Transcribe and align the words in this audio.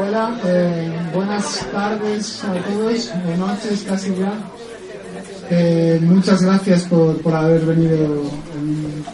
Hola, 0.00 0.38
eh, 0.44 0.92
buenas 1.12 1.66
tardes 1.72 2.44
a 2.44 2.52
todos, 2.52 3.10
o 3.10 3.36
noches 3.36 3.84
casi 3.88 4.14
ya. 4.14 4.32
Eh, 5.50 5.98
muchas 6.04 6.40
gracias 6.40 6.84
por, 6.84 7.16
por 7.16 7.34
haber 7.34 7.62
venido 7.66 8.30
en, 8.54 9.04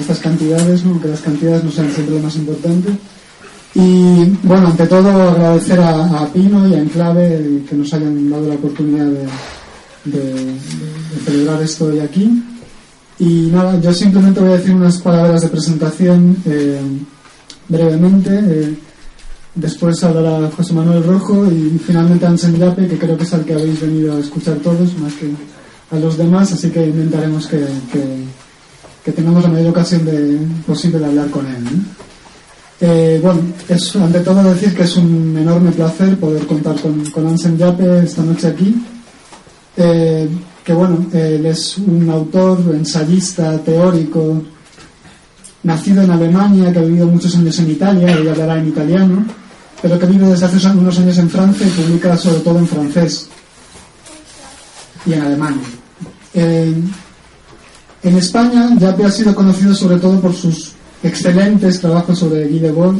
estas 0.00 0.20
cantidades, 0.20 0.84
aunque 0.86 1.08
las 1.08 1.20
cantidades 1.20 1.64
no 1.64 1.70
sean 1.70 1.92
siempre 1.92 2.14
lo 2.16 2.22
más 2.22 2.34
importante. 2.36 2.92
Y 3.74 4.24
bueno, 4.42 4.68
ante 4.68 4.86
todo 4.86 5.10
agradecer 5.10 5.80
a, 5.80 6.26
Pino 6.32 6.66
y 6.66 6.74
a 6.74 6.78
Enclave 6.78 7.62
que 7.68 7.76
nos 7.76 7.92
hayan 7.92 8.30
dado 8.30 8.48
la 8.48 8.54
oportunidad 8.54 9.06
de, 10.04 10.58
celebrar 11.26 11.62
esto 11.62 11.86
hoy 11.86 11.98
aquí. 12.00 12.42
Y 13.18 13.50
nada, 13.52 13.78
yo 13.80 13.92
simplemente 13.92 14.40
voy 14.40 14.52
a 14.52 14.56
decir 14.56 14.74
unas 14.74 14.96
palabras 14.98 15.42
de 15.42 15.48
presentación 15.48 16.38
eh, 16.46 16.80
brevemente. 17.68 18.78
Después 19.54 20.02
hablará 20.04 20.50
José 20.56 20.72
Manuel 20.72 21.04
Rojo 21.04 21.46
y 21.50 21.78
finalmente 21.84 22.26
Anselm 22.26 22.56
Yape, 22.58 22.88
que 22.88 22.98
creo 22.98 23.16
que 23.16 23.24
es 23.24 23.32
al 23.34 23.44
que 23.44 23.54
habéis 23.54 23.80
venido 23.80 24.16
a 24.16 24.18
escuchar 24.20 24.56
todos, 24.56 24.96
más 24.98 25.12
que 25.14 25.30
a 25.90 25.98
los 25.98 26.16
demás, 26.16 26.52
así 26.52 26.70
que 26.70 26.86
intentaremos 26.86 27.46
que, 27.46 27.64
que- 27.92 29.12
tengamos 29.12 29.42
la 29.44 29.50
mayor 29.50 29.68
ocasión 29.68 30.04
de, 30.06 30.38
posible 30.66 30.98
de 30.98 31.04
hablar 31.04 31.28
con 31.30 31.44
él. 31.46 31.62
Eh, 32.80 33.20
bueno, 33.22 33.40
es 33.68 33.94
ante 33.96 34.20
todo 34.20 34.42
decir 34.42 34.74
que 34.74 34.82
es 34.84 34.96
un 34.96 35.36
enorme 35.38 35.70
placer 35.72 36.16
poder 36.18 36.46
contar 36.46 36.80
con, 36.80 37.04
con 37.10 37.26
Anselm 37.26 37.56
Yape 37.58 37.98
esta 38.02 38.22
noche 38.22 38.48
aquí. 38.48 38.74
Eh, 39.76 40.28
que 40.64 40.72
bueno, 40.72 41.04
él 41.12 41.44
es 41.44 41.76
un 41.78 42.08
autor, 42.08 42.60
ensayista, 42.74 43.58
teórico, 43.58 44.42
nacido 45.62 46.02
en 46.02 46.10
Alemania, 46.10 46.72
que 46.72 46.78
ha 46.78 46.82
vivido 46.82 47.06
muchos 47.06 47.36
años 47.36 47.58
en 47.58 47.70
Italia, 47.70 48.18
y 48.22 48.28
hablará 48.28 48.58
en 48.58 48.68
italiano, 48.68 49.24
pero 49.84 49.98
que 49.98 50.06
vive 50.06 50.26
desde 50.28 50.46
hace 50.46 50.66
unos 50.68 50.98
años 50.98 51.18
en 51.18 51.28
Francia 51.28 51.66
y 51.66 51.70
publica 51.82 52.16
sobre 52.16 52.38
todo 52.40 52.58
en 52.58 52.66
francés 52.66 53.28
y 55.04 55.12
en 55.12 55.20
alemán. 55.20 55.60
En 56.32 58.16
España, 58.16 58.70
Yape 58.78 59.04
ha 59.04 59.10
sido 59.10 59.34
conocido 59.34 59.74
sobre 59.74 59.98
todo 59.98 60.18
por 60.22 60.34
sus 60.34 60.72
excelentes 61.02 61.80
trabajos 61.80 62.18
sobre 62.18 62.48
Guy 62.48 62.60
Debord. 62.60 62.96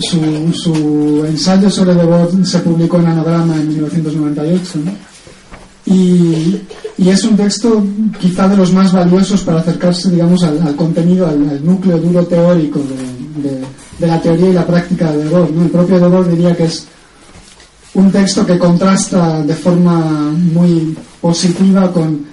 Su, 0.00 0.52
su 0.52 1.24
ensayo 1.26 1.70
sobre 1.70 1.94
Debord 1.94 2.44
se 2.44 2.58
publicó 2.58 2.98
en 2.98 3.06
Anagrama 3.06 3.54
en 3.56 3.68
1998. 3.68 4.62
¿no? 4.84 4.92
Y, 5.86 6.60
y 6.98 7.08
es 7.08 7.24
un 7.24 7.38
texto 7.38 7.82
quizá 8.20 8.48
de 8.48 8.56
los 8.58 8.70
más 8.70 8.92
valiosos 8.92 9.40
para 9.40 9.60
acercarse, 9.60 10.10
digamos, 10.10 10.42
al, 10.44 10.60
al 10.60 10.76
contenido, 10.76 11.26
al, 11.26 11.48
al 11.48 11.64
núcleo 11.64 11.96
duro 11.96 12.26
teórico 12.26 12.80
de, 12.80 13.48
de- 13.48 13.64
de 13.98 14.06
la 14.06 14.20
teoría 14.20 14.50
y 14.50 14.52
la 14.52 14.66
práctica 14.66 15.12
de 15.12 15.24
Debord. 15.24 15.62
El 15.62 15.70
propio 15.70 16.00
Debord 16.00 16.28
diría 16.28 16.56
que 16.56 16.64
es 16.64 16.86
un 17.94 18.10
texto 18.10 18.44
que 18.44 18.58
contrasta 18.58 19.42
de 19.42 19.54
forma 19.54 20.32
muy 20.32 20.96
positiva 21.20 21.92
con 21.92 22.26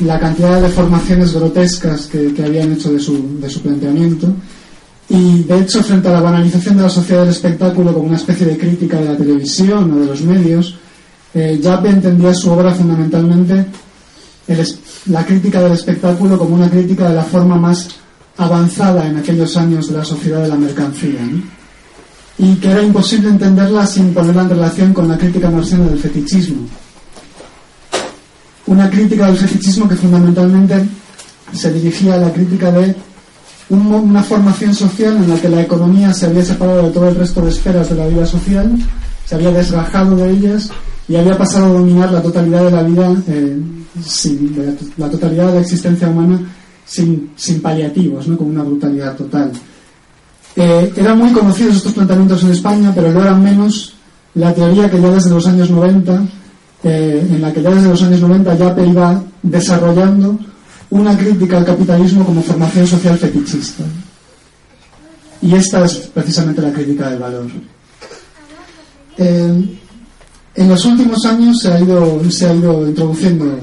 la 0.00 0.18
cantidad 0.18 0.56
de 0.56 0.68
deformaciones 0.68 1.34
grotescas 1.34 2.06
que, 2.06 2.32
que 2.32 2.44
habían 2.44 2.72
hecho 2.72 2.92
de 2.92 3.00
su, 3.00 3.40
de 3.40 3.50
su 3.50 3.60
planteamiento. 3.60 4.32
Y 5.08 5.42
de 5.44 5.60
hecho, 5.60 5.82
frente 5.82 6.08
a 6.08 6.12
la 6.12 6.20
banalización 6.20 6.76
de 6.76 6.82
la 6.82 6.90
sociedad 6.90 7.22
del 7.22 7.30
espectáculo 7.30 7.92
como 7.92 8.06
una 8.06 8.16
especie 8.16 8.46
de 8.46 8.58
crítica 8.58 8.98
de 8.98 9.06
la 9.06 9.16
televisión 9.16 9.90
o 9.92 10.00
de 10.00 10.06
los 10.06 10.20
medios, 10.22 10.76
eh, 11.34 11.60
entendía 11.84 12.34
su 12.34 12.50
obra 12.50 12.74
fundamentalmente 12.74 13.66
la 15.06 15.26
crítica 15.26 15.60
del 15.62 15.72
espectáculo 15.72 16.38
como 16.38 16.54
una 16.54 16.70
crítica 16.70 17.08
de 17.08 17.16
la 17.16 17.24
forma 17.24 17.56
más 17.56 17.88
avanzada 18.38 19.06
en 19.06 19.18
aquellos 19.18 19.56
años 19.56 19.88
de 19.90 19.98
la 19.98 20.04
sociedad 20.04 20.42
de 20.42 20.48
la 20.48 20.56
mercancía. 20.56 21.20
¿no? 21.20 21.42
Y 22.38 22.54
que 22.56 22.70
era 22.70 22.82
imposible 22.82 23.28
entenderla 23.30 23.84
sin 23.86 24.14
ponerla 24.14 24.42
en 24.42 24.50
relación 24.50 24.94
con 24.94 25.08
la 25.08 25.18
crítica 25.18 25.50
marxiana 25.50 25.86
del 25.86 25.98
fetichismo. 25.98 26.62
Una 28.66 28.88
crítica 28.90 29.26
del 29.26 29.36
fetichismo 29.36 29.88
que 29.88 29.96
fundamentalmente 29.96 30.84
se 31.52 31.72
dirigía 31.72 32.14
a 32.14 32.18
la 32.18 32.32
crítica 32.32 32.70
de 32.70 32.94
una 33.70 34.22
formación 34.22 34.74
social 34.74 35.16
en 35.16 35.28
la 35.30 35.40
que 35.40 35.48
la 35.48 35.62
economía 35.62 36.12
se 36.14 36.26
había 36.26 36.44
separado 36.44 36.84
de 36.84 36.90
todo 36.90 37.08
el 37.08 37.16
resto 37.16 37.40
de 37.42 37.50
esferas 37.50 37.88
de 37.88 37.96
la 37.96 38.06
vida 38.06 38.26
social, 38.26 38.70
se 39.26 39.34
había 39.34 39.50
desgajado 39.50 40.16
de 40.16 40.30
ellas 40.30 40.70
y 41.08 41.16
había 41.16 41.36
pasado 41.36 41.66
a 41.66 41.72
dominar 41.78 42.12
la 42.12 42.22
totalidad 42.22 42.64
de 42.64 42.70
la 42.70 42.82
vida, 42.82 43.14
eh, 43.28 43.58
to- 44.76 44.86
la 44.98 45.10
totalidad 45.10 45.48
de 45.48 45.54
la 45.54 45.60
existencia 45.60 46.08
humana 46.08 46.40
sin, 46.88 47.30
sin 47.36 47.60
paliativos, 47.60 48.26
¿no? 48.26 48.36
con 48.36 48.48
una 48.48 48.62
brutalidad 48.62 49.14
total. 49.14 49.52
Eh, 50.56 50.92
eran 50.96 51.18
muy 51.18 51.30
conocidos 51.32 51.76
estos 51.76 51.92
planteamientos 51.92 52.42
en 52.42 52.50
España, 52.50 52.92
pero 52.94 53.12
lo 53.12 53.22
eran 53.22 53.42
menos 53.42 53.94
la 54.34 54.54
teoría 54.54 54.90
que 54.90 55.00
ya 55.00 55.10
desde 55.10 55.30
los 55.30 55.46
años 55.46 55.70
90, 55.70 56.22
eh, 56.82 57.28
en 57.30 57.42
la 57.42 57.52
que 57.52 57.62
ya 57.62 57.70
desde 57.70 57.88
los 57.88 58.02
años 58.02 58.20
90 58.20 58.54
Yape 58.54 58.86
iba 58.86 59.22
desarrollando 59.42 60.38
una 60.90 61.16
crítica 61.16 61.58
al 61.58 61.64
capitalismo 61.64 62.24
como 62.24 62.42
formación 62.42 62.86
social 62.86 63.18
fetichista. 63.18 63.84
Y 65.42 65.54
esta 65.54 65.84
es 65.84 66.10
precisamente 66.12 66.62
la 66.62 66.72
crítica 66.72 67.10
del 67.10 67.18
valor. 67.18 67.46
Eh, 69.18 69.78
en 70.54 70.68
los 70.68 70.84
últimos 70.86 71.24
años 71.26 71.60
se 71.60 71.72
ha 71.72 71.78
ido, 71.78 72.30
se 72.30 72.48
ha 72.48 72.54
ido 72.54 72.88
introduciendo 72.88 73.58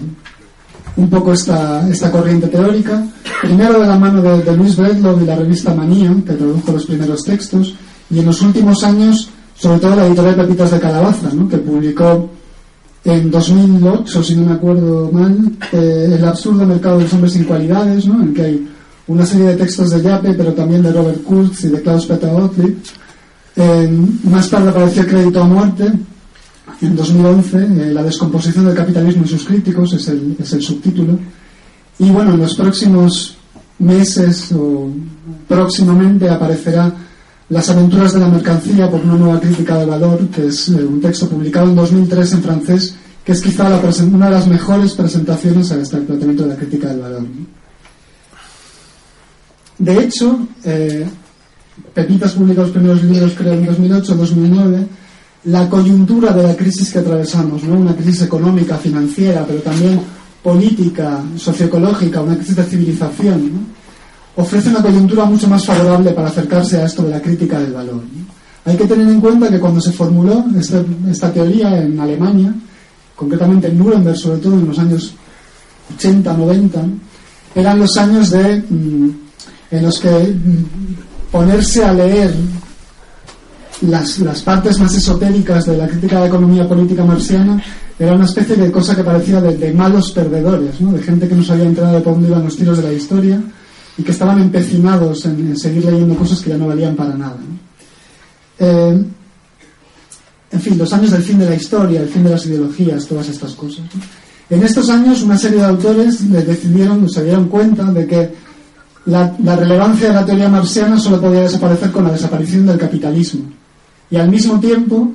un 0.98 1.10
poco 1.10 1.34
esta, 1.34 1.88
esta 1.90 2.12
corriente 2.12 2.48
teórica, 2.48 3.06
primero 3.42 3.80
de 3.80 3.88
la 3.88 3.98
mano 3.98 4.22
de, 4.22 4.56
Luis 4.56 4.76
Bredlow 4.76 5.22
y 5.22 5.26
la 5.26 5.36
revista 5.36 5.74
Manía, 5.74 6.14
que 6.26 6.34
tradujo 6.34 6.72
los 6.72 6.86
primeros 6.86 7.24
textos, 7.24 7.76
y 8.10 8.20
en 8.20 8.26
los 8.26 8.42
últimos 8.42 8.84
años, 8.84 9.30
sobre 9.56 9.80
todo 9.80 9.96
la 9.96 10.08
editorial 10.08 10.36
Pepitas 10.36 10.72
de 10.72 10.80
Calabaza, 10.80 11.30
¿no? 11.34 11.50
que 11.50 11.58
publicó 11.58 12.30
en 13.04 13.30
2008, 13.30 14.24
si 14.24 14.36
no 14.36 14.48
me 14.48 14.54
acuerdo 14.54 15.12
mal, 15.12 15.52
eh, 15.72 16.12
El 16.18 16.26
absurdo 16.26 16.66
mercado 16.66 16.98
de 16.98 17.04
los 17.04 17.14
hombres 17.14 17.34
sin 17.34 17.44
cualidades, 17.44 18.08
¿no? 18.08 18.22
en 18.22 18.34
que 18.34 18.42
hay 18.42 18.68
una 19.08 19.26
serie 19.26 19.48
de 19.48 19.56
textos 19.56 19.92
de 19.92 20.02
Yape, 20.02 20.34
pero 20.34 20.54
también 20.54 20.82
de 20.82 20.92
Robert 20.92 21.24
Kurz 21.24 21.64
y 21.66 21.70
de 21.70 21.82
Klaus 21.82 22.06
Peter. 22.06 22.32
Eh, 23.58 24.08
más 24.24 24.50
tarde 24.50 24.70
apareció 24.70 25.06
Crédito 25.06 25.42
a 25.42 25.46
Muerte, 25.46 25.92
en 26.82 26.96
2011, 26.96 27.58
eh, 27.58 27.94
La 27.94 28.04
descomposición 28.04 28.66
del 28.66 28.76
capitalismo 28.76 29.24
y 29.26 29.28
sus 29.28 29.46
críticos, 29.46 29.94
es 29.94 30.08
el, 30.08 30.36
es 30.40 30.54
el 30.54 30.62
subtítulo. 30.62 31.18
Y 32.00 32.10
bueno, 32.10 32.34
en 32.34 32.42
los 32.42 32.56
próximos 32.56 33.38
meses 33.80 34.52
o 34.52 34.90
próximamente 35.48 36.30
aparecerá 36.30 36.94
Las 37.50 37.70
aventuras 37.70 38.14
de 38.14 38.20
la 38.20 38.28
mercancía 38.28 38.90
por 38.90 39.02
una 39.02 39.16
nueva 39.16 39.40
crítica 39.40 39.78
de 39.78 39.86
valor, 39.86 40.28
que 40.30 40.48
es 40.48 40.70
eh, 40.70 40.84
un 40.84 41.00
texto 41.00 41.30
publicado 41.30 41.70
en 41.70 41.76
2003 41.76 42.34
en 42.34 42.44
francés, 42.44 42.96
que 43.24 43.32
es 43.32 43.42
quizá 43.42 43.70
la 43.70 43.82
una 44.12 44.26
de 44.26 44.32
las 44.32 44.48
mejores 44.48 44.94
presentaciones 44.94 45.72
a 45.72 45.82
este 45.82 45.98
planteamiento 45.98 46.44
de 46.44 46.50
la 46.50 46.56
crítica 46.56 46.90
del 46.90 47.00
valor. 47.00 47.24
De 49.78 50.04
hecho, 50.04 50.48
eh, 50.64 51.06
Pepitas 51.94 52.34
publicó 52.34 52.62
los 52.62 52.72
primeros 52.72 53.04
libros, 53.04 53.34
creo, 53.38 53.54
en 53.54 53.68
2008-2009. 53.68 54.88
La 55.46 55.70
coyuntura 55.70 56.34
de 56.34 56.44
la 56.44 56.56
crisis 56.56 56.92
que 56.92 57.00
atravesamos, 57.00 57.64
¿no? 57.64 57.76
una 57.80 57.96
crisis 57.96 58.24
económica, 58.24 58.78
financiera, 58.78 59.46
pero 59.46 59.60
también 59.62 60.00
política, 60.42 61.24
socioecológica, 61.38 62.22
una 62.22 62.36
crisis 62.36 62.56
de 62.56 62.64
civilización, 62.64 63.52
ofrece 64.36 64.70
una 64.70 64.82
coyuntura 64.82 65.26
mucho 65.26 65.48
más 65.48 65.64
favorable 65.66 66.12
para 66.12 66.30
acercarse 66.30 66.78
a 66.82 66.86
esto 66.86 67.04
de 67.04 67.12
la 67.12 67.22
crítica 67.22 67.60
del 67.60 67.74
valor. 67.74 67.96
¿no? 67.96 68.72
Hay 68.72 68.76
que 68.76 68.86
tener 68.86 69.08
en 69.08 69.22
cuenta 69.22 69.50
que 69.50 69.60
cuando 69.60 69.80
se 69.80 69.92
formuló 69.92 70.46
este- 70.58 70.86
esta 71.10 71.32
teoría 71.32 71.82
en 71.82 72.00
Alemania, 72.00 72.54
concretamente 73.16 73.68
en 73.68 73.78
Nuremberg, 73.78 74.18
sobre 74.18 74.40
todo 74.40 74.56
en 74.56 74.68
los 74.68 74.80
años 74.80 75.14
80-90, 75.96 76.84
eran 77.54 77.80
los 77.80 77.96
años 77.98 78.32
de, 78.32 78.64
mm, 78.68 79.10
en 79.72 79.84
los 79.84 80.00
que 80.00 80.10
mm, 80.10 81.32
ponerse 81.32 81.86
a 81.86 81.94
leer 81.94 82.34
las, 83.82 84.20
las 84.20 84.42
partes 84.42 84.80
más 84.80 84.94
esotéricas 84.96 85.66
de 85.66 85.78
la 85.78 85.88
crítica 85.88 86.16
de 86.16 86.22
la 86.22 86.28
economía 86.28 86.68
política 86.68 87.04
marxiana 87.04 87.62
era 87.98 88.14
una 88.14 88.26
especie 88.26 88.56
de 88.56 88.72
cosa 88.72 88.96
que 88.96 89.04
parecía 89.04 89.40
de, 89.42 89.74
malos 89.74 90.12
perdedores, 90.12 90.82
¿no? 90.82 90.92
de 90.92 91.02
gente 91.02 91.28
que 91.28 91.36
no 91.36 91.44
sabía 91.44 91.66
entrado 91.66 91.94
de 91.94 92.02
dónde 92.02 92.28
iban 92.28 92.44
los 92.44 92.56
tiros 92.56 92.78
de 92.78 92.84
la 92.84 92.94
historia 92.94 93.42
y 93.98 94.04
que 94.04 94.12
estaban 94.12 94.42
empecinados 94.42 95.26
en, 95.26 95.58
seguir 95.58 95.86
leyendo 95.86 96.16
cosas 96.16 96.42
que 96.42 96.50
ya 96.50 96.58
no 96.58 96.68
valían 96.68 96.96
para 96.96 97.16
nada. 97.16 97.38
Eh, 98.60 99.04
en 100.52 100.62
fin, 100.62 100.78
los 100.78 100.92
años 100.92 101.12
del 101.12 101.24
fin 101.24 101.40
de 101.40 101.50
la 101.50 101.56
historia, 101.56 102.02
el 102.02 102.10
fin 102.10 102.24
de 102.24 102.32
las 102.32 102.46
ideologías, 102.46 103.06
todas 103.06 103.30
estas 103.30 103.54
cosas. 103.54 103.86
En 104.50 104.64
estos 104.64 104.90
años, 104.90 105.22
una 105.24 105.38
serie 105.38 105.60
de 105.60 105.66
autores 105.66 106.30
decidieron, 106.30 107.10
se 107.10 107.24
dieron 107.24 107.48
cuenta 107.48 107.84
de 107.86 108.06
que 108.06 108.34
la, 109.06 109.36
la 109.44 109.56
relevancia 109.56 110.10
de 110.10 110.14
la 110.14 110.26
teoría 110.26 110.50
marxiana 110.50 111.00
solo 111.00 111.20
podía 111.22 111.42
desaparecer 111.42 111.92
con 111.92 112.04
la 112.04 112.12
desaparición 112.12 112.66
del 112.66 112.78
capitalismo. 112.78 113.44
Y 114.10 114.18
al 114.18 114.30
mismo 114.30 114.60
tiempo, 114.60 115.14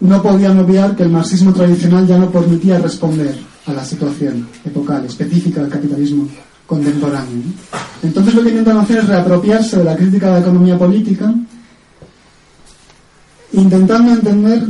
no 0.00 0.22
podían 0.22 0.58
obviar 0.58 0.94
que 0.94 1.04
el 1.04 1.10
marxismo 1.10 1.52
tradicional 1.52 2.06
ya 2.06 2.18
no 2.18 2.30
permitía 2.30 2.78
responder 2.78 3.38
a 3.66 3.72
la 3.72 3.84
situación 3.84 4.48
epocal, 4.64 5.04
específica 5.04 5.62
del 5.62 5.70
capitalismo 5.70 6.28
contemporáneo. 6.66 7.42
Entonces 8.02 8.34
lo 8.34 8.42
que 8.42 8.50
intentan 8.50 8.78
hacer 8.78 8.98
es 8.98 9.08
reapropiarse 9.08 9.78
de 9.78 9.84
la 9.84 9.96
crítica 9.96 10.26
de 10.26 10.32
la 10.32 10.40
economía 10.40 10.78
política 10.78 11.34
intentando 13.52 14.12
entender 14.12 14.62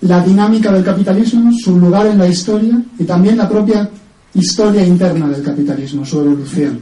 la 0.00 0.20
dinámica 0.22 0.70
del 0.72 0.84
capitalismo, 0.84 1.50
su 1.52 1.78
lugar 1.78 2.06
en 2.06 2.18
la 2.18 2.28
historia 2.28 2.82
y 2.98 3.04
también 3.04 3.38
la 3.38 3.48
propia 3.48 3.88
historia 4.34 4.84
interna 4.84 5.28
del 5.28 5.42
capitalismo, 5.42 6.04
su 6.04 6.20
evolución. 6.20 6.80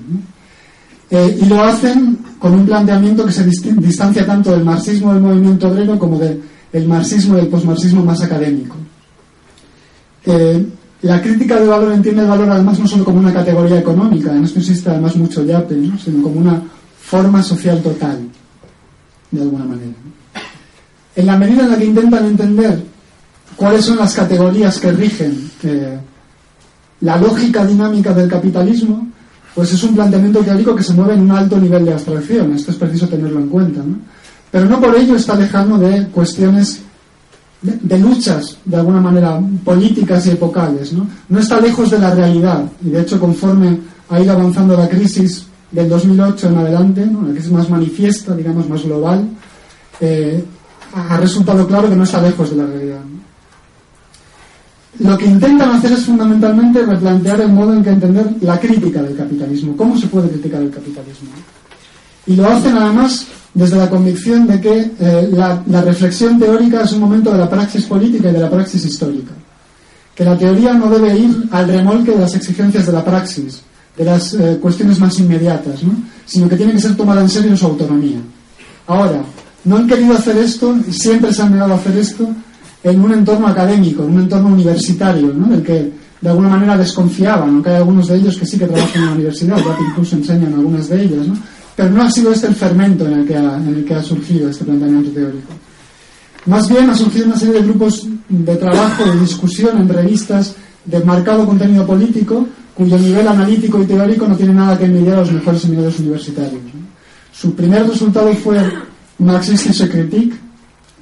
Eh, 1.14 1.40
y 1.42 1.44
lo 1.44 1.62
hacen 1.62 2.16
con 2.38 2.54
un 2.54 2.64
planteamiento 2.64 3.26
que 3.26 3.32
se 3.32 3.44
distancia 3.44 4.24
tanto 4.24 4.50
del 4.50 4.64
marxismo 4.64 5.12
del 5.12 5.22
movimiento 5.22 5.68
obrero 5.68 5.98
como 5.98 6.18
del 6.18 6.86
marxismo 6.86 7.34
y 7.34 7.42
del 7.42 7.48
posmarxismo 7.48 8.02
más 8.02 8.22
académico. 8.22 8.76
Eh, 10.24 10.66
la 11.02 11.20
crítica 11.20 11.56
del 11.56 11.68
valor 11.68 11.92
entiende 11.92 12.22
el 12.22 12.28
valor 12.28 12.48
además 12.48 12.78
no 12.78 12.88
solo 12.88 13.04
como 13.04 13.18
una 13.18 13.30
categoría 13.30 13.80
económica, 13.80 14.34
en 14.34 14.44
esto 14.44 14.60
existe 14.60 14.88
además 14.88 15.14
mucho 15.16 15.44
yape, 15.44 15.74
sino 16.02 16.22
como 16.22 16.40
una 16.40 16.62
forma 17.02 17.42
social 17.42 17.82
total, 17.82 18.18
de 19.30 19.42
alguna 19.42 19.66
manera. 19.66 19.92
En 21.14 21.26
la 21.26 21.36
medida 21.36 21.64
en 21.64 21.70
la 21.72 21.76
que 21.76 21.84
intentan 21.84 22.24
entender 22.24 22.82
cuáles 23.54 23.84
son 23.84 23.98
las 23.98 24.14
categorías 24.14 24.78
que 24.78 24.92
rigen 24.92 25.50
eh, 25.62 25.98
la 27.02 27.18
lógica 27.18 27.66
dinámica 27.66 28.14
del 28.14 28.30
capitalismo, 28.30 29.11
pues 29.54 29.72
es 29.72 29.82
un 29.82 29.94
planteamiento 29.94 30.40
teórico 30.40 30.74
que 30.74 30.82
se 30.82 30.94
mueve 30.94 31.14
en 31.14 31.22
un 31.22 31.30
alto 31.30 31.58
nivel 31.58 31.84
de 31.84 31.92
abstracción. 31.92 32.54
Esto 32.54 32.70
es 32.70 32.76
preciso 32.76 33.08
tenerlo 33.08 33.40
en 33.40 33.48
cuenta. 33.48 33.80
¿no? 33.80 33.98
Pero 34.50 34.66
no 34.66 34.80
por 34.80 34.94
ello 34.96 35.16
está 35.16 35.34
lejano 35.34 35.78
de 35.78 36.06
cuestiones 36.08 36.80
de, 37.60 37.98
luchas, 37.98 38.58
de 38.64 38.76
alguna 38.76 39.00
manera, 39.00 39.40
políticas 39.64 40.26
y 40.26 40.30
epocales. 40.30 40.92
¿no? 40.92 41.06
no 41.28 41.38
está 41.38 41.60
lejos 41.60 41.90
de 41.90 41.98
la 41.98 42.14
realidad. 42.14 42.64
Y 42.84 42.90
de 42.90 43.02
hecho, 43.02 43.20
conforme 43.20 43.78
ha 44.08 44.20
ido 44.20 44.32
avanzando 44.32 44.76
la 44.76 44.88
crisis 44.88 45.46
del 45.70 45.88
2008 45.88 46.48
en 46.48 46.58
adelante, 46.58 47.06
¿no? 47.06 47.22
la 47.22 47.32
crisis 47.32 47.50
más 47.50 47.68
manifiesta, 47.68 48.34
digamos, 48.34 48.68
más 48.68 48.82
global, 48.82 49.28
eh, 50.00 50.44
ha 50.94 51.16
resultado 51.16 51.66
claro 51.66 51.88
que 51.88 51.96
no 51.96 52.04
está 52.04 52.20
lejos 52.20 52.50
de 52.50 52.56
la 52.56 52.66
realidad. 52.66 53.00
Lo 55.02 55.18
que 55.18 55.26
intentan 55.26 55.70
hacer 55.70 55.92
es 55.92 56.04
fundamentalmente 56.04 56.84
replantear 56.84 57.40
el 57.40 57.52
modo 57.52 57.74
en 57.74 57.82
que 57.82 57.90
entender 57.90 58.26
la 58.40 58.58
crítica 58.58 59.02
del 59.02 59.16
capitalismo, 59.16 59.76
cómo 59.76 59.98
se 59.98 60.06
puede 60.06 60.28
criticar 60.28 60.62
el 60.62 60.70
capitalismo. 60.70 61.30
Y 62.26 62.36
lo 62.36 62.48
hacen 62.48 62.76
además 62.76 63.26
desde 63.52 63.76
la 63.76 63.90
convicción 63.90 64.46
de 64.46 64.60
que 64.60 64.90
eh, 65.00 65.28
la, 65.32 65.82
reflexión 65.82 66.38
teórica 66.38 66.82
es 66.82 66.92
un 66.92 67.00
momento 67.00 67.32
de 67.32 67.38
la 67.38 67.50
praxis 67.50 67.84
política 67.84 68.30
y 68.30 68.32
de 68.32 68.40
la 68.40 68.50
praxis 68.50 68.84
histórica. 68.84 69.32
Que 70.14 70.24
la 70.24 70.38
teoría 70.38 70.72
no 70.74 70.88
debe 70.88 71.18
ir 71.18 71.48
al 71.50 71.66
remolque 71.66 72.12
de 72.12 72.20
las 72.20 72.34
exigencias 72.34 72.86
de 72.86 72.92
la 72.92 73.04
praxis, 73.04 73.62
de 73.96 74.04
las 74.04 74.34
eh, 74.34 74.58
cuestiones 74.60 75.00
más 75.00 75.18
inmediatas, 75.18 75.80
sino 76.26 76.48
que 76.48 76.56
tiene 76.56 76.72
que 76.72 76.80
ser 76.80 76.96
tomada 76.96 77.22
en 77.22 77.28
serio 77.28 77.56
su 77.56 77.66
autonomía. 77.66 78.20
Ahora, 78.86 79.22
no 79.64 79.76
han 79.76 79.86
querido 79.88 80.14
hacer 80.14 80.36
esto, 80.36 80.76
siempre 80.90 81.32
se 81.32 81.42
han 81.42 81.52
negado 81.52 81.72
a 81.72 81.76
hacer 81.76 81.96
esto, 81.96 82.28
en 82.84 83.00
un 83.00 83.12
entorno 83.12 83.46
académico, 83.46 84.04
en 84.04 84.14
un 84.14 84.20
entorno 84.22 84.48
universitario, 84.48 85.32
¿no? 85.32 85.48
del 85.48 85.62
que 85.62 85.92
de 86.20 86.28
alguna 86.28 86.48
manera 86.48 86.76
desconfiaban, 86.76 87.48
aunque 87.48 87.70
hay 87.70 87.76
algunos 87.76 88.08
de 88.08 88.16
ellos 88.16 88.36
que 88.36 88.46
sí 88.46 88.58
que 88.58 88.66
trabajan 88.66 89.02
en 89.02 89.06
la 89.06 89.12
universidad, 89.12 89.56
ya 89.56 89.76
que 89.76 89.84
incluso 89.90 90.16
enseñan 90.16 90.54
algunas 90.54 90.88
de 90.88 91.02
ellas, 91.02 91.26
¿no? 91.26 91.34
pero 91.74 91.90
no 91.90 92.02
ha 92.02 92.10
sido 92.10 92.32
este 92.32 92.46
el 92.46 92.54
fermento 92.54 93.06
en 93.06 93.12
el, 93.14 93.26
que 93.26 93.36
ha, 93.36 93.56
en 93.56 93.68
el 93.68 93.84
que 93.84 93.94
ha 93.94 94.02
surgido 94.02 94.48
este 94.48 94.64
planteamiento 94.64 95.10
teórico. 95.10 95.52
Más 96.46 96.68
bien 96.68 96.90
ha 96.90 96.94
surgido 96.94 97.26
una 97.26 97.38
serie 97.38 97.54
de 97.54 97.62
grupos 97.62 98.06
de 98.28 98.56
trabajo, 98.56 99.04
de 99.04 99.20
discusión 99.20 99.80
en 99.80 99.88
revistas 99.88 100.54
de 100.84 101.04
marcado 101.04 101.46
contenido 101.46 101.86
político, 101.86 102.46
cuyo 102.74 102.98
nivel 102.98 103.26
analítico 103.28 103.80
y 103.80 103.86
teórico 103.86 104.26
no 104.26 104.36
tiene 104.36 104.54
nada 104.54 104.76
que 104.76 104.86
envidiar 104.86 105.18
a 105.18 105.20
los 105.20 105.32
mejores 105.32 105.62
seminarios 105.62 105.98
universitarios. 106.00 106.60
Su 107.32 107.54
primer 107.54 107.86
resultado 107.88 108.32
fue 108.34 108.58
Marxistische 109.18 109.88
Kritik, 109.88 110.34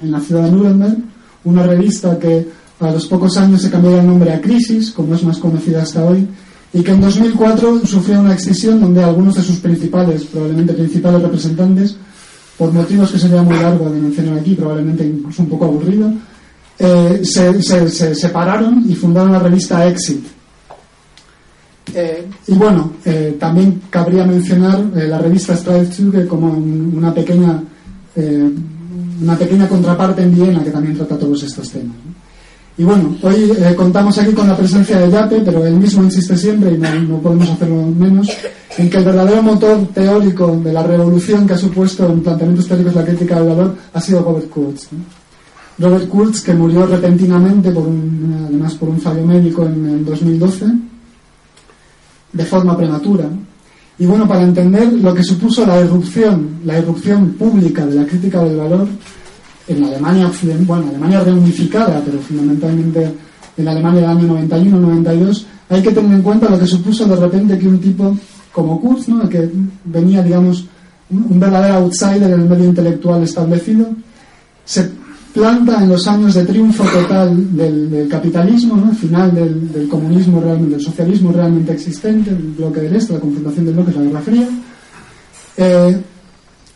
en 0.03 0.13
la 0.13 0.21
ciudad 0.21 0.45
de 0.45 0.53
Nuremberg, 0.53 0.99
una 1.45 1.63
revista 1.63 2.19
que 2.19 2.47
a 2.81 2.91
los 2.91 3.07
pocos 3.07 3.37
años 3.37 3.63
se 3.63 3.71
cambió 3.71 3.99
el 3.99 4.07
nombre 4.07 4.33
a 4.33 4.41
Crisis, 4.41 4.91
como 4.91 5.15
es 5.15 5.23
más 5.23 5.39
conocida 5.39 5.83
hasta 5.83 6.05
hoy, 6.05 6.27
y 6.73 6.83
que 6.83 6.93
en 6.93 7.01
2004 7.01 7.87
sufrió 7.87 8.21
una 8.21 8.33
extinción 8.33 8.81
donde 8.81 9.03
algunos 9.03 9.35
de 9.35 9.43
sus 9.43 9.59
principales, 9.59 10.25
probablemente 10.25 10.73
principales 10.73 11.23
representantes, 11.23 11.97
por 12.57 12.73
motivos 12.73 13.11
que 13.11 13.19
sería 13.19 13.43
muy 13.43 13.59
largo 13.59 13.91
de 13.91 14.01
mencionar 14.01 14.39
aquí, 14.39 14.55
probablemente 14.55 15.05
incluso 15.05 15.43
un 15.43 15.49
poco 15.49 15.65
aburrido, 15.67 16.13
eh, 16.79 17.21
se, 17.23 18.15
separaron 18.15 18.85
y 18.89 18.95
fundaron 18.95 19.33
la 19.33 19.39
revista 19.39 19.87
Exit. 19.87 20.25
Eh, 21.93 22.27
y 22.47 22.55
bueno, 22.55 22.93
eh, 23.05 23.37
también 23.39 23.83
cabría 23.91 24.25
mencionar 24.25 24.79
la 24.95 25.19
revista 25.19 25.57
Streifzüge 25.57 26.27
como 26.27 26.53
una 26.53 27.13
pequeña 27.13 27.63
una 29.21 29.37
pequeña 29.37 29.69
contraparte 29.69 30.23
en 30.23 30.35
Viena 30.35 30.63
que 30.63 30.71
también 30.71 30.97
trata 30.97 31.19
todos 31.19 31.43
estos 31.43 31.71
temas. 31.71 31.97
Y 32.79 32.85
bueno, 32.85 33.15
hoy 33.23 33.53
eh, 33.59 33.75
contamos 33.77 34.17
aquí 34.17 34.33
con 34.33 34.49
la 34.49 34.57
presencia 34.57 34.99
de 34.99 35.11
Yape, 35.11 35.43
pero 35.45 35.67
él 35.67 35.75
mismo 35.75 36.03
insiste 36.03 36.37
siempre, 36.37 36.73
y 36.73 36.79
no, 36.79 37.19
podemos 37.19 37.51
hacerlo 37.51 37.83
menos, 37.83 38.29
en 38.79 38.89
que 38.89 38.97
el 38.97 39.05
verdadero 39.05 39.43
motor 39.43 39.87
teórico 39.93 40.59
de 40.65 40.73
la 40.73 40.83
revolución 40.83 41.47
que 41.47 41.55
ha 41.55 41.59
supuesto 41.59 42.07
en 42.07 42.23
planteamientos 42.23 42.67
teóricos 42.67 42.95
la 42.95 43.05
crítica 43.05 43.37
del 43.37 43.49
valor 43.49 43.77
ha 43.93 44.01
sido 44.01 44.23
Robert 44.23 44.49
Kurz. 44.49 44.89
Robert 45.79 46.09
Kurz, 46.09 46.41
que 46.41 46.55
murió 46.55 46.87
repentinamente, 46.87 47.71
por 47.71 47.87
un, 47.87 48.47
además 48.49 48.75
por 48.75 48.89
un 48.89 49.01
fallo 49.01 49.27
médico 49.27 49.65
en, 49.67 49.87
en 49.87 50.05
2012, 50.05 50.67
de 52.33 52.45
forma 52.45 52.77
prematura. 52.77 53.29
Y 54.01 54.07
bueno, 54.07 54.27
para 54.27 54.43
entender 54.43 54.91
lo 54.95 55.15
que 55.15 55.23
supuso 55.23 55.67
la 55.67 55.79
irrupción, 55.79 56.61
la 56.65 56.79
irrupción 56.79 57.33
pública 57.35 57.85
de 57.85 57.97
la 57.97 58.07
crítica 58.07 58.43
del 58.43 58.57
valor 58.57 58.89
en 59.69 59.85
Alemania 59.85 60.33
bueno, 60.61 60.89
Alemania 60.89 61.21
reunificada, 61.21 62.03
pero 62.03 62.19
fundamentalmente 62.19 63.13
en 63.59 63.69
Alemania 63.69 64.01
del 64.01 64.11
año 64.11 64.49
91-92, 64.49 65.45
hay 65.69 65.83
que 65.83 65.93
tener 65.93 66.15
en 66.15 66.23
cuenta 66.23 66.49
lo 66.49 66.59
que 66.59 66.67
supuso 66.67 67.05
de 67.05 67.15
repente 67.15 67.59
que 67.59 67.69
un 67.69 67.79
tipo 67.79 68.17
como 68.53 68.81
Kurz, 68.81 69.07
¿no? 69.09 69.29
que 69.29 69.51
venía, 69.85 70.23
digamos, 70.23 70.65
un, 71.11 71.39
verdadero 71.39 71.75
outsider 71.75 72.23
en 72.23 72.41
el 72.41 72.49
medio 72.49 72.65
intelectual 72.65 73.23
establecido, 73.23 73.87
se 74.65 74.91
planta 75.33 75.83
en 75.83 75.89
los 75.89 76.07
años 76.09 76.35
de 76.35 76.45
triunfo 76.45 76.85
total 76.85 77.57
del, 77.57 78.09
capitalismo, 78.09 78.77
¿no? 78.77 78.93
final 78.93 79.35
del, 79.35 79.89
comunismo 79.89 80.41
realmente, 80.41 80.77
del 80.77 80.85
socialismo 80.85 81.33
realmente 81.33 81.73
existente, 81.73 82.31
el 82.31 82.55
bloque 82.57 82.81
del 82.81 82.97
este, 82.97 83.15
la 83.15 83.21
confrontación 83.21 83.67
del 83.67 83.75
bloque, 83.75 83.93
la 83.93 84.03
Guerra 84.03 84.21
Fría. 84.21 84.49
Eh, 85.57 86.01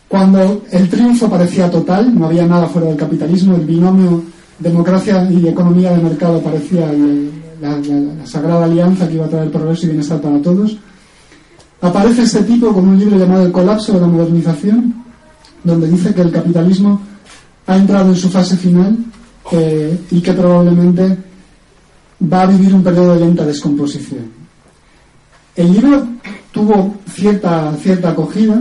cuando 0.07 0.63
el 0.71 0.89
triunfo 0.89 1.29
parecía 1.29 1.69
total, 1.69 2.17
no 2.17 2.27
había 2.27 2.45
nada 2.45 2.67
fuera 2.67 2.87
del 2.87 2.97
capitalismo, 2.97 3.55
el 3.55 3.65
binomio 3.65 4.23
democracia 4.59 5.29
y 5.29 5.47
economía 5.47 5.91
de 5.91 6.03
mercado 6.03 6.41
parecía 6.41 6.91
la, 7.61 8.25
sagrada 8.25 8.65
alianza 8.65 9.07
que 9.07 9.15
iba 9.15 9.25
a 9.25 9.29
traer 9.29 9.51
progreso 9.51 9.85
y 9.85 9.89
bienestar 9.89 10.21
para 10.21 10.41
todos. 10.41 10.77
Aparece 11.81 12.23
este 12.23 12.43
tipo 12.43 12.73
con 12.73 12.87
un 12.87 12.97
libro 12.97 13.17
llamado 13.17 13.45
El 13.45 13.51
colapso 13.51 13.93
de 13.93 14.01
la 14.01 14.07
modernización, 14.07 15.03
donde 15.63 15.87
dice 15.87 16.13
que 16.13 16.21
el 16.21 16.31
capitalismo 16.31 17.01
ha 17.67 17.75
entrado 17.75 18.09
en 18.09 18.15
su 18.15 18.29
fase 18.29 18.57
final 18.57 18.97
eh, 19.51 19.99
y 20.11 20.21
que 20.21 20.33
probablemente 20.33 21.17
va 22.31 22.41
a 22.41 22.45
vivir 22.47 22.73
un 22.73 22.83
periodo 22.83 23.13
de 23.13 23.19
lenta 23.21 23.45
descomposición. 23.45 24.31
El 25.55 25.73
libro 25.73 26.07
tuvo 26.51 26.95
cierta, 27.11 27.73
cierta 27.81 28.09
acogida, 28.09 28.59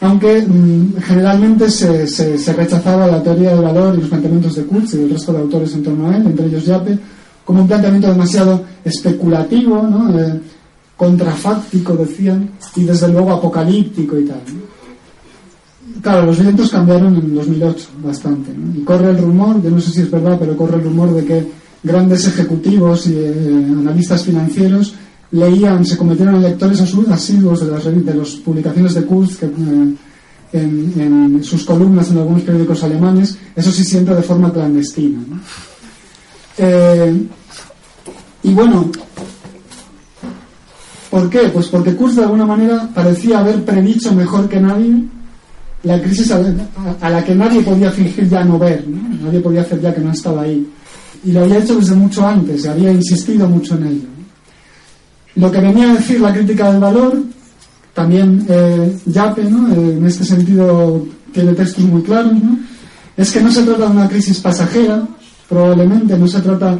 aunque 0.00 0.42
mm, 0.42 0.96
generalmente 1.00 1.70
se, 1.70 2.06
se, 2.06 2.52
rechazaba 2.52 3.06
la 3.06 3.22
teoría 3.22 3.50
del 3.50 3.62
valor 3.62 3.94
y 3.94 4.00
los 4.00 4.08
planteamientos 4.08 4.54
de 4.56 4.64
Kurz 4.64 4.94
y 4.94 4.98
del 4.98 5.10
resto 5.10 5.32
de 5.32 5.38
autores 5.38 5.72
en 5.74 5.82
torno 5.82 6.08
a 6.08 6.16
él, 6.16 6.26
entre 6.26 6.46
ellos 6.46 6.64
Yape, 6.64 6.98
como 7.44 7.62
un 7.62 7.68
planteamiento 7.68 8.08
demasiado 8.08 8.64
especulativo, 8.84 9.82
¿no? 9.82 10.18
Eh, 10.18 10.40
contrafáctico, 10.96 11.94
decían, 11.94 12.50
y 12.74 12.84
desde 12.84 13.08
luego 13.08 13.32
apocalíptico 13.32 14.18
y 14.18 14.24
tal. 14.24 14.40
Claro, 16.02 16.26
los 16.26 16.38
vientos 16.38 16.70
cambiaron 16.70 17.16
en 17.16 17.34
2008 17.34 17.88
bastante. 18.02 18.50
Y 18.74 18.82
corre 18.82 19.10
el 19.10 19.18
rumor, 19.18 19.62
yo 19.62 19.70
no 19.70 19.80
sé 19.80 19.90
si 19.90 20.00
es 20.02 20.10
verdad, 20.10 20.36
pero 20.38 20.56
corre 20.56 20.76
el 20.76 20.84
rumor 20.84 21.12
de 21.14 21.24
que 21.24 21.46
grandes 21.82 22.26
ejecutivos 22.26 23.06
y 23.06 23.14
eh, 23.14 23.66
analistas 23.68 24.24
financieros 24.24 24.94
leían, 25.30 25.84
se 25.84 25.96
cometieron 25.96 26.42
lectores 26.42 26.80
asiduos 26.80 27.60
de 27.60 27.70
las 27.70 27.84
de 27.84 28.14
las 28.14 28.30
publicaciones 28.36 28.94
de 28.94 29.04
Kurz 29.04 29.42
eh, 29.42 29.48
en, 30.52 31.44
sus 31.44 31.64
columnas 31.64 32.10
en 32.10 32.18
algunos 32.18 32.42
periódicos 32.42 32.82
alemanes, 32.82 33.36
eso 33.54 33.70
sí 33.70 33.84
siempre 33.84 34.14
de 34.14 34.22
forma 34.22 34.52
clandestina. 34.52 35.18
Eh, 36.58 37.26
y 38.42 38.54
bueno, 38.54 38.90
¿por 41.10 41.28
qué? 41.28 41.50
Pues 41.52 41.68
porque 41.68 41.94
Kurz 41.94 42.16
de 42.16 42.22
alguna 42.22 42.46
manera 42.46 42.88
parecía 42.94 43.40
haber 43.40 43.64
predicho 43.64 44.12
mejor 44.12 44.48
que 44.48 44.60
nadie 44.60 45.04
la 45.86 46.02
crisis 46.02 46.32
a, 46.32 47.08
la 47.08 47.24
que 47.24 47.34
nadie 47.34 47.62
podía 47.62 47.92
fingir 47.92 48.28
ya 48.28 48.42
no 48.42 48.58
ver, 48.58 48.84
nadie 49.22 49.38
podía 49.38 49.60
hacer 49.60 49.80
ya 49.80 49.94
que 49.94 50.00
no 50.00 50.10
estaba 50.10 50.42
ahí. 50.42 50.66
Y 51.24 51.30
lo 51.30 51.44
había 51.44 51.58
hecho 51.58 51.76
desde 51.76 51.94
mucho 51.94 52.26
antes, 52.26 52.64
y 52.64 52.68
había 52.68 52.90
insistido 52.90 53.48
mucho 53.48 53.76
en 53.76 53.86
ello. 53.86 54.08
Lo 55.36 55.50
que 55.50 55.60
venía 55.60 55.92
a 55.92 55.94
decir 55.94 56.20
la 56.20 56.32
crítica 56.32 56.72
del 56.72 56.80
valor, 56.80 57.22
también 57.94 58.44
eh, 58.48 58.96
Yape, 59.06 59.44
¿no? 59.44 59.68
Eh, 59.68 59.96
en 59.96 60.06
este 60.06 60.24
sentido 60.24 61.06
tiene 61.32 61.52
textos 61.52 61.84
muy 61.84 62.02
claros, 62.02 62.32
es 63.16 63.30
que 63.30 63.40
no 63.40 63.52
se 63.52 63.62
trata 63.62 63.84
de 63.84 63.90
una 63.92 64.08
crisis 64.08 64.40
pasajera, 64.40 65.06
probablemente 65.48 66.18
no 66.18 66.26
se 66.26 66.40
trata 66.40 66.76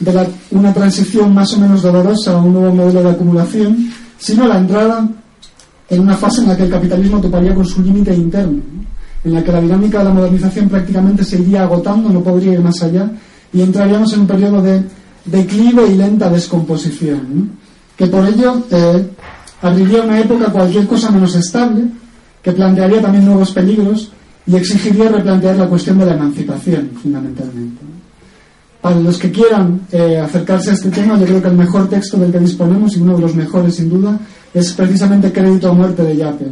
de 0.00 0.28
una 0.50 0.74
transición 0.74 1.32
más 1.32 1.52
o 1.52 1.60
menos 1.60 1.82
dolorosa 1.82 2.32
a 2.32 2.42
un 2.42 2.52
nuevo 2.52 2.74
modelo 2.74 3.02
de 3.02 3.10
acumulación, 3.10 3.90
sino 4.18 4.48
la 4.48 4.58
entrada 4.58 5.08
en 5.90 6.00
una 6.00 6.16
fase 6.16 6.40
en 6.40 6.48
la 6.48 6.56
que 6.56 6.62
el 6.62 6.70
capitalismo 6.70 7.20
toparía 7.20 7.54
con 7.54 7.66
su 7.66 7.82
límite 7.82 8.14
interno, 8.14 8.62
en 9.24 9.34
la 9.34 9.42
que 9.42 9.52
la 9.52 9.60
dinámica 9.60 9.98
de 9.98 10.04
la 10.04 10.14
modernización 10.14 10.68
prácticamente 10.68 11.24
se 11.24 11.38
iría 11.38 11.64
agotando, 11.64 12.08
no 12.08 12.22
podría 12.22 12.52
ir 12.52 12.60
más 12.60 12.80
allá, 12.82 13.10
y 13.52 13.60
entraríamos 13.60 14.12
en 14.12 14.20
un 14.20 14.26
periodo 14.28 14.62
de 14.62 14.82
declive 15.24 15.88
y 15.88 15.96
lenta 15.96 16.30
descomposición, 16.30 17.50
que 17.96 18.06
por 18.06 18.26
ello 18.26 18.62
eh, 18.70 19.10
abriría 19.62 20.02
una 20.02 20.20
época 20.20 20.46
cualquier 20.46 20.86
cosa 20.86 21.10
menos 21.10 21.34
estable, 21.34 21.84
que 22.40 22.52
plantearía 22.52 23.02
también 23.02 23.26
nuevos 23.26 23.50
peligros 23.50 24.12
y 24.46 24.56
exigiría 24.56 25.10
replantear 25.10 25.56
la 25.56 25.68
cuestión 25.68 25.98
de 25.98 26.06
la 26.06 26.14
emancipación, 26.14 26.90
fundamentalmente. 27.02 27.82
Para 28.80 28.98
los 28.98 29.18
que 29.18 29.30
quieran 29.30 29.82
eh, 29.92 30.18
acercarse 30.18 30.70
a 30.70 30.72
este 30.72 30.90
tema, 30.90 31.18
yo 31.18 31.26
creo 31.26 31.42
que 31.42 31.48
el 31.48 31.56
mejor 31.56 31.88
texto 31.88 32.16
del 32.16 32.32
que 32.32 32.38
disponemos, 32.38 32.96
y 32.96 33.00
uno 33.00 33.16
de 33.16 33.20
los 33.20 33.34
mejores 33.34 33.74
sin 33.74 33.90
duda, 33.90 34.18
es 34.52 34.72
precisamente 34.72 35.32
Crédito 35.32 35.70
a 35.70 35.72
muerte 35.72 36.02
de 36.02 36.16
Yape, 36.16 36.46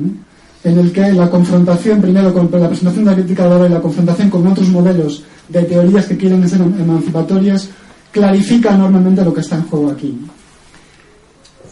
en 0.65 0.79
el 0.79 0.93
que 0.93 1.13
la 1.13 1.31
confrontación, 1.31 2.01
primero 2.01 2.33
con 2.33 2.49
la 2.51 2.69
presentación 2.69 3.05
de 3.05 3.11
la 3.11 3.17
crítica 3.17 3.67
y 3.67 3.69
la 3.69 3.81
confrontación 3.81 4.31
con 4.31 4.47
otros 4.47 4.69
modelos 4.69 5.23
de 5.49 5.63
teorías 5.63 6.07
que 6.07 6.17
quieren 6.17 6.49
ser 6.49 6.61
emancipatorias, 6.61 7.69
clarifica 8.13 8.75
enormemente 8.75 9.25
lo 9.25 9.33
que 9.33 9.41
está 9.41 9.57
en 9.57 9.63
juego 9.65 9.91
aquí. 9.91 10.19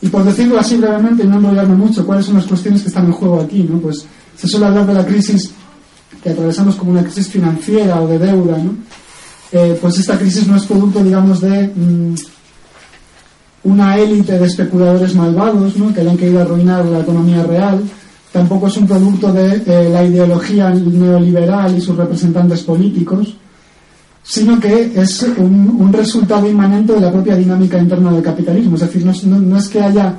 Y 0.03 0.09
por 0.09 0.25
decirlo 0.25 0.59
así 0.59 0.77
brevemente, 0.77 1.25
no 1.25 1.37
enrollarme 1.37 1.75
mucho, 1.75 2.07
¿cuáles 2.07 2.27
son 2.27 2.37
las 2.37 2.47
cuestiones 2.47 2.83
que 2.83 2.89
están 2.89 3.07
en 3.07 3.13
juego 3.13 3.41
aquí? 3.41 3.63
¿no? 3.63 3.79
Pues 3.79 4.07
se 4.37 4.47
suele 4.47 4.67
hablar 4.67 4.87
de 4.87 4.95
la 4.95 5.07
crisis 5.07 5.51
que 6.23 6.31
atravesamos 6.31 6.77
como 6.77 6.93
una 6.93 7.03
crisis 7.03 7.29
financiera 7.29 8.01
o 8.01 8.07
de 8.07 8.19
deuda, 8.19 8.59
¿no? 8.59 8.75
Eh, 9.53 9.79
pues 9.81 9.99
esta 9.99 10.19
crisis 10.19 10.47
no 10.47 10.57
es 10.57 10.65
producto, 10.65 11.03
digamos, 11.03 11.41
de 11.41 11.69
mm, 11.69 12.15
una 13.67 13.99
élite 13.99 14.39
de 14.39 14.47
especuladores 14.47 15.15
malvados 15.15 15.77
¿no? 15.77 15.93
que 15.93 16.01
hayan 16.01 16.17
querido 16.17 16.41
arruinar 16.41 16.85
la 16.87 17.01
economía 17.01 17.43
real, 17.43 17.83
tampoco 18.33 18.69
es 18.69 18.77
un 18.77 18.87
producto 18.87 19.33
de 19.33 19.91
la 19.91 20.05
ideología 20.05 20.71
neoliberal 20.71 21.77
y 21.77 21.81
sus 21.81 21.97
representantes 21.97 22.63
políticos, 22.63 23.37
sino 24.23 24.59
que 24.59 24.93
es 24.95 25.23
un, 25.39 25.93
resultado 25.93 26.49
inmanente 26.49 26.93
de 26.93 27.01
la 27.01 27.13
propia 27.13 27.37
dinámica 27.37 27.79
interna 27.79 28.13
del 28.13 28.23
capitalismo. 28.23 28.75
Es 28.75 28.83
decir, 28.83 29.05
no, 29.05 29.57
es 29.57 29.69
que 29.69 29.81
haya... 29.81 30.15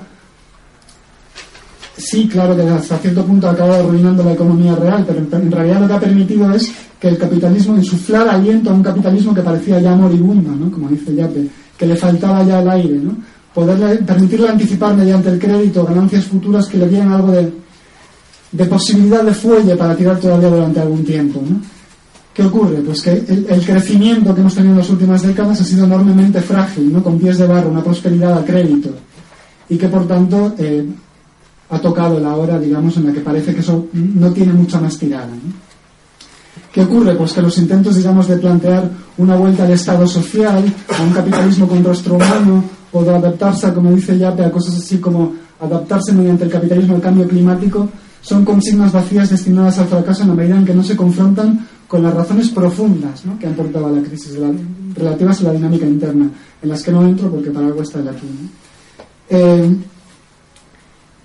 Sí, 1.97 2.27
claro 2.27 2.55
que 2.55 2.61
hasta 2.61 2.97
cierto 2.99 3.25
punto 3.25 3.47
ha 3.47 3.51
acabado 3.51 3.85
arruinando 3.85 4.23
la 4.23 4.33
economía 4.33 4.75
real, 4.75 5.03
pero 5.05 5.19
en 5.19 5.51
realidad 5.51 5.81
lo 5.81 5.87
que 5.87 5.93
ha 5.93 5.99
permitido 5.99 6.51
es 6.53 6.71
que 6.99 7.09
el 7.09 7.17
capitalismo 7.17 7.75
insuflara 7.75 8.33
aliento 8.33 8.69
a 8.69 8.73
un 8.73 8.83
capitalismo 8.83 9.33
que 9.33 9.41
parecía 9.41 9.79
ya 9.79 9.95
moribundo, 9.95 10.51
¿no? 10.55 10.71
como 10.71 10.89
dice 10.89 11.13
Yape, 11.13 11.47
que 11.77 11.85
le 11.85 11.95
faltaba 11.95 12.43
ya 12.43 12.61
el 12.61 12.69
aire, 12.69 12.99
¿no? 12.99 13.15
Poderle, 13.57 13.95
permitirle 14.05 14.49
anticipar 14.49 14.95
mediante 14.95 15.29
el 15.29 15.39
crédito 15.39 15.83
ganancias 15.83 16.25
futuras 16.25 16.67
que 16.67 16.77
le 16.77 16.87
dieran 16.87 17.11
algo 17.11 17.31
de, 17.31 17.51
de 18.51 18.65
posibilidad 18.65 19.23
de 19.23 19.33
fuelle 19.33 19.75
para 19.75 19.95
tirar 19.95 20.19
todavía 20.19 20.49
durante 20.49 20.79
algún 20.79 21.03
tiempo. 21.03 21.41
¿no? 21.41 21.59
¿Qué 22.35 22.43
ocurre? 22.43 22.81
Pues 22.81 23.01
que 23.01 23.13
el, 23.13 23.65
crecimiento 23.65 24.35
que 24.35 24.41
hemos 24.41 24.53
tenido 24.53 24.73
en 24.73 24.77
las 24.77 24.89
últimas 24.91 25.23
décadas 25.23 25.59
ha 25.59 25.63
sido 25.63 25.85
enormemente 25.85 26.39
frágil, 26.39 26.93
¿no? 26.93 27.01
con 27.01 27.17
pies 27.17 27.39
de 27.39 27.47
barro, 27.47 27.71
una 27.71 27.83
prosperidad 27.83 28.37
a 28.37 28.45
crédito, 28.45 28.91
y 29.69 29.75
que 29.75 29.87
por 29.87 30.07
tanto 30.07 30.53
eh, 30.59 30.85
ha 31.71 31.79
tocado 31.79 32.19
la 32.19 32.35
hora, 32.35 32.59
digamos, 32.59 32.95
en 32.97 33.07
la 33.07 33.11
que 33.11 33.21
parece 33.21 33.55
que 33.55 33.61
eso 33.61 33.87
no 33.91 34.31
tiene 34.33 34.53
mucha 34.53 34.79
más 34.79 34.99
tirada. 34.99 35.25
¿no? 35.25 35.51
¿Qué 36.71 36.81
ocurre? 36.81 37.15
Pues 37.15 37.33
que 37.33 37.41
los 37.41 37.57
intentos, 37.57 37.95
digamos, 37.95 38.27
de 38.27 38.37
plantear 38.37 38.87
una 39.17 39.35
vuelta 39.35 39.63
al 39.63 39.71
Estado 39.71 40.05
social, 40.05 40.63
a 40.95 41.01
un 41.01 41.09
capitalismo 41.13 41.67
con 41.67 41.83
rostro 41.83 42.17
humano, 42.17 42.76
o 42.97 43.03
de 43.03 43.15
adaptarse, 43.15 43.73
como 43.73 43.91
dice 43.91 44.17
Yape, 44.17 44.43
a 44.43 44.51
cosas 44.51 44.75
así 44.75 44.97
como 44.97 45.33
adaptarse 45.59 46.13
mediante 46.13 46.45
el 46.45 46.49
capitalismo 46.49 46.95
al 46.95 47.01
cambio 47.01 47.27
climático, 47.27 47.89
son 48.21 48.43
consignas 48.43 48.91
vacías 48.91 49.29
destinadas 49.29 49.79
al 49.79 49.87
fracaso 49.87 50.23
en 50.23 50.29
la 50.29 50.35
medida 50.35 50.57
en 50.57 50.65
que 50.65 50.73
no 50.73 50.83
se 50.83 50.95
confrontan 50.95 51.65
con 51.87 52.03
las 52.03 52.13
razones 52.13 52.49
profundas 52.49 53.23
que 53.39 53.47
han 53.47 53.53
portado 53.53 53.87
a 53.87 53.91
la 53.91 54.01
crisis 54.01 54.37
relativas 54.95 55.39
a 55.39 55.43
la 55.43 55.53
dinámica 55.53 55.85
interna, 55.85 56.29
en 56.61 56.69
las 56.69 56.83
que 56.83 56.91
no 56.91 57.07
entro 57.07 57.29
porque 57.29 57.51
para 57.51 57.67
algo 57.67 57.81
está 57.81 57.99
el 57.99 58.09
aquí. 58.09 58.27
Eh, 59.29 59.75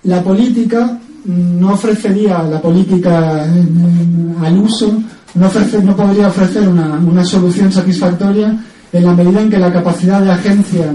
la 0.03 0.23
política 0.23 0.99
no 1.25 1.73
ofrecería 1.73 2.43
la 2.43 2.61
política 2.61 3.43
al 3.43 4.57
uso 4.57 5.01
no, 5.35 5.49
no 5.83 5.95
podría 5.95 6.27
ofrecer 6.27 6.67
una, 6.67 6.99
una 6.99 7.23
solución 7.23 7.71
satisfactoria 7.71 8.57
en 8.91 9.03
la 9.03 9.13
medida 9.13 9.41
en 9.41 9.49
que 9.49 9.57
la 9.57 9.71
capacidad 9.71 10.21
de 10.21 10.31
agencia 10.31 10.93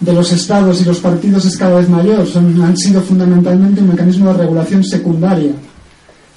de 0.00 0.12
los 0.12 0.32
estados 0.32 0.80
y 0.80 0.84
los 0.84 0.98
partidos 0.98 1.44
es 1.44 1.56
cada 1.56 1.78
vez 1.78 1.88
mayor. 1.88 2.26
Son, 2.26 2.60
han 2.62 2.76
sido 2.76 3.00
fundamentalmente 3.00 3.80
un 3.80 3.88
mecanismo 3.88 4.32
de 4.32 4.38
regulación 4.38 4.84
secundaria 4.84 5.52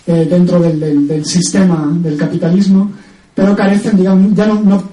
eh, 0.05 0.27
dentro 0.29 0.59
del, 0.59 1.07
del, 1.07 1.25
sistema 1.25 1.91
del 2.01 2.17
capitalismo, 2.17 2.91
pero 3.33 3.55
carecen, 3.55 3.97
digamos, 3.97 4.33
ya 4.33 4.47
no, 4.47 4.83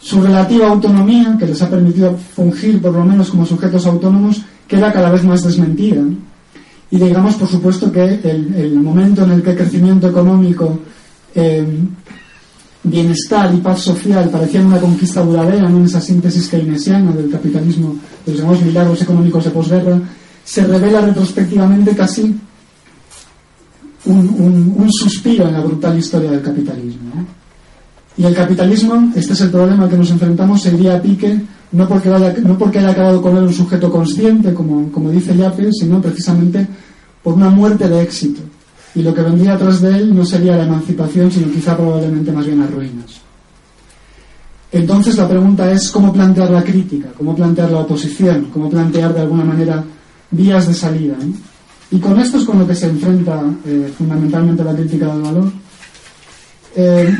su 0.00 0.20
relativa 0.20 0.68
autonomía, 0.68 1.36
que 1.38 1.46
les 1.46 1.60
ha 1.62 1.70
permitido 1.70 2.16
fungir 2.34 2.80
por 2.80 2.92
lo 2.92 3.04
menos 3.04 3.30
como 3.30 3.46
sujetos 3.46 3.86
autónomos, 3.86 4.42
queda 4.66 4.92
cada 4.92 5.10
vez 5.10 5.22
más 5.24 5.42
desmentida. 5.42 6.02
Y 6.90 6.98
digamos, 6.98 7.36
por 7.36 7.48
supuesto, 7.48 7.92
que 7.92 8.02
el, 8.02 8.54
el 8.54 8.74
momento 8.80 9.22
en 9.22 9.32
el 9.32 9.42
que 9.42 9.50
el 9.50 9.56
crecimiento 9.56 10.08
económico 10.08 10.80
eh, 11.34 11.64
bienestar 12.82 13.54
y 13.54 13.58
paz 13.58 13.80
social 13.80 14.28
parecían 14.30 14.66
una 14.66 14.80
conquista 14.80 15.22
duradera 15.22 15.68
en 15.68 15.84
esa 15.84 16.00
síntesis 16.00 16.48
keynesiana 16.48 17.12
del 17.12 17.30
capitalismo, 17.30 17.96
de 18.24 18.32
los 18.32 18.40
llamados 18.40 18.62
milagros 18.62 19.02
económicos 19.02 19.44
de 19.44 19.50
posguerra, 19.50 20.00
se 20.44 20.64
revela 20.66 21.00
retrospectivamente 21.02 21.94
casi 21.94 22.34
un, 24.06 24.88
suspiro 24.90 25.46
en 25.46 25.52
la 25.54 25.60
brutal 25.60 25.98
historia 25.98 26.30
del 26.30 26.42
capitalismo. 26.42 27.26
Y 28.16 28.24
el 28.24 28.34
capitalismo, 28.34 29.12
este 29.14 29.34
es 29.34 29.40
el 29.42 29.50
problema 29.50 29.84
al 29.84 29.90
que 29.90 29.96
nos 29.96 30.10
enfrentamos, 30.10 30.62
se 30.62 30.74
iría 30.74 30.96
a 30.96 31.02
pique 31.02 31.40
no 31.72 31.86
porque, 31.86 32.08
haya, 32.08 32.34
no 32.42 32.58
porque 32.58 32.80
haya 32.80 32.90
acabado 32.90 33.22
con 33.22 33.36
él 33.36 33.44
un 33.44 33.52
sujeto 33.52 33.90
consciente, 33.90 34.52
como, 34.52 34.90
como 34.90 35.10
dice 35.10 35.36
Yape, 35.36 35.70
sino 35.72 36.02
precisamente 36.02 36.66
por 37.22 37.34
una 37.34 37.50
muerte 37.50 37.88
de 37.88 38.02
éxito 38.02 38.40
y 38.94 39.02
lo 39.02 39.14
que 39.14 39.22
vendría 39.22 39.54
atrás 39.54 39.80
de 39.80 39.96
él 39.96 40.14
no 40.14 40.24
sería 40.24 40.56
la 40.56 40.64
emancipación, 40.64 41.30
sino 41.30 41.52
quizá 41.52 41.76
probablemente 41.76 42.32
más 42.32 42.46
bien 42.46 42.60
las 42.60 42.70
ruinas. 42.70 43.20
Entonces 44.72 45.16
la 45.16 45.28
pregunta 45.28 45.70
es 45.70 45.90
cómo 45.90 46.12
plantear 46.12 46.50
la 46.50 46.62
crítica, 46.62 47.08
cómo 47.16 47.34
plantear 47.34 47.70
la 47.70 47.78
oposición, 47.78 48.50
cómo 48.52 48.70
plantear 48.70 49.12
de 49.14 49.20
alguna 49.20 49.44
manera 49.44 49.82
vías 50.30 50.68
de 50.68 50.74
salida. 50.74 51.16
Y 51.90 51.98
con 51.98 52.18
esto 52.20 52.38
es 52.38 52.44
con 52.44 52.60
lo 52.60 52.66
que 52.66 52.74
se 52.74 52.86
enfrenta 52.86 53.42
eh, 53.66 53.92
fundamentalmente 53.96 54.62
la 54.62 54.74
crítica 54.74 55.06
del 55.06 55.22
valor. 55.22 55.52
Eh, 56.76 57.18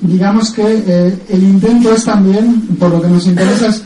digamos 0.00 0.52
que 0.52 0.82
eh, 0.86 1.18
el 1.28 1.42
intento 1.42 1.92
es 1.92 2.04
también, 2.04 2.62
por 2.78 2.90
lo 2.90 3.02
que 3.02 3.08
nos 3.08 3.26
interesa, 3.26 3.68
es 3.68 3.82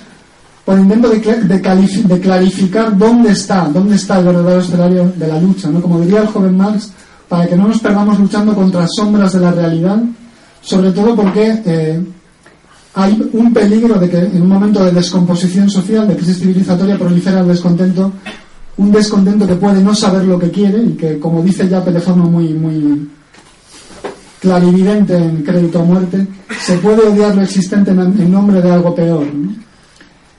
por 0.70 0.78
intento 0.78 1.08
de, 1.08 2.20
clarificar 2.20 2.96
dónde 2.96 3.32
está, 3.32 3.68
dónde 3.68 3.96
está 3.96 4.20
el 4.20 4.26
verdadero 4.26 4.60
escenario 4.60 5.12
de 5.16 5.26
la 5.26 5.40
lucha, 5.40 5.68
¿no? 5.68 5.82
Como 5.82 6.00
diría 6.00 6.20
el 6.20 6.28
joven 6.28 6.56
Marx, 6.56 6.92
para 7.28 7.48
que 7.48 7.56
no 7.56 7.66
nos 7.66 7.80
perdamos 7.80 8.20
luchando 8.20 8.54
contra 8.54 8.86
sombras 8.86 9.32
de 9.32 9.40
la 9.40 9.50
realidad, 9.50 10.00
sobre 10.60 10.92
todo 10.92 11.16
porque 11.16 11.60
eh, 11.66 12.00
hay 12.94 13.30
un 13.32 13.52
peligro 13.52 13.98
de 13.98 14.08
que 14.08 14.18
en 14.18 14.42
un 14.42 14.48
momento 14.48 14.84
de 14.84 14.92
descomposición 14.92 15.68
social, 15.68 16.06
de 16.06 16.14
crisis 16.14 16.38
civilizatoria, 16.38 16.96
prolifera 16.96 17.40
el 17.40 17.48
descontento, 17.48 18.12
un 18.76 18.92
descontento 18.92 19.48
que 19.48 19.56
puede 19.56 19.82
no 19.82 19.92
saber 19.92 20.24
lo 20.24 20.38
que 20.38 20.52
quiere 20.52 20.80
y 20.84 20.92
que, 20.92 21.18
como 21.18 21.42
dice 21.42 21.68
Yape 21.68 21.90
de 21.90 22.00
forma 22.00 22.26
muy, 22.26 22.54
muy 22.54 23.10
clarividente 24.38 25.16
en 25.16 25.42
Crédito 25.42 25.80
a 25.80 25.84
Muerte, 25.84 26.28
se 26.64 26.78
puede 26.78 27.08
odiar 27.08 27.34
lo 27.34 27.42
existente 27.42 27.90
en, 27.90 28.30
nombre 28.30 28.62
de 28.62 28.70
algo 28.70 28.94
peor. 28.94 29.26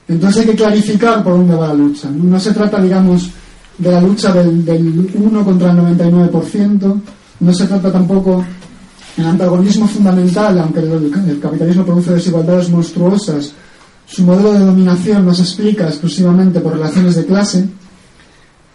Entonces 0.08 0.42
hay 0.42 0.50
que 0.50 0.56
clarificar 0.56 1.22
por 1.22 1.34
dónde 1.34 1.54
va 1.54 1.68
la 1.68 1.74
lucha. 1.74 2.08
No 2.10 2.38
se 2.38 2.52
trata, 2.52 2.80
digamos, 2.80 3.30
de 3.78 3.90
la 3.90 4.00
lucha 4.00 4.32
del, 4.32 4.64
del 4.64 5.10
1 5.14 5.44
contra 5.44 5.70
el 5.70 5.78
99%, 5.78 7.00
no 7.40 7.52
se 7.52 7.66
trata 7.66 7.90
tampoco 7.90 8.44
el 9.16 9.26
antagonismo 9.26 9.86
fundamental, 9.86 10.58
aunque 10.58 10.80
el, 10.80 11.38
capitalismo 11.40 11.84
produce 11.84 12.14
desigualdades 12.14 12.70
monstruosas, 12.70 13.52
su 14.06 14.22
modelo 14.22 14.52
de 14.52 14.60
dominación 14.60 15.24
no 15.24 15.34
se 15.34 15.42
explica 15.42 15.88
exclusivamente 15.88 16.60
por 16.60 16.74
relaciones 16.74 17.16
de 17.16 17.26
clase, 17.26 17.68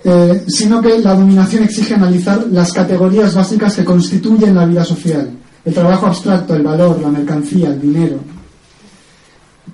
eh, 0.03 0.43
sino 0.47 0.81
que 0.81 0.99
la 0.99 1.15
dominación 1.15 1.63
exige 1.63 1.95
analizar 1.95 2.45
las 2.51 2.71
categorías 2.71 3.33
básicas 3.33 3.75
que 3.75 3.85
constituyen 3.85 4.55
la 4.55 4.65
vida 4.65 4.85
social, 4.85 5.29
el 5.65 5.73
trabajo 5.73 6.07
abstracto, 6.07 6.55
el 6.55 6.63
valor, 6.63 6.99
la 7.01 7.09
mercancía, 7.09 7.69
el 7.69 7.81
dinero, 7.81 8.19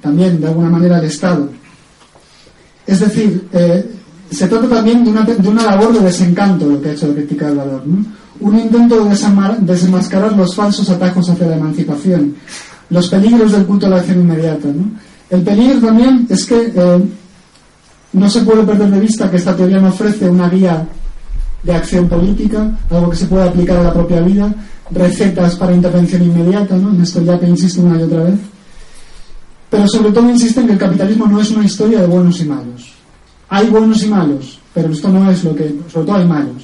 también 0.04 0.40
de 0.40 0.48
alguna 0.48 0.70
manera 0.70 1.00
el 1.00 1.06
Estado. 1.06 1.50
Es 2.86 3.00
decir, 3.00 3.48
eh, 3.54 3.90
se 4.30 4.48
trata 4.48 4.68
también 4.68 5.06
de 5.06 5.12
una, 5.12 5.22
de 5.22 5.48
una, 5.48 5.64
labor 5.64 5.94
de 5.94 6.02
desencanto 6.02 6.66
lo 6.68 6.82
que 6.82 6.90
ha 6.90 6.92
hecho 6.92 7.08
la 7.08 7.14
crítica 7.14 7.48
del 7.48 7.58
valor. 7.58 7.84
un 8.40 8.60
intento 8.60 9.06
de 9.06 9.16
desenmascarar 9.62 10.34
los 10.34 10.54
falsos 10.54 10.90
atajos 10.90 11.30
hacia 11.30 11.48
la 11.48 11.56
emancipación, 11.56 12.36
los 12.90 13.08
peligros 13.08 13.54
del 13.54 13.66
culto 13.66 13.86
a 13.86 13.90
la 13.90 13.98
acción 13.98 14.20
inmediata. 14.20 14.68
El 15.30 15.42
peligro 15.42 15.80
también 15.80 16.28
es 16.30 16.46
que 16.46 16.74
eh, 16.76 17.04
no 18.12 18.30
se 18.30 18.42
puede 18.42 18.64
perder 18.64 18.90
de 18.90 19.00
vista 19.00 19.32
que 19.32 19.38
esta 19.38 19.56
teoría 19.56 19.80
no 19.80 19.88
ofrece 19.88 20.30
una 20.30 20.50
guía 20.50 20.86
de 21.64 21.74
acción 21.74 22.10
política, 22.10 22.78
algo 22.90 23.10
que 23.10 23.16
se 23.16 23.28
puede 23.28 23.48
aplicar 23.48 23.78
a 23.78 23.84
la 23.84 23.94
propia 23.94 24.20
vida, 24.20 24.54
recetas 24.92 25.56
para 25.56 25.74
intervención 25.74 26.24
inmediata, 26.24 26.76
¿no? 26.76 26.90
en 26.90 27.02
esto 27.02 27.22
ya 27.22 27.40
que 27.40 27.48
insisto 27.48 27.82
una 27.82 28.00
y 28.00 28.04
otra 28.04 28.24
vez. 28.24 28.40
Pero 29.74 29.88
sobre 29.88 30.12
todo 30.12 30.30
insiste 30.30 30.60
en 30.60 30.68
que 30.68 30.74
el 30.74 30.78
capitalismo 30.78 31.26
no 31.26 31.42
es 31.42 31.50
una 31.50 31.66
historia 31.66 32.02
de 32.02 32.06
buenos 32.06 32.40
y 32.40 32.46
malos. 32.46 32.94
Hay 33.50 33.66
buenos 33.70 34.04
y 34.04 34.08
malos, 34.08 34.60
pero 34.72 34.94
esto 34.94 35.10
no 35.10 35.32
es 35.32 35.44
lo 35.44 35.56
que, 35.56 35.76
sobre 35.92 36.06
todo 36.06 36.16
hay 36.18 36.28
malos. 36.28 36.64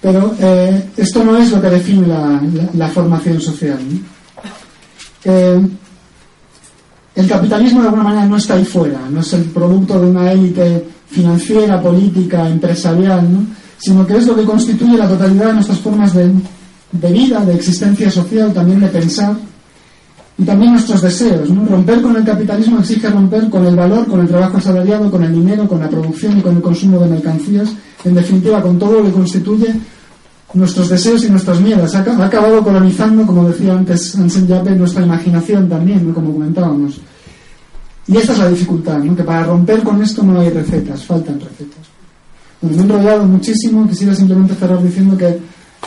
Pero 0.00 0.32
eh, 0.38 0.90
esto 0.96 1.24
no 1.24 1.36
es 1.36 1.50
lo 1.50 1.60
que 1.60 1.70
define 1.70 2.06
la, 2.06 2.88
formación 2.90 3.40
social. 3.40 3.80
Eh, 5.24 5.60
el 7.16 7.28
capitalismo 7.28 7.80
de 7.80 7.86
alguna 7.86 8.04
manera 8.04 8.26
no 8.26 8.36
está 8.36 8.54
ahí 8.54 8.64
fuera, 8.64 9.00
no 9.10 9.18
es 9.18 9.32
el 9.32 9.42
producto 9.46 10.00
de 10.00 10.06
una 10.06 10.30
élite 10.30 10.86
financiera, 11.08 11.82
política, 11.82 12.48
empresarial, 12.48 13.26
sino 13.76 14.06
que 14.06 14.18
es 14.18 14.26
lo 14.28 14.36
que 14.36 14.44
constituye 14.44 14.96
la 14.96 15.08
totalidad 15.08 15.46
de 15.46 15.54
nuestras 15.54 15.80
formas 15.80 16.14
de 16.14 17.10
vida, 17.10 17.44
de 17.44 17.56
existencia 17.56 18.08
social, 18.08 18.52
también 18.52 18.78
de 18.78 18.86
pensar 18.86 19.34
y 20.38 20.44
también 20.44 20.72
nuestros 20.72 21.00
deseos. 21.00 21.48
Romper 21.48 22.02
con 22.02 22.16
el 22.16 22.24
capitalismo 22.24 22.80
exige 22.80 23.08
romper 23.08 23.48
con 23.48 23.64
el 23.64 23.74
valor, 23.74 24.06
con 24.06 24.20
el 24.20 24.28
trabajo 24.28 24.58
asalariado, 24.58 25.10
con 25.10 25.24
el 25.24 25.32
dinero, 25.32 25.66
con 25.66 25.80
la 25.80 25.88
producción 25.88 26.38
y 26.38 26.42
con 26.42 26.56
el 26.56 26.62
consumo 26.62 26.98
de 27.00 27.08
mercancías, 27.08 27.70
en 28.04 28.14
definitiva 28.14 28.60
con 28.60 28.78
todo 28.78 29.00
lo 29.00 29.04
que 29.04 29.12
constituye 29.12 29.74
nuestros 30.54 30.88
deseos 30.88 31.24
y 31.24 31.30
nuestros 31.30 31.60
miedos. 31.60 31.94
Ha, 31.94 32.00
acabado 32.00 32.62
colonizando, 32.62 33.26
como 33.26 33.48
decía 33.48 33.74
antes 33.74 34.14
Ansen 34.16 34.46
Yape, 34.46 34.70
nuestra 34.70 35.02
imaginación 35.02 35.68
también, 35.68 36.12
como 36.12 36.32
comentábamos. 36.32 37.00
Y 38.08 38.16
esta 38.16 38.32
es 38.32 38.38
la 38.38 38.48
dificultad, 38.48 38.98
¿no? 38.98 39.16
que 39.16 39.24
para 39.24 39.44
romper 39.44 39.82
con 39.82 40.00
esto 40.02 40.22
no 40.22 40.40
hay 40.40 40.50
recetas, 40.50 41.04
faltan 41.04 41.40
recetas. 41.40 41.86
Bueno, 42.60 42.76
me 42.76 42.82
he 42.82 42.84
enrollado 42.84 43.24
muchísimo, 43.24 43.88
quisiera 43.88 44.14
simplemente 44.14 44.54
cerrar 44.54 44.82
diciendo 44.82 45.16
que 45.16 45.38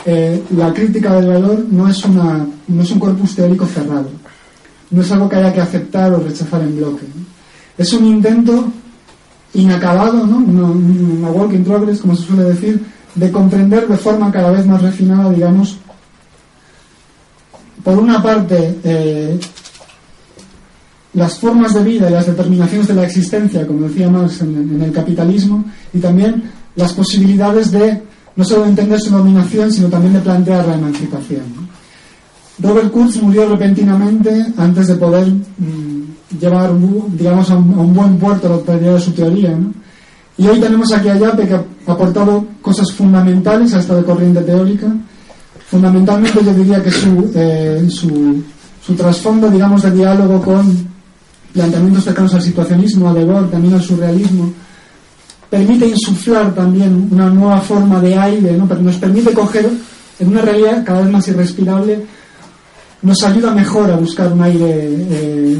eh, 0.04 0.42
la 0.56 0.72
crítica 0.72 1.14
del 1.14 1.28
valor 1.28 1.66
no 1.70 1.88
es, 1.88 2.04
una, 2.04 2.46
no 2.68 2.82
es 2.82 2.90
un 2.90 2.98
corpus 2.98 3.34
teórico 3.34 3.66
cerrado, 3.66 4.10
no 4.90 5.02
es 5.02 5.12
algo 5.12 5.28
que 5.28 5.36
haya 5.36 5.52
que 5.52 5.60
aceptar 5.60 6.12
o 6.12 6.20
rechazar 6.20 6.62
en 6.62 6.76
bloque. 6.76 7.06
Es 7.78 7.92
un 7.92 8.06
intento 8.06 8.72
inacabado, 9.54 10.26
¿no? 10.26 10.38
una 10.38 11.30
work 11.30 11.52
in 11.52 11.64
progress, 11.64 12.00
como 12.00 12.14
se 12.14 12.26
suele 12.26 12.44
decir, 12.44 12.80
de 13.14 13.30
comprender 13.30 13.86
de 13.88 13.96
forma 13.96 14.30
cada 14.30 14.50
vez 14.50 14.66
más 14.66 14.82
refinada, 14.82 15.30
digamos, 15.30 15.78
por 17.82 17.98
una 17.98 18.22
parte, 18.22 18.78
eh, 18.84 19.38
las 21.14 21.38
formas 21.38 21.74
de 21.74 21.82
vida 21.82 22.08
y 22.08 22.12
las 22.12 22.26
determinaciones 22.26 22.86
de 22.88 22.94
la 22.94 23.04
existencia, 23.04 23.66
como 23.66 23.88
decía 23.88 24.08
Marx 24.08 24.42
en, 24.42 24.80
el 24.82 24.92
capitalismo, 24.92 25.64
y 25.92 25.98
también 25.98 26.50
las 26.76 26.92
posibilidades 26.92 27.70
de 27.70 28.02
no 28.36 28.44
solo 28.44 28.66
entender 28.66 29.00
su 29.00 29.10
dominación, 29.10 29.72
sino 29.72 29.88
también 29.88 30.12
de 30.14 30.20
plantear 30.20 30.66
la 30.66 30.74
emancipación. 30.74 31.69
Robert 32.62 32.90
Kurz 32.90 33.16
murió 33.16 33.48
repentinamente 33.48 34.46
antes 34.56 34.88
de 34.88 34.94
poder 34.96 35.28
mm, 35.28 36.38
llevar, 36.38 36.72
digamos, 37.12 37.50
a 37.50 37.56
un, 37.56 37.94
buen 37.94 38.18
puerto 38.18 38.48
la 38.48 38.56
totalidad 38.56 38.94
de 38.94 39.00
su 39.00 39.12
teoría. 39.12 39.56
Y 40.36 40.46
hoy 40.46 40.60
tenemos 40.60 40.92
aquí 40.92 41.08
a 41.08 41.16
Yape 41.16 41.46
que 41.46 41.54
ha 41.54 41.64
aportado 41.86 42.44
cosas 42.62 42.92
fundamentales 42.92 43.74
a 43.74 43.80
esta 43.80 44.02
corriente 44.02 44.40
teórica. 44.42 44.86
Fundamentalmente 45.70 46.44
yo 46.44 46.52
diría 46.54 46.82
que 46.82 46.90
su, 46.90 47.30
eh, 47.34 47.86
su, 47.88 48.42
su 48.84 48.94
trasfondo, 48.94 49.50
digamos, 49.50 49.82
de 49.82 49.90
diálogo 49.92 50.42
con 50.42 50.88
planteamientos 51.52 52.04
cercanos 52.04 52.34
al 52.34 52.42
situacionismo, 52.42 53.08
a 53.08 53.14
Debord, 53.14 53.50
también 53.50 53.74
al 53.74 53.82
surrealismo, 53.82 54.52
permite 55.48 55.86
insuflar 55.86 56.54
también 56.54 57.08
una 57.10 57.28
nueva 57.28 57.60
forma 57.60 58.00
de 58.00 58.16
aire, 58.16 58.56
¿no? 58.56 58.68
Pero 58.68 58.82
nos 58.82 58.96
permite 58.96 59.32
coger 59.32 59.68
en 60.18 60.28
una 60.28 60.42
realidad 60.42 60.84
cada 60.84 61.00
vez 61.02 61.10
más 61.10 61.28
irrespirable, 61.28 62.06
nos 63.02 63.22
ayuda 63.22 63.52
mejor 63.52 63.90
a 63.90 63.96
buscar 63.96 64.32
un 64.32 64.42
aire 64.42 64.88
eh, 65.10 65.58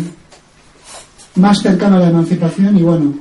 más 1.37 1.61
cercano 1.61 1.96
a 1.96 2.00
la 2.00 2.11
emancipación 2.11 2.76
y 2.76 2.83
bueno, 2.83 3.14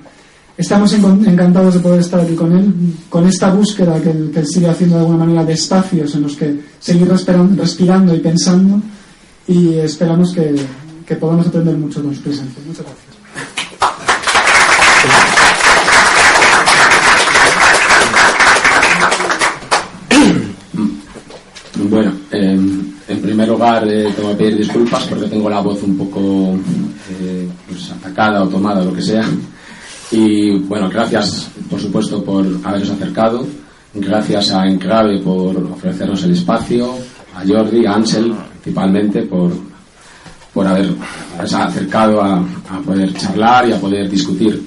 estamos 0.58 0.94
encantados 0.94 1.76
de 1.76 1.80
poder 1.80 2.00
estar 2.02 2.20
aquí 2.20 2.36
con 2.36 2.52
él, 2.52 2.74
con 3.10 3.26
esta 3.28 3.50
búsqueda 3.52 4.02
que, 4.02 4.10
él 4.10 4.46
sigue 4.46 4.68
haciendo 4.68 4.96
de 4.96 5.02
alguna 5.02 5.20
manera 5.20 5.46
de 5.46 5.54
espacios 5.54 6.14
en 6.16 6.24
los 6.24 6.36
que 6.36 6.60
seguir 6.80 7.08
respirando 7.08 8.16
y 8.16 8.20
pensando 8.20 8.82
y 9.48 9.76
esperamos 9.76 10.34
que, 10.34 10.56
que 11.06 11.16
podamos 11.16 11.48
aprender 11.48 11.78
mucho 11.78 12.04
con 12.04 12.14
su 12.14 12.22
presencia. 12.22 12.62
Muchas 12.68 12.86
gracias. 12.86 13.10
Bueno, 21.90 22.14
em, 22.30 22.94
en 23.08 23.19
primer 23.30 23.48
lugar 23.48 23.88
eh, 23.88 24.12
tengo 24.16 24.30
que 24.30 24.36
pedir 24.36 24.58
disculpas 24.58 25.06
porque 25.06 25.28
tengo 25.28 25.50
la 25.50 25.62
voz 25.62 25.84
un 25.84 25.98
poco 25.98 26.58
eh, 27.22 27.48
pues, 27.68 27.92
atacada 27.92 28.44
o 28.44 28.48
tomada, 28.48 28.84
lo 28.84 28.94
que 28.94 29.02
sea. 29.02 29.26
Y 30.12 30.58
bueno, 30.60 30.90
gracias 30.90 31.52
por 31.70 31.80
supuesto 31.80 32.24
por 32.24 32.46
haberos 32.64 32.90
acercado. 32.90 33.46
Gracias 33.94 34.52
a 34.52 34.68
Enclave 34.68 35.20
por 35.20 35.56
ofrecernos 35.58 36.24
el 36.24 36.32
espacio, 36.32 36.96
a 37.36 37.46
Jordi, 37.46 37.86
a 37.86 37.94
Ansel 37.94 38.34
principalmente 38.62 39.24
por, 39.24 39.52
por 40.54 40.68
haber 40.68 40.90
acercado 41.38 42.22
a, 42.22 42.44
poder 42.86 43.14
charlar 43.14 43.68
y 43.70 43.74
a 43.74 43.80
poder 43.80 44.10
discutir. 44.10 44.62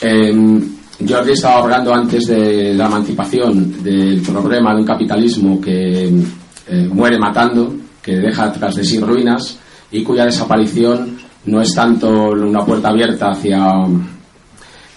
Em, 0.00 0.60
Jordi 1.06 1.32
estaba 1.32 1.58
hablando 1.62 1.94
antes 1.94 2.26
de 2.26 2.74
la 2.74 2.86
emancipación, 2.86 3.82
del 3.82 4.20
problema 4.20 4.74
de 4.74 4.80
un 4.80 4.86
capitalismo 4.86 5.60
que 5.60 6.12
eh, 6.68 6.88
muere 6.92 7.18
matando, 7.18 7.74
que 8.02 8.16
deja 8.16 8.52
tras 8.52 8.74
de 8.74 8.84
sí 8.84 8.98
ruinas 8.98 9.58
y 9.90 10.02
cuya 10.02 10.24
desaparición 10.24 11.18
no 11.46 11.60
es 11.60 11.74
tanto 11.74 12.30
una 12.30 12.64
puerta 12.64 12.88
abierta 12.88 13.30
hacia 13.30 13.86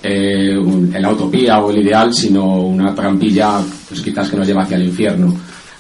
eh, 0.02 0.56
la 1.00 1.12
utopía 1.12 1.60
o 1.60 1.72
el 1.72 1.80
ideal, 1.80 2.14
sino 2.14 2.62
una 2.62 2.94
trampilla, 2.94 3.60
pues 3.88 4.02
quizás 4.02 4.30
que 4.30 4.38
nos 4.38 4.48
lleva 4.48 4.64
hacia 4.64 4.78
el 4.78 4.86
infierno. 4.86 5.34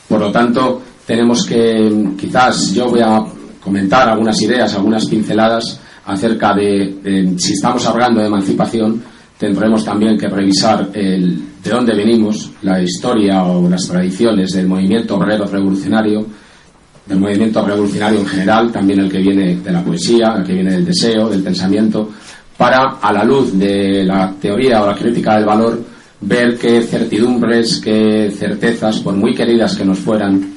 Por 0.07 0.19
lo 0.19 0.31
tanto, 0.31 0.81
tenemos 1.05 1.45
que, 1.45 2.13
quizás 2.17 2.73
yo 2.73 2.87
voy 2.87 3.01
a 3.01 3.23
comentar 3.59 4.09
algunas 4.09 4.39
ideas, 4.41 4.73
algunas 4.75 5.05
pinceladas 5.05 5.79
acerca 6.05 6.53
de, 6.53 7.35
si 7.37 7.53
estamos 7.53 7.85
hablando 7.85 8.21
de 8.21 8.27
emancipación, 8.27 9.03
tendremos 9.37 9.83
también 9.83 10.17
que 10.17 10.27
revisar 10.27 10.91
de 10.91 11.69
dónde 11.69 11.95
venimos, 11.95 12.51
la 12.61 12.81
historia 12.81 13.43
o 13.43 13.67
las 13.67 13.87
tradiciones 13.87 14.51
del 14.51 14.67
movimiento 14.67 15.15
obrero 15.15 15.45
revolucionario, 15.45 16.25
del 17.05 17.19
movimiento 17.19 17.65
revolucionario 17.65 18.19
en 18.19 18.25
general, 18.25 18.71
también 18.71 18.99
el 18.99 19.11
que 19.11 19.19
viene 19.19 19.57
de 19.57 19.71
la 19.71 19.83
poesía, 19.83 20.35
el 20.37 20.43
que 20.43 20.53
viene 20.53 20.71
del 20.71 20.85
deseo, 20.85 21.29
del 21.29 21.43
pensamiento, 21.43 22.09
para, 22.57 22.97
a 23.01 23.11
la 23.13 23.23
luz 23.23 23.57
de 23.57 24.03
la 24.03 24.33
teoría 24.39 24.81
o 24.81 24.87
la 24.87 24.95
crítica 24.95 25.35
del 25.35 25.45
valor, 25.45 25.79
ver 26.21 26.57
qué 26.57 26.81
certidumbres, 26.81 27.79
qué 27.83 28.31
certezas, 28.35 28.99
por 28.99 29.13
muy 29.13 29.35
queridas 29.35 29.75
que 29.75 29.85
nos 29.85 29.99
fueran, 29.99 30.55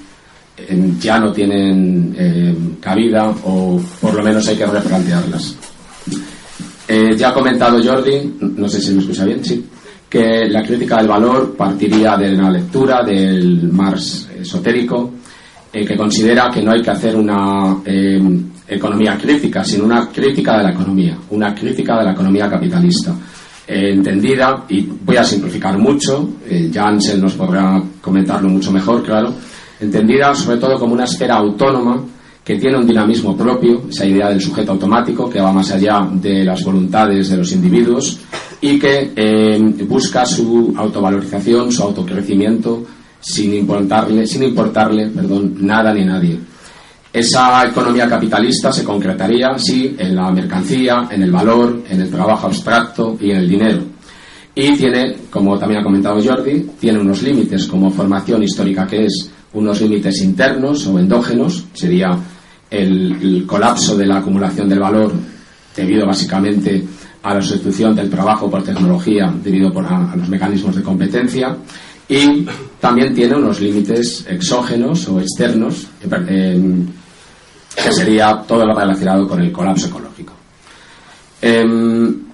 ya 1.01 1.19
no 1.19 1.33
tienen 1.33 2.15
eh, 2.19 2.55
cabida 2.81 3.33
o 3.45 3.81
por 4.01 4.15
lo 4.15 4.23
menos 4.23 4.47
hay 4.49 4.57
que 4.57 4.67
replantearlas. 4.67 5.57
Eh, 6.87 7.15
ya 7.17 7.29
ha 7.29 7.35
comentado 7.35 7.83
Jordi, 7.83 8.37
no 8.41 8.69
sé 8.69 8.81
si 8.81 8.93
me 8.93 9.01
escucha 9.01 9.25
bien, 9.25 9.45
sí, 9.45 9.65
que 10.09 10.49
la 10.49 10.63
crítica 10.63 10.97
del 10.97 11.09
valor 11.09 11.55
partiría 11.55 12.17
de 12.17 12.33
la 12.33 12.51
lectura 12.51 13.03
del 13.05 13.71
Marx 13.71 14.29
esotérico, 14.41 15.13
eh, 15.73 15.85
que 15.85 15.97
considera 15.97 16.51
que 16.53 16.63
no 16.63 16.73
hay 16.73 16.83
que 16.83 16.91
hacer 16.91 17.17
una 17.17 17.77
economía 18.67 19.17
crítica, 19.17 19.65
sino 19.65 19.85
una 19.85 20.09
crítica 20.09 20.59
de 20.59 20.65
la 20.65 20.71
economía, 20.71 21.17
una 21.31 21.55
crítica 21.55 21.99
de 21.99 22.05
la 22.05 22.13
economía 22.13 22.49
capitalista. 22.49 23.15
entendida, 23.67 24.65
y 24.69 24.81
voy 24.83 25.17
a 25.17 25.25
simplificar 25.25 25.79
mucho, 25.79 26.37
ya 26.71 26.91
nos 26.91 27.35
podrá 27.35 27.83
comentarlo 28.01 28.49
mucho 28.49 28.73
mejor, 28.73 29.03
claro, 29.03 29.35
entendida 29.81 30.35
sobre 30.35 30.59
todo 30.59 30.79
como 30.79 30.95
una 30.95 31.05
esfera 31.05 31.37
autónoma 31.37 32.03
que 32.49 32.57
tiene 32.57 32.79
un 32.79 32.87
dinamismo 32.87 33.37
propio, 33.37 33.83
esa 33.91 34.07
idea 34.07 34.31
del 34.31 34.41
sujeto 34.41 34.73
automático 34.73 35.29
que 35.29 35.39
va 35.39 35.53
más 35.53 35.71
allá 35.71 36.09
de 36.11 36.47
las 36.47 36.65
voluntades 36.65 37.29
de 37.29 37.37
los 37.37 37.53
individuos 37.53 38.21
y 38.63 38.79
que 38.79 39.13
eh, 39.15 39.59
busca 39.87 40.25
su 40.25 40.73
autovalorización, 40.75 41.71
su 41.71 41.83
autocrecimiento 41.83 42.87
sin 43.21 43.55
importarle, 43.55 44.27
sin 44.27 44.43
importarle 44.43 45.09
perdón, 45.09 45.57
nada 45.61 45.93
ni 45.93 46.05
nadie. 46.05 46.39
Esa 47.13 47.67
economía 47.67 48.07
capitalista 48.07 48.71
se 48.71 48.85
concretaría, 48.85 49.59
sí, 49.59 49.97
en 49.99 50.15
la 50.15 50.31
mercancía, 50.31 51.09
en 51.11 51.23
el 51.23 51.33
valor, 51.33 51.83
en 51.89 52.03
el 52.03 52.11
trabajo 52.11 52.47
abstracto 52.47 53.17
y 53.21 53.31
en 53.31 53.39
el 53.39 53.49
dinero. 53.49 53.83
Y 54.55 54.77
tiene, 54.77 55.17
como 55.31 55.59
también 55.59 55.81
ha 55.81 55.85
comentado 55.85 56.23
Jordi, 56.23 56.67
tiene 56.79 56.99
unos 56.99 57.23
límites 57.23 57.67
como 57.67 57.91
formación 57.91 58.43
histórica 58.43 58.87
que 58.87 59.07
es 59.07 59.31
unos 59.55 59.81
límites 59.81 60.21
internos 60.21 60.87
o 60.87 60.99
endógenos, 60.99 61.65
sería 61.73 62.19
el, 62.71 63.45
colapso 63.47 63.97
de 63.97 64.07
la 64.07 64.19
acumulación 64.19 64.69
del 64.69 64.81
valor 64.81 65.13
debido 65.75 66.07
básicamente 66.07 66.85
a 67.23 67.35
la 67.35 67.41
sustitución 67.41 67.95
del 67.95 68.11
trabajo 68.11 68.51
por 68.51 68.63
tecnología 68.63 69.33
debido 69.43 69.69
a, 69.81 70.15
los 70.17 70.29
mecanismos 70.29 70.77
de 70.77 70.83
competencia 70.83 71.57
y 72.09 72.47
también 72.81 73.15
tiene 73.15 73.37
unos 73.37 73.61
límites 73.61 74.25
exógenos 74.29 75.07
o 75.09 75.21
externos 75.21 75.87
que 76.01 77.93
sería 77.93 78.43
todo 78.47 78.65
lo 78.65 78.75
relacionado 78.75 79.29
con 79.29 79.41
el 79.41 79.53
colapso 79.53 79.89
ecológico. 79.89 80.33
Em, 81.41 82.29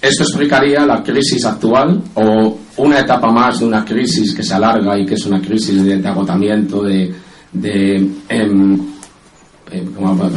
esto 0.00 0.22
explicaría 0.22 0.86
la 0.86 1.02
crisis 1.02 1.44
actual 1.44 2.02
o 2.14 2.58
una 2.78 3.00
etapa 3.00 3.30
más 3.32 3.58
de 3.58 3.66
una 3.66 3.84
crisis 3.84 4.34
que 4.34 4.42
se 4.42 4.54
alarga 4.54 4.98
y 4.98 5.04
que 5.04 5.14
es 5.14 5.26
una 5.26 5.40
crisis 5.40 5.82
de, 5.84 6.06
agotamiento, 6.06 6.82
de, 6.82 7.12
em, 7.52 8.12
em, 8.28 8.78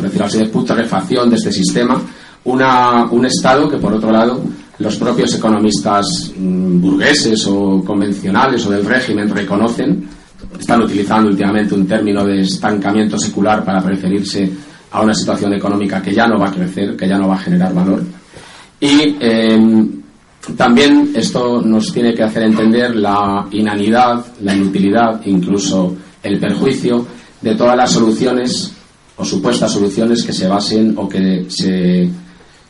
decirlo 0.02 0.26
así, 0.26 0.40
de 0.40 0.46
putrefacción 0.48 1.30
de 1.30 1.36
este 1.36 1.52
sistema, 1.52 2.02
una, 2.46 3.06
un 3.12 3.26
Estado 3.26 3.70
que, 3.70 3.78
por 3.78 3.94
otro 3.94 4.12
lado, 4.12 4.42
los 4.80 4.96
propios 4.96 5.36
economistas 5.36 6.32
mm, 6.38 6.82
burgueses 6.82 7.46
o 7.48 7.84
convencionales 7.84 8.66
o 8.66 8.72
del 8.72 8.86
régimen 8.86 9.30
reconocen, 9.30 10.08
están 10.58 10.82
utilizando 10.82 11.30
últimamente 11.30 11.76
un 11.76 11.86
término 11.86 12.26
de 12.26 12.42
estancamiento 12.42 13.18
secular 13.18 13.64
para 13.64 13.82
referirse 13.82 14.50
a 14.92 15.02
una 15.02 15.14
situación 15.14 15.54
económica 15.54 16.02
que 16.02 16.14
ya 16.14 16.28
no 16.28 16.40
va 16.40 16.48
a 16.48 16.54
crecer, 16.54 16.96
que 16.96 17.08
ya 17.08 17.18
no 17.18 17.28
va 17.28 17.36
a 17.36 17.40
generar 17.40 17.74
valor. 17.74 18.02
Y 18.80 19.18
em, 19.20 20.02
también 20.56 21.12
esto 21.14 21.62
nos 21.62 21.92
tiene 21.94 22.14
que 22.14 22.24
hacer 22.24 22.44
entender 22.44 22.96
la 22.96 23.48
inanidad, 23.52 24.26
la 24.42 24.56
inutilidad, 24.56 25.22
incluso 25.26 25.96
el 26.24 26.40
perjuicio 26.40 27.06
de 27.42 27.56
todas 27.56 27.76
las 27.76 27.92
soluciones 27.92 28.74
o 29.18 29.26
supuestas 29.26 29.72
soluciones 29.72 30.24
que 30.24 30.34
se 30.34 30.48
basen 30.48 30.94
o 30.98 31.08
que 31.08 31.46
se 31.50 32.10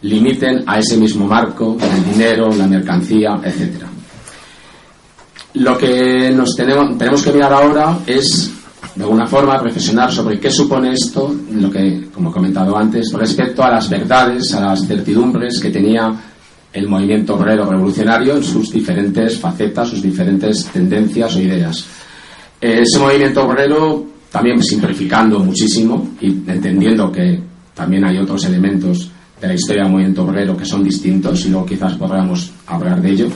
limiten 0.01 0.63
a 0.65 0.79
ese 0.79 0.97
mismo 0.97 1.27
marco, 1.27 1.77
el 1.79 2.13
dinero, 2.13 2.49
la 2.55 2.67
mercancía, 2.67 3.39
etc. 3.43 3.83
Lo 5.55 5.77
que 5.77 6.31
nos 6.31 6.55
tenemos, 6.55 6.97
tenemos 6.97 7.23
que 7.23 7.31
mirar 7.31 7.53
ahora 7.53 7.99
es, 8.05 8.51
de 8.95 9.03
alguna 9.03 9.27
forma, 9.27 9.57
reflexionar 9.57 10.11
sobre 10.11 10.39
qué 10.39 10.49
supone 10.49 10.93
esto, 10.93 11.35
lo 11.51 11.69
que, 11.69 12.07
como 12.13 12.29
he 12.29 12.33
comentado 12.33 12.77
antes, 12.77 13.11
respecto 13.13 13.63
a 13.63 13.71
las 13.71 13.89
verdades, 13.89 14.53
a 14.53 14.61
las 14.61 14.87
certidumbres 14.87 15.59
que 15.59 15.69
tenía 15.69 16.13
el 16.71 16.87
movimiento 16.87 17.35
obrero 17.35 17.65
revolucionario 17.65 18.37
en 18.37 18.43
sus 18.43 18.71
diferentes 18.71 19.39
facetas, 19.39 19.89
sus 19.89 20.03
diferentes 20.03 20.65
tendencias 20.65 21.35
o 21.35 21.41
ideas. 21.41 21.85
Ese 22.61 22.99
movimiento 22.99 23.43
obrero, 23.43 24.05
también 24.31 24.61
simplificando 24.61 25.39
muchísimo 25.39 26.09
y 26.21 26.27
entendiendo 26.27 27.11
que 27.11 27.41
también 27.73 28.05
hay 28.05 28.19
otros 28.19 28.45
elementos 28.45 29.09
de 29.39 29.47
la 29.47 29.53
historia 29.53 29.83
del 29.83 29.91
movimiento 29.91 30.23
obrero 30.23 30.57
que 30.57 30.65
son 30.65 30.83
distintos 30.83 31.45
y 31.45 31.49
luego 31.49 31.65
quizás 31.65 31.93
podamos 31.93 32.51
hablar 32.67 33.01
de 33.01 33.09
ello, 33.11 33.27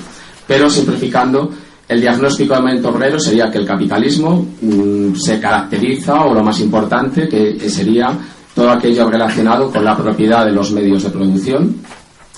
pero 0.47 0.69
simplificando, 0.69 1.49
el 1.87 2.01
diagnóstico 2.01 2.53
del 2.53 2.63
movimiento 2.63 2.89
obrero 2.89 3.19
sería 3.19 3.51
que 3.51 3.57
el 3.57 3.65
capitalismo 3.65 4.45
mm, 4.61 5.15
se 5.15 5.39
caracteriza, 5.39 6.25
o 6.25 6.33
lo 6.33 6.43
más 6.43 6.59
importante, 6.59 7.27
que 7.27 7.69
sería 7.69 8.17
todo 8.53 8.69
aquello 8.69 9.09
relacionado 9.09 9.71
con 9.71 9.83
la 9.83 9.97
propiedad 9.97 10.45
de 10.45 10.51
los 10.51 10.71
medios 10.71 11.03
de 11.03 11.09
producción, 11.09 11.75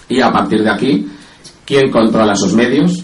y 0.07 0.21
a 0.21 0.31
partir 0.31 0.63
de 0.63 0.69
aquí, 0.69 1.07
quién 1.65 1.91
controla 1.91 2.33
esos 2.33 2.53
medios, 2.53 3.03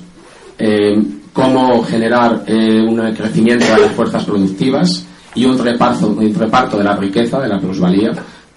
eh, 0.58 1.02
cómo 1.34 1.84
generar 1.84 2.44
eh, 2.46 2.82
un 2.82 2.98
crecimiento 3.14 3.66
de 3.66 3.82
las 3.82 3.92
fuerzas 3.94 4.24
productivas 4.24 5.06
y 5.34 5.46
un 5.46 5.58
reparto, 5.58 6.08
un 6.08 6.36
reparto 6.36 6.78
de 6.78 6.84
la 6.84 6.96
riqueza, 6.96 7.40
de 7.40 7.48
la 7.48 7.60
plusvalía, 7.60 8.12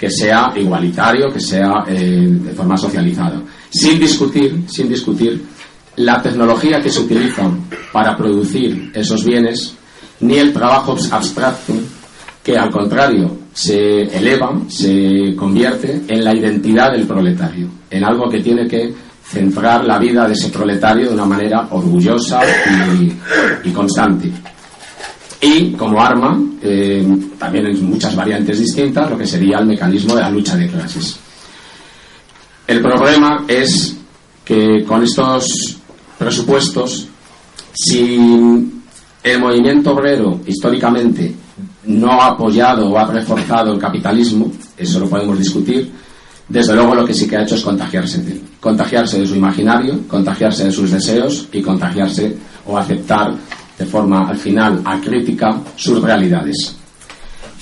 que 0.04 0.10
sea 0.10 0.52
igualitario, 0.54 1.32
que 1.32 1.40
sea 1.40 1.82
eh, 1.88 2.28
de 2.28 2.52
forma 2.52 2.76
socializada. 2.76 3.40
Sin 3.70 3.98
discutir, 3.98 4.64
sin 4.68 4.86
discutir 4.86 5.42
la 5.96 6.20
tecnología 6.20 6.78
que 6.82 6.90
se 6.90 7.00
utiliza 7.00 7.50
para 7.90 8.14
producir 8.14 8.92
esos 8.94 9.24
bienes, 9.24 9.74
ni 10.20 10.34
el 10.34 10.52
trabajo 10.52 10.94
abstracto, 11.10 11.72
que 12.42 12.58
al 12.58 12.70
contrario 12.70 13.34
se 13.54 14.02
eleva, 14.02 14.60
se 14.68 15.34
convierte 15.34 16.02
en 16.06 16.22
la 16.22 16.36
identidad 16.36 16.92
del 16.92 17.06
proletario, 17.06 17.68
en 17.88 18.04
algo 18.04 18.28
que 18.28 18.42
tiene 18.42 18.68
que 18.68 18.92
centrar 19.24 19.86
la 19.86 19.98
vida 19.98 20.26
de 20.26 20.34
ese 20.34 20.50
proletario 20.50 21.08
de 21.08 21.14
una 21.14 21.24
manera 21.24 21.66
orgullosa 21.70 22.42
y, 23.64 23.70
constante. 23.70 24.30
Y 25.44 25.72
como 25.72 26.00
arma, 26.00 26.40
eh, 26.62 27.06
también 27.38 27.66
en 27.66 27.84
muchas 27.84 28.16
variantes 28.16 28.58
distintas, 28.58 29.10
lo 29.10 29.18
que 29.18 29.26
sería 29.26 29.58
el 29.58 29.66
mecanismo 29.66 30.14
de 30.14 30.22
la 30.22 30.30
lucha 30.30 30.56
de 30.56 30.68
clases. 30.68 31.18
El 32.66 32.80
problema 32.80 33.44
es 33.46 33.94
que 34.42 34.82
con 34.86 35.02
estos 35.02 35.76
presupuestos, 36.16 37.08
si 37.74 38.18
el 39.22 39.38
movimiento 39.38 39.92
obrero 39.92 40.40
históricamente 40.46 41.34
no 41.88 42.22
ha 42.22 42.28
apoyado 42.28 42.88
o 42.88 42.98
ha 42.98 43.04
reforzado 43.04 43.74
el 43.74 43.78
capitalismo, 43.78 44.50
eso 44.78 44.98
lo 44.98 45.10
podemos 45.10 45.38
discutir, 45.38 45.92
desde 46.48 46.74
luego 46.74 46.94
lo 46.94 47.04
que 47.04 47.12
sí 47.12 47.28
que 47.28 47.36
ha 47.36 47.42
hecho 47.42 47.56
es 47.56 47.62
contagiarse 47.62 48.22
de 48.22 48.40
contagiarse 48.60 49.20
de 49.20 49.26
su 49.26 49.34
imaginario, 49.34 50.08
contagiarse 50.08 50.64
de 50.64 50.72
sus 50.72 50.90
deseos 50.90 51.48
y 51.52 51.60
contagiarse 51.60 52.34
o 52.66 52.78
aceptar 52.78 53.34
de 53.84 53.90
forma 53.90 54.28
al 54.28 54.36
final 54.36 54.80
acrítica 54.84 55.60
sus 55.76 56.02
realidades. 56.02 56.76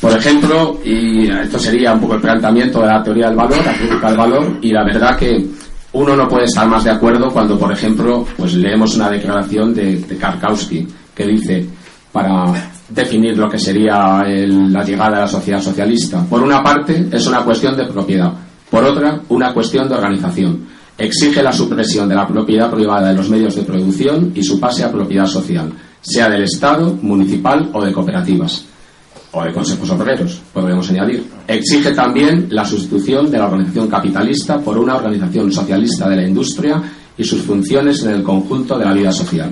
Por 0.00 0.12
ejemplo, 0.12 0.80
y 0.84 1.28
esto 1.28 1.58
sería 1.58 1.92
un 1.92 2.00
poco 2.00 2.14
el 2.14 2.20
planteamiento 2.20 2.80
de 2.80 2.86
la 2.86 3.02
teoría 3.02 3.26
del 3.28 3.36
valor, 3.36 3.64
la 3.64 3.74
crítica 3.74 4.08
del 4.08 4.16
valor, 4.16 4.58
y 4.60 4.72
la 4.72 4.84
verdad 4.84 5.16
que 5.16 5.46
uno 5.92 6.16
no 6.16 6.28
puede 6.28 6.44
estar 6.44 6.66
más 6.66 6.84
de 6.84 6.90
acuerdo 6.90 7.30
cuando, 7.30 7.58
por 7.58 7.72
ejemplo, 7.72 8.26
pues 8.36 8.54
leemos 8.54 8.96
una 8.96 9.10
declaración 9.10 9.74
de, 9.74 9.98
de 9.98 10.16
Karkowski 10.16 10.88
que 11.14 11.26
dice 11.26 11.66
para 12.10 12.52
definir 12.88 13.38
lo 13.38 13.48
que 13.48 13.58
sería 13.58 14.22
la 14.26 14.84
llegada 14.84 15.18
a 15.18 15.20
la 15.20 15.28
sociedad 15.28 15.60
socialista. 15.60 16.24
Por 16.28 16.42
una 16.42 16.62
parte, 16.62 17.06
es 17.10 17.26
una 17.26 17.44
cuestión 17.44 17.76
de 17.76 17.86
propiedad. 17.86 18.32
Por 18.70 18.84
otra, 18.84 19.20
una 19.28 19.52
cuestión 19.52 19.88
de 19.88 19.94
organización. 19.94 20.66
Exige 20.96 21.42
la 21.42 21.52
supresión 21.52 22.08
de 22.08 22.14
la 22.14 22.26
propiedad 22.26 22.70
privada 22.70 23.08
de 23.08 23.14
los 23.14 23.30
medios 23.30 23.54
de 23.54 23.62
producción 23.62 24.32
y 24.34 24.42
su 24.42 24.60
pase 24.60 24.84
a 24.84 24.92
propiedad 24.92 25.26
social, 25.26 25.72
sea 26.02 26.28
del 26.28 26.42
Estado, 26.42 26.98
municipal 27.00 27.70
o 27.72 27.82
de 27.82 27.92
cooperativas. 27.92 28.66
O 29.34 29.42
de 29.42 29.52
consejos 29.52 29.88
obreros, 29.88 30.42
podríamos 30.52 30.90
añadir. 30.90 31.24
Exige 31.48 31.92
también 31.92 32.48
la 32.50 32.66
sustitución 32.66 33.30
de 33.30 33.38
la 33.38 33.46
organización 33.46 33.88
capitalista 33.88 34.58
por 34.58 34.76
una 34.76 34.96
organización 34.96 35.50
socialista 35.50 36.08
de 36.08 36.16
la 36.16 36.28
industria 36.28 36.82
y 37.16 37.24
sus 37.24 37.40
funciones 37.42 38.02
en 38.02 38.10
el 38.10 38.22
conjunto 38.22 38.76
de 38.78 38.84
la 38.84 38.92
vida 38.92 39.12
social. 39.12 39.50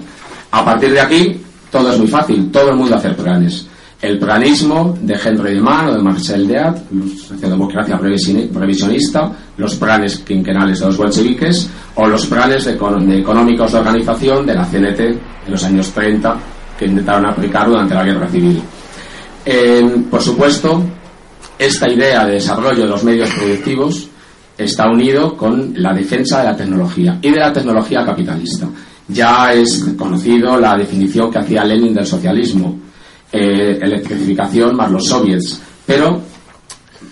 A 0.51 0.65
partir 0.65 0.93
de 0.93 1.01
aquí, 1.01 1.41
todo 1.71 1.93
es 1.93 1.99
muy 1.99 2.09
fácil, 2.09 2.51
todo 2.51 2.71
el 2.71 2.77
mundo 2.77 2.97
hace 2.97 3.11
planes. 3.11 3.67
El 4.03 4.19
planismo 4.19 4.97
de 5.03 5.15
Henry 5.15 5.55
de 5.57 5.61
Man 5.61 5.89
o 5.89 5.93
de 5.93 6.03
Marcel 6.03 6.49
Deat, 6.49 6.91
la 6.91 7.07
socialdemocracia 7.29 7.99
previsionista, 7.99 9.31
los 9.59 9.75
planes 9.75 10.21
quinquenales 10.21 10.81
de 10.81 10.87
los 10.87 10.97
bolcheviques 10.97 11.69
o 11.97 12.07
los 12.07 12.25
planes 12.25 12.67
económicos 12.67 13.73
de 13.73 13.79
organización 13.79 14.47
de 14.47 14.55
la 14.55 14.65
CNT 14.65 15.01
en 15.01 15.51
los 15.51 15.63
años 15.65 15.91
30 15.91 16.35
que 16.79 16.87
intentaron 16.87 17.27
aplicar 17.27 17.69
durante 17.69 17.95
la 17.95 18.05
guerra 18.05 18.27
civil. 18.29 18.63
por 20.11 20.23
supuesto, 20.23 20.83
esta 21.59 21.91
idea 21.91 22.25
de 22.25 22.35
desarrollo 22.35 22.85
de 22.85 22.89
los 22.89 23.05
medios 23.05 23.29
productivos 23.35 24.09
está 24.57 24.89
unido 24.89 25.37
con 25.37 25.75
la 25.77 25.93
defensa 25.93 26.39
de 26.39 26.45
la 26.47 26.57
tecnología 26.57 27.19
y 27.21 27.31
de 27.31 27.39
la 27.39 27.53
tecnología 27.53 28.03
capitalista. 28.03 28.67
Ya 29.09 29.53
es 29.53 29.85
conocido 29.99 30.59
la 30.59 30.79
definición 30.79 31.31
que 31.31 31.39
hacía 31.39 31.65
Lenin 31.65 31.93
del 31.93 32.07
socialismo, 32.07 32.79
eh, 33.33 33.79
electrificación 33.81 34.77
más 34.77 34.91
los 34.91 35.07
soviets, 35.07 35.61
pero 35.87 36.21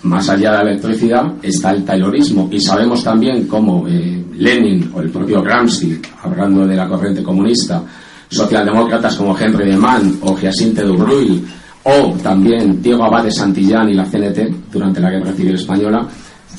más 0.03 0.29
allá 0.29 0.51
de 0.51 0.57
la 0.57 0.71
electricidad 0.71 1.23
está 1.41 1.71
el 1.71 1.83
taylorismo. 1.83 2.47
Y 2.51 2.59
sabemos 2.59 3.03
también 3.03 3.47
cómo 3.47 3.87
eh, 3.87 4.25
Lenin 4.35 4.91
o 4.93 5.01
el 5.01 5.09
propio 5.09 5.41
Gramsci, 5.41 6.01
hablando 6.23 6.65
de 6.65 6.75
la 6.75 6.87
corriente 6.87 7.23
comunista, 7.23 7.83
socialdemócratas 8.29 9.15
como 9.15 9.37
Henry 9.37 9.69
de 9.69 9.77
Man 9.77 10.19
o 10.21 10.35
Giacinte 10.35 10.83
Dubreuil 10.83 11.45
o 11.83 12.13
también 12.21 12.81
Diego 12.81 13.03
Abad 13.03 13.23
de 13.23 13.31
Santillán 13.31 13.89
y 13.89 13.93
la 13.93 14.05
CNT 14.05 14.71
durante 14.71 14.99
la 14.99 15.09
Guerra 15.09 15.33
Civil 15.33 15.55
Española, 15.55 16.07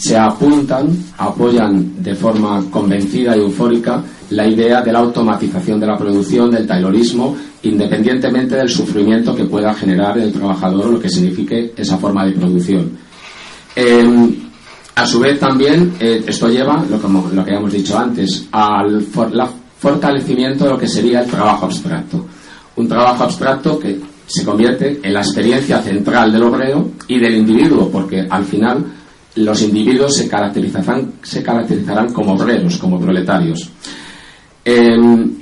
se 0.00 0.16
apuntan, 0.16 0.88
apoyan 1.18 2.02
de 2.02 2.14
forma 2.14 2.64
convencida 2.70 3.36
y 3.36 3.40
eufórica 3.40 4.02
la 4.30 4.46
idea 4.46 4.80
de 4.80 4.92
la 4.92 5.00
automatización 5.00 5.78
de 5.78 5.86
la 5.86 5.98
producción, 5.98 6.50
del 6.50 6.66
taylorismo, 6.66 7.36
independientemente 7.64 8.56
del 8.56 8.70
sufrimiento 8.70 9.36
que 9.36 9.44
pueda 9.44 9.74
generar 9.74 10.16
el 10.16 10.32
trabajador 10.32 10.86
o 10.86 10.92
lo 10.92 11.00
que 11.00 11.10
signifique 11.10 11.74
esa 11.76 11.98
forma 11.98 12.24
de 12.24 12.32
producción. 12.32 12.92
Em, 13.76 14.36
a 14.94 15.04
su 15.04 15.20
vez 15.20 15.38
también 15.38 15.92
eh, 16.00 16.24
esto 16.26 16.48
lleva, 16.48 16.82
lo, 16.88 16.98
como, 16.98 17.28
lo 17.34 17.44
que 17.44 17.50
habíamos 17.50 17.72
dicho 17.72 17.98
antes, 17.98 18.46
al 18.52 19.02
fortalecimiento 19.02 20.64
de 20.64 20.70
lo 20.70 20.78
que 20.78 20.88
sería 20.88 21.20
el 21.20 21.30
trabajo 21.30 21.66
abstracto. 21.66 22.24
Un 22.76 22.88
trabajo 22.88 23.24
abstracto 23.24 23.78
que 23.78 24.00
se 24.26 24.46
convierte 24.46 24.98
en 25.02 25.12
la 25.12 25.20
experiencia 25.20 25.82
central 25.82 26.32
del 26.32 26.44
obrero 26.44 26.92
y 27.06 27.18
del 27.18 27.36
individuo, 27.36 27.90
porque 27.90 28.26
al 28.30 28.46
final 28.46 28.82
los 29.40 29.62
individuos 29.62 30.14
se 30.16 30.28
caracterizarán, 30.28 32.12
como 32.12 32.34
obreros, 32.34 32.78
como 32.78 33.00
proletarios. 33.00 33.68
Em, 34.64 35.32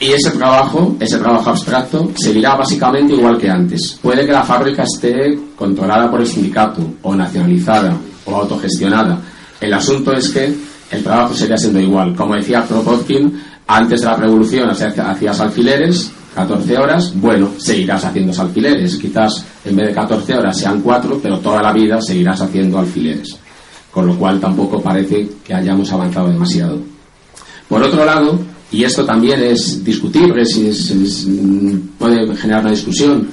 y 0.00 0.12
ese 0.12 0.30
trabajo, 0.30 0.96
ese 0.98 1.18
trabajo 1.18 1.50
abstracto, 1.50 2.10
seguirá 2.14 2.56
básicamente 2.56 3.12
igual 3.12 3.36
que 3.36 3.50
antes. 3.50 3.98
Puede 4.00 4.24
que 4.24 4.32
la 4.32 4.44
fábrica 4.44 4.84
esté 4.84 5.38
controlada 5.56 6.10
por 6.10 6.20
el 6.20 6.26
sindicato, 6.26 6.94
o 7.02 7.14
nacionalizada, 7.14 7.96
o 8.24 8.34
autogestionada. 8.34 9.20
El 9.60 9.74
asunto 9.74 10.12
es 10.12 10.30
que 10.30 10.54
el 10.90 11.02
trabajo 11.02 11.34
seguirá 11.34 11.58
siendo 11.58 11.80
igual. 11.80 12.14
Como 12.16 12.34
decía 12.34 12.64
Kropotkin, 12.66 13.42
antes 13.66 14.00
de 14.00 14.06
la 14.06 14.16
revolución 14.16 14.70
hacías 14.70 15.40
alfileres, 15.40 16.10
14 16.34 16.78
horas, 16.78 17.12
bueno, 17.14 17.50
seguirás 17.58 18.04
haciendo 18.04 18.40
alfileres. 18.40 18.96
Quizás 18.96 19.44
en 19.64 19.76
vez 19.76 19.88
de 19.88 19.94
14 19.94 20.34
horas 20.34 20.58
sean 20.58 20.80
4, 20.80 21.20
pero 21.22 21.38
toda 21.38 21.62
la 21.62 21.72
vida 21.72 22.00
seguirás 22.00 22.40
haciendo 22.40 22.78
alfileres. 22.78 23.38
Con 23.90 24.06
lo 24.06 24.16
cual 24.16 24.40
tampoco 24.40 24.80
parece 24.80 25.28
que 25.44 25.52
hayamos 25.52 25.92
avanzado 25.92 26.28
demasiado. 26.28 26.78
Por 27.68 27.82
otro 27.82 28.04
lado, 28.04 28.38
y 28.72 28.84
esto 28.84 29.04
también 29.04 29.42
es 29.42 29.82
discutible, 29.84 30.44
si 30.44 30.70
puede 31.98 32.34
generar 32.36 32.62
una 32.62 32.70
discusión, 32.70 33.28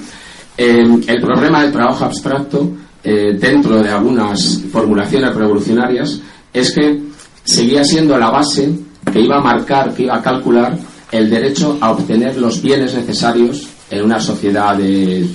eh, 0.56 0.84
el 1.06 1.20
problema 1.20 1.62
del 1.62 1.72
trabajo 1.72 2.04
abstracto 2.04 2.72
eh, 3.04 3.36
dentro 3.38 3.80
de 3.80 3.88
algunas 3.88 4.60
formulaciones 4.72 5.32
revolucionarias 5.34 6.20
es 6.52 6.72
que 6.72 7.00
seguía 7.44 7.84
siendo 7.84 8.18
la 8.18 8.30
base 8.30 8.68
que 9.12 9.20
iba 9.20 9.36
a 9.36 9.40
marcar, 9.40 9.94
que 9.94 10.02
iba 10.02 10.16
a 10.16 10.22
calcular 10.22 10.76
el 11.12 11.30
derecho 11.30 11.78
a 11.80 11.92
obtener 11.92 12.36
los 12.36 12.60
bienes 12.60 12.94
necesarios 12.94 13.68
en 13.90 14.04
una 14.04 14.20
sociedad 14.20 14.78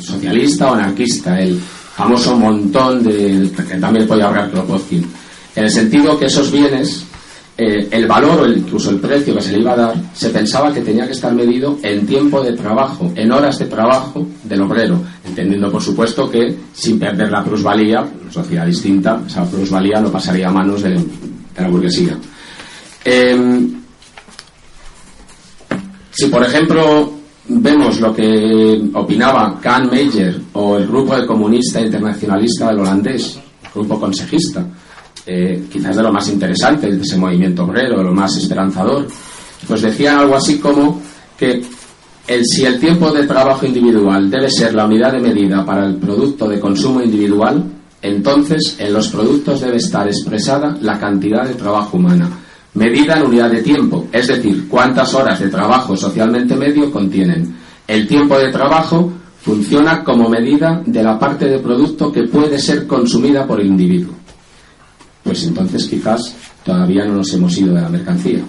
socialista 0.01 0.71
o 0.71 0.75
anarquista, 0.75 1.39
el 1.39 1.59
famoso 1.95 2.37
montón 2.37 3.03
de, 3.03 3.51
que 3.51 3.75
también 3.77 4.07
puede 4.07 4.23
hablar 4.23 4.49
Kropotkin, 4.49 5.05
en 5.55 5.63
el 5.63 5.69
sentido 5.69 6.17
que 6.17 6.25
esos 6.25 6.51
bienes 6.51 7.05
eh, 7.55 7.87
el 7.91 8.07
valor 8.07 8.41
o 8.41 8.47
incluso 8.51 8.89
el 8.89 8.99
precio 8.99 9.35
que 9.35 9.41
se 9.41 9.51
le 9.51 9.59
iba 9.59 9.73
a 9.73 9.75
dar, 9.75 9.95
se 10.11 10.29
pensaba 10.29 10.73
que 10.73 10.81
tenía 10.81 11.05
que 11.05 11.11
estar 11.11 11.31
medido 11.33 11.77
en 11.83 12.07
tiempo 12.07 12.41
de 12.41 12.53
trabajo, 12.53 13.11
en 13.15 13.31
horas 13.31 13.59
de 13.59 13.65
trabajo 13.65 14.25
del 14.43 14.61
obrero, 14.61 14.99
entendiendo 15.23 15.71
por 15.71 15.81
supuesto 15.81 16.31
que 16.31 16.57
sin 16.73 16.97
perder 16.97 17.29
la 17.29 17.43
plusvalía, 17.43 18.01
una 18.01 18.31
sociedad 18.31 18.65
distinta, 18.65 19.21
esa 19.27 19.45
plusvalía 19.45 20.01
no 20.01 20.11
pasaría 20.11 20.47
a 20.47 20.51
manos 20.51 20.81
de, 20.81 20.99
la 21.55 21.67
burguesía. 21.69 22.17
Em, 23.05 23.83
si 26.09 26.25
por 26.25 26.43
ejemplo 26.43 27.22
vemos 27.47 27.99
lo 27.99 28.13
que 28.13 28.81
opinaba 28.93 29.59
Kahn 29.59 29.89
Meyer 29.89 30.39
o 30.53 30.77
el 30.77 30.87
grupo 30.87 31.15
de 31.15 31.25
comunista 31.25 31.81
internacionalista 31.81 32.69
del 32.69 32.79
holandés, 32.79 33.39
grupo 33.73 33.99
consejista, 33.99 34.65
eh, 35.25 35.65
quizás 35.71 35.95
de 35.95 36.03
lo 36.03 36.11
más 36.11 36.27
interesante 36.29 36.91
de 36.91 37.01
ese 37.01 37.17
movimiento 37.17 37.63
obrero, 37.63 37.97
de 37.97 38.03
lo 38.03 38.13
más 38.13 38.35
esperanzador, 38.37 39.07
pues 39.67 39.81
decían 39.81 40.19
algo 40.19 40.35
así 40.35 40.59
como 40.59 41.01
que 41.37 41.63
si 42.43 42.65
el 42.65 42.79
tiempo 42.79 43.11
de 43.11 43.27
trabajo 43.27 43.65
individual 43.65 44.29
debe 44.29 44.49
ser 44.49 44.73
la 44.73 44.85
unidad 44.85 45.11
de 45.11 45.19
medida 45.19 45.65
para 45.65 45.85
el 45.85 45.95
producto 45.95 46.47
de 46.47 46.59
consumo 46.59 47.01
individual, 47.01 47.63
entonces 48.01 48.75
en 48.79 48.93
los 48.93 49.09
productos 49.09 49.61
debe 49.61 49.77
estar 49.77 50.07
expresada 50.07 50.77
la 50.81 50.99
cantidad 50.99 51.45
de 51.45 51.55
trabajo 51.55 51.97
humana, 51.97 52.29
medida 52.75 53.17
en 53.17 53.27
unidad 53.27 53.51
de 53.51 53.61
tiempo, 53.61 54.07
es 54.11 54.27
decir, 54.27 54.67
cuántas 54.67 55.13
horas 55.13 55.39
de 55.39 55.49
trabajo 55.49 55.95
socialmente 55.95 56.55
medio 56.55 56.91
contienen. 56.91 57.55
El 57.87 58.07
tiempo 58.07 58.37
de 58.37 58.51
trabajo 58.51 59.11
funciona 59.41 60.03
como 60.03 60.29
medida 60.29 60.81
de 60.85 61.03
la 61.03 61.19
parte 61.19 61.45
de 61.45 61.59
producto 61.59 62.11
que 62.11 62.23
puede 62.23 62.57
ser 62.57 62.87
consumida 62.87 63.45
por 63.45 63.59
el 63.59 63.67
individuo 63.67 64.13
pues 65.23 65.45
entonces 65.45 65.87
quizás 65.87 66.35
todavía 66.63 67.05
no 67.05 67.15
nos 67.15 67.33
hemos 67.33 67.57
ido 67.57 67.73
de 67.73 67.81
la 67.81 67.89
mercancía. 67.89 68.39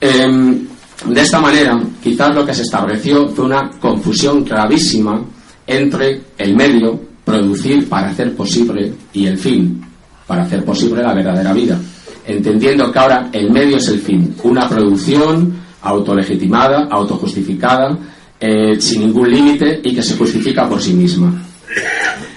Em, 0.00 0.66
de 1.06 1.20
esta 1.20 1.40
manera, 1.40 1.80
quizás 2.02 2.34
lo 2.34 2.44
que 2.44 2.54
se 2.54 2.62
estableció 2.62 3.28
fue 3.28 3.44
una 3.44 3.70
confusión 3.80 4.44
gravísima 4.44 5.22
entre 5.66 6.20
el 6.36 6.56
medio, 6.56 7.00
producir 7.24 7.88
para 7.88 8.10
hacer 8.10 8.34
posible, 8.34 8.92
y 9.12 9.26
el 9.26 9.38
fin, 9.38 9.80
para 10.26 10.42
hacer 10.42 10.64
posible 10.64 11.02
la 11.02 11.14
verdadera 11.14 11.52
vida, 11.52 11.80
entendiendo 12.26 12.90
que 12.92 12.98
ahora 12.98 13.28
el 13.32 13.50
medio 13.50 13.76
es 13.76 13.88
el 13.88 14.00
fin, 14.00 14.34
una 14.44 14.68
producción 14.68 15.54
autolegitimada, 15.82 16.86
autojustificada, 16.90 17.98
eh, 18.38 18.80
sin 18.80 19.02
ningún 19.02 19.30
límite 19.30 19.80
y 19.82 19.94
que 19.94 20.02
se 20.02 20.16
justifica 20.16 20.68
por 20.68 20.80
sí 20.80 20.92
misma. 20.94 21.42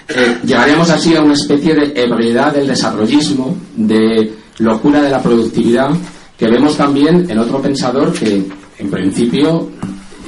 Eh, 0.07 0.37
llegaríamos 0.45 0.89
así 0.89 1.15
a 1.15 1.21
una 1.21 1.33
especie 1.33 1.73
de 1.73 1.93
ebriedad 1.95 2.53
del 2.53 2.67
desarrollismo, 2.67 3.55
de 3.75 4.33
locura 4.59 5.01
de 5.01 5.09
la 5.09 5.21
productividad, 5.21 5.89
que 6.37 6.47
vemos 6.47 6.77
también 6.77 7.29
en 7.29 7.39
otro 7.39 7.61
pensador 7.61 8.13
que, 8.13 8.43
en 8.77 8.91
principio, 8.91 9.69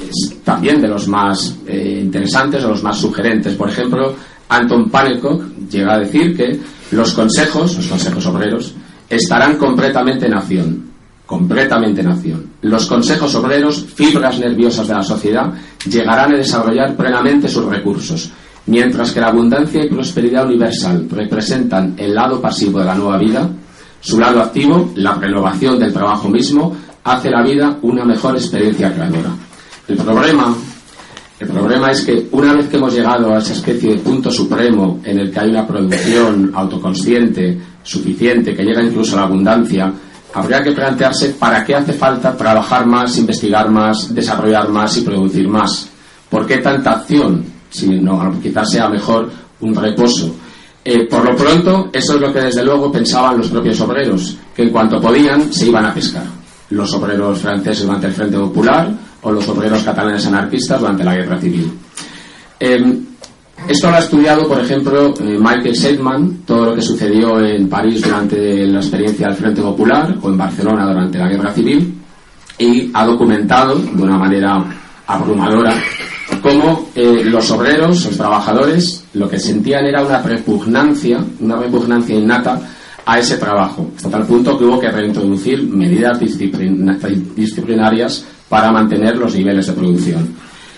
es 0.08 0.36
también 0.42 0.80
de 0.80 0.88
los 0.88 1.06
más 1.06 1.56
eh, 1.66 2.00
interesantes 2.02 2.64
o 2.64 2.68
los 2.68 2.82
más 2.82 2.98
sugerentes. 2.98 3.54
Por 3.54 3.68
ejemplo, 3.70 4.14
Anton 4.48 4.90
Pannekoek 4.90 5.68
llega 5.70 5.94
a 5.94 5.98
decir 5.98 6.36
que 6.36 6.58
los 6.90 7.12
consejos, 7.12 7.76
los 7.76 7.86
consejos 7.86 8.26
obreros, 8.26 8.74
estarán 9.08 9.56
completamente 9.56 10.26
en 10.26 10.34
acción. 10.34 10.88
Completamente 11.26 12.00
en 12.00 12.08
acción. 12.08 12.46
Los 12.62 12.86
consejos 12.86 13.34
obreros, 13.34 13.84
fibras 13.94 14.38
nerviosas 14.38 14.88
de 14.88 14.94
la 14.94 15.02
sociedad, 15.02 15.52
llegarán 15.86 16.32
a 16.32 16.38
desarrollar 16.38 16.96
plenamente 16.96 17.48
sus 17.48 17.66
recursos 17.66 18.32
Mientras 18.68 19.12
que 19.12 19.20
la 19.20 19.28
abundancia 19.28 19.82
y 19.82 19.88
prosperidad 19.88 20.46
universal 20.46 21.08
representan 21.10 21.94
el 21.96 22.14
lado 22.14 22.38
pasivo 22.38 22.80
de 22.80 22.84
la 22.84 22.94
nueva 22.94 23.16
vida, 23.16 23.48
su 23.98 24.20
lado 24.20 24.42
activo, 24.42 24.92
la 24.96 25.14
renovación 25.14 25.78
del 25.78 25.92
trabajo 25.92 26.28
mismo, 26.28 26.76
hace 27.02 27.30
la 27.30 27.42
vida 27.42 27.78
una 27.80 28.04
mejor 28.04 28.36
experiencia 28.36 28.92
creadora. 28.92 29.30
El 29.88 29.96
problema, 29.96 30.54
el 31.40 31.48
problema 31.48 31.90
es 31.90 32.02
que 32.02 32.28
una 32.32 32.52
vez 32.52 32.68
que 32.68 32.76
hemos 32.76 32.92
llegado 32.92 33.34
a 33.34 33.38
esa 33.38 33.54
especie 33.54 33.94
de 33.94 34.00
punto 34.00 34.30
supremo 34.30 35.00
en 35.02 35.18
el 35.18 35.32
que 35.32 35.40
hay 35.40 35.48
una 35.48 35.66
producción 35.66 36.52
autoconsciente, 36.54 37.58
suficiente, 37.82 38.54
que 38.54 38.64
llega 38.64 38.82
incluso 38.82 39.16
a 39.16 39.20
la 39.20 39.26
abundancia, 39.26 39.92
habría 40.34 40.62
que 40.62 40.72
plantearse 40.72 41.30
para 41.30 41.64
qué 41.64 41.74
hace 41.74 41.92
falta 41.92 42.36
trabajar 42.36 42.86
más, 42.86 43.16
investigar 43.18 43.70
más, 43.70 44.14
desarrollar 44.14 44.68
más 44.68 44.96
y 44.96 45.02
producir 45.02 45.48
más. 45.48 45.88
¿Por 46.28 46.46
qué 46.46 46.58
tanta 46.58 46.92
acción? 46.92 47.58
sino 47.70 48.40
quizás 48.42 48.70
sea 48.70 48.88
mejor 48.88 49.30
un 49.60 49.74
reposo. 49.74 50.34
Eh, 50.84 51.06
por 51.06 51.24
lo 51.24 51.36
pronto, 51.36 51.90
eso 51.92 52.14
es 52.14 52.20
lo 52.20 52.32
que 52.32 52.40
desde 52.40 52.64
luego 52.64 52.90
pensaban 52.90 53.38
los 53.38 53.48
propios 53.48 53.80
obreros, 53.80 54.36
que 54.54 54.62
en 54.62 54.70
cuanto 54.70 55.00
podían 55.00 55.52
se 55.52 55.66
iban 55.66 55.84
a 55.84 55.92
pescar. 55.92 56.24
Los 56.70 56.92
obreros 56.94 57.40
franceses 57.40 57.84
durante 57.84 58.06
el 58.06 58.12
Frente 58.12 58.38
Popular 58.38 58.90
o 59.22 59.32
los 59.32 59.46
obreros 59.48 59.82
catalanes 59.82 60.26
anarquistas 60.26 60.80
durante 60.80 61.04
la 61.04 61.14
Guerra 61.14 61.38
Civil. 61.38 61.72
Em, 62.60 63.06
esto 63.66 63.90
lo 63.90 63.96
ha 63.96 64.00
estudiado, 64.00 64.46
por 64.46 64.60
ejemplo, 64.60 65.14
eh, 65.20 65.36
Michael 65.38 65.74
Seidman, 65.74 66.38
todo 66.46 66.66
lo 66.66 66.74
que 66.74 66.82
sucedió 66.82 67.40
en 67.40 67.68
París 67.68 68.02
durante 68.02 68.66
la 68.66 68.78
experiencia 68.78 69.26
del 69.26 69.36
Frente 69.36 69.60
Popular 69.60 70.14
o 70.22 70.28
en 70.28 70.38
Barcelona 70.38 70.86
durante 70.86 71.18
la 71.18 71.28
Guerra 71.28 71.52
Civil 71.52 71.94
y 72.58 72.90
ha 72.94 73.04
documentado 73.04 73.76
de 73.76 74.02
una 74.02 74.18
manera 74.18 74.64
abrumadora 75.06 75.74
cómo 76.42 76.90
eh, 76.94 77.24
los 77.24 77.50
obreros, 77.50 78.04
los 78.04 78.16
trabajadores, 78.16 79.04
lo 79.14 79.28
que 79.28 79.38
sentían 79.38 79.84
era 79.84 80.02
una 80.02 80.22
repugnancia, 80.22 81.24
una 81.40 81.56
repugnancia 81.56 82.14
innata 82.14 82.60
a 83.04 83.18
ese 83.18 83.38
trabajo, 83.38 83.90
hasta 83.96 84.10
tal 84.10 84.26
punto 84.26 84.58
que 84.58 84.64
hubo 84.64 84.78
que 84.78 84.90
reintroducir 84.90 85.62
medidas 85.62 86.20
disciplinarias 86.20 88.24
para 88.48 88.70
mantener 88.70 89.16
los 89.16 89.34
niveles 89.34 89.66
de 89.66 89.72
producción. 89.72 90.28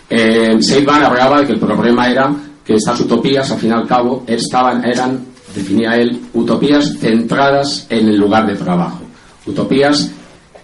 Eh, 0.09 0.57
Seidman 0.61 1.03
hablaba 1.03 1.41
de 1.41 1.47
que 1.47 1.53
el 1.53 1.59
problema 1.59 2.09
era 2.09 2.33
que 2.71 2.77
estas 2.77 3.01
utopías, 3.01 3.51
al 3.51 3.59
fin 3.59 3.71
y 3.71 3.73
al 3.73 3.85
cabo, 3.85 4.23
estaban, 4.29 4.85
eran, 4.85 5.25
definía 5.53 5.97
él, 5.97 6.21
utopías 6.35 6.97
centradas 7.01 7.85
en 7.91 8.07
el 8.07 8.17
lugar 8.17 8.47
de 8.47 8.55
trabajo, 8.55 9.01
utopías 9.45 10.09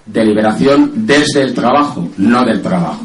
de 0.07 0.25
liberación 0.25 0.93
desde 1.05 1.43
el 1.43 1.53
trabajo, 1.53 2.09
no 2.19 2.45
del 2.45 2.63
trabajo. 2.63 3.03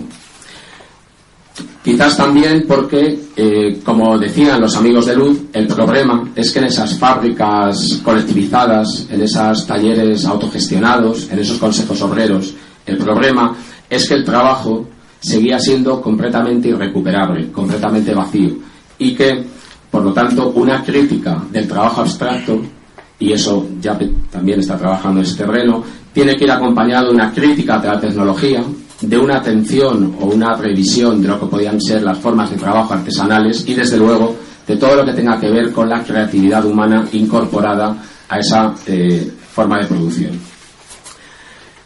Quizás 1.84 2.16
también 2.16 2.66
porque, 2.68 3.20
eh, 3.36 3.80
como 3.84 4.20
decían 4.20 4.62
los 4.62 4.76
amigos 4.76 5.08
de 5.08 5.16
Luz, 5.16 5.40
el 5.52 5.66
problema 5.66 6.30
es 6.36 6.52
que 6.52 6.60
en 6.60 6.66
esas 6.66 6.96
fábricas 6.96 8.02
colectivizadas, 8.04 9.08
en 9.10 9.24
esos 9.24 9.66
talleres 9.66 10.26
autogestionados, 10.26 11.28
en 11.32 11.40
esos 11.40 11.58
consejos 11.58 12.00
obreros, 12.04 12.54
el 12.86 12.98
problema 12.98 13.56
es 13.90 14.08
que 14.08 14.14
el 14.14 14.24
trabajo 14.24 14.86
seguía 15.20 15.58
siendo 15.58 16.00
completamente 16.00 16.68
irrecuperable, 16.68 17.52
completamente 17.52 18.14
vacío, 18.14 18.70
y 19.02 19.16
que, 19.16 19.44
por 19.90 20.04
lo 20.04 20.14
tanto, 20.14 20.52
una 20.52 20.84
crítica 20.84 21.44
del 21.52 21.68
trabajo 21.68 22.02
abstracto, 22.02 22.62
y 23.18 23.34
eso 23.34 23.68
ya 23.82 23.98
también 24.30 24.60
está 24.60 24.78
trabajando 24.78 25.20
en 25.20 25.26
ese 25.26 25.38
terreno, 25.38 25.84
tiene 26.14 26.36
que 26.36 26.44
ir 26.44 26.52
acompañado 26.52 27.08
de 27.08 27.16
una 27.16 27.34
crítica 27.34 27.80
de 27.80 27.88
la 27.88 28.00
tecnología, 28.00 28.64
de 29.02 29.18
una 29.18 29.38
atención 29.38 30.16
o 30.22 30.26
una 30.28 30.56
revisión 30.56 31.20
de 31.20 31.30
lo 31.30 31.40
que 31.40 31.48
podían 31.48 31.82
ser 31.82 32.04
las 32.04 32.20
formas 32.20 32.52
de 32.52 32.58
trabajo 32.58 32.94
artesanales 32.94 33.68
y 33.68 33.74
desde 33.74 33.98
luego 33.98 34.36
de 34.68 34.78
todo 34.78 34.98
lo 34.98 35.06
que 35.06 35.14
tenga 35.14 35.40
que 35.40 35.50
ver 35.50 35.72
con 35.72 35.90
la 35.90 36.04
creatividad 36.04 36.64
humana 36.64 37.08
incorporada 37.14 37.98
a 38.30 38.38
esa 38.38 38.76
eh, 38.86 39.32
forma 39.52 39.80
de 39.80 39.88
producción. 39.88 40.40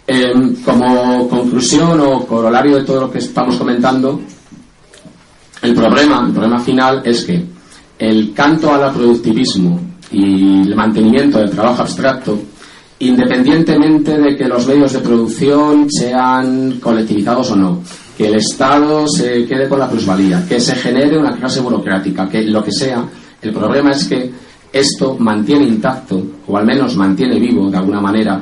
Em, 0.06 0.56
como 0.64 1.30
conclusión 1.30 1.98
o 2.02 2.28
corolario 2.28 2.76
de 2.76 2.84
todo 2.84 3.02
lo 3.02 3.12
que 3.12 3.20
estamos 3.20 3.56
comentando, 3.56 4.20
el 5.66 5.74
problema, 5.74 6.24
el 6.26 6.32
problema 6.32 6.60
final 6.60 7.02
es 7.04 7.26
que 7.26 7.44
el 7.98 8.34
canto 8.34 8.74
al 8.74 8.94
productivismo 8.94 9.80
y 10.12 10.62
el 10.62 10.76
mantenimiento 10.76 11.40
del 11.40 11.50
trabajo 11.50 11.82
abstracto, 11.82 12.40
independientemente 13.00 14.18
de 14.18 14.36
que 14.36 14.46
los 14.46 14.68
medios 14.68 14.94
de 14.94 15.00
producción 15.00 15.88
sean 15.90 16.80
colectivizados 16.80 17.52
o 17.52 17.56
no, 17.56 17.82
que 18.16 18.28
el 18.28 18.36
Estado 18.36 19.08
se 19.08 19.46
quede 19.46 19.68
con 19.68 19.80
la 19.80 19.90
plusvalía, 19.90 20.46
que 20.48 20.60
se 20.60 20.76
genere 20.76 21.18
una 21.18 21.36
clase 21.36 21.62
burocrática, 21.62 22.30
que 22.30 22.44
lo 22.44 22.64
que 22.64 22.72
sea, 22.72 23.04
el 23.42 23.52
problema 23.52 23.92
es 23.92 24.06
que 24.08 24.32
esto 24.72 25.18
mantiene 25.18 25.66
intacto, 25.66 26.22
o 26.48 26.58
al 26.58 26.66
menos 26.66 26.96
mantiene 26.96 27.40
vivo 27.40 27.72
de 27.72 27.78
alguna 27.78 28.02
manera, 28.02 28.42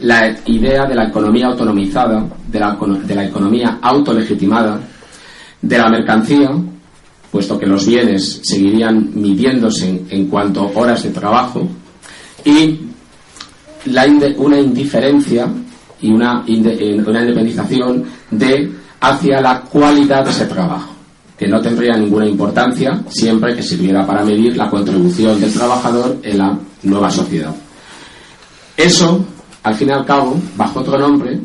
la 0.00 0.34
idea 0.46 0.86
de 0.86 0.94
la 0.94 1.08
economía 1.08 1.48
autonomizada, 1.48 2.26
de 2.46 2.60
la, 2.60 2.78
de 3.04 3.14
la 3.14 3.24
economía 3.24 3.78
autolegitimada, 3.82 4.80
de 5.62 5.78
la 5.78 5.88
mercancía, 5.88 6.50
puesto 7.30 7.58
que 7.58 7.66
los 7.66 7.86
bienes 7.86 8.40
seguirían 8.42 9.10
midiéndose 9.14 10.02
en, 10.08 10.26
cuanto 10.26 10.62
a 10.62 10.78
horas 10.78 11.02
de 11.02 11.10
trabajo, 11.10 11.68
y 12.44 12.80
una 14.36 14.58
indiferencia 14.58 15.48
y 16.02 16.10
una, 16.10 16.44
eh, 16.46 17.02
una 17.06 17.20
independización 17.20 18.04
de 18.30 18.72
hacia 19.00 19.40
la 19.40 19.62
cualidad 19.62 20.24
de 20.24 20.30
ese 20.30 20.46
trabajo, 20.46 20.92
que 21.38 21.48
no 21.48 21.60
tendría 21.60 21.96
ninguna 21.96 22.26
importancia 22.26 23.02
siempre 23.08 23.54
que 23.54 23.62
sirviera 23.62 24.06
para 24.06 24.24
medir 24.24 24.56
la 24.56 24.68
contribución 24.68 25.40
del 25.40 25.52
trabajador 25.52 26.18
en 26.22 26.38
la 26.38 26.58
nueva 26.82 27.10
sociedad. 27.10 27.54
Eso, 28.76 29.24
al 29.62 29.74
fin 29.74 29.88
y 29.88 29.92
al 29.92 30.04
cabo, 30.04 30.38
bajo 30.56 30.80
otro 30.80 30.98
nombre, 30.98 31.40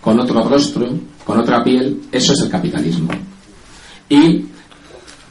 con 0.00 0.18
otro 0.18 0.48
rostro, 0.48 0.88
con 1.24 1.38
otra 1.38 1.62
piel, 1.62 2.00
eso 2.10 2.32
es 2.32 2.40
el 2.40 2.48
capitalismo. 2.48 3.08
Y 4.10 4.44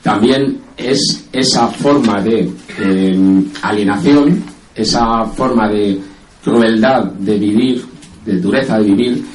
también 0.02 0.60
es 0.76 1.28
esa 1.32 1.68
forma 1.68 2.22
de 2.22 2.50
eh, 2.80 3.44
alienación, 3.62 4.44
esa 4.74 5.26
forma 5.26 5.70
de 5.70 6.00
crueldad 6.44 7.04
de 7.04 7.38
vivir, 7.38 7.86
de 8.26 8.40
dureza 8.40 8.80
de 8.80 8.86
vivir, 8.86 9.26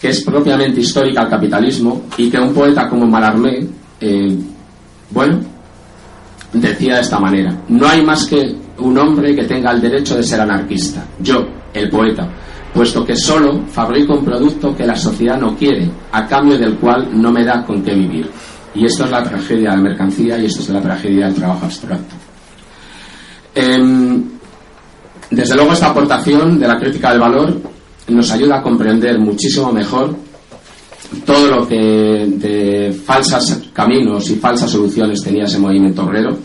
que 0.00 0.08
es 0.08 0.22
propiamente 0.22 0.80
histórica 0.80 1.22
al 1.22 1.28
capitalismo 1.28 2.02
y 2.16 2.30
que 2.30 2.38
un 2.38 2.54
poeta 2.54 2.88
como 2.88 3.06
Malarmé, 3.06 3.66
eh, 4.00 4.38
bueno, 5.10 5.40
decía 6.52 6.96
de 6.96 7.00
esta 7.00 7.18
manera, 7.18 7.56
no 7.68 7.86
hay 7.86 8.04
más 8.04 8.26
que 8.26 8.56
un 8.78 8.98
hombre 8.98 9.34
que 9.34 9.44
tenga 9.44 9.72
el 9.72 9.80
derecho 9.80 10.16
de 10.16 10.22
ser 10.22 10.40
anarquista, 10.40 11.04
yo, 11.20 11.44
el 11.74 11.88
poeta, 11.90 12.28
puesto 12.72 13.04
que 13.04 13.16
solo 13.16 13.62
fabrico 13.66 14.14
un 14.14 14.24
producto 14.24 14.74
que 14.74 14.86
la 14.86 14.96
sociedad 14.96 15.38
no 15.38 15.56
quiere, 15.56 15.90
a 16.12 16.26
cambio 16.26 16.58
del 16.58 16.76
cual 16.76 17.08
no 17.12 17.30
me 17.30 17.44
da 17.44 17.64
con 17.64 17.82
qué 17.82 17.94
vivir. 17.94 18.28
Y 18.74 18.86
esto 18.86 19.04
es 19.04 19.10
la 19.10 19.22
tragedia 19.22 19.70
de 19.70 19.76
la 19.76 19.82
mercancía 19.82 20.38
y 20.38 20.46
esto 20.46 20.62
es 20.62 20.68
la 20.70 20.80
tragedia 20.80 21.26
del 21.26 21.34
trabajo 21.34 21.66
abstracto. 21.66 22.14
Em, 23.54 24.24
desde 25.30 25.54
luego 25.54 25.72
esta 25.72 25.90
aportación 25.90 26.58
de 26.58 26.68
la 26.68 26.78
crítica 26.78 27.10
del 27.10 27.20
valor 27.20 27.60
nos 28.08 28.30
ayuda 28.30 28.58
a 28.58 28.62
comprender 28.62 29.18
muchísimo 29.18 29.72
mejor 29.72 30.16
todo 31.26 31.48
lo 31.48 31.68
que 31.68 31.76
de 31.76 32.92
falsos 32.92 33.62
caminos 33.72 34.30
y 34.30 34.36
falsas 34.36 34.70
soluciones 34.70 35.22
tenía 35.22 35.44
ese 35.44 35.58
movimiento 35.58 36.02
obrero 36.02 36.38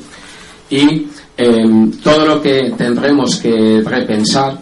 y 0.69 1.07
em, 1.37 1.91
todo 2.03 2.25
lo 2.25 2.41
que 2.41 2.73
tendremos 2.77 3.37
que 3.37 3.81
repensar 3.85 4.59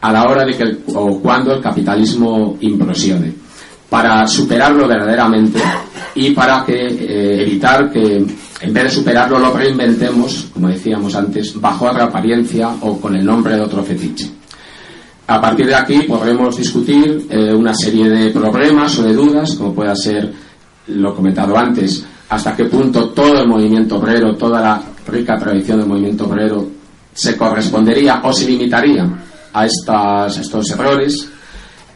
a 0.00 0.12
la 0.12 0.24
hora 0.24 0.44
de 0.44 0.52
que 0.52 0.78
o 0.94 1.18
cuando 1.20 1.54
el 1.54 1.62
capitalismo 1.62 2.58
implosione 2.60 3.45
para 3.88 4.26
superarlo 4.26 4.88
verdaderamente 4.88 5.60
y 6.14 6.30
para 6.30 6.64
que 6.64 6.86
eh, 6.86 7.42
evitar 7.42 7.90
que 7.90 8.16
en 8.60 8.72
vez 8.72 8.84
de 8.84 8.90
superarlo 8.90 9.38
lo 9.38 9.52
reinventemos, 9.52 10.48
como 10.52 10.68
decíamos 10.68 11.14
antes, 11.14 11.60
bajo 11.60 11.86
otra 11.86 12.04
apariencia 12.04 12.68
o 12.80 12.98
con 13.00 13.14
el 13.14 13.24
nombre 13.24 13.54
de 13.54 13.60
otro 13.60 13.82
fetiche. 13.82 14.30
A 15.28 15.40
partir 15.40 15.66
de 15.66 15.74
aquí 15.74 16.02
podremos 16.02 16.56
discutir 16.56 17.26
eh, 17.28 17.52
una 17.52 17.74
serie 17.74 18.08
de 18.08 18.30
problemas 18.30 18.98
o 18.98 19.02
de 19.02 19.12
dudas, 19.12 19.54
como 19.54 19.74
pueda 19.74 19.94
ser 19.94 20.32
lo 20.88 21.14
comentado 21.14 21.56
antes, 21.58 22.04
hasta 22.28 22.54
qué 22.56 22.64
punto 22.64 23.10
todo 23.10 23.40
el 23.40 23.48
movimiento 23.48 23.96
obrero, 23.96 24.36
toda 24.36 24.60
la 24.60 24.82
rica 25.06 25.36
tradición 25.36 25.78
del 25.78 25.88
movimiento 25.88 26.26
obrero 26.26 26.68
se 27.12 27.36
correspondería 27.36 28.20
o 28.22 28.32
se 28.32 28.46
limitaría 28.46 29.08
a, 29.52 29.66
estas, 29.66 30.38
a 30.38 30.40
estos 30.40 30.70
errores, 30.70 31.28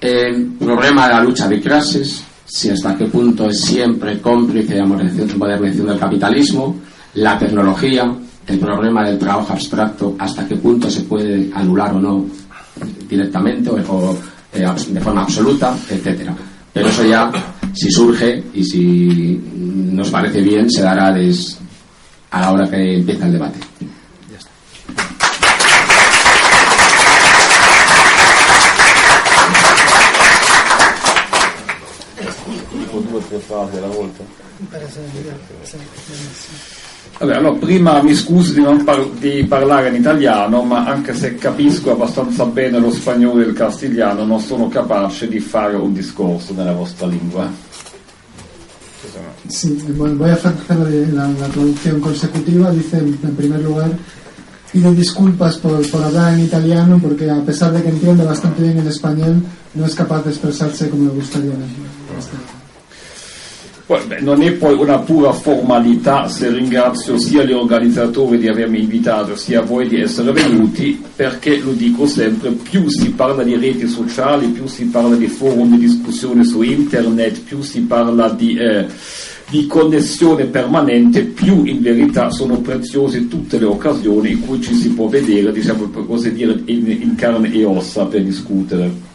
el 0.00 0.52
problema 0.58 1.06
de 1.06 1.14
la 1.14 1.22
lucha 1.22 1.48
de 1.48 1.60
clases, 1.60 2.22
si 2.44 2.70
hasta 2.70 2.96
qué 2.96 3.06
punto 3.06 3.48
es 3.48 3.60
siempre 3.60 4.20
cómplice 4.20 4.74
de 4.74 4.80
la 4.80 4.86
modernización 4.86 5.86
del 5.86 5.98
capitalismo, 5.98 6.76
la 7.14 7.38
tecnología, 7.38 8.04
el 8.46 8.58
problema 8.58 9.06
del 9.06 9.18
trabajo 9.18 9.52
abstracto, 9.52 10.16
hasta 10.18 10.46
qué 10.48 10.56
punto 10.56 10.90
se 10.90 11.02
puede 11.02 11.50
anular 11.54 11.94
o 11.94 12.00
no 12.00 12.26
directamente 13.08 13.70
o, 13.70 14.16
eh, 14.52 14.66
de 14.88 15.00
forma 15.00 15.22
absoluta, 15.22 15.76
etcétera. 15.88 16.34
Pero 16.72 16.88
eso 16.88 17.04
ya, 17.04 17.30
si 17.72 17.90
surge 17.90 18.44
y 18.54 18.64
si 18.64 19.40
nos 19.92 20.10
parece 20.10 20.40
bien, 20.40 20.70
se 20.70 20.82
dará 20.82 21.14
a 22.30 22.40
la 22.40 22.52
hora 22.52 22.70
que 22.70 22.94
empieza 22.96 23.26
el 23.26 23.32
debate. 23.32 23.58
Frasi 33.50 33.76
alla 33.76 33.86
volta. 33.88 34.22
Vabbè, 37.18 37.34
allora, 37.34 37.58
prima 37.58 38.02
mi 38.02 38.14
scuso 38.14 38.52
di, 38.52 38.62
par- 38.84 39.10
di, 39.18 39.44
parlare 39.44 39.88
in 39.88 39.96
italiano, 39.96 40.62
ma 40.62 40.86
anche 40.86 41.14
se 41.14 41.34
capisco 41.34 41.92
abbastanza 41.92 42.46
bene 42.46 42.78
lo 42.78 42.90
spagnolo 42.90 43.42
e 43.42 43.46
il 43.46 43.52
castigliano, 43.52 44.24
non 44.24 44.40
sono 44.40 44.68
capace 44.68 45.28
di 45.28 45.40
fare 45.40 45.76
un 45.76 45.92
discorso 45.92 46.54
nella 46.54 46.72
vostra 46.72 47.06
lingua. 47.08 47.68
Sí, 49.48 49.76
voy 49.96 50.30
a 50.30 50.34
hacer 50.34 50.54
la, 51.12 51.26
la, 51.26 51.48
traducción 51.48 52.00
consecutiva. 52.00 52.70
Dice, 52.70 52.98
en 52.98 53.34
primer 53.34 53.60
lugar, 53.60 53.90
pido 54.70 54.92
disculpas 54.92 55.56
por, 55.56 55.84
por, 55.90 56.04
hablar 56.04 56.34
en 56.34 56.40
italiano 56.40 56.98
porque 57.02 57.28
a 57.28 57.42
pesar 57.42 57.72
de 57.72 57.82
que 57.82 57.88
entiende 57.88 58.24
bastante 58.24 58.62
bien 58.62 58.78
el 58.78 58.86
español, 58.86 59.42
no 59.74 59.84
es 59.84 59.94
capaz 59.94 60.22
de 60.22 60.30
expresarse 60.30 60.88
como 60.88 61.04
le 61.04 61.10
gustaría. 61.10 61.52
Non 64.20 64.40
è 64.40 64.52
poi 64.52 64.74
una 64.74 64.98
pura 65.00 65.32
formalità 65.32 66.28
se 66.28 66.48
ringrazio 66.48 67.18
sia 67.18 67.42
gli 67.42 67.50
organizzatori 67.50 68.38
di 68.38 68.46
avermi 68.46 68.82
invitato 68.82 69.34
sia 69.34 69.62
voi 69.62 69.88
di 69.88 70.00
essere 70.00 70.30
venuti 70.30 71.02
perché 71.16 71.58
lo 71.58 71.72
dico 71.72 72.06
sempre 72.06 72.50
più 72.50 72.88
si 72.88 73.10
parla 73.10 73.42
di 73.42 73.56
reti 73.56 73.88
sociali 73.88 74.46
più 74.46 74.68
si 74.68 74.84
parla 74.84 75.16
di 75.16 75.26
forum 75.26 75.72
di 75.72 75.78
discussione 75.78 76.44
su 76.44 76.62
internet 76.62 77.40
più 77.40 77.62
si 77.62 77.80
parla 77.80 78.28
di, 78.28 78.56
eh, 78.56 78.86
di 79.48 79.66
connessione 79.66 80.44
permanente 80.44 81.24
più 81.24 81.64
in 81.64 81.82
verità 81.82 82.30
sono 82.30 82.60
preziose 82.60 83.26
tutte 83.26 83.58
le 83.58 83.64
occasioni 83.64 84.30
in 84.30 84.46
cui 84.46 84.60
ci 84.60 84.72
si 84.72 84.90
può 84.90 85.08
vedere 85.08 85.50
diciamo 85.50 85.88
per 85.88 86.06
così 86.06 86.32
dire 86.32 86.62
in, 86.66 86.86
in 86.86 87.16
carne 87.16 87.52
e 87.52 87.64
ossa 87.64 88.04
per 88.04 88.22
discutere 88.22 89.09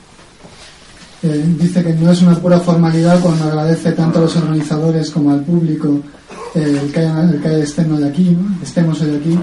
Eh, 1.25 1.43
dice 1.59 1.83
que 1.83 1.91
no 1.93 2.11
es 2.11 2.21
una 2.21 2.35
pura 2.35 2.59
formalidad 2.59 3.19
cuando 3.19 3.45
agradece 3.45 3.93
tanto 3.93 4.19
a 4.19 4.21
los 4.23 4.35
organizadores 4.35 5.09
como 5.09 5.31
al 5.31 5.41
público 5.41 5.99
eh, 6.53 6.79
el, 6.83 6.91
que 6.91 7.01
el, 7.01 7.41
que 7.41 7.61
estén 7.61 7.91
hoy 7.91 8.03
aquí, 8.03 8.37
estemos 8.61 9.01
hoy 9.01 9.15
aquí, 9.15 9.39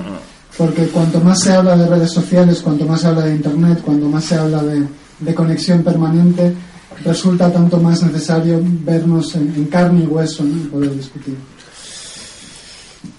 porque 0.57 0.87
cuanto 0.87 1.19
más 1.21 1.43
se 1.43 1.53
habla 1.53 1.77
de 1.77 1.89
redes 1.89 2.13
sociales, 2.13 2.61
cuanto 2.61 2.85
más 2.85 3.01
se 3.01 3.09
habla 3.09 3.23
de 3.23 3.35
Internet, 3.35 3.83
cuanto 3.85 4.07
más 4.09 4.25
se 4.25 4.37
habla 4.37 4.63
de, 4.63 4.87
de 5.19 5.35
conexión 5.35 5.83
permanente, 5.83 6.55
resulta 7.05 7.53
tanto 7.53 7.81
más 7.81 8.01
necesario 8.05 8.63
vernos 8.63 9.35
en, 9.35 9.65
carne 9.65 10.05
y 10.05 10.07
hueso 10.07 10.45
¿no? 10.45 10.57
y 10.57 10.69
poder 10.69 10.95
discutir. 10.95 11.35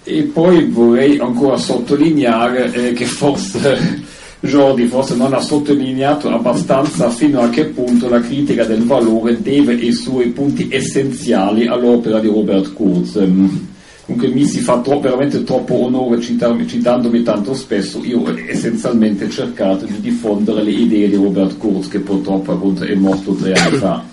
E 0.06 0.24
poi 0.24 0.66
vorrei 0.70 1.20
ancora 1.20 1.58
sottolineare 1.58 2.72
eh, 2.74 2.94
che 2.94 3.06
forse 3.06 4.02
Jordi 4.46 4.88
forse 4.88 5.16
non 5.16 5.34
ha 5.34 5.40
sottolineato 5.40 6.28
abbastanza 6.30 7.10
fino 7.10 7.40
a 7.40 7.48
che 7.48 7.68
punto 7.68 8.10
la 8.10 8.20
critica 8.20 8.66
del 8.66 8.84
valore 8.84 9.42
deve 9.42 9.74
i 9.74 9.94
suoi 9.94 10.32
punti 10.32 10.68
essenziali 10.70 11.66
all'opera 11.66 12.20
di 12.20 12.28
Robert 12.28 12.74
Kurz. 12.74 13.14
Comunque 13.14 14.28
mi 14.34 14.46
si 14.46 14.60
fa 14.60 14.82
tro- 14.82 15.00
veramente 15.00 15.46
troppo 15.46 15.86
onore 15.86 16.20
citarmi, 16.20 16.68
citandomi 16.68 17.24
tanto 17.24 17.54
spesso, 17.54 18.04
io 18.04 18.20
ho 18.20 18.38
essenzialmente 18.38 19.30
cercato 19.30 19.86
di 19.86 20.02
diffondere 20.02 20.62
le 20.62 20.72
idee 20.72 21.08
di 21.08 21.16
Robert 21.16 21.58
Kurz 21.58 21.88
che 21.88 22.00
purtroppo 22.00 22.52
appunto 22.52 22.84
è 22.84 22.94
morto 22.96 23.32
tre 23.36 23.54
anni 23.54 23.78
fa. 23.78 24.04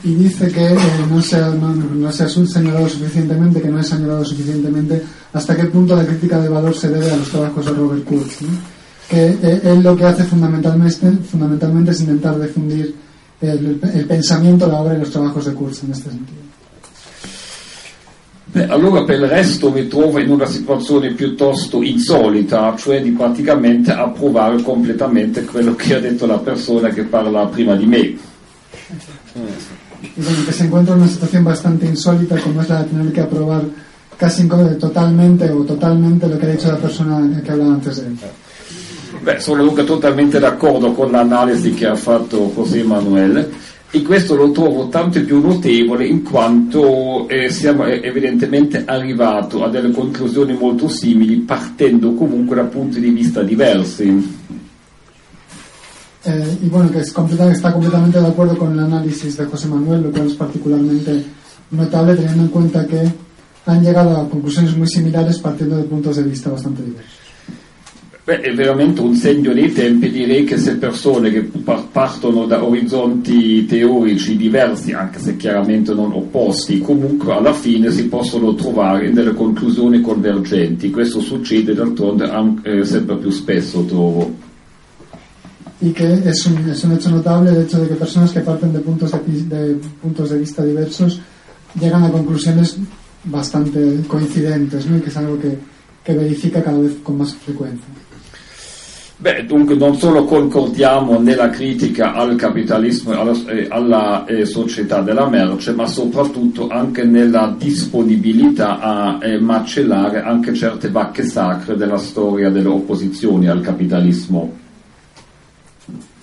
dice 0.00 0.50
que 0.50 0.66
eh, 0.66 0.76
no, 1.10 1.20
se 1.20 1.38
no, 1.38 1.74
no 1.74 2.10
se 2.10 2.22
ha 2.24 2.28
señalado 2.28 2.88
suficientemente, 2.88 3.60
que 3.60 3.68
no 3.68 3.80
es 3.80 3.86
señalado 3.86 4.24
suficientemente 4.24 5.02
hasta 5.34 5.54
qué 5.54 5.64
punto 5.64 5.94
la 5.94 6.06
crítica 6.06 6.40
de 6.40 6.48
valor 6.48 6.74
se 6.74 6.88
debe 6.88 7.10
a 7.10 7.16
los 7.16 7.28
trabajos 7.28 7.66
de 7.66 7.72
Robert 7.72 8.04
Kurz. 8.04 8.40
¿no? 8.42 8.77
Que 9.08 9.26
eh, 9.42 9.60
él 9.64 9.82
lo 9.82 9.96
que 9.96 10.04
hace 10.04 10.24
fundamentalmente, 10.24 11.10
fundamentalmente 11.30 11.92
es 11.92 12.00
intentar 12.00 12.38
difundir 12.38 12.94
el, 13.40 13.80
el 13.94 14.04
pensamiento, 14.06 14.66
la 14.66 14.80
obra 14.80 14.94
y 14.94 14.98
los 14.98 15.10
trabajos 15.10 15.46
de 15.46 15.54
Kurz 15.54 15.82
en 15.84 15.92
este 15.92 16.10
sentido. 16.10 16.38
Beh, 18.52 18.64
allora 18.66 19.04
per 19.04 19.20
il 19.20 19.28
resto 19.28 19.70
mi 19.70 19.86
trovo 19.88 20.18
in 20.18 20.30
una 20.30 20.46
situazione 20.46 21.12
piuttosto 21.12 21.82
insolita, 21.82 22.74
cioè 22.76 23.02
di 23.02 23.10
praticamente 23.10 23.92
approvare 23.92 24.62
completamente 24.62 25.44
quello 25.44 25.74
che 25.74 25.94
ha 25.94 26.00
detto 26.00 26.24
la 26.26 26.38
persona 26.38 26.88
che 26.88 27.04
parla 27.04 27.46
prima 27.46 27.76
di 27.76 27.84
me. 27.86 27.98
Y 27.98 28.18
bueno, 30.22 30.44
que 30.46 30.52
se 30.52 30.64
encuentra 30.64 30.94
en 30.94 31.00
una 31.00 31.10
situación 31.10 31.44
bastante 31.44 31.86
insólita 31.86 32.38
como 32.40 32.62
es 32.62 32.68
la 32.68 32.82
de 32.82 32.88
tener 32.88 33.12
que 33.12 33.20
aprobar 33.20 33.62
casi 34.16 34.42
en- 34.42 34.78
totalmente 34.78 35.50
o 35.50 35.62
totalmente 35.64 36.26
lo 36.26 36.38
que 36.38 36.46
ha 36.46 36.50
dicho 36.50 36.68
la 36.68 36.78
persona 36.78 37.42
que 37.42 37.50
hablaba 37.50 37.74
antes 37.74 37.96
de 37.96 38.06
él. 38.08 38.16
Beh, 39.20 39.40
sono 39.40 39.64
dunque 39.64 39.84
totalmente 39.84 40.38
d'accordo 40.38 40.92
con 40.92 41.10
l'analisi 41.10 41.74
che 41.74 41.86
ha 41.86 41.96
fatto 41.96 42.52
José 42.54 42.82
Manuel 42.82 43.50
e 43.90 44.02
questo 44.02 44.34
lo 44.34 44.50
trovo 44.50 44.88
tanto 44.88 45.22
più 45.24 45.40
notevole 45.40 46.06
in 46.06 46.22
quanto 46.22 47.26
eh, 47.28 47.48
siamo 47.50 47.86
eh, 47.86 48.00
evidentemente 48.04 48.84
arrivati 48.84 49.60
a 49.60 49.68
delle 49.68 49.90
conclusioni 49.90 50.52
molto 50.54 50.88
simili 50.88 51.36
partendo 51.36 52.12
comunque 52.12 52.56
da 52.56 52.64
punti 52.64 53.00
di 53.00 53.10
vista 53.10 53.42
diversi. 53.42 54.36
Eh, 56.24 56.58
y 56.62 56.68
bueno, 56.68 56.90
que 56.90 56.98
es 56.98 57.12
completa- 57.12 57.50
está 57.50 57.72
completamente 57.72 58.20
de 58.20 58.26
acuerdo 58.26 58.56
con 58.56 58.72
el 58.72 58.80
análisis 58.80 59.36
de 59.36 59.46
José 59.46 59.68
Manuel, 59.68 60.02
lo 60.02 60.10
cual 60.10 60.26
es 60.26 60.34
particularmente 60.34 61.24
notable 61.70 62.14
teniendo 62.14 62.42
en 62.42 62.48
cuenta 62.48 62.86
que 62.86 63.10
han 63.64 63.82
llegado 63.82 64.16
a 64.16 64.28
conclusiones 64.28 64.76
muy 64.76 64.86
similares 64.86 65.38
partiendo 65.38 65.76
de 65.76 65.84
puntos 65.84 66.16
de 66.16 66.22
vista 66.24 66.50
bastante 66.50 66.82
diversos. 66.82 67.17
Beh, 68.28 68.42
è 68.42 68.54
veramente 68.54 69.00
un 69.00 69.14
segno 69.14 69.54
dei 69.54 69.72
tempi, 69.72 70.10
direi 70.10 70.44
che 70.44 70.58
se 70.58 70.76
persone 70.76 71.30
che 71.30 71.44
par- 71.44 71.86
partono 71.90 72.44
da 72.44 72.62
orizzonti 72.62 73.64
teorici 73.64 74.36
diversi, 74.36 74.92
anche 74.92 75.18
se 75.18 75.38
chiaramente 75.38 75.94
non 75.94 76.12
opposti, 76.12 76.78
comunque 76.82 77.32
alla 77.32 77.54
fine 77.54 77.90
si 77.90 78.06
possono 78.06 78.54
trovare 78.54 79.12
delle 79.12 79.32
conclusioni 79.32 80.02
convergenti. 80.02 80.90
Questo 80.90 81.20
succede 81.20 81.72
d'altronde 81.72 82.28
anche, 82.28 82.80
eh, 82.80 82.84
sempre 82.84 83.16
più 83.16 83.30
spesso, 83.30 83.82
trovo. 83.84 84.30
Y 85.80 85.92
que 85.92 86.12
es 86.12 86.44
un, 86.44 86.68
es 86.68 86.84
un 86.84 86.92
hecho 86.92 87.08
notable 87.08 87.50
que 88.32 88.40
parten 88.40 88.74
de 88.74 88.80
puntos 88.80 89.10
de, 89.10 89.18
pi- 89.20 89.46
de 89.48 89.78
puntos 90.02 90.28
de 90.28 90.36
vista 90.36 90.62
diversos 90.62 91.18
llegan 91.80 92.04
a 92.04 92.10
conclusiones 92.10 92.76
bastante 93.24 94.02
coincidentes, 94.06 94.84
¿no? 94.84 94.98
y 94.98 95.00
que 95.00 95.08
es 95.08 95.16
verifica 96.14 96.62
cada 96.62 96.78
vez 96.78 96.92
con 97.02 97.16
más 97.16 97.34
frecuencia. 97.34 97.86
Beh, 99.20 99.46
dunque 99.46 99.74
non 99.74 99.96
solo 99.98 100.24
concordiamo 100.24 101.18
nella 101.18 101.50
critica 101.50 102.14
al 102.14 102.36
capitalismo 102.36 103.12
e 103.12 103.16
alla, 103.16 103.32
eh, 103.50 103.66
alla, 103.68 104.24
eh, 104.26 104.46
società 104.46 105.00
della 105.00 105.28
merce, 105.28 105.72
ma 105.72 105.88
soprattutto 105.88 106.68
anche 106.68 107.02
nella 107.02 107.52
disponibilità 107.58 108.78
a 108.78 109.18
eh, 109.20 109.40
macellare 109.40 110.22
anche 110.22 110.54
certe 110.54 110.88
vacche 110.90 111.24
sacre 111.24 111.76
della 111.76 111.98
storia 111.98 112.48
delle 112.48 112.68
opposizioni 112.68 113.48
al 113.48 113.60
capitalismo. 113.60 114.52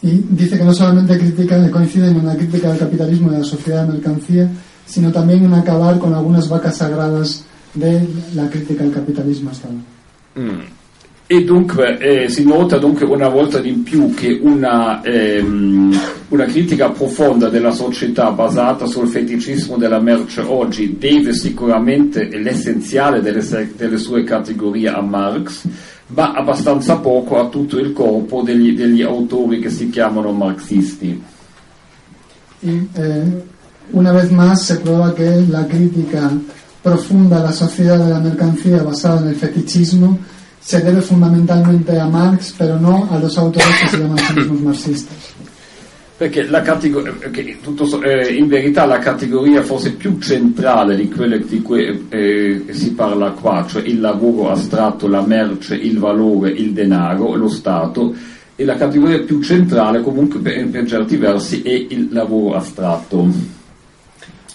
Y 0.02 0.24
dice 0.30 0.58
que 0.58 0.64
no 0.64 0.72
solamente 0.72 1.18
critica, 1.18 1.70
coincide 1.70 2.08
en 2.08 2.16
una 2.16 2.36
crítica 2.36 2.70
del 2.70 2.78
capitalismo 2.78 3.28
y 3.28 3.32
de 3.32 3.40
la 3.40 3.44
sociedad 3.44 3.86
de 3.86 3.92
mercancía, 3.92 4.50
sino 4.86 5.12
también 5.12 5.44
en 5.44 5.54
acabar 5.54 6.00
con 6.00 6.14
algunas 6.14 6.48
vacas 6.48 6.78
sagradas 6.78 7.44
de 7.74 8.08
la 8.36 8.50
crítica 8.50 8.86
al 8.86 8.92
capitalismo 8.92 9.50
hasta 9.50 9.68
ahora. 9.68 10.64
E 11.28 11.44
dunque 11.44 11.98
eh, 11.98 12.30
si 12.30 12.44
nota 12.46 12.78
dunque 12.78 13.04
una 13.04 13.30
volta 13.30 13.60
di 13.60 13.72
più 13.72 14.14
che 14.14 14.40
una, 14.44 15.02
ehm, 15.02 16.00
una 16.28 16.46
critica 16.46 16.92
profonda 16.92 17.50
della 17.50 17.72
società 17.72 18.30
basata 18.30 18.86
sul 18.86 19.08
feticismo 19.08 19.78
della 19.78 20.00
merce 20.00 20.42
oggi 20.42 20.98
deve 21.00 21.34
sicuramente 21.34 22.30
l'essenziale 22.30 23.22
delle, 23.22 23.44
delle 23.76 23.98
sue 23.98 24.24
categorie 24.24 24.90
a 24.90 25.02
Marx, 25.02 25.66
ma 26.10 26.32
abbastanza 26.34 26.98
poco 26.98 27.40
a 27.40 27.48
tutto 27.48 27.80
il 27.80 27.92
corpo 27.92 28.44
degli, 28.44 28.76
degli 28.76 29.02
autori 29.02 29.58
che 29.58 29.72
si 29.72 29.90
chiamano 29.90 30.32
marxisti. 30.32 31.24
Y 32.62 32.88
eh, 32.94 33.44
una 33.94 34.12
vez 34.12 34.30
más 34.30 34.64
se 34.64 34.78
prueba 34.80 35.12
que 35.16 35.44
la 35.50 35.66
crítica 35.66 36.32
profunda 36.84 37.40
a 37.40 37.44
la 37.46 37.52
sociedad 37.52 37.98
de 37.98 38.12
la 38.12 38.20
mercancía 38.20 38.84
basada 38.84 39.22
en 39.22 39.30
el 39.30 39.36
fetichismo 39.36 40.20
se 40.66 40.82
debe 40.82 41.00
fundamentalmente 41.00 41.96
a 42.00 42.08
Marx, 42.08 42.56
pero 42.58 42.80
no 42.80 43.08
a 43.12 43.20
los 43.20 43.38
autores 43.38 43.68
que 43.82 43.88
se 43.88 43.98
llaman 44.00 44.18
a 44.18 44.28
sí 44.28 44.34
mismos 44.34 44.62
marxistas. 44.62 45.34
Perché 46.18 46.48
eh, 46.48 47.30
che 47.30 47.58
tutto 47.62 48.02
eh, 48.02 48.34
in 48.34 48.48
verità 48.48 48.86
la 48.86 48.98
categoria 48.98 49.62
forse 49.62 49.92
più 49.92 50.18
centrale 50.18 50.96
di 50.96 51.08
quelle 51.08 51.46
di 51.46 51.62
cui 51.62 52.08
eh, 52.10 52.66
si 52.72 52.94
parla 52.94 53.32
qua, 53.32 53.64
cioè 53.68 53.84
il 53.84 54.00
lavoro 54.00 54.50
astratto, 54.50 55.08
la 55.08 55.22
merce, 55.22 55.76
il 55.76 56.00
valore, 56.00 56.50
il 56.50 56.74
denaro, 56.74 57.36
lo 57.36 57.50
Stato, 57.50 58.16
e 58.56 58.66
la 58.66 58.76
categoria 58.76 59.22
più 59.22 59.44
centrale 59.44 60.02
comunque 60.02 60.40
per, 60.40 60.68
per 60.70 60.88
certi 60.88 61.18
versi 61.18 61.62
è 61.62 61.74
il 61.74 62.08
lavoro 62.10 62.56
astratto. 62.56 63.64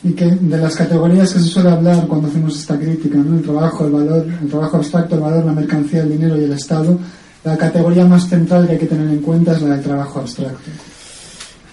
Y 0.02 0.12
que 0.12 0.24
de 0.26 0.58
las 0.58 0.74
categorías 0.74 1.32
que 1.32 1.40
se 1.40 1.46
suele 1.46 1.70
hablar 1.70 2.06
cuando 2.06 2.28
hacemos 2.28 2.58
esta 2.58 2.78
crítica, 2.78 3.18
¿no? 3.18 3.36
el 3.36 3.42
trabajo, 3.42 3.84
el 3.86 3.92
valor, 3.92 4.26
el 4.42 4.48
trabajo 4.48 4.78
abstracto, 4.78 5.14
el 5.16 5.20
valor, 5.20 5.44
la 5.44 5.52
mercancía, 5.52 6.02
el 6.02 6.10
dinero 6.10 6.40
y 6.40 6.44
el 6.44 6.52
Estado, 6.52 6.98
la 7.44 7.56
categoría 7.56 8.04
más 8.06 8.28
central 8.28 8.66
que 8.66 8.72
hay 8.72 8.78
que 8.78 8.86
tener 8.86 9.08
en 9.08 9.20
cuenta 9.20 9.52
es 9.52 9.62
la 9.62 9.74
del 9.76 9.82
trabajo 9.82 10.20
abstracto. 10.20 10.70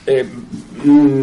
Eh, 0.05 0.25
mh, 0.83 1.21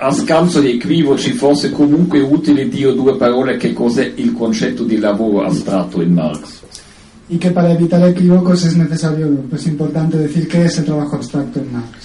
a 0.00 0.12
scanso 0.12 0.60
di 0.60 0.70
equivoci 0.70 1.32
forse 1.32 1.70
comunque 1.70 2.20
utile 2.20 2.68
dire 2.68 2.94
due 2.94 3.16
parole 3.16 3.56
che 3.56 3.72
cos'è 3.72 4.12
il 4.16 4.32
concetto 4.32 4.84
di 4.84 4.98
lavoro 4.98 5.44
astratto 5.44 6.00
in 6.00 6.12
Marx. 6.12 6.62
Y 7.28 7.38
que 7.38 7.50
para 7.50 7.72
evitar 7.72 8.00
equívocos 8.08 8.64
es 8.64 8.76
necesario, 8.76 9.26
es 9.52 9.66
importante 9.66 10.16
decir 10.16 10.46
qué 10.46 10.66
es 10.66 10.78
el 10.78 10.84
trabajo 10.84 11.16
abstracto 11.16 11.58
en 11.58 11.72
Marx. 11.72 11.95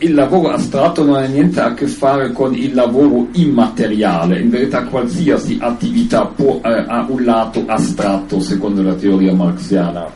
Il 0.00 0.14
lavoro 0.14 0.50
astratto 0.50 1.04
non 1.04 1.16
ha 1.16 1.26
niente 1.26 1.60
a 1.60 1.74
che 1.74 1.86
fare 1.86 2.32
con 2.32 2.54
il 2.54 2.74
lavoro 2.74 3.28
immateriale, 3.32 4.40
in 4.40 4.50
verità 4.50 4.84
qualsiasi 4.84 5.58
attività 5.60 6.24
può, 6.26 6.60
eh, 6.64 6.84
ha 6.88 7.06
un 7.08 7.24
lato 7.24 7.62
astratto 7.66 8.40
secondo 8.40 8.82
la 8.82 8.94
teoria 8.94 9.34
marxiana. 9.34 10.06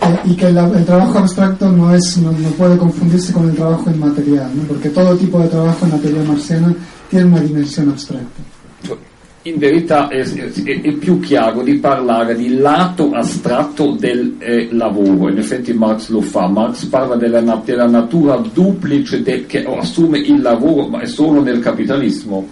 Eh, 0.00 0.18
y 0.24 0.34
que 0.34 0.50
la- 0.50 0.68
el 0.68 0.84
trabajo 0.84 1.18
abstracto 1.18 1.70
no, 1.70 1.94
es, 1.94 2.16
no, 2.18 2.32
no 2.32 2.48
puede 2.56 2.76
confundirse 2.76 3.32
con 3.32 3.48
el 3.48 3.54
trabajo 3.54 3.88
inmaterial, 3.90 4.50
¿no? 4.54 4.62
porque 4.64 4.88
todo 4.90 5.14
tipo 5.16 5.38
de 5.40 5.48
trabajo 5.48 5.84
en 5.86 5.90
la 5.92 5.98
teoría 5.98 6.22
marxiana 6.24 6.74
tiene 7.08 7.26
una 7.26 7.40
dimensión 7.40 7.88
abstracta. 7.90 8.42
In 9.46 9.58
verità 9.58 10.08
è, 10.08 10.24
è- 10.24 10.80
è 10.80 10.92
più 10.94 11.20
chiaro 11.20 11.62
di 11.62 11.74
parlare 11.74 12.34
di 12.34 12.56
lato 12.56 13.12
astratto 13.12 13.92
del 13.92 14.34
eh, 14.40 14.70
lavoro, 14.72 15.30
in 15.30 15.38
effetti 15.38 15.72
Marx 15.72 16.08
lo 16.08 16.20
fa, 16.20 16.48
Marx 16.48 16.86
parla 16.86 17.14
della, 17.14 17.40
della 17.64 17.86
natura 17.86 18.42
duplice 18.52 19.22
de- 19.22 19.46
che 19.46 19.64
assume 19.64 20.18
il 20.18 20.42
lavoro, 20.42 20.88
ma 20.88 21.00
è 21.00 21.06
solo 21.06 21.42
nel 21.42 21.60
capitalismo. 21.60 22.44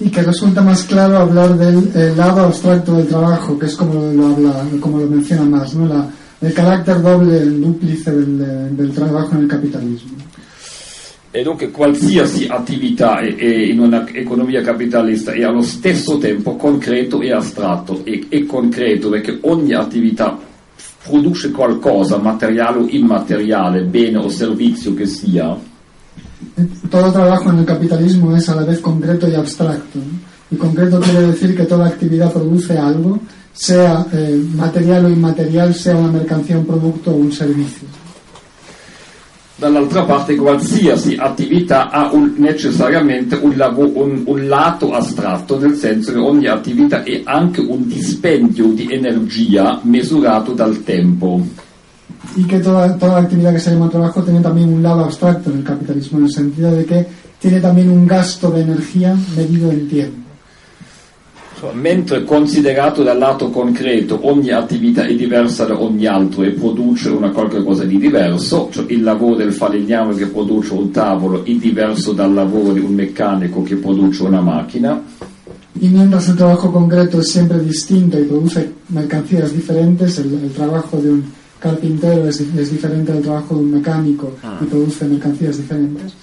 Y 0.00 0.08
que 0.08 0.22
resulta 0.22 0.62
más 0.62 0.84
claro 0.84 1.18
hablar 1.18 1.58
del 1.58 1.90
eh, 1.94 2.14
lado 2.16 2.44
abstracto 2.46 2.94
del 2.94 3.06
trabajo, 3.06 3.58
que 3.58 3.66
es 3.66 3.76
como 3.76 3.92
lo, 3.92 4.28
habla, 4.28 4.64
como 4.80 4.98
lo 5.00 5.06
menciona 5.06 5.44
más, 5.44 5.74
¿no? 5.74 5.86
La, 5.86 6.08
el 6.40 6.54
carácter 6.54 7.02
doble, 7.02 7.36
el 7.36 7.60
dúplice 7.60 8.10
del, 8.10 8.74
del 8.74 8.90
trabajo 8.92 9.34
en 9.34 9.42
el 9.42 9.48
capitalismo. 9.48 10.12
E 11.36 11.42
dunque 11.42 11.72
qualsiasi 11.72 12.46
attività 12.46 13.18
è- 13.18 13.34
è 13.34 13.56
in 13.56 13.80
un'economia 13.80 14.62
capitalista 14.62 15.32
è 15.32 15.42
allo 15.42 15.62
stesso 15.62 16.16
tempo 16.16 16.54
concreto 16.54 17.20
e 17.22 17.32
astratto. 17.32 18.02
E 18.04 18.26
è 18.28 18.46
concreto 18.46 19.08
perché 19.08 19.38
ogni 19.40 19.74
attività 19.74 20.38
produce 21.02 21.50
qualcosa, 21.50 22.18
materiale 22.18 22.78
o 22.78 22.86
immateriale, 22.88 23.82
bene 23.82 24.18
o 24.18 24.28
servizio 24.28 24.94
che 24.94 25.06
sia, 25.06 25.58
Todo 26.88 27.10
trabajo 27.10 27.50
en 27.50 27.58
el 27.58 27.64
capitalismo 27.64 28.36
es 28.36 28.48
a 28.48 28.54
la 28.54 28.62
vez 28.62 28.78
concreto 28.78 29.26
y 29.26 29.34
abstracto. 29.34 29.98
Y 30.52 30.56
concreto 30.56 31.00
quiere 31.00 31.26
decir 31.26 31.56
que 31.56 31.64
toda 31.64 31.86
actividad 31.86 32.32
produce 32.32 32.78
algo, 32.78 33.18
sea 33.52 34.06
eh, 34.12 34.40
material 34.54 35.06
o 35.06 35.08
inmaterial, 35.08 35.74
sea 35.74 35.96
una 35.96 36.12
mercancía, 36.12 36.58
un 36.58 36.66
producto 36.66 37.10
o 37.10 37.16
un 37.16 37.32
servicio. 37.32 38.03
Dall'altra 39.56 40.02
parte 40.02 40.34
qualsiasi 40.34 41.14
attività 41.16 41.88
ha 41.90 42.10
un- 42.12 42.34
necessariamente 42.38 43.36
un, 43.36 43.56
lavo- 43.56 43.88
un- 44.02 44.22
un 44.26 44.48
lato 44.48 44.92
astratto, 44.92 45.60
nel 45.60 45.74
senso 45.76 46.10
che 46.12 46.18
ogni 46.18 46.46
attività 46.48 47.04
è 47.04 47.22
anche 47.24 47.60
un 47.60 47.86
dispendio 47.86 48.66
di 48.72 48.88
energia 48.90 49.78
misurato 49.84 50.52
dal 50.52 50.82
tempo. 50.82 51.40
Y 52.36 52.44
que 52.46 52.58
toda, 52.58 52.92
toda 52.98 53.18
actividad 53.18 53.52
que 53.52 53.60
se 53.60 53.70
llama 53.70 53.88
trabajo 53.88 54.22
tiene 54.24 54.40
también 54.40 54.72
un 54.72 54.82
lado 54.82 55.04
abstracto 55.04 55.50
en 55.50 55.58
el 55.58 55.62
capitalismo, 55.62 56.18
en 56.18 56.24
el 56.24 56.32
sentido 56.32 56.72
de 56.72 56.84
que 56.84 57.06
tiene 57.38 57.60
también 57.60 57.90
un 57.90 58.06
gasto 58.08 58.50
de 58.50 58.62
energía 58.62 59.14
medido 59.36 59.70
en 59.70 59.88
tiempo. 59.88 60.23
Mentre 61.72 62.24
considerato 62.24 63.02
dal 63.02 63.18
lato 63.18 63.50
concreto 63.50 64.20
ogni 64.22 64.50
attività 64.50 65.04
è 65.04 65.14
diversa 65.14 65.64
da 65.64 65.80
ogni 65.80 66.06
altro 66.06 66.42
e 66.42 66.50
produce 66.50 67.08
una 67.08 67.30
qualche 67.30 67.62
cosa 67.62 67.84
di 67.84 67.98
diverso, 67.98 68.68
cioè 68.70 68.84
il 68.88 69.02
lavoro 69.02 69.36
del 69.36 69.52
falegname 69.52 70.14
che 70.14 70.26
produce 70.26 70.72
un 70.74 70.90
tavolo 70.90 71.44
è 71.44 71.52
diverso 71.52 72.12
dal 72.12 72.32
lavoro 72.32 72.72
di 72.72 72.80
un 72.80 72.94
meccanico 72.94 73.62
che 73.62 73.76
produce 73.76 74.22
una 74.22 74.40
macchina. 74.40 75.02
Y 75.80 75.88
mientras 75.88 76.28
el 76.28 76.36
trabajo 76.36 76.70
concreto 76.70 77.18
es 77.18 77.30
siempre 77.30 77.58
distinto 77.58 78.18
y 78.18 78.24
produce 78.24 78.72
mercancías 78.88 79.52
diferentes, 79.52 80.18
el, 80.18 80.32
el 80.32 80.52
trabajo 80.52 80.98
de 80.98 81.10
un 81.10 81.24
carpintero 81.58 82.28
es, 82.28 82.40
es 82.40 82.70
diferente 82.70 83.12
del 83.12 83.22
trabajo 83.22 83.54
de 83.56 83.60
un 83.60 83.70
mecánico 83.72 84.32
y 84.60 84.64
produce 84.66 85.04
mercancías 85.06 85.56
diferentes. 85.56 86.14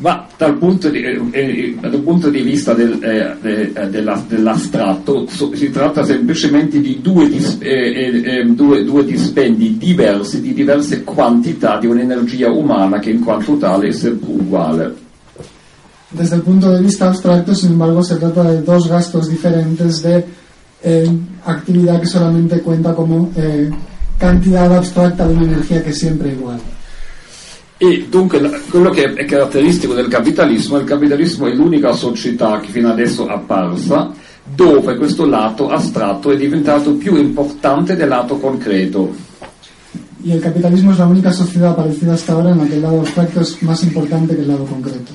Ma 0.00 0.26
dal 0.36 0.56
punto 0.58 0.90
di, 0.90 1.02
eh, 1.02 1.20
eh, 1.32 1.76
dal 1.80 2.00
punto 2.02 2.30
di 2.30 2.40
vista 2.42 2.72
del, 2.72 3.02
eh, 3.02 3.36
de- 3.40 3.90
della- 3.90 4.22
dell'astratto 4.28 5.26
so- 5.28 5.52
si 5.56 5.70
tratta 5.70 6.04
semplicemente 6.04 6.80
di 6.80 7.00
due, 7.02 7.28
dis- 7.28 7.58
eh, 7.60 7.68
eh, 7.68 8.38
eh, 8.38 8.44
due- 8.44 8.84
due 8.84 9.04
dispendi 9.04 9.76
diversi 9.76 10.40
di 10.40 10.54
diverse 10.54 11.02
quantità 11.02 11.78
di 11.80 11.88
un'energia 11.88 12.48
umana 12.48 13.00
che 13.00 13.10
in 13.10 13.24
quanto 13.24 13.56
tale 13.56 13.88
è 13.88 13.92
sempre 13.92 14.30
uguale. 14.30 14.94
Desde 16.10 16.36
el 16.36 16.42
punto 16.42 16.70
de 16.70 16.80
vista 16.80 17.08
abstracto, 17.08 17.52
sin 17.54 17.72
embargo, 17.72 18.00
se 18.02 18.16
trata 18.18 18.44
de 18.44 18.62
dos 18.62 18.86
gastos 18.88 19.28
diferentes 19.28 20.00
de 20.02 20.24
eh, 20.84 21.10
actividad 21.44 21.98
que 21.98 22.06
solamente 22.06 22.60
cuenta 22.60 22.94
como 22.94 23.32
eh, 23.34 23.68
cantidad 24.16 24.72
abstracta 24.72 25.26
de 25.26 25.34
una 25.34 25.42
energía 25.44 25.82
que 25.82 25.90
es 25.90 25.98
siempre 25.98 26.30
igual. 26.30 26.60
E 27.80 28.06
dunque 28.08 28.40
quello 28.68 28.90
che 28.90 29.12
è 29.14 29.24
caratteristico 29.24 29.94
del 29.94 30.08
capitalismo, 30.08 30.78
il 30.78 30.84
capitalismo 30.84 31.46
è 31.46 31.54
l'unica 31.54 31.92
società 31.92 32.58
che 32.58 32.70
fino 32.70 32.90
adesso 32.90 33.28
è 33.28 33.30
apparsa 33.30 34.10
dove 34.44 34.96
questo 34.96 35.24
lato 35.26 35.68
astratto 35.68 36.32
è 36.32 36.36
diventato 36.36 36.94
più 36.94 37.14
importante 37.16 37.94
del 37.94 38.08
lato 38.08 38.38
concreto. 38.38 39.14
Y 40.24 40.32
el 40.32 40.40
capitalismo 40.40 40.90
es 40.90 40.98
la 40.98 41.06
única 41.06 41.32
sociedad 41.32 41.70
aparecida 41.70 42.14
hasta 42.14 42.32
ahora 42.32 42.50
en 42.50 42.58
la 42.58 42.66
que 42.66 42.74
el 42.74 42.82
lado 42.82 43.00
abstracto 43.00 43.40
es 43.40 43.62
más 43.62 43.84
importante 43.84 44.34
que 44.34 44.42
el 44.42 44.48
lado 44.48 44.64
concreto. 44.66 45.12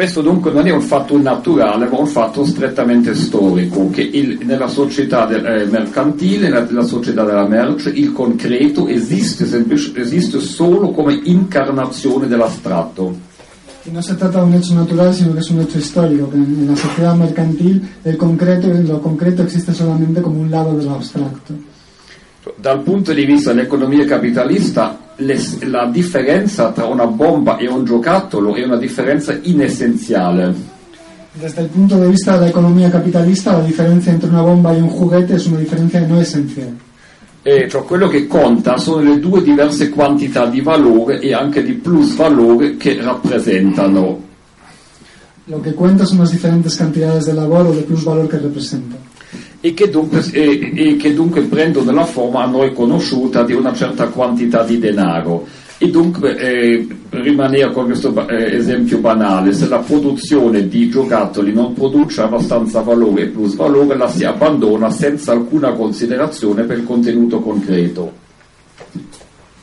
Questo 0.00 0.22
dunque 0.22 0.50
non 0.50 0.66
è 0.66 0.70
un 0.70 0.80
fatto 0.80 1.20
naturale, 1.20 1.86
ma 1.86 1.98
un 1.98 2.06
fatto 2.06 2.42
strettamente 2.46 3.14
storico, 3.14 3.90
che 3.90 4.00
il- 4.00 4.38
nella 4.46 4.66
società 4.66 5.26
del- 5.26 5.44
eh, 5.44 5.66
mercantile, 5.66 6.48
nella, 6.48 6.64
nella 6.64 6.84
società 6.84 7.22
della 7.22 7.46
merce, 7.46 7.90
il 7.90 8.10
concreto 8.10 8.88
esiste, 8.88 9.44
semplic- 9.44 9.94
esiste 9.98 10.40
solo 10.40 10.90
come 10.92 11.20
incarnazione 11.24 12.28
dell'astratto. 12.28 13.14
Y 13.84 13.90
no 13.90 14.00
se 14.00 14.14
trata 14.14 14.38
de 14.40 14.44
un 14.46 14.54
hecho 14.54 14.72
natural, 14.72 15.12
sino 15.12 15.34
que 15.34 15.40
es 15.40 15.50
un 15.50 15.60
hecho 15.60 15.76
histórico, 15.76 16.30
que 16.30 16.36
en, 16.38 16.44
en 16.60 16.66
la 16.68 16.76
sociedad 16.76 17.14
mercantil 17.14 17.86
el 18.02 18.16
concreto, 18.16 18.68
lo 18.68 19.00
concreto 19.00 19.42
existe 19.42 19.74
solamente 19.74 20.22
como 20.22 20.40
un 20.40 20.48
lado 20.50 20.78
de 20.78 20.82
lo 20.82 20.94
abstracto. 20.94 21.52
Dal 22.56 22.80
punto 22.80 23.12
di 23.12 23.26
vista 23.26 23.52
dell'economia 23.52 24.06
capitalista, 24.06 24.98
le- 25.20 25.68
la 25.68 25.86
differenza 25.86 26.70
tra 26.72 26.86
una 26.86 27.06
bomba 27.06 27.56
e 27.58 27.68
un 27.68 27.84
giocattolo 27.84 28.54
è 28.54 28.64
una 28.64 28.76
differenza 28.76 29.36
inessenziale. 29.42 30.78
Desde 31.32 31.60
el 31.60 31.68
punto 31.68 31.96
de 31.96 32.08
vista 32.08 32.34
de 32.34 32.40
la 32.40 32.48
economía 32.48 32.90
capitalista, 32.90 33.52
la 33.52 33.62
diferencia 33.64 34.10
entre 34.10 34.28
una 34.28 34.42
bomba 34.42 34.74
y 34.76 34.80
un 34.80 34.88
juguete 34.88 35.34
es 35.34 35.46
una 35.46 35.58
diferencia 35.58 36.00
no 36.00 36.20
esencial. 36.20 36.76
E 37.42 37.68
cioè 37.70 37.84
quello 37.84 38.08
che 38.08 38.26
conta 38.26 38.76
sono 38.76 39.02
le 39.02 39.18
due 39.18 39.40
diverse 39.40 39.88
quantità 39.88 40.46
di 40.46 40.60
valore 40.60 41.20
e 41.20 41.32
anche 41.32 41.62
di 41.62 41.72
plusvalore 41.72 42.76
che 42.76 43.00
rappresentano. 43.00 44.28
Lo 45.46 45.60
que 45.62 45.72
cuenta 45.72 46.04
son 46.04 46.18
las 46.18 46.30
diferentes 46.30 46.76
cantidades 46.76 47.26
de 47.26 47.32
labor 47.32 47.66
o 47.66 47.72
de 47.72 47.82
plusvalor 47.82 48.28
que 48.28 48.38
representan. 48.38 48.98
E 49.60 49.74
che, 49.74 49.90
dunque, 49.90 50.24
e- 50.32 50.72
e 50.74 50.96
che 50.96 51.12
dunque 51.14 51.42
prendono 51.42 51.92
la 51.92 52.04
forma 52.06 52.42
a 52.44 52.46
noi 52.46 52.72
conosciuta 52.72 53.42
di 53.44 53.52
una 53.52 53.72
certa 53.74 54.06
quantità 54.08 54.62
di 54.62 54.78
denaro. 54.78 55.46
E 55.82 55.88
dunque, 55.88 56.36
eh, 56.36 56.86
rimanere 57.10 57.72
con 57.72 57.86
questo 57.86 58.14
eh, 58.28 58.54
esempio 58.56 58.98
banale, 58.98 59.52
se 59.54 59.66
la 59.66 59.78
produzione 59.78 60.68
di 60.68 60.90
giocattoli 60.90 61.54
non 61.54 61.72
produce 61.72 62.20
abbastanza 62.20 62.80
valore 62.82 63.22
e 63.22 63.26
plusvalore, 63.28 63.96
la 63.96 64.08
si 64.08 64.24
abbandona 64.24 64.90
senza 64.90 65.32
alcuna 65.32 65.72
considerazione 65.72 66.64
per 66.64 66.78
il 66.78 66.84
contenuto 66.84 67.40
concreto. 67.40 68.12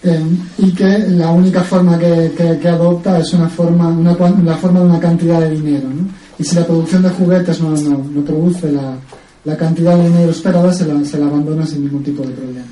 Eh, 0.04 0.22
y 0.58 0.72
que 0.74 1.06
la 1.10 1.30
única 1.32 1.62
forma 1.62 1.98
que, 1.98 2.32
que- 2.36 2.58
que 2.60 2.68
adopta 2.68 3.20
es 3.20 3.34
una 3.34 3.48
forma, 3.50 3.88
una, 3.88 4.16
la 4.44 4.56
forma 4.56 4.80
de 4.80 4.86
una 4.86 5.00
cantidad 5.00 5.40
de 5.40 5.52
dinero. 5.52 5.88
¿no? 5.90 6.08
Y 6.40 6.44
si 6.44 6.56
la 6.56 6.66
producción 6.66 7.02
de 7.02 7.10
juguetes 7.10 7.60
no, 7.62 7.72
no, 7.72 8.06
no 8.12 8.22
produce 8.22 8.72
la, 8.72 8.96
la 9.48 9.56
cantidad 9.56 9.96
de 9.96 10.10
dinero 10.10 10.32
esperada, 10.32 10.74
se 10.74 10.86
la, 10.86 11.02
se 11.06 11.18
la 11.18 11.28
abandona 11.28 11.66
sin 11.66 11.82
ningún 11.84 12.04
tipo 12.04 12.22
de 12.22 12.34
problema. 12.34 12.68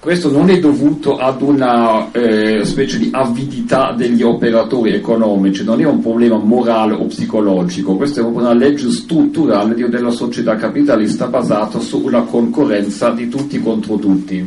Questo 0.00 0.30
non 0.30 0.50
è 0.50 0.58
dovuto 0.58 1.16
ad 1.16 1.40
una 1.42 2.10
eh, 2.12 2.64
specie 2.64 2.98
di 2.98 3.08
avidità 3.12 3.94
degli 3.96 4.22
operatori 4.22 4.94
economici, 4.94 5.64
non 5.64 5.80
è 5.80 5.84
un 5.84 6.00
problema 6.00 6.38
morale 6.38 6.94
o 6.94 7.06
psicologico, 7.06 7.96
questa 7.96 8.20
è 8.20 8.24
una 8.24 8.52
legge 8.52 8.90
strutturale 8.90 9.74
di- 9.74 9.88
della 9.88 10.10
società 10.10 10.56
capitalista 10.56 11.26
basata 11.28 11.78
su 11.78 12.02
una 12.04 12.22
concorrenza 12.22 13.10
di 13.10 13.28
tutti 13.28 13.60
contro 13.60 13.96
tutti. 13.96 14.44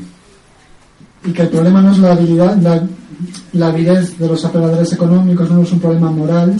Y 1.25 1.31
que 1.31 1.41
el 1.43 1.49
problema 1.49 1.81
no 1.81 1.91
es 1.91 1.99
la 1.99 2.11
habilidad, 2.11 2.61
la, 2.61 2.81
la 3.53 3.67
avidez 3.67 4.17
de 4.17 4.27
los 4.27 4.43
operadores 4.45 4.91
económicos, 4.93 5.49
no 5.49 5.61
es 5.61 5.71
un 5.71 5.79
problema 5.79 6.09
moral, 6.09 6.53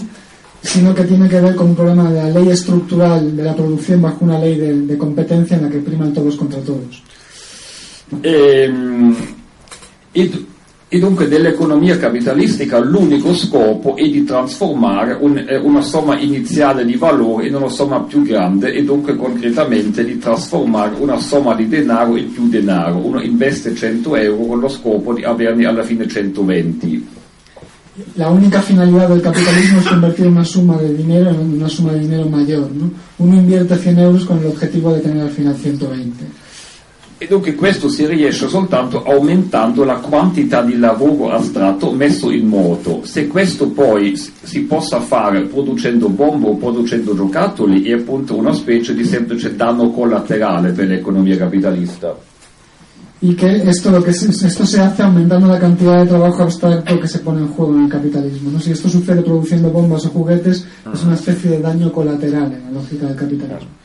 sino 0.62 0.94
que 0.94 1.04
tiene 1.04 1.28
que 1.28 1.40
ver 1.40 1.54
con 1.54 1.68
un 1.70 1.74
problema 1.76 2.10
de 2.10 2.22
la 2.22 2.28
ley 2.40 2.50
estructural 2.50 3.34
de 3.36 3.42
la 3.42 3.54
producción 3.54 4.02
bajo 4.02 4.24
una 4.24 4.38
ley 4.38 4.56
de, 4.56 4.80
de 4.82 4.98
competencia 4.98 5.56
en 5.56 5.62
la 5.64 5.70
que 5.70 5.78
priman 5.78 6.12
todos 6.12 6.36
contra 6.36 6.60
todos. 6.60 7.02
Ehm, 8.22 9.14
E, 10.12 10.28
e 10.88 10.98
dunque 10.98 11.28
dell'economia 11.28 11.96
capitalistica 11.96 12.80
l'unico 12.80 13.32
scopo 13.32 13.94
è 13.94 14.02
di 14.02 14.24
trasformare 14.24 15.16
un- 15.20 15.38
eh, 15.38 15.56
una 15.56 15.82
somma 15.82 16.18
iniziale 16.18 16.84
di 16.84 16.96
valore 16.96 17.46
in 17.46 17.54
una 17.54 17.68
somma 17.68 18.00
più 18.00 18.22
grande 18.24 18.72
e 18.72 18.82
dunque 18.82 19.14
concretamente 19.14 20.04
di 20.04 20.18
trasformare 20.18 20.96
una 20.98 21.16
somma 21.16 21.54
di 21.54 21.68
denaro 21.68 22.16
in 22.16 22.32
più 22.32 22.48
denaro. 22.48 22.96
Uno 22.96 23.20
investe 23.22 23.72
100 23.72 24.16
euro 24.16 24.44
con 24.46 24.58
lo 24.58 24.68
scopo 24.68 25.14
di 25.14 25.22
averne 25.22 25.64
alla 25.66 25.84
fine 25.84 26.08
120. 26.08 27.06
La 28.14 28.30
única 28.30 28.62
finalidad 28.62 29.08
del 29.08 29.20
capitalismo 29.20 29.80
es 29.80 29.88
convertir 29.88 30.26
una 30.28 30.44
suma 30.44 30.76
de 30.78 30.94
dinero 30.94 31.30
en 31.30 31.54
una 31.54 31.68
suma 31.68 31.92
de 31.92 32.00
dinero 32.00 32.28
mayor. 32.28 32.70
¿no? 32.72 32.90
Uno 33.18 33.34
invierte 33.34 33.76
100 33.76 33.98
euros 33.98 34.24
con 34.24 34.38
el 34.38 34.46
objetivo 34.46 34.92
de 34.92 35.00
tener 35.00 35.22
al 35.22 35.30
final 35.30 35.56
120. 35.56 36.24
E 37.22 37.26
dunque 37.26 37.54
questo 37.54 37.90
si 37.90 38.06
riesce 38.06 38.48
soltanto 38.48 39.04
aumentando 39.04 39.84
la 39.84 39.96
quantità 39.96 40.62
di 40.62 40.78
lavoro 40.78 41.30
astratto 41.30 41.90
messo 41.90 42.30
in 42.30 42.46
moto. 42.46 43.02
Se 43.04 43.26
questo 43.26 43.68
poi 43.68 44.16
si 44.16 44.60
possa 44.62 45.00
fare 45.00 45.42
producendo 45.42 46.08
bombe 46.08 46.48
o 46.48 46.56
producendo 46.56 47.14
giocattoli 47.14 47.82
è 47.82 47.92
appunto 47.92 48.36
una 48.36 48.54
specie 48.54 48.94
di 48.94 49.04
semplice 49.04 49.54
danno 49.54 49.90
collaterale 49.90 50.70
per 50.70 50.86
l'economia 50.86 51.36
capitalista. 51.36 52.16
Y 53.22 53.34
que 53.34 53.68
esto, 53.68 53.90
lo 53.90 54.02
que 54.02 54.14
se, 54.14 54.30
esto 54.30 54.64
se 54.64 54.80
hace 54.80 55.02
aumentando 55.02 55.46
la 55.46 55.58
cantidad 55.58 56.00
de 56.00 56.06
trabajo 56.06 56.42
abstracto 56.42 56.98
que 56.98 57.08
se 57.08 57.18
pone 57.18 57.40
en 57.40 57.48
juego 57.48 57.74
en 57.74 57.84
el 57.84 57.90
capitalismo. 57.90 58.50
¿no? 58.50 58.58
Si 58.58 58.72
esto 58.72 58.88
sucede 58.88 59.22
produciendo 59.22 59.70
bombas 59.70 60.06
o 60.06 60.10
juguetes, 60.10 60.64
es 60.92 61.02
una 61.04 61.14
especie 61.14 61.50
de 61.50 61.60
daño 61.60 61.92
colateral 61.92 62.52
en 62.52 62.64
la 62.64 62.70
lógica 62.70 63.06
del 63.06 63.16
capitalismo. 63.16 63.79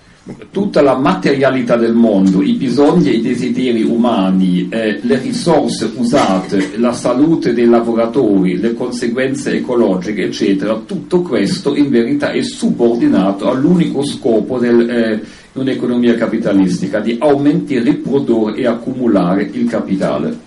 Tutta 0.50 0.82
la 0.82 0.98
materialità 0.98 1.76
del 1.76 1.94
mondo, 1.94 2.42
i 2.42 2.54
bisogni 2.54 3.10
e 3.10 3.18
i 3.18 3.22
desideri 3.22 3.84
umani, 3.84 4.68
eh, 4.70 5.00
le 5.04 5.20
risorse 5.20 5.92
usate, 5.96 6.80
la 6.80 6.94
salute 6.94 7.54
dei 7.54 7.68
lavoratori, 7.68 8.58
le 8.58 8.74
conseguenze 8.74 9.58
ecologiche, 9.58 10.24
eccetera, 10.24 10.82
tutto 10.84 11.22
questo 11.22 11.76
in 11.76 11.92
verità 11.92 12.32
è 12.32 12.42
subordinato 12.42 13.48
all'unico 13.52 14.04
scopo 14.04 14.58
del, 14.58 14.90
eh, 14.90 15.22
di 15.52 15.60
un'economia 15.60 16.16
capitalistica, 16.16 17.00
di 17.00 17.18
aumentare, 17.20 17.84
riprodurre 17.84 18.56
e 18.56 18.66
accumulare 18.66 19.48
il 19.52 19.70
capitale. 19.70 20.40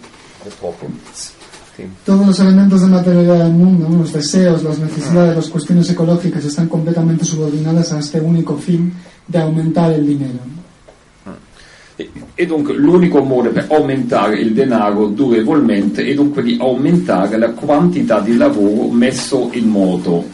Todos 2.02 2.26
los 2.26 2.40
elementos 2.40 2.80
de 2.80 2.88
materialidad 2.88 3.44
del 3.44 3.52
mundo, 3.52 3.88
¿no? 3.88 3.98
los 3.98 4.12
deseos, 4.12 4.64
las 4.64 4.80
necesidades, 4.80 5.36
las 5.36 5.48
cuestiones 5.48 5.88
ecológicas 5.88 6.44
están 6.44 6.68
completamente 6.68 7.24
subordinadas 7.24 7.92
a 7.92 8.00
este 8.00 8.20
único 8.20 8.56
fin 8.56 8.92
de 9.28 9.38
aumentar 9.38 9.92
el 9.92 10.04
dinero. 10.06 10.38
¿no? 11.24 11.32
E, 11.96 12.10
e 12.34 12.46
dunque 12.46 12.72
l'unico 12.74 13.20
modo 13.22 13.50
per 13.50 13.66
aumentare 13.70 14.38
il 14.40 14.52
denaro 14.54 15.06
durevolmente 15.08 16.04
è 16.04 16.14
dunque 16.14 16.42
di 16.42 16.56
aumentare 16.60 17.36
la 17.38 17.50
quantità 17.50 18.20
di 18.20 18.36
lavoro 18.36 18.88
messo 18.90 19.50
in 19.52 19.68
moto. 19.68 20.24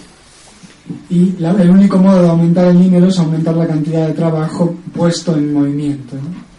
Y 1.08 1.34
la- 1.38 1.56
el 1.58 1.70
único 1.70 1.96
modo 1.98 2.20
de 2.22 2.28
aumentar 2.28 2.66
el 2.66 2.78
dinero 2.78 3.06
es 3.08 3.18
aumentar 3.18 3.56
la 3.56 3.66
cantidad 3.66 4.06
de 4.06 4.12
trabajo 4.12 4.74
puesto 4.92 5.34
en 5.34 5.52
movimiento. 5.52 6.14
¿no? 6.16 6.52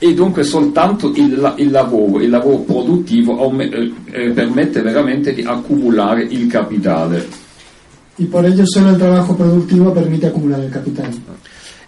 E 0.00 0.12
dunque 0.12 0.42
soltanto 0.42 1.12
il, 1.14 1.54
il 1.58 1.70
lavoro, 1.70 2.20
il 2.20 2.28
lavoro 2.28 2.58
produttivo 2.58 3.38
aume- 3.40 3.70
eh, 3.70 3.92
eh, 4.10 4.30
permette 4.30 4.82
veramente 4.82 5.32
di 5.32 5.42
accumulare 5.42 6.24
il 6.24 6.46
capitale. 6.48 7.26
Y 8.16 8.24
por 8.26 8.44
ello 8.46 8.64
solo 8.66 8.90
el 8.90 8.98
trabajo 8.98 9.36
productivo 9.36 9.92
permite 9.92 10.28
acumular 10.28 10.60
el 10.60 10.70
capital. 10.70 11.10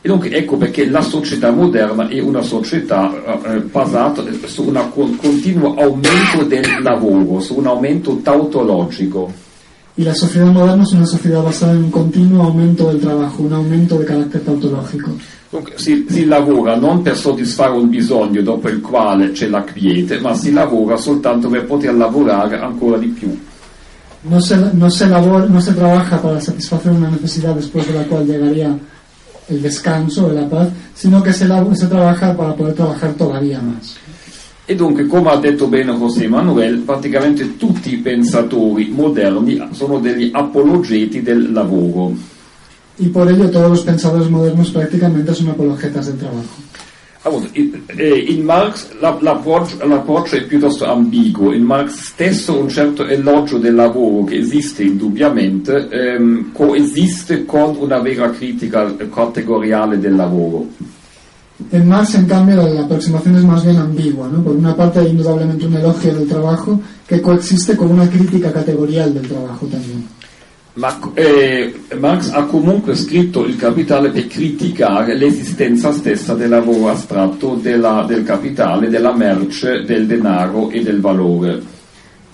E 0.02 0.08
donc 0.08 0.28
ecco 0.30 0.56
perché 0.56 0.88
la 0.88 1.00
società 1.00 1.50
moderna 1.50 2.08
è 2.08 2.20
una 2.20 2.42
società 2.42 3.12
eh, 3.44 3.58
basata 3.60 4.22
su 4.46 4.62
un 4.62 5.16
continuo 5.16 5.74
aumento 5.74 6.44
del 6.44 6.82
lavoro, 6.82 7.40
su 7.40 7.56
un 7.56 7.66
aumento 7.66 8.20
tautologico. 8.22 9.32
Y 9.98 10.04
la 10.04 10.14
sociedad 10.14 10.52
moderna 10.52 10.82
es 10.82 10.92
una 10.92 11.06
sociedad 11.06 11.42
basada 11.42 11.72
en 11.72 11.84
un 11.84 11.90
continuo 11.90 12.44
aumento 12.44 12.88
del 12.88 13.00
trabajo, 13.00 13.42
un 13.42 13.52
aumento 13.54 13.98
de 13.98 14.04
carácter 14.04 14.42
tautológico. 14.42 15.10
Dunque, 15.48 15.72
si, 15.76 16.04
si, 16.08 16.26
lavora 16.26 16.76
non 16.76 17.02
per 17.02 17.16
soddisfare 17.16 17.72
un 17.72 17.88
bisogno 17.88 18.42
dopo 18.42 18.68
il 18.68 18.80
quale 18.82 19.30
c'è 19.32 19.48
la 19.48 19.62
quiete, 19.62 20.20
ma 20.20 20.34
si 20.34 20.52
lavora 20.52 20.96
soltanto 20.96 21.48
per 21.48 21.64
poter 21.64 21.94
lavorare 21.94 22.58
ancora 22.58 22.98
di 22.98 23.06
più. 23.06 23.36
No 24.28 24.40
se, 24.40 24.56
no 24.56 24.90
se, 24.90 25.06
labor, 25.06 25.48
no 25.48 25.60
se 25.60 25.72
trabaja 25.72 26.20
para 26.20 26.40
satisfacer 26.40 26.92
una 26.92 27.10
necesidad 27.10 27.54
después 27.54 27.86
de 27.86 27.94
la 27.94 28.04
cual 28.04 28.26
llegaría 28.26 28.76
el 29.48 29.62
descanso, 29.62 30.32
la 30.32 30.48
paz, 30.48 30.68
sino 30.94 31.22
che 31.22 31.32
se, 31.32 31.46
se 31.46 31.86
trabaja 31.86 32.36
para 32.36 32.54
poder 32.54 32.74
trabajar 32.74 33.12
todavía 33.14 33.60
más. 33.60 33.96
E 34.68 34.74
dunque, 34.74 35.06
come 35.06 35.30
ha 35.30 35.36
detto 35.36 35.68
bene 35.68 35.92
José 35.92 36.26
Manuel, 36.26 36.78
praticamente 36.78 37.56
tutti 37.56 37.92
i 37.92 37.98
pensatori 37.98 38.88
moderni 38.88 39.64
sono 39.70 40.00
degli 40.00 40.28
apologeti 40.32 41.22
del 41.22 41.52
lavoro. 41.52 42.12
Y 42.98 43.06
por 43.08 43.30
ello 43.30 43.48
todos 43.48 43.70
los 43.70 43.82
pensadores 43.82 44.28
modernos 44.28 44.70
prácticamente 44.70 45.32
son 45.34 45.50
apologetas 45.50 46.06
del 46.06 46.16
trabajo. 46.16 46.65
Allora, 47.26 47.48
in, 47.54 47.82
eh, 47.86 48.40
Marx 48.40 48.90
l'approccio, 49.00 49.84
l'approccio, 49.84 50.36
è 50.36 50.44
piuttosto 50.44 50.84
ambiguo. 50.84 51.52
In 51.52 51.64
Marx 51.64 52.12
stesso 52.12 52.56
un 52.56 52.68
certo 52.68 53.04
elogio 53.04 53.58
del 53.58 53.74
lavoro 53.74 54.22
che 54.22 54.36
esiste 54.36 54.84
indubbiamente 54.84 55.88
ehm, 55.88 56.52
coesiste 56.52 57.44
con 57.44 57.74
una 57.80 57.98
vera 57.98 58.30
critica 58.30 58.94
categoriale 59.12 59.98
del 59.98 60.14
lavoro. 60.14 60.68
En 61.72 61.88
Marx, 61.88 62.14
en 62.14 62.26
cambio, 62.26 62.62
la 62.62 62.82
aproximación 62.82 63.34
es 63.34 63.44
más 63.44 63.64
bien 63.64 63.78
ambigua. 63.78 64.28
¿no? 64.28 64.44
Por 64.44 64.54
una 64.54 64.76
parte 64.76 65.00
hay 65.00 65.08
indudablemente 65.08 65.66
un 65.66 65.74
elogio 65.74 66.14
del 66.14 66.28
trabajo 66.28 66.80
que 67.08 67.20
coexiste 67.20 67.76
con 67.76 67.90
una 67.90 68.08
crítica 68.08 68.52
categorial 68.52 69.12
del 69.12 69.26
trabajo 69.26 69.66
también. 69.66 70.15
Ma 70.76 70.98
eh, 71.14 71.72
Marx 71.98 72.30
ha 72.32 72.44
comunque 72.44 72.94
scritto 72.94 73.46
il 73.46 73.56
capitale 73.56 74.10
per 74.10 74.26
criticare 74.26 75.16
l'esistenza 75.16 75.90
stessa 75.90 76.34
del 76.34 76.50
lavoro 76.50 76.90
astratto, 76.90 77.54
della, 77.54 78.04
del 78.06 78.22
capitale, 78.24 78.90
della 78.90 79.14
merce, 79.14 79.84
del 79.84 80.06
denaro 80.06 80.68
e 80.68 80.82
del 80.82 81.00
valore. 81.00 81.62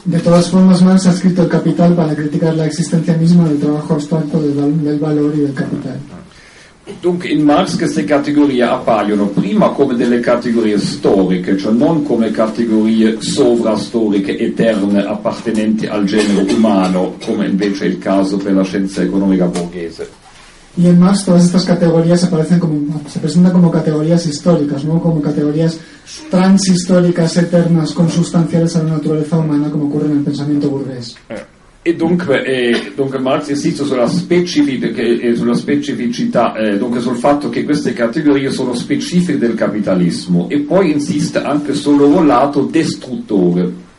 De 0.03 0.21
todas 0.21 0.49
formas, 0.49 0.81
Marx 0.81 1.07
ha 1.07 1.13
scritto 1.13 1.43
il 1.43 1.49
capitale 1.49 1.95
per 1.95 2.17
criticare 2.17 2.57
la 2.57 2.65
existencia 2.65 3.15
misma 3.15 3.47
del 3.47 3.61
trabajo 3.61 3.95
abstracto, 3.95 4.39
del, 4.39 4.55
del 4.55 4.99
valore 4.99 5.35
e 5.35 5.41
del 5.43 5.53
capitale. 5.53 6.22
Dunque 7.01 7.29
in 7.29 7.45
Marx 7.45 7.77
queste 7.77 8.03
categorie 8.03 8.65
appaiono 8.65 9.27
prima 9.27 9.69
come 9.71 9.95
delle 9.95 10.19
categorie 10.19 10.79
storiche, 10.81 11.57
cioè 11.57 11.73
non 11.73 12.03
come 12.03 12.33
categorie 12.33 13.21
sovrastoriche 13.21 14.37
eterne 14.37 15.05
appartenenti 15.05 15.87
al 15.87 16.05
genere 16.05 16.53
umano, 16.53 17.17
come 17.25 17.47
invece 17.47 17.85
è 17.85 17.89
il 17.89 17.99
caso 17.99 18.37
per 18.37 18.55
la 18.55 18.65
scienza 18.65 19.01
economica 19.01 19.47
borghese. 19.47 20.21
Y 20.75 20.87
en 20.87 20.99
Marx 20.99 21.25
todas 21.25 21.45
estas 21.45 21.65
categorías 21.65 22.25
aparecen 22.25 22.59
como, 22.59 23.03
se 23.07 23.21
presentan 23.21 23.53
como 23.53 23.71
categorías 23.71 24.27
históricas, 24.27 24.83
no 24.85 25.01
como 25.01 25.21
categorías 25.21 25.79
transhistóricas 26.31 27.37
eternas 27.37 27.93
consustanciales 27.93 28.75
a 28.77 28.83
la 28.83 28.95
naturaleza 28.95 29.37
umana, 29.37 29.71
como 29.71 29.87
ocurre 29.87 30.07
en 30.07 30.19
el 30.19 30.25
pensamiento 30.25 30.71
burgués. 30.71 31.15
Eh. 31.29 31.62
E 31.85 31.97
dunque, 31.97 32.45
eh, 32.45 32.93
dunque, 32.95 33.19
Marx 33.19 33.49
insiste 33.49 33.85
sulla, 33.85 34.07
specific- 34.07 35.33
sulla 35.35 35.55
specificità, 35.55 36.55
eh, 36.55 36.79
dunque 36.79 37.01
sul 37.01 37.17
fatto 37.17 37.49
che 37.49 37.65
queste 37.65 37.93
categorie 37.93 38.53
sono 38.53 38.73
specifiche 38.73 39.37
del 39.37 39.55
capitalismo 39.55 40.49
e 40.49 40.61
poi 40.61 40.93
insiste 40.93 41.43
anche 41.43 41.75
sul 41.75 41.97
loro 41.97 42.23
lato 42.23 42.63
destruttore. 42.63 43.91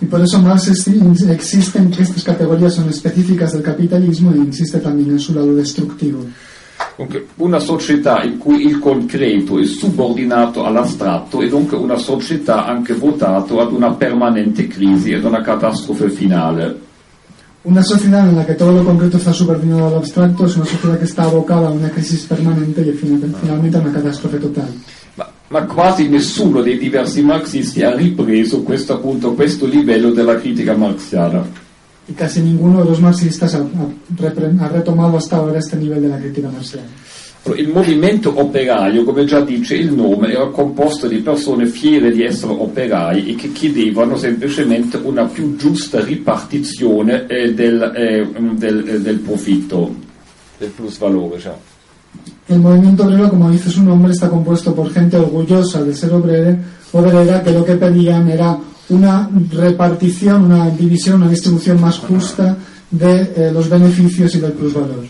Y 0.00 0.06
por 0.06 0.20
eso 0.20 0.38
Marx 0.40 0.68
existe 0.68 1.78
en 1.78 1.90
que 1.90 2.02
estas 2.02 2.22
categorías 2.22 2.74
son 2.74 2.88
específicas 2.88 3.52
del 3.52 3.62
capitalismo 3.62 4.32
e 4.32 4.36
insiste 4.36 4.78
también 4.78 5.10
en 5.10 5.18
su 5.18 5.34
lado 5.34 5.54
destructivo. 5.54 6.24
Una 7.36 7.58
società 7.58 8.22
in 8.22 8.38
cui 8.38 8.64
il 8.64 8.78
concreto 8.78 9.58
è 9.58 9.64
subordinato 9.64 10.64
all'astratto 10.64 11.42
è 11.42 11.48
dunque 11.48 11.76
una 11.76 11.98
società 11.98 12.64
anche 12.64 12.94
votata 12.94 13.60
ad 13.60 13.72
una 13.72 13.92
permanente 13.92 14.66
crisi, 14.66 15.12
ad 15.12 15.24
una 15.24 15.42
catastrofe 15.42 16.08
finale. 16.08 16.84
Una 17.62 17.82
sociedad 17.82 18.28
en 18.28 18.36
la 18.36 18.46
que 18.46 18.54
todo 18.54 18.72
lo 18.72 18.84
concreto 18.84 19.16
está 19.18 19.32
subordinado 19.32 19.88
al 19.88 19.94
abstracto 19.94 20.46
es 20.46 20.56
una 20.56 20.64
sociedad 20.64 20.98
que 20.98 21.04
está 21.04 21.24
abocada 21.24 21.66
a 21.66 21.70
una 21.72 21.90
crisis 21.90 22.24
permanente 22.24 22.80
y 22.80 22.92
finalmente 22.92 23.76
a 23.76 23.80
una 23.80 23.92
catástrofe 23.92 24.38
total. 24.38 24.72
Ma, 25.16 25.28
ma, 25.48 25.64
quasi 25.64 26.08
nessuno 26.08 26.62
dei 26.62 26.78
diversi 26.78 27.22
marxisti 27.22 27.82
ha 27.82 27.92
ripreso 27.94 28.62
questo, 28.62 28.94
appunto, 28.94 29.34
questo 29.34 29.66
livello 29.66 30.12
della 30.12 30.36
critica 30.36 30.76
marxiana. 30.76 31.65
Y 32.08 32.12
casi 32.12 32.40
ninguno 32.40 32.84
de 32.84 32.90
los 32.90 33.00
marxistas 33.00 33.54
ha, 33.54 33.58
ha, 33.58 34.64
ha 34.64 34.68
retomado 34.68 35.16
hasta 35.16 35.36
ahora 35.36 35.58
este 35.58 35.76
nivel 35.76 36.02
de 36.02 36.08
la 36.08 36.18
critica 36.18 36.48
marxiana. 36.48 36.86
Il 37.54 37.68
movimento 37.68 38.32
operaio, 38.40 39.04
come 39.04 39.24
già 39.24 39.40
dice 39.40 39.76
il 39.76 39.92
nome, 39.92 40.32
era 40.32 40.48
composto 40.48 41.06
di 41.06 41.18
persone 41.18 41.66
fiere 41.66 42.10
di 42.10 42.24
essere 42.24 42.52
operai 42.52 43.30
e 43.30 43.34
che 43.36 43.52
chiedevano 43.52 44.16
semplicemente 44.16 44.96
una 44.96 45.26
più 45.26 45.54
giusta 45.54 46.02
ripartizione 46.04 47.26
eh, 47.28 47.54
del, 47.54 47.80
eh, 47.94 48.28
del, 48.50 48.88
eh, 48.88 49.00
del, 49.00 49.18
profitto, 49.18 49.94
del 50.58 50.70
plusvalore. 50.70 51.38
Cioè. 51.38 51.54
El 52.48 52.58
movimiento 52.58 53.04
obrero, 53.04 53.28
como 53.28 53.48
dice 53.50 53.70
su 53.70 53.82
nombre, 53.84 54.10
está 54.10 54.28
compuesto 54.28 54.74
por 54.74 54.90
gente 54.90 55.16
orgullosa 55.16 55.84
de 55.84 55.94
ser 55.94 56.12
obrera, 56.12 56.58
obrera 56.92 57.42
que 57.44 57.52
lo 57.52 57.64
que 57.64 57.76
pedían 57.76 58.28
era 58.28 58.58
una 58.88 59.28
repartición, 59.50 60.44
una 60.44 60.70
división, 60.70 61.22
una 61.22 61.30
distribución 61.30 61.80
más 61.80 61.98
justa 61.98 62.56
de 62.90 63.32
eh, 63.34 63.52
los 63.52 63.68
beneficios 63.68 64.34
y 64.34 64.38
del 64.38 64.52
plusvalor. 64.52 65.04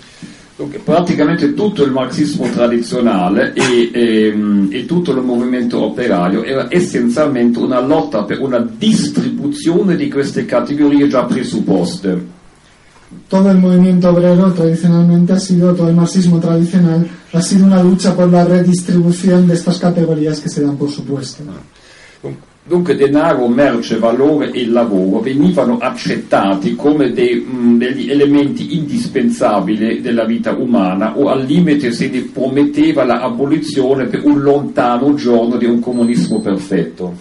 Dunque, 0.57 0.79
praticamente 0.79 1.53
tutto 1.53 1.85
il 1.85 1.93
marxismo 1.93 2.49
tradizionale 2.49 3.53
e, 3.53 3.91
e, 3.93 4.29
ehm, 4.29 4.70
e, 4.72 4.87
tutto 4.87 5.11
il 5.12 5.20
movimento 5.20 5.83
operaio 5.83 6.45
era 6.45 6.68
essenzialmente 6.70 7.59
una 7.59 7.79
lotta 7.81 8.24
per 8.24 8.41
una 8.41 8.66
distribuzione 8.79 9.97
di 9.97 10.09
queste 10.09 10.47
categorie 10.47 11.09
già 11.09 11.24
presupposte. 11.24 12.35
Todo 13.29 13.51
el 13.51 13.59
movimiento 13.59 14.09
obrero 14.09 14.51
tradicionalmente 14.53 15.35
ha 15.35 15.39
sido, 15.39 15.74
todo 15.74 15.89
el 15.89 15.95
marxismo 15.95 16.39
tradicional 16.39 17.07
ha 17.33 17.43
sido 17.43 17.66
una 17.66 17.83
lucha 17.83 18.14
por 18.14 18.31
la 18.31 18.45
redistribución 18.45 19.47
de 19.47 19.55
estas 19.55 19.79
categorías 19.79 20.41
que 20.41 20.49
se 20.49 20.62
dan 20.62 20.79
por 20.79 20.91
supuesto. 20.91 21.45
Dunque 22.22 22.56
denaro, 22.67 23.47
merce, 23.49 23.97
valore 23.99 24.51
e 24.51 24.67
lavoro 24.67 25.21
venivano 25.21 25.79
accettati 25.79 26.75
come 26.75 27.12
dei, 27.12 27.37
mh, 27.37 27.79
degli 27.79 28.11
elementi 28.11 28.77
indispensabili 28.77 30.01
della 30.01 30.25
vita 30.25 30.53
umana 30.53 31.17
o 31.17 31.29
al 31.29 31.45
limite 31.45 31.93
se 31.93 32.09
ne 32.09 32.23
prometteva 32.23 33.05
la 33.05 33.21
abolizione 33.21 34.07
per 34.07 34.25
un 34.25 34.41
lontano 34.41 35.14
giorno 35.14 35.57
di 35.57 35.67
un 35.67 35.79
comunismo 35.79 36.41
perfetto. 36.41 37.14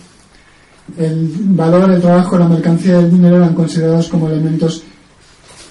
El 0.97 1.27
valor, 1.29 1.91
el 1.91 2.01
trabajo, 2.01 2.37
la 2.37 2.47
mercancía 2.47 2.99
y 2.99 3.03
el 3.03 3.11
dinero 3.11 3.37
eran 3.37 3.53
considerados 3.53 4.07
como 4.07 4.29
elementos 4.29 4.83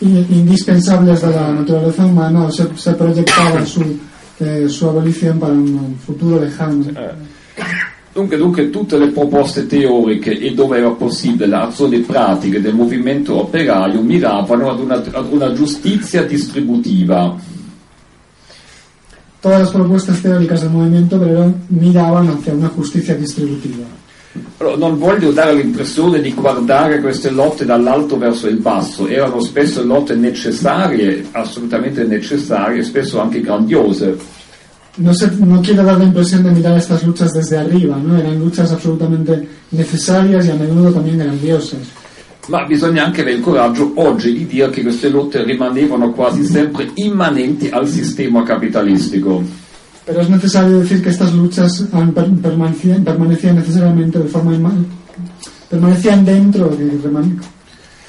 indispensables 0.01 1.21
de 1.21 1.31
la 1.31 1.53
naturaleza 1.53 2.05
umana 2.05 2.45
o 2.45 2.51
se, 2.51 2.67
se 2.77 2.93
proyectaba 2.95 3.65
su, 3.65 3.83
eh, 4.41 4.69
su 4.69 4.89
abolición 4.89 5.39
para 5.39 5.53
un 5.53 5.97
futuro 6.05 6.41
lejano. 6.41 6.85
Dunque, 8.15 8.37
dunque, 8.37 8.71
tutte 8.71 8.97
le 8.97 9.09
proposte 9.09 9.67
teoriche 9.67 10.39
e 10.39 10.55
dove 10.55 10.79
era 10.79 10.91
possibile 10.91 11.49
le 11.49 11.57
azioni 11.57 11.99
pratiche 11.99 12.61
del 12.61 12.73
movimento 12.73 13.41
operaio 13.41 14.01
miravano 14.03 14.71
ad 14.71 14.79
una, 14.79 15.03
ad 15.11 15.33
una 15.33 15.53
giustizia 15.53 16.23
distributiva. 16.23 17.37
Todas 19.41 19.63
las 19.63 19.71
propuestas 19.71 20.23
teóricas 20.23 20.61
del 20.61 20.71
movimiento 20.71 21.17
obrero 21.17 21.53
miraban 21.67 22.29
hacia 22.29 22.53
una 22.53 22.71
giustizia 22.73 23.17
distributiva. 23.17 23.85
Allora, 24.59 24.77
non 24.77 24.97
voglio 24.97 25.33
dare 25.33 25.55
l'impressione 25.55 26.21
di 26.21 26.33
guardare 26.35 27.01
queste 27.01 27.31
lotte 27.31 27.65
dall'alto 27.65 28.17
verso 28.17 28.47
il 28.47 28.59
basso, 28.59 29.09
erano 29.09 29.41
spesso 29.41 29.85
lotte 29.85 30.15
necessarie, 30.15 31.27
assolutamente 31.33 32.05
necessarie, 32.05 32.85
spesso 32.85 33.21
anche 33.21 33.41
grandiose 33.41 34.43
no, 34.97 35.15
se, 35.15 35.31
no 35.39 35.61
quiero 35.61 35.83
dar 35.83 35.99
la 35.99 36.05
impresión 36.05 36.43
de 36.43 36.51
mirar 36.51 36.79
estas 36.79 37.05
luchas 37.05 37.33
desde 37.33 37.59
arriba, 37.59 37.97
¿no? 37.97 38.17
eran 38.17 38.39
luchas 38.39 38.71
absolutamente 38.71 39.49
necessarias 39.73 40.47
e 40.47 40.53
a 40.53 40.55
menudo 40.55 40.93
también 40.93 41.19
grandiose. 41.19 41.77
Ma 42.49 42.65
bisogna 42.67 43.05
anche 43.05 43.23
avere 43.23 43.39
il 43.39 43.43
coraggio 43.43 43.93
oggi 43.97 44.35
di 44.35 44.47
dire 44.47 44.69
che 44.69 44.83
queste 44.83 45.09
lotte 45.09 45.43
rimanevano 45.43 46.13
quasi 46.13 46.45
sempre 46.45 46.91
immanenti 46.95 47.69
al 47.69 47.89
sistema 47.89 48.43
capitalistico. 48.43 49.43
Pero 50.05 50.21
es 50.21 50.29
necesario 50.29 50.81
decir 50.81 51.03
que 51.03 51.09
estas 51.09 51.33
luchas 51.33 51.87
permanecían, 51.91 53.03
permanecían 53.03 53.57
necesariamente 53.57 54.19
de 54.19 54.29
forma 54.29 54.55
inman, 54.55 54.85
permanecían 55.71 56.23
dentro, 56.23 56.69
de, 56.69 56.91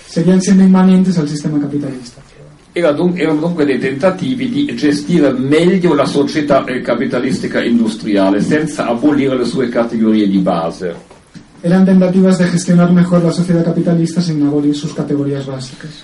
seguían 0.05 0.41
siendo 0.41 0.65
inmanentes 0.65 1.17
al 1.17 1.29
sistema 1.29 1.57
capitalista. 1.57 2.24
Erano 2.77 3.39
dunque 3.39 3.63
dei 3.63 3.79
tentativi 3.79 4.49
di 4.49 4.65
gestire 4.75 5.31
meglio 5.31 5.93
la 5.93 6.05
società 6.05 6.65
eh, 6.65 6.81
capitalistica 6.81 7.63
industriale 7.63 8.41
senza 8.41 8.85
abolire 8.87 9.37
le 9.37 9.45
sue 9.45 9.69
categorie 9.69 10.27
di 10.27 10.39
base. 10.39 11.13
Eran 11.61 11.85
tentativas 11.85 12.37
de 12.37 12.49
gestionar 12.49 12.91
mejor 12.91 13.23
la 13.23 13.31
sociedad 13.31 13.63
capitalista 13.63 14.19
sin 14.19 14.45
abolir 14.45 14.75
sus 14.75 14.93
categorías 14.93 15.45
básicas. 15.45 16.03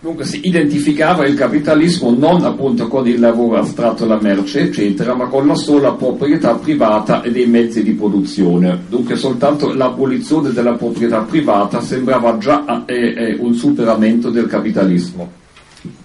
Dunque 0.00 0.24
si 0.24 0.40
identificava 0.42 1.26
il 1.26 1.34
capitalismo 1.34 2.10
non 2.10 2.44
appunto 2.44 2.88
con 2.88 3.06
il 3.06 3.20
lavoro 3.20 3.58
astratto, 3.58 4.06
la 4.06 4.18
merce, 4.20 4.60
eccetera, 4.60 5.14
ma 5.14 5.26
con 5.26 5.46
la 5.46 5.54
sola 5.54 5.92
proprietà 5.92 6.54
privata 6.54 7.22
e 7.22 7.30
dei 7.30 7.46
mezzi 7.46 7.82
di 7.82 7.92
produzione. 7.92 8.84
Dunque 8.88 9.16
soltanto 9.16 9.74
l'abolizione 9.74 10.52
della 10.52 10.74
proprietà 10.74 11.20
privata 11.20 11.82
sembrava 11.82 12.38
già 12.38 12.84
eh, 12.86 12.94
eh, 12.94 13.36
un 13.38 13.54
superamento 13.54 14.30
del 14.30 14.46
capitalismo. 14.46 15.44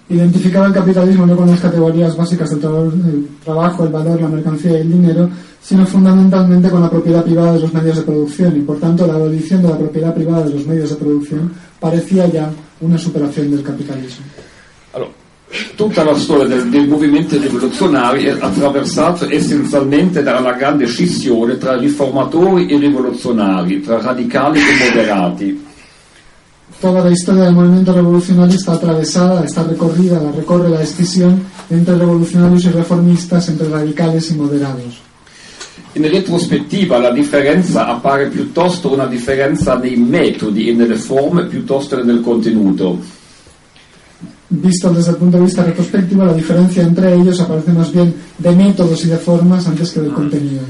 Identificaba 0.08 0.66
el 0.66 0.72
capitalismo 0.72 1.24
no 1.24 1.36
con 1.36 1.48
las 1.48 1.60
categorías 1.60 2.16
básicas 2.16 2.50
del, 2.50 2.60
tra 2.60 2.70
el 2.70 3.28
trabajo, 3.44 3.84
el 3.84 3.90
valor, 3.90 4.20
la 4.20 4.28
mercancía 4.28 4.72
y 4.72 4.80
el 4.82 4.92
dinero, 4.92 5.30
sino 5.62 5.86
fundamentalmente 5.86 6.68
con 6.68 6.82
la 6.82 6.90
propiedad 6.90 7.24
privada 7.24 7.54
de 7.54 7.60
los 7.60 7.72
medios 7.72 7.96
de 7.96 8.02
producción 8.02 8.56
y 8.56 8.60
por 8.60 8.78
tanto 8.78 9.06
la 9.06 9.14
abolición 9.14 9.62
de 9.62 9.68
la 9.68 9.78
propiedad 9.78 10.14
privada 10.14 10.44
de 10.44 10.54
los 10.54 10.66
medios 10.66 10.90
de 10.90 10.96
producción 10.96 11.52
parecía 11.78 12.26
ya 12.26 12.50
una 12.80 12.98
superazione 12.98 13.50
del 13.50 13.62
capitalismo. 13.62 14.24
Allora, 14.92 15.12
tutta 15.76 16.02
la 16.02 16.14
storia 16.14 16.46
del, 16.46 16.68
dei 16.68 16.86
movimenti 16.86 17.38
rivoluzionari 17.38 18.24
è 18.24 18.36
attraversata 18.38 19.30
essenzialmente 19.30 20.22
dalla 20.22 20.52
grande 20.52 20.86
scissione 20.86 21.58
tra 21.58 21.76
riformatori 21.76 22.68
e 22.68 22.78
rivoluzionari, 22.78 23.80
tra 23.80 24.00
radicali 24.00 24.58
e 24.58 24.84
moderati. 24.84 25.70
Toda 26.82 27.04
la 27.04 27.12
historia 27.12 27.44
del 27.44 27.54
movimiento 27.54 27.92
revolucionario 27.92 28.56
está 28.56 28.72
atravesada, 28.72 29.44
está 29.44 29.62
recorrida, 29.62 30.20
la 30.20 30.32
recorre 30.32 30.68
la 30.68 30.82
escisión 30.82 31.40
entre 31.70 31.96
revolucionarios 31.96 32.64
y 32.64 32.70
reformistas, 32.70 33.48
entre 33.50 33.68
radicales 33.68 34.32
y 34.32 34.34
moderados. 34.34 35.00
In 35.94 36.02
retrospettiva 36.10 36.98
la 36.98 37.12
differenza 37.12 37.86
appare 37.86 38.26
piuttosto 38.26 38.92
una 38.92 39.06
differenza 39.06 39.76
nei 39.76 39.94
metodi 39.94 40.70
e 40.70 40.74
nelle 40.74 40.96
forme 40.96 41.44
piuttosto 41.44 41.94
che 41.94 42.02
nel 42.02 42.20
contenuto. 42.20 42.98
Visto 44.48 44.90
desde 44.90 45.12
el 45.12 45.18
punto 45.18 45.36
de 45.36 45.44
vista 45.44 45.62
retrospectivo, 45.62 46.24
la 46.24 46.32
diferencia 46.32 46.82
entre 46.82 47.14
ellos 47.14 47.38
aparece 47.38 47.70
más 47.70 47.92
bien 47.92 48.12
de 48.38 48.50
métodos 48.56 49.04
y 49.04 49.08
de 49.08 49.18
formas 49.18 49.68
antes 49.68 49.92
que 49.92 50.00
del 50.00 50.12
contenido. 50.12 50.62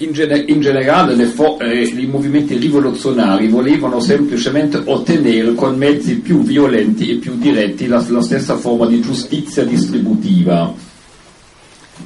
In, 0.00 0.12
gene 0.12 0.44
in 0.46 0.60
generale 0.60 1.24
fo- 1.26 1.58
eh, 1.58 1.82
i 1.82 2.06
movimenti 2.06 2.56
rivoluzionari 2.56 3.48
volevano 3.48 3.98
semplicemente 3.98 4.80
ottenere 4.84 5.54
con 5.54 5.76
mezzi 5.76 6.18
più 6.18 6.42
violenti 6.44 7.10
e 7.10 7.16
più 7.16 7.36
diretti 7.36 7.88
la, 7.88 8.04
la 8.08 8.22
stessa 8.22 8.56
forma 8.56 8.86
di 8.86 9.00
giustizia 9.00 9.64
distributiva. 9.64 10.72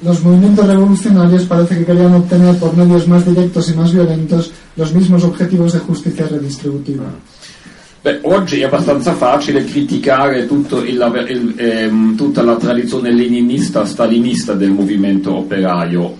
Los 0.00 0.20
movimientos 0.22 0.66
revolucionarios 0.66 1.44
parece 1.44 1.76
que 1.76 1.84
querían 1.84 2.14
obtener 2.14 2.56
por 2.56 2.74
medios 2.74 3.06
más 3.06 3.26
directos 3.26 3.68
y 3.68 3.74
más 3.74 3.92
violentos 3.92 4.50
los 4.74 4.90
mismos 4.94 5.22
objetivos 5.22 5.74
de 5.74 5.80
justicia 5.80 6.26
redistributiva. 6.26 7.04
Beh, 8.00 8.20
oggi 8.22 8.60
è 8.60 8.64
abbastanza 8.64 9.12
facile 9.12 9.64
criticare 9.64 10.40
il, 10.40 10.84
il, 10.88 11.54
ehm, 11.56 12.16
tutta 12.16 12.42
la 12.42 12.56
tradizione 12.56 13.12
leninista 13.12 13.84
stalinista 13.84 14.54
del 14.54 14.70
movimento 14.70 15.36
operaio. 15.36 16.16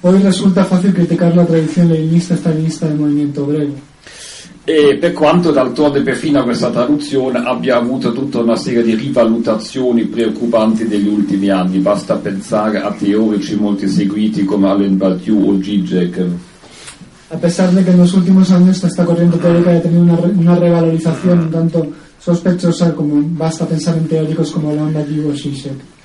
Hoy 0.00 0.18
resulta 0.22 0.64
fácil 0.64 0.94
criticar 0.94 1.34
la 1.34 1.44
tradición 1.44 1.88
leninista 1.88 2.36
stalinista 2.36 2.86
del 2.86 2.98
movimiento 2.98 3.42
obrero. 3.42 3.72
E 4.62 4.96
per 5.00 5.12
quanto 5.12 5.50
d'altronde 5.50 6.02
perfino 6.02 6.44
questa 6.44 6.70
traduzione 6.70 7.38
abbia 7.38 7.78
avuto 7.78 8.12
tutta 8.12 8.38
una 8.38 8.54
serie 8.54 8.84
di 8.84 8.94
rivalutazioni 8.94 10.04
preoccupanti 10.04 10.86
degli 10.86 11.08
ultimi 11.08 11.48
anni, 11.48 11.78
basta 11.78 12.14
pensare 12.16 12.80
a 12.80 12.92
teorici 12.92 13.56
molto 13.56 13.88
seguiti 13.88 14.44
come 14.44 14.68
Alain 14.68 14.96
Badiou 14.96 15.54
o 15.54 15.62
Zizek. 15.62 16.26
A 17.30 17.36
pesar 17.36 17.70
de 17.72 17.82
que 17.82 17.90
en 17.90 17.98
los 17.98 18.14
últimos 18.14 18.52
años 18.52 18.84
esta 18.84 19.04
corriente 19.04 19.38
teórica 19.38 19.70
ha 19.70 19.80
tenido 19.80 20.02
una, 20.02 20.18
una 20.20 20.54
revalorización 20.54 21.40
un 21.40 21.50
tanto 21.50 21.92
sospechosa, 22.20 22.94
como 22.94 23.20
basta 23.36 23.66
pensar 23.66 23.96
en 23.96 24.06
teóricos 24.06 24.52
como 24.52 24.70
Alain 24.70 24.92
Badiou 24.92 25.30
o 25.30 25.34
Zizek. 25.34 25.97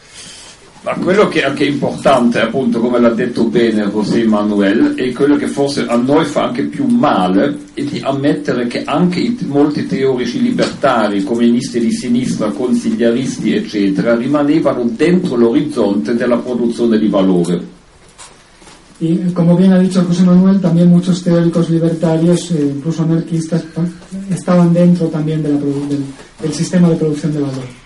Ma 0.84 0.95
quello 0.95 1.29
che 1.29 1.41
è 1.41 1.45
anche 1.45 1.63
importante, 1.63 2.41
appunto, 2.41 2.81
come 2.81 2.99
l'ha 2.99 3.13
detto 3.13 3.45
bene 3.45 3.88
José 3.89 4.25
Manuel, 4.25 4.95
e 4.97 5.13
quello 5.13 5.38
che 5.38 5.47
forse 5.47 5.86
a 5.88 5.95
noi 5.95 6.25
fa 6.25 6.43
anche 6.43 6.63
più 6.63 6.86
male, 6.86 7.57
è 7.73 7.84
di 7.84 8.01
ammettere 8.03 8.67
che 8.67 8.84
anche 8.84 9.21
i, 9.21 9.38
molti 9.47 9.88
teorici 9.88 10.41
libertari, 10.41 11.23
comunisti 11.23 11.79
di 11.79 11.91
sinistra, 11.93 12.51
consigliaristi, 12.51 13.55
eccetera, 13.55 14.17
rimanevano 14.17 14.84
dentro 14.93 15.38
l'orizzonte 15.38 16.15
della 16.15 16.38
produzione 16.38 16.97
di 16.99 17.07
valore. 17.07 17.71
Y 18.99 19.31
como 19.34 19.55
bien 19.55 19.71
ha 19.71 19.79
dicho 19.79 20.03
José 20.03 20.23
Manuel, 20.23 20.59
también 20.59 20.89
muchos 20.89 21.23
teóricos 21.23 21.69
libertarios, 21.69 22.51
eh, 22.51 22.73
incluso 22.75 23.03
anarquistas, 23.03 23.63
estaban 24.29 24.73
dentro 24.73 25.07
también 25.07 25.41
de 25.41 25.49
la, 25.49 25.57
del, 25.57 26.03
del 26.41 26.53
sistema 26.53 26.89
de 26.89 26.95
producción 26.95 27.31
de 27.31 27.39
valor. 27.39 27.82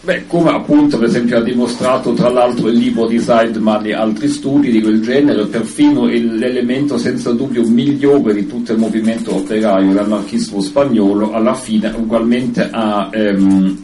Beh, 0.00 0.26
come 0.26 0.50
appunto 0.50 0.98
per 0.98 1.08
esempio 1.08 1.38
ha 1.38 1.42
dimostrato 1.42 2.12
tra 2.12 2.30
l'altro 2.30 2.68
il 2.68 2.78
libro 2.78 3.06
di 3.06 3.18
Seidman 3.18 3.86
e 3.86 3.94
altri 3.94 4.28
studi 4.28 4.70
di 4.70 4.80
quel 4.80 5.00
genere, 5.00 5.46
perfino 5.46 6.06
l'elemento 6.06 6.98
senza 6.98 7.32
dubbio 7.32 7.66
migliore 7.68 8.34
di 8.34 8.46
tutto 8.46 8.72
il 8.72 8.78
movimento 8.78 9.34
operaio, 9.34 9.92
l'anarchismo 9.92 10.60
spagnolo, 10.60 11.32
alla 11.32 11.54
fine 11.54 11.92
ugualmente 11.96 12.68
ha 12.70 13.10
ehm, 13.12 13.78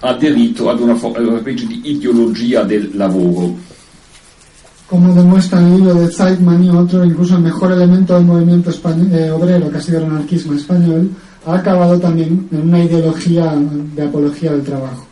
aderito 0.00 0.70
ad 0.70 0.80
una, 0.80 0.96
una 1.00 1.38
specie 1.38 1.66
di 1.66 1.80
ideologia 1.84 2.62
del 2.62 2.90
lavoro. 2.94 3.74
Como 4.86 5.12
demuestra 5.12 5.58
el 5.58 5.74
libro 5.74 5.94
de 5.94 6.06
Zeitman 6.06 6.62
y 6.62 6.70
otro, 6.70 7.04
incluso 7.04 7.34
el 7.34 7.42
mejor 7.42 7.72
elemento 7.72 8.14
del 8.14 8.24
movimiento 8.24 8.70
eh, 9.10 9.30
obrero, 9.32 9.68
que 9.68 9.78
ha 9.78 9.80
sido 9.80 9.98
el 9.98 10.04
anarquismo 10.04 10.54
español, 10.54 11.10
ha 11.44 11.56
acabado 11.56 11.98
también 11.98 12.46
en 12.52 12.68
una 12.68 12.84
ideología 12.84 13.52
de 13.96 14.02
apología 14.02 14.52
del 14.52 14.62
trabajo. 14.62 15.05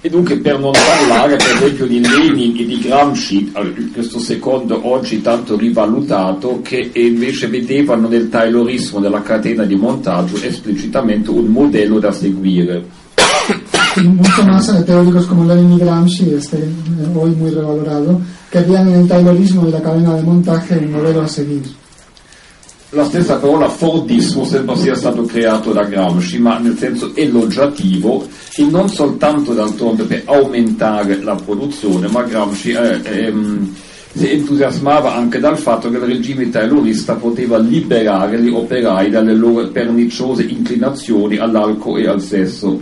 E 0.00 0.08
dunque 0.08 0.36
per 0.38 0.60
non 0.60 0.70
parlare 0.70 1.34
per 1.34 1.56
esempio 1.56 1.86
di 1.86 2.00
Lenin 2.00 2.56
e 2.56 2.64
di 2.64 2.78
Gramsci, 2.78 3.52
questo 3.92 4.20
secondo 4.20 4.88
oggi 4.88 5.20
tanto 5.20 5.56
rivalutato, 5.56 6.60
che 6.62 6.92
invece 6.94 7.48
vedevano 7.48 8.06
nel 8.06 8.28
taylorismo 8.28 9.00
della 9.00 9.22
catena 9.22 9.64
di 9.64 9.74
montaggio 9.74 10.40
esplicitamente 10.40 11.30
un 11.30 11.46
modello 11.46 11.98
da 11.98 12.12
seguire. 12.12 12.84
Mucho 13.96 14.44
más 14.44 14.84
teóricos 14.84 15.26
como 15.26 15.44
Lenin 15.44 15.72
y 15.72 15.78
Gramsci, 15.78 16.32
este, 16.32 16.68
hoy 17.12 17.30
muy 17.30 17.50
revalorado, 17.50 18.20
que 18.50 18.60
veían 18.60 18.86
en 18.88 19.00
el 19.00 19.08
taylorismo 19.08 19.66
y 19.66 19.72
la 19.72 19.82
cadena 19.82 20.14
de 20.14 20.22
montaje 20.22 20.78
un 20.78 20.92
modelo 20.92 21.22
a 21.22 21.26
seguir. 21.26 21.62
La 22.90 23.04
stessa 23.04 23.36
parola 23.36 23.68
Fordismo 23.68 24.44
sembra 24.44 24.74
sia 24.74 24.94
stato 24.94 25.24
creato 25.24 25.72
da 25.72 25.84
Gramsci, 25.84 26.38
ma 26.38 26.58
nel 26.58 26.76
senso 26.78 27.14
elogiativo 27.14 28.26
e 28.56 28.64
non 28.64 28.88
soltanto 28.88 29.52
d'altronde 29.52 30.04
per 30.04 30.22
aumentare 30.24 31.20
la 31.22 31.34
produzione, 31.34 32.08
ma 32.08 32.22
Gramsci 32.22 32.70
eh, 32.70 33.00
ehm, 33.02 33.74
si 34.14 34.30
entusiasmava 34.30 35.14
anche 35.14 35.38
dal 35.38 35.58
fatto 35.58 35.90
che 35.90 35.98
il 35.98 36.02
regime 36.02 36.48
taylorista 36.48 37.14
poteva 37.14 37.58
liberare 37.58 38.40
gli 38.40 38.48
operai 38.48 39.10
dalle 39.10 39.34
loro 39.34 39.68
perniciose 39.68 40.44
inclinazioni 40.44 41.36
all'alcol 41.36 42.00
e 42.00 42.08
al 42.08 42.22
sesso. 42.22 42.80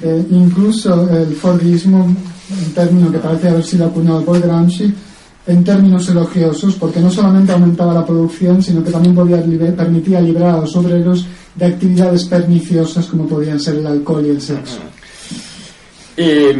Eh, 0.00 0.24
incluso 0.30 1.08
il 1.08 1.34
Fordismo, 1.34 2.02
un 2.02 2.72
termine 2.72 3.10
che 3.10 3.24
aver 3.24 3.64
sido 3.64 3.84
acuñado 3.84 4.22
por 4.22 4.40
Gramsci, 4.40 4.92
en 5.46 5.64
términos 5.64 6.08
elogiosos, 6.08 6.76
porque 6.76 7.00
no 7.00 7.10
solamente 7.10 7.52
aumentaba 7.52 7.94
la 7.94 8.06
producción, 8.06 8.62
sino 8.62 8.82
que 8.82 8.90
también 8.90 9.14
podía 9.14 9.38
liber 9.38 9.74
permitía 9.74 10.20
liberar 10.20 10.56
a 10.56 10.60
los 10.60 10.76
obreros 10.76 11.26
de 11.54 11.66
actividades 11.66 12.24
perniciosas 12.26 13.06
como 13.06 13.26
podían 13.26 13.58
ser 13.58 13.76
el 13.76 13.86
alcohol 13.86 14.24
y 14.24 14.30
el 14.30 14.40
sexo. 14.40 14.78
E, 16.14 16.50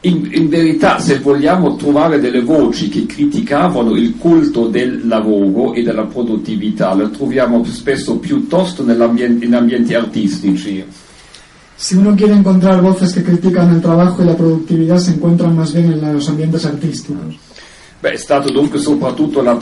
in, 0.00 0.28
in, 0.32 0.48
verità, 0.48 0.98
se 0.98 1.18
vogliamo 1.18 1.76
trovare 1.76 2.20
delle 2.20 2.42
voci 2.42 2.88
che 2.88 3.06
criticavano 3.06 3.94
il 3.94 4.16
culto 4.18 4.68
del 4.68 5.06
lavoro 5.06 5.74
e 5.74 5.82
della 5.82 6.04
produttività, 6.04 6.94
le 6.94 7.10
troviamo 7.10 7.64
spesso 7.64 8.18
piuttosto 8.18 8.82
in 8.82 9.54
ambienti 9.54 9.94
artistici. 9.94 10.84
Si 11.76 11.96
uno 11.96 12.14
quiere 12.14 12.34
encontrar 12.34 12.80
voces 12.80 13.12
que 13.12 13.22
critican 13.22 13.74
el 13.74 13.80
trabajo 13.80 14.22
y 14.22 14.26
la 14.26 14.36
productividad, 14.36 14.98
se 14.98 15.12
encuentran 15.12 15.56
más 15.56 15.72
bien 15.72 15.92
en 15.92 16.12
los 16.14 16.28
ambientes 16.28 16.64
artísticos. 16.64 17.36
Beh, 18.04 18.12
è 18.12 18.16
stato 18.16 18.52
dunque 18.52 18.78
soprattutto 18.78 19.40
la, 19.40 19.56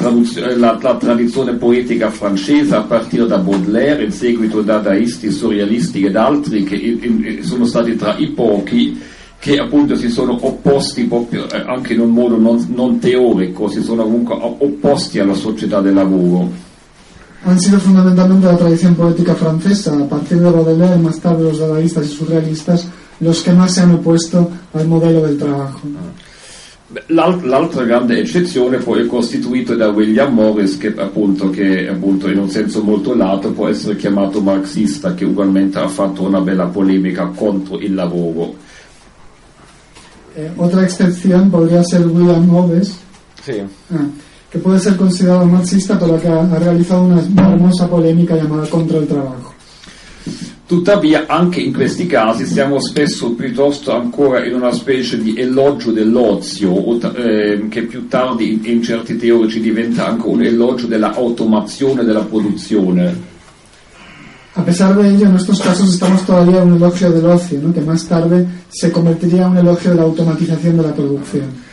la, 0.56 0.76
la, 0.82 0.96
tradizione 0.96 1.52
poetica 1.54 2.10
francese 2.10 2.74
a 2.74 2.82
partire 2.82 3.26
da 3.26 3.38
Baudelaire, 3.38 4.02
in 4.02 4.10
seguito 4.10 4.62
dadaisti, 4.62 5.30
surrealisti 5.30 6.02
ed 6.02 6.16
altri 6.16 6.64
che 6.64 6.74
in, 6.74 7.24
in, 7.24 7.44
sono 7.44 7.64
stati 7.66 7.94
tra 7.94 8.16
i 8.16 8.30
pochi 8.30 9.00
che 9.38 9.58
appunto 9.58 9.94
si 9.94 10.08
sono 10.08 10.36
opposti 10.40 11.04
proprio, 11.04 11.48
eh, 11.50 11.62
anche 11.66 11.92
in 11.92 12.00
un 12.00 12.10
modo 12.10 12.36
non, 12.36 12.64
non 12.74 12.98
teorico, 12.98 13.68
si 13.68 13.80
sono 13.80 14.02
comunque 14.02 14.34
opposti 14.36 15.20
alla 15.20 15.34
società 15.34 15.80
del 15.80 15.94
lavoro. 15.94 16.50
Han 17.44 17.60
sido 17.60 17.78
fundamentalmente 17.78 18.46
la 18.46 18.56
tradición 18.56 18.94
poética 18.94 19.34
francesa, 19.34 19.92
a 19.96 20.08
partir 20.08 20.38
de 20.38 20.50
Baudelaire, 20.50 20.96
más 20.98 21.18
tarde 21.20 21.44
los 21.44 21.58
dadaístas 21.58 22.06
y 22.06 22.08
surrealistas, 22.08 22.86
los 23.20 23.42
que 23.42 23.52
más 23.52 23.74
se 23.74 23.80
han 23.82 23.92
opuesto 23.94 24.50
al 24.74 24.86
modelo 24.86 25.22
del 25.22 25.36
trabajo. 25.36 25.80
L'altra 27.08 27.84
grande 27.84 28.18
eccezione 28.20 28.76
poi 28.76 29.02
è 29.02 29.06
costituita 29.06 29.74
da 29.74 29.88
William 29.88 30.34
Morris 30.34 30.76
che 30.76 30.92
appunto, 30.94 31.48
che 31.48 31.88
appunto 31.88 32.28
in 32.28 32.38
un 32.38 32.50
senso 32.50 32.82
molto 32.82 33.14
lato 33.14 33.50
può 33.52 33.66
essere 33.68 33.96
chiamato 33.96 34.42
marxista 34.42 35.14
che 35.14 35.24
ugualmente 35.24 35.78
ha 35.78 35.88
fatto 35.88 36.22
una 36.22 36.40
bella 36.42 36.66
polemica 36.66 37.30
contro 37.34 37.78
il 37.78 37.94
lavoro. 37.94 38.54
Eh, 40.36 40.50
otra 40.56 40.82
excepción 40.82 41.50
podría 41.50 41.82
ser 41.82 42.06
William 42.06 42.44
Morris, 42.46 42.94
Sì. 43.42 43.62
ah, 43.90 44.06
que 44.52 44.58
puede 44.58 44.78
ser 44.78 44.96
considerado 44.96 45.46
marxista 45.46 45.98
pero 45.98 46.20
que 46.20 46.28
ha, 46.28 46.44
realizado 46.58 47.04
una, 47.04 47.20
hermosa 47.20 47.88
polémica 47.88 48.36
llamada 48.36 48.68
Contra 48.68 48.98
el 48.98 49.06
Trabajo. 49.06 49.54
Tuttavia, 50.66 51.24
anche 51.26 51.60
in 51.60 51.72
questi 51.72 52.06
casi 52.06 52.46
siamo 52.46 52.80
spesso 52.80 53.32
piuttosto 53.32 53.94
ancora 53.94 54.44
in 54.44 54.54
una 54.54 54.72
specie 54.72 55.20
di 55.20 55.38
elogio 55.38 55.90
dell'ozio, 55.90 56.98
ehm, 57.14 57.68
che 57.68 57.82
più 57.82 58.08
tardi 58.08 58.52
in, 58.52 58.60
in 58.64 58.82
certi 58.82 59.16
teorici 59.16 59.60
diventa 59.60 60.06
anche 60.06 60.26
un 60.26 60.42
elogio 60.42 60.86
dell'automazione 60.86 62.04
della 62.04 62.24
produzione. 62.24 63.30
A 64.54 64.62
pesar 64.62 64.94
de 64.94 65.08
ello, 65.08 65.26
en 65.26 65.36
estos 65.36 65.60
casos 65.60 65.92
estamos 65.92 66.24
todavía 66.24 66.62
en 66.62 66.72
un 66.72 66.76
elogio 66.76 67.10
del 67.10 67.24
ocio, 67.24 67.58
¿no? 67.60 67.72
que 67.72 67.80
más 67.80 68.06
tarde 68.06 68.46
se 68.68 68.92
convertiría 68.92 69.46
en 69.46 69.52
un 69.52 69.58
elogio 69.58 69.90
de 69.90 69.96
la 69.96 70.02
automatización 70.02 70.76
de 70.76 70.82
la 70.82 70.94
producción. 70.94 71.71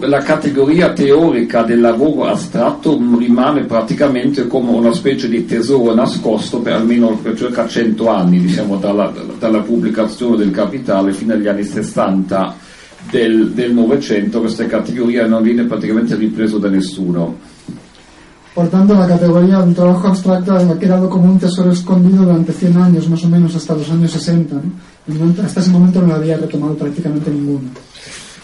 La 0.00 0.20
categoria 0.20 0.92
teorica 0.92 1.62
del 1.62 1.80
lavoro 1.80 2.26
astratto 2.26 3.00
rimane 3.16 3.64
praticamente 3.64 4.46
come 4.46 4.70
una 4.72 4.92
specie 4.92 5.30
di 5.30 5.46
tesoro 5.46 5.94
nascosto 5.94 6.60
per 6.60 6.74
almeno 6.74 7.16
per 7.16 7.34
circa 7.34 7.66
100 7.66 8.08
anni, 8.08 8.40
diciamo 8.40 8.76
dalla, 8.76 9.10
dalla 9.38 9.60
pubblicazione 9.60 10.36
del 10.36 10.50
Capitale 10.50 11.14
fino 11.14 11.32
agli 11.32 11.48
anni 11.48 11.64
60 11.64 12.54
del, 13.10 13.72
Novecento, 13.72 14.40
questa 14.40 14.66
categoria 14.66 15.26
non 15.26 15.42
viene 15.42 15.64
praticamente 15.64 16.16
ripreso 16.16 16.58
da 16.58 16.68
nessuno. 16.68 17.36
Por 18.52 18.68
tanto, 18.68 18.92
la 18.92 19.06
categoría 19.06 19.60
del 19.60 19.74
trabajo 19.74 20.08
abstracto 20.08 20.52
ha 20.52 20.76
quedado 20.76 21.08
como 21.08 21.30
un 21.30 21.38
tesoro 21.38 21.70
escondido 21.70 22.24
durante 22.24 22.52
100 22.52 22.76
años, 22.76 23.08
más 23.08 23.24
o 23.24 23.28
menos 23.28 23.54
hasta 23.54 23.74
los 23.74 23.88
años 23.90 24.10
60. 24.10 24.54
¿no? 24.54 25.42
Hasta 25.42 25.60
ese 25.60 25.70
momento 25.70 26.00
no 26.02 26.08
lo 26.08 26.14
había 26.16 26.36
retomado 26.36 26.74
prácticamente 26.74 27.30
ninguno. 27.30 27.70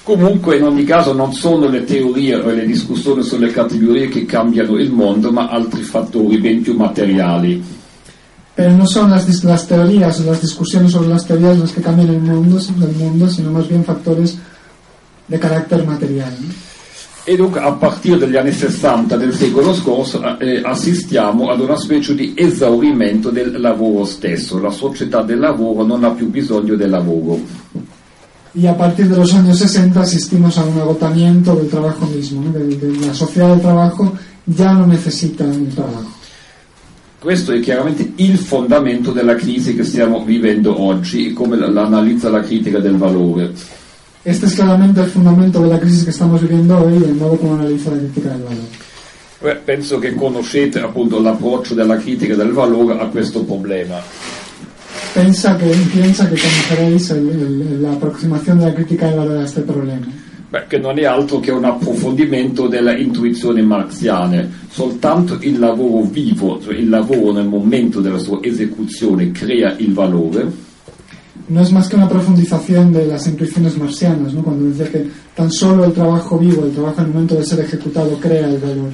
Comunque, 0.04 0.58
in 0.58 0.64
ogni 0.64 0.84
caso, 0.84 1.14
non 1.14 1.32
sono 1.32 1.66
le 1.66 1.82
teorie 1.84 2.34
o 2.34 2.50
le 2.50 2.66
discussioni 2.66 3.22
sulle 3.22 3.50
categorie 3.50 4.08
che 4.08 4.26
cambiano 4.26 4.76
il 4.76 4.92
mondo, 4.92 5.32
ma 5.32 5.48
altri 5.48 5.80
fattori 5.80 6.36
ben 6.36 6.60
più 6.60 6.76
materiali. 6.76 7.64
Pero 8.54 8.76
no 8.76 8.86
son 8.86 9.08
las, 9.08 9.42
las 9.42 9.66
teorías 9.66 10.20
o 10.20 10.24
las 10.24 10.42
discusiones 10.42 10.92
sobre 10.92 11.08
las 11.08 11.26
teorías 11.26 11.58
las 11.58 11.72
que 11.72 11.80
cambian 11.80 12.10
el 12.10 12.20
mundo, 12.20 12.58
el 12.58 12.94
mundo, 12.96 13.28
sino 13.30 13.50
más 13.50 13.66
bien 13.66 13.82
factores 13.82 14.36
de 15.26 15.38
carácter 15.38 15.84
material. 15.86 16.32
¿no? 16.38 16.52
E 17.26 17.36
dunque 17.36 17.58
a 17.58 17.72
partire 17.72 18.18
dagli 18.18 18.36
anni 18.36 18.52
60 18.52 19.16
del 19.16 19.32
secolo 19.32 19.72
scorso 19.72 20.38
eh, 20.38 20.60
assistiamo 20.62 21.48
ad 21.48 21.60
una 21.60 21.76
specie 21.76 22.14
di 22.14 22.34
esaurimento 22.36 23.30
del 23.30 23.58
lavoro 23.58 24.04
stesso. 24.04 24.60
La 24.60 24.70
società 24.70 25.22
del 25.22 25.38
lavoro 25.38 25.86
non 25.86 26.04
ha 26.04 26.10
più 26.10 26.28
bisogno 26.28 26.74
del 26.74 26.90
lavoro. 26.90 27.40
Y 28.54 28.66
a 28.66 28.76
partir 28.76 29.08
de 29.08 29.16
los 29.16 29.34
años 29.34 29.58
60 29.58 30.00
asistimos 30.00 30.56
a 30.58 30.64
un 30.64 30.78
agotamiento 30.78 31.56
del 31.56 31.68
trabajo 31.68 32.06
mismo, 32.06 32.42
¿no? 32.44 32.52
de, 32.52 32.76
de 32.76 33.06
la 33.06 33.12
sociedad 33.12 33.50
del 33.50 33.60
trabajo 33.60 34.12
ya 34.46 34.72
no 34.74 34.86
necesita 34.86 35.44
el 35.44 35.68
trabajo. 35.74 36.06
Questo 37.18 37.52
è 37.52 37.60
chiaramente 37.60 38.12
il 38.16 38.36
fondamento 38.36 39.10
della 39.10 39.34
crisi 39.34 39.74
che 39.74 39.82
stiamo 39.82 40.22
vivendo 40.24 40.78
oggi, 40.80 41.32
come 41.32 41.56
la- 41.56 41.70
l'analizza 41.70 42.28
la 42.28 42.42
critica 42.42 42.78
del 42.80 42.96
valore. 42.96 43.52
Este 44.22 44.46
es 44.46 44.54
claramente 44.54 45.00
el 45.00 45.08
fundamento 45.08 45.60
de 45.62 45.68
la 45.68 45.78
crisis 45.78 46.04
que 46.04 46.10
estamos 46.10 46.40
viviendo 46.40 46.78
hoy 46.78 46.92
y 46.98 47.04
el 47.04 47.14
modo 47.14 47.36
como 47.36 47.54
analiza 47.54 47.90
la 47.90 47.96
crítica 47.98 48.28
del 48.30 48.42
valor. 48.42 48.64
Beh, 49.42 49.56
penso 49.64 49.98
che 49.98 50.14
conoscete 50.14 50.80
appunto 50.80 51.20
l'approccio 51.20 51.74
della 51.74 51.96
critica 51.96 52.34
del 52.34 52.52
valore 52.52 52.98
a 53.00 53.06
questo 53.06 53.42
problema. 53.42 53.96
Pensa 55.14 55.56
que, 55.56 55.66
piensa 55.92 56.28
que 56.28 56.34
conoceréis 56.36 57.10
el- 57.10 57.28
el- 57.28 57.82
la 57.82 57.92
aproximación 57.92 58.58
de 58.58 58.66
la 58.66 58.74
crítica 58.74 59.06
del 59.06 59.18
valor 59.18 59.38
a 59.38 59.44
este 59.44 59.60
problema. 59.60 60.06
Beh, 60.50 60.66
che 60.68 60.78
non 60.78 60.98
è 60.98 61.04
altro 61.04 61.38
che 61.40 61.52
un 61.52 61.64
approfondimento 61.64 62.66
delle 62.68 63.00
intuizioni 63.00 63.62
marxiane. 63.62 64.48
Soltanto 64.70 65.38
il 65.40 65.58
lavoro 65.58 66.02
vivo, 66.10 66.60
cioè 66.62 66.74
il 66.74 66.88
lavoro 66.88 67.32
nel 67.32 67.46
momento 67.46 68.00
della 68.00 68.18
sua 68.18 68.38
esecuzione, 68.42 69.30
crea 69.30 69.74
il 69.78 69.92
valore. 69.92 70.46
No 71.46 71.60
es 71.60 71.70
más 71.72 71.88
que 71.88 71.96
una 71.96 72.08
profundización 72.08 72.92
de 72.92 73.04
las 73.06 73.26
intuiciones 73.26 73.76
marxianas, 73.76 74.32
¿no? 74.32 74.42
cuando 74.42 74.64
dice 74.66 74.88
que 74.90 75.06
tan 75.34 75.50
solo 75.50 75.84
el 75.84 75.92
trabajo 75.92 76.38
vivo, 76.38 76.64
el 76.64 76.72
trabajo 76.72 77.00
en 77.00 77.06
el 77.06 77.12
momento 77.12 77.34
de 77.36 77.44
ser 77.44 77.60
ejecutado, 77.60 78.18
crea 78.18 78.48
el 78.48 78.58
valor. 78.58 78.90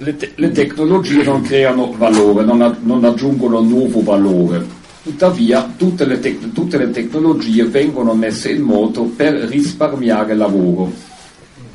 Le, 0.00 0.12
te- 0.14 0.32
le 0.36 0.48
tecnologie 0.50 1.22
non 1.22 1.40
creano 1.42 1.92
valore, 1.96 2.44
non, 2.44 2.60
a- 2.62 2.76
non 2.82 3.04
aggiungono 3.04 3.60
nuovo 3.60 4.02
valore. 4.02 4.82
Tuttavia, 5.04 5.70
tutte 5.76 6.06
le, 6.06 6.18
tec- 6.18 6.52
tutte 6.52 6.78
le 6.78 6.90
tecnologie 6.90 7.64
vengono 7.64 8.14
messe 8.14 8.52
in 8.52 8.62
moto 8.62 9.02
per 9.02 9.34
risparmiare 9.34 10.34
lavoro. 10.34 10.90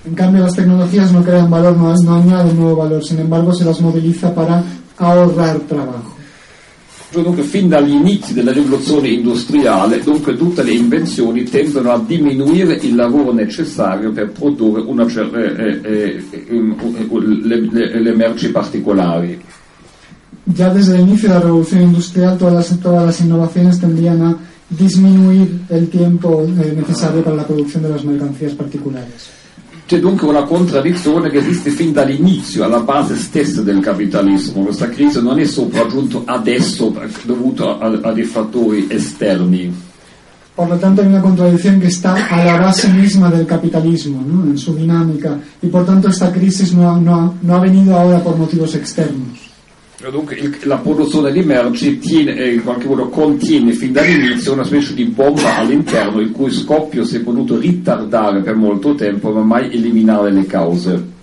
En 0.06 0.16
cambio, 0.16 0.42
las 0.42 0.56
tecnologías 0.56 1.12
no 1.12 1.22
crean 1.22 1.48
valor, 1.48 1.78
no, 1.78 1.94
no 1.94 2.16
añaden 2.16 2.58
nuevo 2.58 2.78
valor, 2.78 3.04
sin 3.04 3.20
embargo, 3.20 3.54
se 3.54 3.64
las 3.66 3.80
moviliza 3.82 4.34
para 4.34 4.64
ahorrar 4.98 5.60
trabajo. 5.60 6.18
Dunque, 7.12 7.44
fin 7.44 7.68
dagli 7.70 7.92
inizi 7.92 8.34
della 8.34 8.52
rivoluzione 8.52 9.10
industriale, 9.10 10.02
dunque, 10.02 10.36
tutte 10.36 10.64
le 10.64 10.72
invenzioni 10.72 11.44
tendono 11.44 11.92
a 11.92 12.00
diminuire 12.00 12.80
il 12.82 12.96
lavoro 12.96 13.32
necessario 13.32 14.12
per 14.12 14.32
produrre 14.32 14.82
una 14.82 15.06
eh, 15.06 15.80
eh, 15.84 16.24
eh, 16.32 16.56
uh, 16.56 17.20
le, 17.20 17.68
le- 17.72 18.00
le 18.00 18.16
merci 18.16 18.50
particolari. 18.50 19.40
Ya 20.56 20.74
desde 20.74 20.96
el 20.96 21.02
inicio 21.02 21.30
de 21.30 21.36
la 21.36 21.42
revolución 21.42 21.84
industrial, 21.84 22.38
todas 22.38 22.54
las, 22.54 22.80
todas 22.80 23.06
las 23.06 23.22
innovaciones 23.22 23.80
tendrían 23.80 24.22
a 24.24 24.38
disminuir 24.70 25.62
el 25.70 25.90
tiempo 25.90 26.44
eh, 26.44 26.74
necesario 26.76 27.24
para 27.24 27.36
la 27.36 27.46
producción 27.46 27.84
de 27.84 27.90
las 27.90 28.04
mercancías 28.04 28.54
particulares. 28.54 29.30
C'è 29.86 30.00
dunque 30.00 30.28
una 30.28 30.44
contraddizione 30.44 31.32
che 31.32 31.40
esiste 31.40 31.72
fin 31.72 31.92
dall'inizio, 31.92 32.64
alla 32.64 32.82
base 32.82 33.16
stessa 33.16 33.64
del 33.64 33.80
capitalismo. 33.80 34.62
Questa 34.62 34.88
crisi 34.88 35.20
non 35.20 35.40
è 35.40 35.46
sopraggiunto 35.46 36.22
adesso 36.26 36.94
dovuto 37.24 37.80
a, 37.80 38.00
a 38.04 38.12
dei 38.12 38.24
fattori 38.24 38.86
esterni. 38.88 39.74
Por 40.54 40.68
lo 40.68 40.78
tanto, 40.78 41.02
hay 41.02 41.08
una 41.08 41.22
contradicción 41.22 41.80
que 41.80 41.88
está 41.88 42.28
a 42.28 42.44
la 42.44 42.58
base 42.60 42.88
misma 42.90 43.32
del 43.32 43.48
capitalismo, 43.48 44.22
¿no? 44.24 44.44
en 44.44 44.60
su 44.60 44.76
dinámica, 44.76 45.40
y 45.60 45.68
por 45.68 45.86
tanto 45.86 46.10
esta 46.10 46.32
crisis 46.32 46.74
no 46.74 47.02
no 47.02 47.34
no 47.42 47.56
ha 47.56 47.60
venido 47.60 47.98
ahora 47.98 48.22
por 48.22 48.38
motivos 48.38 48.76
externos. 48.76 49.49
Dunque 50.08 50.36
il- 50.36 50.58
la 50.64 50.78
produzione 50.78 51.30
di 51.30 51.42
merci 51.42 52.00
tiene, 52.00 52.34
eh, 52.36 52.54
in 52.54 52.64
qualche 52.64 52.88
modo 52.88 53.10
contiene 53.10 53.74
fin 53.74 53.92
dall'inizio 53.92 54.54
una 54.54 54.64
specie 54.64 54.94
di 54.94 55.04
bomba 55.04 55.58
all'interno 55.58 56.22
il 56.22 56.32
cui 56.32 56.52
scoppio 56.52 57.04
si 57.04 57.18
è 57.18 57.20
potuto 57.20 57.58
ritardare 57.60 58.42
per 58.42 58.56
molto 58.56 58.96
tempo 58.96 59.32
ma 59.32 59.42
mai 59.42 59.74
eliminare 59.74 60.32
le 60.32 60.46
cause. 60.46 61.18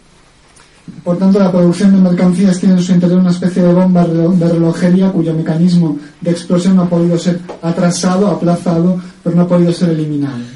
Por 1.03 1.19
la 1.21 1.51
producción 1.51 1.93
de 1.93 1.99
mercancías 2.01 2.59
tiene 2.61 2.75
en 2.75 2.83
su 2.83 2.93
interior 2.93 3.21
una 3.21 3.31
especie 3.31 3.63
de 3.63 3.73
bomba 3.73 4.07
de 4.07 4.49
relojería 4.49 5.11
cuyo 5.11 5.33
mecanismo 5.35 5.99
de 6.21 6.31
explosión 6.31 6.77
no 6.77 6.83
ha 6.83 6.89
podido 6.89 7.19
ser 7.19 7.41
atrasado, 7.63 8.29
aplazado, 8.29 9.01
pero 9.23 9.35
no 9.35 9.43
ha 9.43 9.49
podido 9.49 9.73
ser 9.73 9.91
eliminado. 9.91 10.56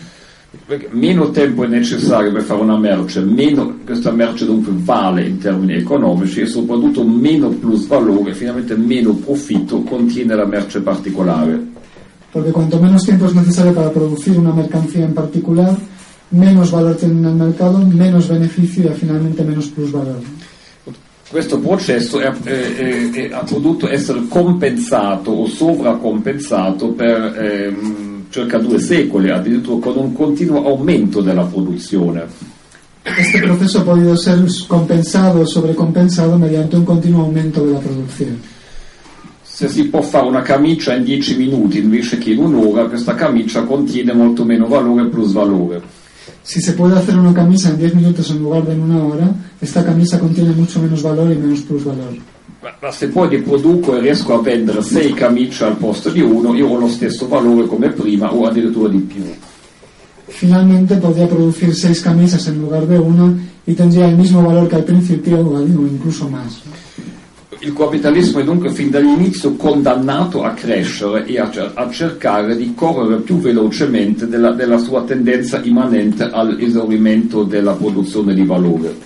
Meno 0.90 1.30
tempo 1.30 1.62
è 1.64 1.68
necessario 1.68 2.32
per 2.32 2.42
fare 2.42 2.60
una 2.60 2.76
merce, 2.76 3.20
meno 3.20 3.76
questa 3.84 4.10
merce 4.10 4.46
dunque 4.46 4.72
vale 4.74 5.24
in 5.24 5.38
termini 5.38 5.74
economici 5.74 6.40
e 6.40 6.46
soprattutto 6.46 7.04
meno 7.04 7.50
plusvalore, 7.50 8.34
finalmente 8.34 8.76
meno 8.76 9.12
profitto 9.14 9.82
contiene 9.82 10.34
la 10.34 10.46
merce 10.46 10.80
particolare. 10.80 11.68
Porque 12.32 12.50
cuanto 12.50 12.80
menos 12.80 13.04
tiempo 13.04 13.26
es 13.26 13.34
necesario 13.34 13.72
para 13.72 13.90
producir 13.92 14.38
una 14.38 14.52
mercancía 14.52 15.04
en 15.04 15.12
particular, 15.14 15.76
menos 16.30 16.70
valor 16.72 16.96
tiene 16.96 17.14
en 17.18 17.24
el 17.26 17.34
mercado, 17.34 17.78
menos 17.78 18.28
beneficio 18.28 18.90
y 18.90 18.94
finalmente 18.94 19.44
menos 19.44 19.66
plusvalor. 19.68 20.18
Questo 21.30 21.60
processo 21.60 22.18
è, 22.20 22.28
è- 22.42 22.74
è- 22.74 23.10
è- 23.12 23.32
ha 23.32 23.44
potuto 23.44 23.88
essere 23.88 24.22
compensato 24.28 25.30
o 25.30 25.46
sovracompensato 25.46 26.88
per 26.88 27.36
ehm, 27.38 28.09
circa 28.30 28.58
due 28.58 28.78
secoli, 28.78 29.28
addirittura 29.28 29.80
con 29.80 29.98
un 29.98 30.12
continuo 30.12 30.64
aumento 30.64 31.20
della 31.20 31.44
produzione. 31.44 32.24
Este 33.02 33.40
proceso 33.40 33.80
ha 33.80 33.82
podido 33.82 34.14
ser 34.16 34.44
compensado 34.66 35.40
o 35.40 35.44
sobrecompensado 35.44 36.38
mediante 36.38 36.76
un 36.76 36.84
continuo 36.84 37.22
aumento 37.22 37.64
de 37.64 37.72
la 37.72 37.78
producción. 37.78 38.40
Se 39.42 39.68
si 39.68 39.88
può 39.88 40.00
fare 40.00 40.26
una 40.26 40.42
camicia 40.42 40.94
in 40.94 41.04
10 41.04 41.36
minuti 41.36 41.78
invece 41.78 42.16
che 42.16 42.30
in 42.30 42.38
un'ora, 42.38 42.86
questa 42.86 43.14
camicia 43.14 43.64
contiene 43.64 44.14
molto 44.14 44.44
meno 44.44 44.66
valore 44.66 45.02
e 45.02 45.06
plusvalore. 45.08 45.82
Si 46.42 46.60
se 46.60 46.72
puede 46.72 46.96
hacer 46.96 47.18
una 47.18 47.34
camisa 47.34 47.70
en 47.70 47.78
10 47.78 47.94
minutos 47.94 48.30
en 48.30 48.38
lugar 48.38 48.64
de 48.64 48.72
en 48.72 48.80
una 48.80 49.04
hora, 49.04 49.34
esta 49.60 49.84
camisa 49.84 50.18
contiene 50.18 50.50
mucho 50.52 50.80
menos 50.80 51.02
valor 51.02 51.30
y 51.30 51.36
menos 51.36 51.60
plusvalor. 51.60 52.14
Ma, 52.62 52.70
ma 52.80 52.90
se 52.90 53.08
poi 53.08 53.28
ne 53.28 53.40
produco 53.40 53.96
e 53.96 54.00
riesco 54.00 54.34
a 54.34 54.42
vendere 54.42 54.82
6 54.82 55.14
camicie 55.14 55.64
al 55.64 55.76
posto 55.76 56.10
di 56.10 56.20
uno, 56.20 56.54
io 56.54 56.68
ho 56.68 56.78
lo 56.78 56.88
stesso 56.88 57.26
valore 57.26 57.66
come 57.66 57.88
prima 57.90 58.34
o 58.34 58.46
addirittura 58.46 58.88
di 58.88 58.98
più. 58.98 59.24
Finalmente 60.30 60.96
podría 60.96 61.28
producir 61.28 61.74
seis 61.74 62.00
camisas 62.00 62.46
en 62.46 62.60
lugar 62.60 62.86
de 62.86 62.98
una 62.98 63.34
y 63.66 63.74
tendría 63.74 64.08
el 64.08 64.16
mismo 64.16 64.42
valor 64.42 64.68
que 64.68 64.76
al 64.76 64.84
principio 64.84 65.40
o 65.40 65.60
incluso 65.60 66.30
más. 66.30 66.62
Il 67.62 67.74
capitalismo 67.74 68.40
è 68.40 68.44
dunque 68.44 68.70
fin 68.70 68.88
dall'inizio 68.88 69.54
condannato 69.54 70.42
a 70.44 70.52
crescere 70.52 71.26
e 71.26 71.38
a, 71.38 71.50
a 71.74 71.90
cercare 71.90 72.56
di 72.56 72.72
correre 72.74 73.20
più 73.20 73.38
velocemente 73.38 74.26
della, 74.26 74.52
della 74.52 74.78
sua 74.78 75.02
tendenza 75.02 75.60
immanente 75.62 76.24
all'esaurimento 76.24 77.42
della 77.42 77.72
produzione 77.72 78.32
di 78.32 78.46
valore. 78.46 78.96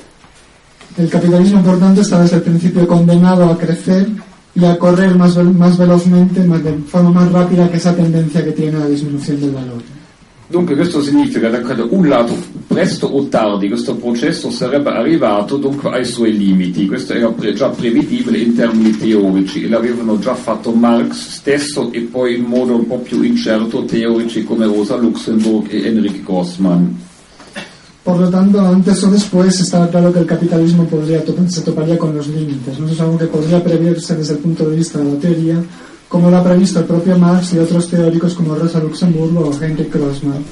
El 0.94 1.08
capitalismo, 1.08 1.62
por 1.62 1.80
tanto, 1.80 2.02
está 2.02 2.20
desde 2.20 2.36
el 2.36 2.42
principio 2.42 2.86
condenado 2.86 3.50
a 3.50 3.58
crecer 3.58 4.08
y 4.54 4.64
a 4.64 4.78
correr 4.78 5.16
más, 5.16 5.36
más 5.36 5.76
velozmente, 5.76 6.44
más 6.44 6.62
de 6.62 6.74
forma 6.86 7.10
más 7.10 7.32
rápida 7.32 7.68
que 7.68 7.78
esa 7.78 7.92
tendencia 7.92 8.44
que 8.44 8.52
tiene 8.52 8.76
a 8.76 8.80
la 8.80 8.86
disminución 8.86 9.40
del 9.40 9.50
valor. 9.50 9.82
Dunque 10.46 10.76
questo 10.76 11.02
significa 11.02 11.50
che 11.50 11.74
da 11.74 11.86
un 11.88 12.06
lato 12.06 12.36
presto 12.66 13.06
o 13.06 13.26
tardi 13.28 13.68
questo 13.68 13.96
processo 13.96 14.50
sarebbe 14.50 14.90
arrivato 14.90 15.56
dunque 15.56 15.90
ai 15.90 16.04
suoi 16.04 16.36
limiti, 16.36 16.86
questo 16.86 17.14
era 17.14 17.28
pre- 17.28 17.54
già 17.54 17.70
prevedibile 17.70 18.38
in 18.38 18.54
termini 18.54 18.94
teorici 18.96 19.64
e 19.64 19.68
l'avevano 19.68 20.18
già 20.18 20.34
fatto 20.34 20.70
Marx 20.72 21.28
stesso 21.28 21.90
e 21.92 22.00
poi 22.00 22.36
in 22.36 22.44
modo 22.44 22.74
un 22.74 22.86
po' 22.86 22.98
più 22.98 23.22
incerto 23.22 23.84
teorici 23.84 24.44
come 24.44 24.66
Rosa 24.66 24.96
Luxemburg 24.96 25.66
e 25.70 25.86
Enrique 25.86 26.22
Grossman. 26.22 27.02
Por 28.04 28.20
lo 28.20 28.28
tanto, 28.28 28.60
antes 28.60 29.02
o 29.02 29.10
después 29.10 29.58
estaba 29.58 29.88
claro 29.88 30.12
que 30.12 30.18
el 30.18 30.26
capitalismo 30.26 30.84
podría 30.84 31.24
se 31.48 31.62
toparía 31.62 31.96
con 31.96 32.14
los 32.14 32.28
límites. 32.28 32.78
¿no? 32.78 32.86
Es 32.86 33.00
algo 33.00 33.16
que 33.16 33.24
podría 33.24 33.64
preverse 33.64 34.14
desde 34.14 34.34
el 34.34 34.40
punto 34.40 34.68
de 34.68 34.76
vista 34.76 34.98
de 34.98 35.10
la 35.10 35.18
teoría, 35.18 35.56
como 36.14 36.30
lo 36.30 36.36
ha 36.36 36.44
previsto 36.44 36.78
el 36.78 36.84
propio 36.84 37.18
Marx 37.18 37.54
y 37.54 37.58
otros 37.58 37.88
teóricos 37.88 38.34
como 38.34 38.54
Rosa 38.54 38.78
Luxemburgo 38.78 39.48
o 39.48 39.52
Henry 39.60 39.86
Crossman. 39.86 40.44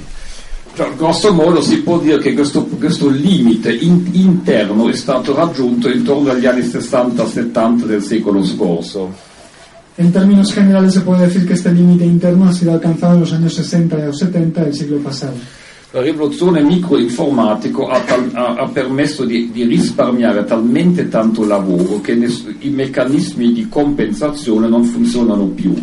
Cioè, 0.74 0.88
grosso 0.96 1.32
modo 1.32 1.62
si 1.62 1.82
può 1.82 2.00
dire 2.00 2.18
che 2.18 2.34
questo, 2.34 2.64
questo 2.64 3.08
limite 3.08 3.72
in, 3.72 4.08
interno 4.10 4.88
è 4.88 4.92
stato 4.92 5.32
raggiunto 5.32 5.88
intorno 5.88 6.32
agli 6.32 6.46
anni 6.46 6.62
60-70 6.62 7.84
del 7.84 8.02
secolo 8.02 8.44
scorso. 8.44 9.14
En 9.98 10.10
términos 10.10 10.52
generales 10.52 10.94
se 10.94 11.02
puede 11.02 11.26
decir 11.26 11.46
que 11.46 11.52
este 11.52 11.70
límite 11.70 12.04
interno 12.06 12.48
ha 12.48 12.52
sido 12.52 12.72
alcanzado 12.72 13.14
en 13.14 13.20
los 13.20 13.32
años 13.32 13.54
60 13.54 14.08
o 14.08 14.12
70 14.12 14.64
del 14.64 14.74
siglo 14.74 14.98
pasado. 14.98 15.34
La 15.95 16.01
rivoluzione 16.01 16.62
microinformatica 16.62 17.82
ha, 17.82 18.03
ha, 18.32 18.55
ha, 18.55 18.68
permesso 18.68 19.26
di, 19.26 19.51
di, 19.53 19.64
risparmiare 19.64 20.43
talmente 20.47 21.07
tanto 21.11 21.45
lavoro 21.45 22.01
che 22.01 22.12
i 22.12 22.70
meccanismi 22.70 23.53
di 23.53 23.68
compensazione 23.68 24.68
non 24.68 24.84
funzionano 24.84 25.45
più. 25.49 25.74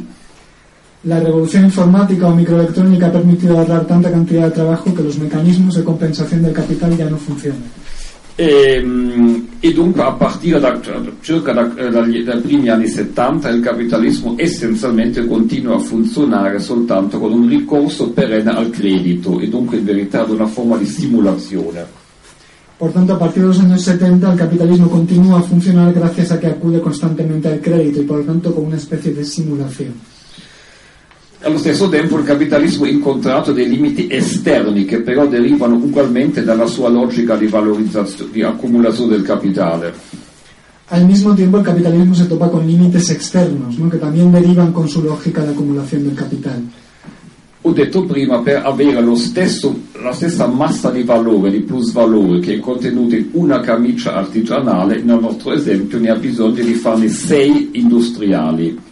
La 1.01 1.19
revolución 1.19 1.65
informática 1.65 2.25
o 2.25 2.33
microelectrónica 2.33 3.05
ha 3.05 3.11
permitido 3.11 3.55
ahorrar 3.55 3.85
tanta 3.85 4.09
cantidad 4.09 4.45
de 4.45 4.51
trabajo 4.51 4.91
que 4.95 5.03
los 5.03 5.19
mecanismos 5.19 5.75
de 5.75 5.83
compensación 5.83 6.41
del 6.41 6.53
capital 6.53 6.97
ya 6.97 7.07
no 7.07 7.17
funcionan. 7.17 7.61
E, 8.41 8.81
e 9.59 9.73
dunque 9.73 10.01
a 10.01 10.13
partire 10.13 10.61
da, 10.61 10.79
circa 11.19 11.51
da, 11.51 11.63
dagli, 11.63 12.23
dai 12.23 12.39
primi 12.39 12.69
anni 12.69 12.87
70 12.87 13.49
il 13.49 13.61
capitalismo 13.61 14.35
essenzialmente 14.37 15.25
continua 15.25 15.75
a 15.75 15.79
funzionare 15.79 16.57
soltanto 16.61 17.19
con 17.19 17.33
un 17.33 17.49
ricorso 17.49 18.11
perenne 18.11 18.51
al 18.51 18.69
credito 18.69 19.41
e 19.41 19.49
dunque 19.49 19.79
in 19.79 19.83
verità 19.83 20.21
ad 20.21 20.29
una 20.29 20.45
forma 20.45 20.77
di 20.77 20.85
simulazione. 20.85 21.85
Por 22.77 22.93
a 22.95 23.17
partir 23.17 23.41
de 23.41 23.47
los 23.49 23.59
años 23.59 23.81
70 23.81 24.31
el 24.31 24.37
capitalismo 24.37 24.87
continúa 24.89 25.39
a 25.39 25.41
funcionar 25.41 25.91
gracias 25.91 26.31
a 26.31 26.39
que 26.39 26.47
acude 26.47 26.79
constantemente 26.79 27.49
al 27.49 27.59
crédito 27.59 27.99
y 27.99 28.05
por 28.05 28.19
lo 28.19 28.23
tanto 28.23 28.55
con 28.55 28.67
una 28.67 28.77
especie 28.77 29.11
de 29.11 29.25
simulación. 29.25 29.95
Allo 31.41 31.57
stesso 31.57 31.87
tempo 31.87 32.17
il 32.17 32.25
capitalismo 32.25 32.83
ha 32.83 32.89
incontrato 32.89 33.53
dei 33.53 33.69
limiti 33.69 34.07
esterni 34.09 34.83
che 34.83 34.99
però 34.99 35.25
derivano 35.25 35.75
ugualmente 35.75 36.43
dalla 36.43 36.65
sua 36.65 36.89
logica 36.89 37.37
di 37.37 37.47
valorizzazione, 37.47 38.31
di 38.31 38.43
accumulazione 38.43 39.11
del 39.11 39.21
capitale. 39.21 39.93
Al 40.87 41.05
mismo 41.05 41.33
tiempo 41.33 41.57
el 41.57 41.63
capitalismo 41.63 42.13
se 42.13 42.27
topa 42.27 42.49
con 42.49 42.67
límites 42.67 43.09
externos, 43.11 43.77
¿no? 43.77 43.89
que 43.89 43.97
también 43.97 44.33
derivan 44.33 44.73
con 44.73 44.89
su 44.89 45.01
lógica 45.01 45.41
de 45.41 45.51
acumulación 45.51 46.03
del 46.03 46.15
capital. 46.15 46.61
Ho 47.61 47.71
detto 47.71 48.05
prima, 48.05 48.41
per 48.41 48.65
avere 48.65 49.15
stesso, 49.15 49.79
la 50.01 50.11
stessa 50.11 50.47
massa 50.47 50.91
di 50.91 51.03
valore, 51.03 51.51
di 51.51 51.59
plusvalore 51.59 52.39
che 52.39 52.55
è 52.55 52.59
contenuta 52.59 53.15
in 53.15 53.29
una 53.33 53.61
camicia 53.61 54.15
artigianale, 54.15 55.01
nel 55.03 55.19
nostro 55.19 55.53
esempio 55.53 55.99
ne 55.99 56.09
ha 56.09 56.15
bisogno 56.15 56.63
di 56.63 56.73
farne 56.73 57.07
sei 57.07 57.69
industriali. 57.73 58.87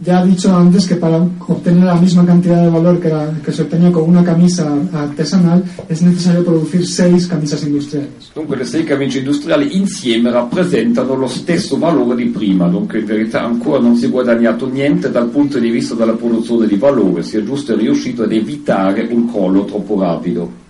Ya 0.00 0.18
ha 0.18 0.24
dicho 0.24 0.52
antes 0.54 0.88
que 0.88 0.96
para 0.96 1.18
obtener 1.18 1.84
la 1.84 1.94
misma 1.94 2.26
cantidad 2.26 2.60
de 2.62 2.68
valor 2.68 2.98
que, 2.98 3.08
la, 3.08 3.32
que 3.44 3.52
se 3.52 3.62
obtenía 3.62 3.92
con 3.92 4.08
una 4.08 4.24
camisa 4.24 4.68
artesanal 4.92 5.62
es 5.88 6.02
necesario 6.02 6.44
producir 6.44 6.84
seis 6.84 7.28
camisas 7.28 7.62
industriales. 7.62 8.32
Dunque 8.34 8.56
le 8.56 8.64
sei 8.64 8.82
camicie 8.82 9.20
industriali 9.20 9.76
insieme 9.76 10.32
rappresentano 10.32 11.14
lo 11.14 11.28
stesso 11.28 11.78
valore 11.78 12.16
di 12.16 12.24
prima, 12.24 12.66
dunque 12.66 12.98
in 12.98 13.06
verità 13.06 13.44
ancora 13.44 13.78
non 13.78 13.94
si 13.94 14.06
è 14.06 14.10
guadagnato 14.10 14.68
niente 14.68 15.12
dal 15.12 15.28
punto 15.28 15.60
di 15.60 15.70
vista 15.70 15.94
della 15.94 16.14
produzione 16.14 16.66
di 16.66 16.74
valore, 16.74 17.22
si 17.22 17.36
è 17.36 17.44
giusto 17.44 17.76
riuscito 17.76 18.24
ad 18.24 18.32
evitare 18.32 19.06
un 19.08 19.30
crollo 19.30 19.64
troppo 19.64 20.00
rapido. 20.00 20.62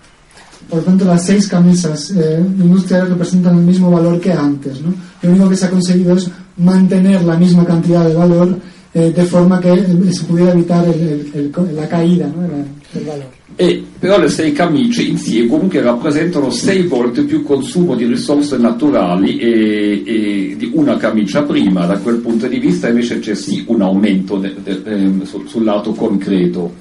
Por 0.68 0.83
tanto, 0.83 1.05
las 1.05 1.25
seis 1.25 1.47
camisas 1.47 2.11
eh, 2.11 2.41
industriales 2.41 3.11
representan 3.11 3.59
el 3.59 3.64
mismo 3.64 3.91
valor 3.91 4.18
que 4.18 4.33
antes. 4.33 4.81
¿no? 4.81 4.95
Lo 5.22 5.31
único 5.31 5.49
que 5.49 5.57
se 5.57 5.66
ha 5.66 5.70
conseguido 5.70 6.16
es 6.16 6.31
mantener 6.57 7.22
la 7.22 7.37
misma 7.37 7.64
cantidad 7.64 8.07
de 8.07 8.14
valor 8.14 8.59
eh, 8.97 9.11
de 9.11 9.24
forma 9.24 9.59
che 9.59 9.72
eh, 9.72 10.12
si 10.12 10.24
pudiera 10.24 10.53
evitare 10.53 10.90
il, 10.90 11.30
il, 11.32 11.53
il, 11.53 11.74
la 11.74 11.86
caída 11.88 12.26
¿no? 12.32 12.47
del 12.92 13.05
valore. 13.05 13.42
E, 13.57 13.84
però 13.99 14.18
le 14.18 14.28
sei 14.28 14.53
camicie 14.53 15.03
insieme 15.03 15.49
comunque 15.49 15.80
rappresentano 15.80 16.51
sei 16.51 16.86
volte 16.86 17.22
più 17.22 17.42
consumo 17.42 17.97
di 17.97 18.05
risorse 18.05 18.57
naturali 18.57 19.38
e, 19.38 20.03
e 20.05 20.55
di 20.57 20.70
una 20.74 20.97
camicia 20.97 21.42
prima, 21.42 21.86
da 21.86 21.99
quel 21.99 22.16
punto 22.16 22.47
di 22.47 22.59
vista 22.59 22.88
invece 22.88 23.18
c'è 23.18 23.34
sì 23.34 23.64
un 23.66 23.82
aumento 23.82 24.38
de, 24.38 24.55
de, 24.62 24.82
de, 24.82 25.24
sul, 25.24 25.49
sul 25.49 25.64
lato 25.64 25.92
concreto. 25.92 26.72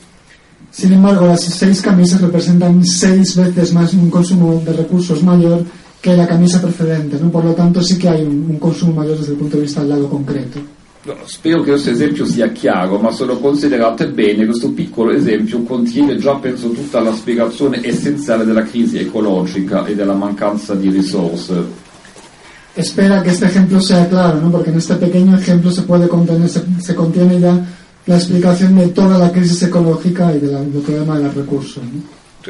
Sin 0.70 0.91
embargo, 0.91 1.28
las 1.28 1.43
seis 1.43 1.82
camisas 1.82 2.22
representan 2.22 2.84
seis 2.84 3.36
veces 3.36 3.74
más 3.74 3.93
un 3.93 4.09
consumo 4.09 4.61
de 4.66 4.74
recursos 4.74 5.22
mayor 5.22 5.64
que 6.01 6.16
la 6.16 6.28
camisa 6.28 6.59
precedente, 6.59 7.18
¿no? 7.20 7.32
por 7.32 7.45
lo 7.45 7.53
tanto 7.53 7.82
sí 7.82 7.97
que 7.97 8.09
hay 8.09 8.22
un, 8.24 8.47
un 8.49 8.57
consumo 8.57 8.93
mayor 8.93 9.18
desde 9.18 9.34
el 9.34 9.38
punto 9.38 9.57
de 9.57 9.64
vista 9.64 9.82
del 9.82 9.89
lado 9.89 10.09
concreto. 10.09 10.59
Spero 11.26 11.62
che 11.62 11.72
questo 11.72 11.89
esempio 11.89 12.26
sia 12.26 12.49
chiaro, 12.54 12.97
ma 12.97 13.12
se 13.12 13.26
lo 13.26 13.38
considerate 13.38 14.08
bene, 14.08 14.45
questo 14.45 14.72
piccolo 14.72 15.12
esempio 15.12 15.62
contiene 15.64 16.16
già, 16.16 16.36
penso, 16.36 16.70
tutta 16.70 17.01
la 17.01 17.14
spiegazione 17.14 17.86
essenziale 17.86 18.45
della 18.45 18.64
crisi 18.64 18.99
ecologica 18.99 19.86
e 19.86 19.95
della 19.95 20.14
mancanza 20.14 20.76
di 20.76 20.89
risorse. 20.89 21.82
Espera 22.76 23.22
que 23.22 23.32
este 23.32 23.45
ejemplo 23.45 23.82
sea 23.82 24.08
claro, 24.08 24.39
¿no? 24.39 24.49
porque 24.49 24.70
en 24.70 24.78
este 24.78 24.95
pequeño 24.95 25.36
ejemplo 25.36 25.70
se 25.72 25.82
puede 25.82 26.08
contener, 26.08 26.47
se, 26.47 26.64
se 26.80 26.95
contiene 26.95 27.38
ya 27.38 27.54
la 28.06 28.16
explicación 28.16 28.76
de 28.76 28.88
toda 28.88 29.18
la 29.18 29.30
crisis 29.30 29.62
ecológica 29.64 30.34
y 30.34 30.39
del 30.39 30.82
problema 30.86 31.18
de 31.18 31.24
los 31.26 31.36
recursos. 31.36 31.84
¿no? 31.84 32.01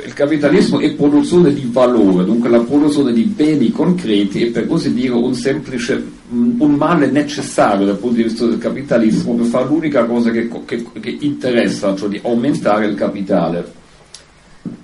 Il 0.06 0.14
capitalismo 0.14 0.80
è 0.80 0.91
produzione 0.93 1.54
di 1.54 1.68
valore, 1.72 2.26
dunque 2.26 2.49
la 2.49 2.60
produzione 2.60 3.14
di 3.14 3.24
beni 3.26 3.70
concreti 3.72 4.41
e 4.41 4.47
per 4.47 4.66
così 4.66 4.91
dire 4.91 5.14
un 5.14 5.36
semplice 5.36 6.04
un 6.57 6.75
male 6.75 7.11
necessario 7.11 7.86
dal 7.86 7.97
punto 7.97 8.15
di 8.15 8.23
vista 8.23 8.45
del 8.45 8.57
capitalismo 8.57 9.36
per 9.36 9.45
fare 9.45 9.65
l'unica 9.65 10.05
cosa 10.05 10.31
che, 10.31 10.49
che, 10.65 10.84
che 10.99 11.17
interessa, 11.21 11.95
cioè 11.95 12.09
di 12.09 12.19
aumentare 12.23 12.88
il 12.88 12.95
capitale. 12.95 13.81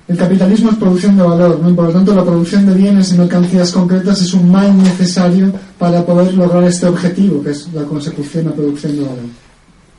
El 0.07 0.17
capitalismo 0.17 0.71
es 0.71 0.77
producción 0.77 1.15
de 1.15 1.23
valor, 1.23 1.59
¿no? 1.59 1.75
por 1.75 1.85
lo 1.85 1.91
tanto 1.91 2.15
la 2.15 2.23
producción 2.23 2.65
de 2.65 2.73
bienes 2.73 3.13
y 3.13 3.17
mercancías 3.17 3.71
concretas 3.71 4.21
es 4.21 4.33
un 4.33 4.49
mal 4.49 4.75
necesario 4.75 5.53
para 5.77 6.03
poder 6.03 6.33
lograr 6.33 6.63
este 6.63 6.87
objetivo, 6.87 7.43
que 7.43 7.51
es 7.51 7.71
la 7.73 7.83
consecución, 7.83 8.45
la 8.45 8.53
producción 8.53 8.95
de 8.95 9.01
valor. 9.01 9.48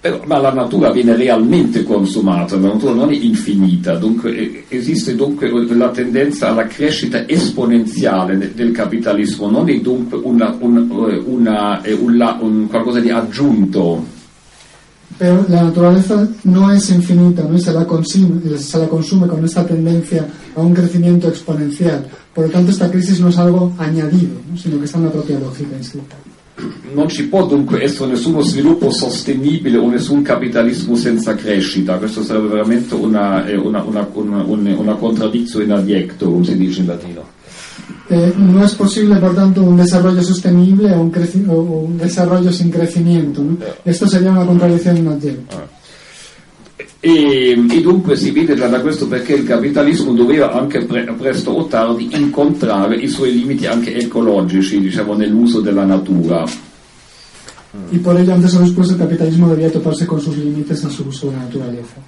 Però, 0.00 0.18
ma 0.24 0.38
la 0.38 0.52
natura 0.52 0.90
viene 0.92 1.14
realmente 1.14 1.84
consumata, 1.84 2.56
la 2.56 2.68
natura 2.68 2.94
non 2.94 3.10
è 3.10 3.14
infinita, 3.14 3.96
dunque 3.96 4.64
esiste 4.68 5.14
dunque 5.14 5.50
la 5.50 5.90
tendenza 5.90 6.48
alla 6.48 6.66
crescita 6.66 7.28
esponenziale 7.28 8.54
del 8.54 8.70
capitalismo, 8.70 9.50
non 9.50 9.68
è 9.68 9.78
dunque 9.80 10.18
una, 10.22 10.56
una, 10.58 10.80
una, 10.90 11.82
un, 11.84 12.36
un 12.40 12.66
qualcosa 12.68 12.98
di 13.00 13.10
aggiunto. 13.10 14.18
Pero 15.18 15.44
la 15.48 15.64
naturaleza 15.64 16.26
no 16.44 16.72
es 16.72 16.88
infinita, 16.88 17.42
¿no? 17.42 17.58
Se, 17.58 17.70
la 17.70 17.84
consume, 17.84 18.56
se 18.56 18.78
la 18.78 18.86
consume 18.86 19.26
con 19.26 19.44
esta 19.44 19.66
tendencia 19.66 20.26
a 20.54 20.60
un 20.60 20.72
crecimiento 20.72 21.28
exponencial. 21.28 22.08
Por 22.32 22.46
lo 22.46 22.50
tanto, 22.50 22.70
esta 22.70 22.90
crisis 22.90 23.20
no 23.20 23.28
es 23.28 23.36
algo 23.36 23.74
añadido, 23.76 24.36
¿no? 24.48 24.56
sino 24.56 24.78
que 24.78 24.86
está 24.86 24.96
en 24.96 25.04
la 25.04 25.12
propia 25.12 25.38
lógica. 25.38 25.76
Non 26.92 27.08
ci 27.08 27.28
può 27.28 27.46
dunque 27.46 27.82
essere 27.82 28.10
nessuno 28.10 28.42
sviluppo 28.42 28.90
sostenibile 28.90 29.78
o 29.78 29.88
nessun 29.88 30.22
capitalismo 30.22 30.96
senza 30.96 31.34
crescita, 31.34 31.96
questo 31.96 32.22
sarebbe 32.22 32.48
veramente 32.48 32.94
una, 32.94 33.44
una, 33.62 33.82
una, 34.12 34.42
una 34.44 34.94
contraddizione 34.94 35.64
in 35.64 35.72
adiecto, 35.72 36.30
come 36.30 36.44
si 36.44 36.56
dice 36.56 36.80
in 36.80 36.86
latino. 36.86 37.38
Eh, 38.08 38.32
no 38.36 38.64
es 38.64 38.74
posible, 38.74 39.16
por 39.20 39.34
tanto, 39.34 39.62
un 39.62 39.76
desarrollo 39.76 40.20
sostenible 40.20 40.92
o 40.92 41.00
un, 41.00 41.12
o 41.46 41.60
un 41.60 41.96
desarrollo 41.96 42.50
sin 42.50 42.68
crecimiento. 42.68 43.40
¿no? 43.40 43.56
Esto 43.84 44.08
sería 44.08 44.32
una 44.32 44.44
contradicción 44.44 44.96
in 44.96 45.06
agente. 45.06 45.44
E, 47.00 47.66
e 47.70 47.80
dunque 47.80 48.16
si 48.16 48.30
vede 48.30 48.54
da 48.54 48.80
questo 48.80 49.06
perché 49.06 49.34
il 49.34 49.44
capitalismo 49.44 50.12
doveva 50.12 50.52
anche 50.52 50.84
pre- 50.84 51.12
presto 51.18 51.50
o 51.50 51.66
tardi 51.66 52.08
incontrare 52.12 52.96
i 52.96 53.08
suoi 53.08 53.32
limiti 53.32 53.66
anche 53.66 53.94
ecologici, 53.96 54.80
diciamo, 54.80 55.14
nell'uso 55.14 55.60
della 55.60 55.84
natura. 55.84 56.44
Y 57.92 57.98
por 57.98 58.18
ello, 58.18 58.34
antes 58.34 58.54
o 58.54 58.60
después, 58.60 58.90
el 58.90 58.96
capitalismo 58.96 59.48
debía 59.48 59.70
toparse 59.70 60.04
con 60.04 60.20
sus 60.20 60.36
límites 60.36 60.82
en 60.82 60.90
su 60.90 61.04
uso 61.06 61.28
de 61.28 61.36
la 61.36 61.44
naturaleza. 61.44 62.02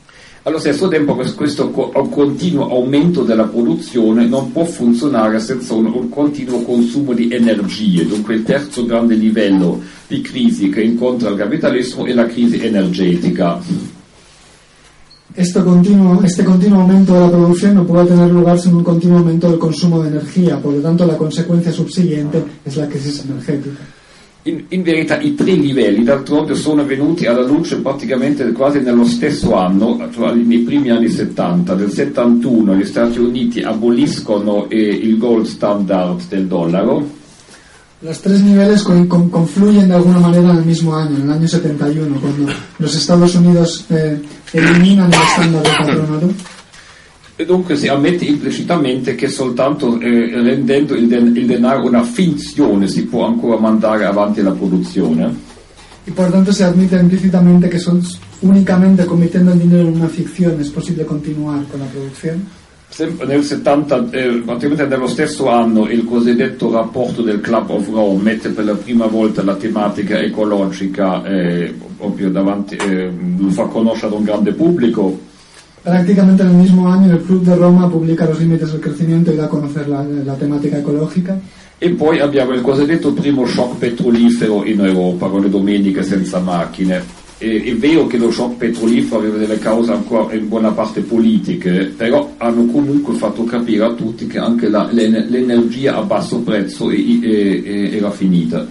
Allo 0.44 0.58
stesso 0.58 0.88
tempo 0.88 1.14
quest- 1.14 1.36
questo 1.36 1.70
co- 1.70 1.90
continuo 2.10 2.68
aumento 2.68 3.22
della 3.22 3.44
produzione 3.44 4.26
non 4.26 4.50
può 4.50 4.64
funzionare 4.64 5.38
senza 5.38 5.74
un 5.74 6.08
continuo 6.08 6.62
consumo 6.62 7.12
di 7.12 7.32
energie, 7.32 8.04
dunque 8.04 8.34
il 8.34 8.42
terzo 8.42 8.84
grande 8.84 9.14
livello 9.14 9.80
di 10.08 10.20
crisi 10.20 10.68
che 10.68 10.82
incontra 10.82 11.30
il 11.30 11.36
capitalismo 11.36 12.06
è 12.06 12.12
la 12.12 12.26
crisi 12.26 12.58
energetica. 12.58 13.60
Esto 15.34 15.64
continuo, 15.64 16.22
este 16.22 16.44
continuo 16.44 16.82
aumento 16.82 17.14
de 17.14 17.20
la 17.20 17.30
producción 17.30 17.74
no 17.74 17.86
puede 17.86 18.06
tener 18.06 18.30
lugar 18.30 18.58
sin 18.58 18.74
un 18.74 18.82
continuo 18.82 19.18
aumento 19.18 19.48
del 19.48 19.58
consumo 19.58 20.02
de 20.02 20.08
energía, 20.08 20.60
por 20.60 20.74
lo 20.74 20.80
tanto 20.80 21.06
la 21.06 21.16
consecuencia 21.16 21.72
subsiguiente 21.72 22.42
es 22.64 22.76
la 22.76 22.86
crisis 22.86 23.24
energética. 23.24 23.78
In, 24.44 24.64
in 24.70 24.82
verità 24.82 25.20
i 25.20 25.34
tre 25.34 25.52
livelli 25.52 26.02
d'altronde 26.02 26.56
sono 26.56 26.84
venuti 26.84 27.26
alla 27.26 27.46
luce 27.46 27.76
praticamente 27.76 28.50
quasi 28.50 28.80
nello 28.80 29.04
stesso 29.04 29.54
anno, 29.54 30.08
cioè 30.12 30.34
nei 30.34 30.58
primi 30.58 30.90
anni 30.90 31.08
70. 31.08 31.76
Nel 31.76 31.90
71 31.90 32.74
gli 32.74 32.84
Stati 32.84 33.20
Uniti 33.20 33.62
aboliscono 33.62 34.68
eh, 34.68 34.76
il 34.76 35.16
gold 35.16 35.46
standard 35.46 36.26
del 36.28 36.46
dollaro, 36.46 37.20
Los 38.02 38.20
tres 38.20 38.40
niveles 38.42 38.82
con- 38.82 39.06
con- 39.06 39.30
confluyen 39.30 39.86
de 39.88 39.94
alguna 39.94 40.18
manera 40.18 40.50
en 40.50 40.56
el 40.58 40.64
mismo 40.64 40.94
año, 40.96 41.16
en 41.16 41.22
el 41.22 41.30
año 41.30 41.46
71, 41.46 42.20
cuando 42.20 42.52
los 42.78 42.94
Estados 42.96 43.34
Unidos 43.36 43.84
eh, 43.90 44.20
eliminan 44.52 45.06
el 45.12 45.20
estándar 45.20 45.62
de 45.62 45.70
patronato. 45.70 46.28
E 47.36 47.46
dunque 47.46 47.76
si 47.76 47.88
ammette 47.88 48.24
implicitamente 48.24 49.14
che 49.14 49.28
soltanto 49.28 49.98
eh, 50.00 50.30
rendendo 50.42 50.94
il, 50.94 51.06
den- 51.08 51.34
il 51.34 51.46
denaro 51.46 51.86
una 51.86 52.02
finzione 52.02 52.88
si 52.88 53.04
può 53.04 53.24
ancora 53.26 53.58
mandare 53.58 54.04
avanti 54.04 54.42
la 54.42 54.50
produzione. 54.52 55.50
Y 56.04 56.10
por 56.10 56.28
tanto 56.30 56.52
se 56.52 56.64
admite 56.64 56.96
implícitamente 56.96 57.68
que 57.68 57.78
son 57.78 58.02
únicamente 58.40 59.04
convirtiendo 59.06 59.52
el 59.52 59.60
dinero 59.60 59.86
una 59.88 60.08
ficción 60.08 60.60
es 60.60 60.68
posible 60.70 61.04
continuar 61.04 61.64
con 61.70 61.78
la 61.80 61.86
producción. 61.86 62.44
Nel 62.94 63.42
70, 63.42 64.10
eh, 64.10 64.42
praticamente 64.44 64.86
nello 64.86 65.06
stesso 65.06 65.48
anno, 65.48 65.88
il 65.88 66.04
cosiddetto 66.04 66.70
rapporto 66.70 67.22
del 67.22 67.40
Club 67.40 67.70
of 67.70 67.88
Rome 67.88 68.22
mette 68.22 68.50
per 68.50 68.66
la 68.66 68.74
prima 68.74 69.06
volta 69.06 69.42
la 69.42 69.54
tematica 69.54 70.18
ecologica 70.18 71.24
eh, 71.24 71.74
proprio 71.96 72.30
davanti, 72.30 72.76
eh, 72.76 73.10
lo 73.38 73.48
fa 73.48 73.64
conoscere 73.64 74.14
a 74.14 74.18
un 74.18 74.24
grande 74.24 74.52
pubblico. 74.52 75.18
Prácticamente 75.80 76.42
en 76.42 76.50
el 76.50 76.54
mismo 76.54 76.86
año 76.86 77.12
el 77.12 77.22
Club 77.22 77.42
de 77.44 77.54
Roma 77.54 77.88
publica 77.90 78.26
los 78.26 78.38
límites 78.38 78.70
del 78.70 78.80
crecimiento 78.80 79.32
y 79.32 79.36
da 79.36 79.44
a 79.44 79.48
conocer 79.48 79.88
la, 79.88 80.04
la 80.24 80.34
temática 80.34 80.76
ecológica. 80.76 81.40
E 81.78 81.90
poi 81.90 82.20
abbiamo 82.20 82.52
il 82.52 82.60
cosiddetto 82.60 83.12
primo 83.14 83.46
shock 83.46 83.78
petrolifero 83.78 84.64
in 84.64 84.84
Europa, 84.84 85.28
con 85.28 85.40
le 85.40 85.48
domeniche 85.48 86.02
senza 86.02 86.40
macchine. 86.40 87.21
E- 87.44 87.64
è 87.64 87.74
vero 87.74 88.06
che 88.06 88.18
lo 88.18 88.30
shock 88.30 88.54
petrolifero 88.56 89.18
aveva 89.18 89.36
delle 89.36 89.58
cause 89.58 89.90
ancora 89.90 90.32
in 90.34 90.46
buona 90.48 90.70
parte 90.70 91.00
politiche, 91.00 91.92
però 91.96 92.34
hanno 92.38 92.66
comunque 92.66 93.14
fatto 93.14 93.42
capire 93.44 93.84
a 93.84 93.92
tutti 93.94 94.26
che 94.28 94.38
anche 94.38 94.68
la- 94.68 94.88
l'ener- 94.92 95.28
l'energia 95.28 95.96
a 95.96 96.02
basso 96.02 96.38
prezzo 96.38 96.90
è- 96.90 96.94
è- 96.96 97.62
è- 97.62 97.94
era 97.96 98.10
finita. 98.12 98.64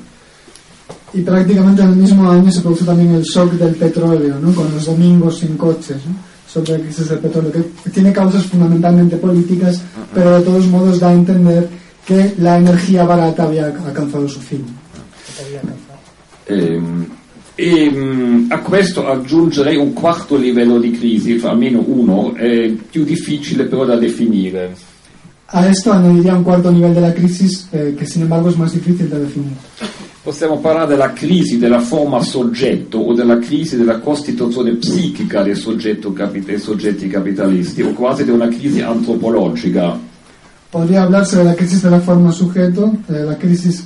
Y 1.13 1.19
prácticamente 1.21 1.81
en 1.81 1.89
el 1.89 1.95
mismo 1.97 2.29
año 2.31 2.49
se 2.49 2.61
produce 2.61 2.85
también 2.85 3.13
el 3.13 3.23
shock 3.23 3.51
del 3.55 3.75
petróleo, 3.75 4.39
¿no? 4.39 4.53
con 4.53 4.71
los 4.73 4.85
domingos 4.85 5.39
sin 5.39 5.57
coches, 5.57 5.97
¿no? 6.05 6.15
sobre 6.47 6.77
la 6.77 6.79
crisis 6.85 7.09
del 7.09 7.19
petróleo, 7.19 7.51
que 7.51 7.89
tiene 7.89 8.13
causas 8.13 8.45
fundamentalmente 8.45 9.17
políticas, 9.17 9.81
pero 10.13 10.37
de 10.37 10.41
todos 10.45 10.65
modos 10.67 10.99
da 11.01 11.09
a 11.09 11.13
entender 11.13 11.67
que 12.05 12.33
la 12.39 12.57
energía 12.57 13.03
barata 13.03 13.43
había 13.43 13.65
alcanzado 13.65 14.27
su 14.29 14.39
fin. 14.39 14.63
Alcanzado. 15.39 15.99
Ehm, 16.47 17.05
E, 17.63 17.91
mh, 17.91 18.47
a 18.49 18.57
questo 18.57 19.07
aggiungerei 19.07 19.75
un 19.75 19.93
quarto 19.93 20.35
livello 20.35 20.79
di 20.79 20.89
crisi, 20.89 21.39
almeno 21.43 21.83
uno, 21.85 22.33
è 22.33 22.71
più 22.89 23.03
difficile 23.03 23.65
però 23.65 23.85
da 23.85 23.97
definire. 23.97 24.75
A 25.45 25.67
esto 25.67 25.91
añadiría 25.91 26.33
un 26.33 26.41
cuarto 26.41 26.71
nivel 26.71 26.93
de 26.95 27.01
la 27.01 27.13
crisis 27.13 27.67
eh, 27.71 27.93
que 27.95 28.05
sin 28.07 28.23
embargo 28.23 28.49
es 28.49 28.57
más 28.57 28.73
difícil 28.73 29.07
de 29.09 29.19
definir. 29.19 29.51
Possiamo 30.23 30.57
parlare 30.57 30.87
della 30.87 31.13
crisi 31.13 31.59
della 31.59 31.81
forma 31.81 32.23
soggetto 32.23 32.97
o 32.97 33.13
della 33.13 33.37
crisi 33.37 33.77
della 33.77 33.99
costituzione 33.99 34.71
psichica 34.71 35.43
del 35.43 35.55
soggetto 35.55 36.11
capi- 36.13 36.43
dei 36.43 36.57
soggetti 36.57 37.07
capitalisti 37.07 37.83
o 37.83 37.93
quasi 37.93 38.23
di 38.23 38.31
una 38.31 38.47
crisi 38.47 38.81
antropologica. 38.81 39.99
Podría 40.71 41.03
hablarse 41.03 41.37
de 41.37 41.43
la 41.43 41.53
crisis 41.53 41.83
de 41.83 41.91
la 41.91 41.99
forma 41.99 42.31
sujeto, 42.31 42.91
de 43.07 43.23
la 43.23 43.35
crisis, 43.35 43.85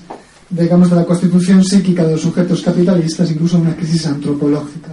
digamos, 0.49 0.89
de 0.89 0.95
la 0.95 1.05
constitución 1.05 1.63
psíquica 1.63 2.03
de 2.05 2.13
los 2.13 2.21
sujetos 2.21 2.61
capitalistas, 2.61 3.31
incluso 3.31 3.57
una 3.57 3.75
crisis 3.75 4.05
antropológica. 4.05 4.91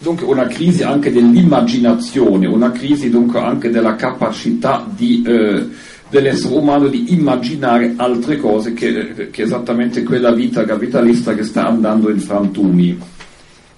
Dunque 0.00 0.24
una 0.24 0.46
crisi 0.46 0.82
anche 0.82 1.10
dell'immaginazione, 1.10 2.46
una 2.46 2.70
crisi 2.70 3.10
dunque 3.10 3.40
anche 3.40 3.68
della 3.68 3.96
capacità 3.96 4.86
di, 4.88 5.22
eh, 5.26 5.66
dell'essere 6.08 6.54
umano 6.54 6.86
di 6.88 7.12
immaginare 7.12 7.94
altre 7.96 8.36
cose 8.36 8.74
che, 8.74 9.28
che 9.30 9.42
esattamente 9.42 10.04
quella 10.04 10.32
vita 10.32 10.64
capitalista 10.64 11.34
che 11.34 11.42
sta 11.42 11.66
andando 11.66 12.10
in 12.10 12.20
frantumi. 12.20 12.98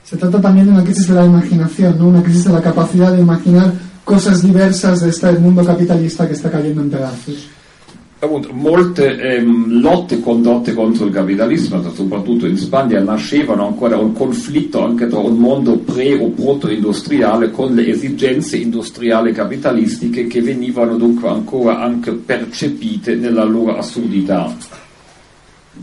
Se 0.03 0.17
trata 0.17 0.41
también 0.41 0.67
de 0.67 0.73
una 0.73 0.83
crisis 0.83 1.07
de 1.07 1.15
la 1.15 1.25
imaginación, 1.25 1.97
¿no? 1.97 2.09
una 2.09 2.23
crisis 2.23 2.45
de 2.45 2.53
la 2.53 2.61
capacidad 2.61 3.13
de 3.13 3.21
imaginar 3.21 3.73
cosas 4.05 4.43
diversas 4.43 5.01
de 5.01 5.11
este 5.11 5.31
mundo 5.39 5.65
capitalista 5.65 6.27
que 6.27 6.35
está 6.35 6.51
cayendo 6.51 6.83
en 6.83 6.91
pedazos. 6.91 7.49
Appunto, 8.23 8.53
molte 8.53 9.17
ehm, 9.17 9.81
lotte 9.81 10.21
condotte 10.21 10.75
contro 10.75 11.07
il 11.07 11.13
capitalismo, 11.13 11.83
soprattutto 11.91 12.45
in 12.45 12.59
Spagna, 12.59 13.01
nascevano 13.01 13.67
ancora 13.67 13.97
un 13.97 14.13
conflitto 14.13 14.85
anche 14.85 15.07
tra 15.07 15.21
un 15.21 15.39
mondo 15.39 15.79
pre 15.79 16.19
o 16.19 16.29
proto-industriale 16.29 17.51
con 17.51 17.75
le 17.75 17.89
esigenze 17.89 18.59
industriali 18.59 19.33
capitalistiche 19.33 20.27
che 20.27 20.43
venivano 20.43 20.99
dunque 20.99 21.31
ancora 21.31 21.81
anche 21.81 22.13
percepite 22.13 23.15
nella 23.15 23.45
loro 23.45 23.79
assurdità. 23.79 24.55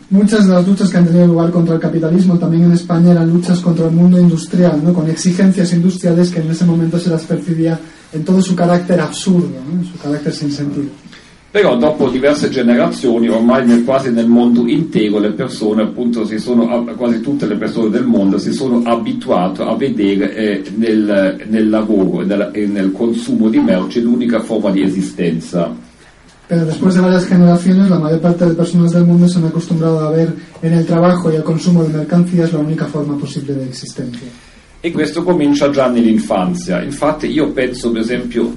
Muchas 0.09 0.45
de 0.45 0.53
las 0.53 0.68
luchas 0.68 0.91
que 0.91 0.97
han 0.97 1.05
tenido 1.05 1.26
lugar 1.26 1.49
contra 1.49 1.73
el 1.73 1.81
capitalismo 1.81 2.38
también 2.38 2.65
en 2.65 2.73
España 2.73 3.14
eran 3.14 3.31
luchas 3.31 3.59
contra 3.61 3.88
el 3.88 3.93
mundo 3.93 4.19
industrial, 4.19 4.80
¿no? 4.84 4.93
con 4.93 5.09
exigencias 5.09 5.73
industriales 5.73 6.30
que 6.30 6.41
en 6.41 6.51
ese 6.51 6.65
momento 6.65 6.99
se 6.99 7.09
las 7.09 7.23
percibía 7.23 7.80
en 8.14 8.23
todo 8.23 8.39
su 8.43 8.55
carácter 8.55 8.99
absurdo, 9.01 9.49
¿no? 9.68 9.80
en 9.80 9.85
su 9.85 9.97
carácter 9.97 10.31
sin 10.31 10.51
sentido. 10.51 11.06
Però 11.49 11.77
dopo 11.77 12.09
diverse 12.09 12.49
generazioni, 12.49 13.29
ormai 13.29 13.65
nel- 13.65 13.83
quasi 13.85 14.11
nel 14.11 14.27
mondo 14.27 14.67
intero, 14.67 15.17
le 15.17 15.31
persone, 15.31 15.81
appunto, 15.83 16.25
si 16.25 16.39
sono, 16.39 16.83
quasi 16.97 17.21
tutte 17.21 17.47
le 17.47 17.55
persone 17.55 17.89
del 17.89 18.03
mondo 18.05 18.37
si 18.37 18.51
sono 18.51 18.81
abituate 18.83 19.63
a 19.63 19.73
vedere 19.75 20.35
eh, 20.35 20.63
nel, 20.75 21.45
nel 21.47 21.69
lavoro 21.69 22.21
e 22.21 22.25
nella- 22.25 22.51
e 22.51 22.67
nel 22.67 22.91
consumo 22.91 23.49
di 23.49 23.59
merci 23.59 24.01
l'unica 24.01 24.41
forma 24.41 24.71
di 24.71 24.81
esistenza. 24.83 25.73
Pero 26.47 26.63
después 26.65 26.93
de 26.95 27.01
varias 27.01 27.25
generaciones, 27.25 27.89
la 27.89 27.99
mayor 27.99 28.19
parte 28.19 28.45
de 28.45 28.53
personas 28.53 28.91
del 28.91 29.05
mundo 29.05 29.27
se 29.27 29.37
han 29.37 29.45
acostumbrado 29.45 29.99
a 30.07 30.11
ver 30.11 30.33
en 30.61 30.73
el 30.73 30.85
trabajo 30.85 31.31
y 31.31 31.35
el 31.35 31.43
consumo 31.43 31.83
de 31.83 31.89
mercancías 31.93 32.51
la 32.53 32.59
única 32.59 32.85
forma 32.85 33.17
posible 33.17 33.53
de 33.53 33.65
existencia. 33.65 34.27
E 34.81 34.91
questo 34.91 35.23
comincia 35.23 35.69
già 35.71 35.87
nell'infanzia. 35.89 36.81
Infatti 36.83 37.27
io 37.31 37.51
penso, 37.51 37.91
per 37.91 38.01
esempio, 38.01 38.55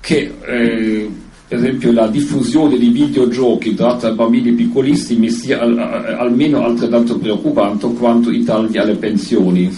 che 0.00 0.30
eh, 0.46 1.08
per 1.52 1.60
esempio, 1.60 1.92
la 1.92 2.06
diffusione 2.06 2.78
di 2.78 2.88
videogiochi 2.88 3.74
tratta 3.74 4.08
a 4.08 4.12
bambini 4.12 4.52
piccolissimi 4.52 5.28
sia 5.28 5.60
al- 5.60 5.76
almeno 6.18 6.64
altrettanto 6.64 7.18
preoccupante 7.18 7.86
quanto 7.92 8.30
i 8.30 8.42
tagli 8.42 8.78
alle 8.78 8.94
pensioni. 8.94 9.70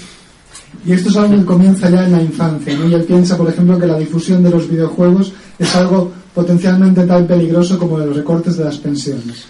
Y 0.87 0.93
esto 0.93 1.09
es 1.09 1.17
algo 1.17 1.37
que 1.37 1.45
comienza 1.45 1.91
ya 1.91 2.05
en 2.05 2.13
la 2.13 2.23
infancia, 2.23 2.79
¿no? 2.79 2.87
Y 2.87 2.95
él 2.95 3.03
piensa, 3.03 3.37
por 3.37 3.49
ejemplo, 3.49 3.77
que 3.77 3.87
la 3.87 3.99
difusión 3.99 4.45
de 4.45 4.51
los 4.51 4.69
videojuegos 4.69 5.33
es 5.59 5.75
algo 5.75 6.13
potencialmente 6.33 7.05
tan 7.07 7.27
peligroso 7.27 7.77
como 7.77 7.99
los 7.99 8.15
recortes 8.15 8.57
de 8.57 8.65
las 8.67 8.79
pensiones. 8.79 9.45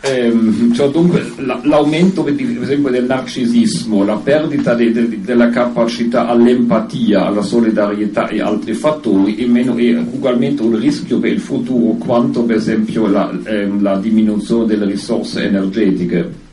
Ehm, 0.00 0.72
cioè, 0.72 0.88
dunque, 0.88 1.32
la- 1.36 1.60
l'aumento 1.64 2.22
per 2.22 2.34
esempio 2.34 2.90
del 2.90 3.04
narcisismo, 3.04 4.04
la 4.04 4.16
perdita 4.16 4.74
de- 4.74 4.90
de- 4.90 5.20
della 5.20 5.50
capacità 5.50 6.26
all'empatia, 6.28 7.26
alla 7.26 7.42
solidarietà 7.42 8.28
e 8.28 8.40
altri 8.40 8.72
fattori 8.72 9.36
è, 9.36 9.44
meno- 9.46 9.76
è 9.76 9.98
ugualmente 9.98 10.62
un 10.62 10.78
rischio 10.78 11.18
per 11.18 11.32
il 11.32 11.40
futuro 11.40 11.92
quanto 11.98 12.42
per 12.42 12.56
esempio 12.56 13.06
la, 13.06 13.30
ehm, 13.44 13.82
la 13.82 13.98
diminuzione 13.98 14.64
delle 14.66 14.86
risorse 14.86 15.44
energetiche. 15.44 16.48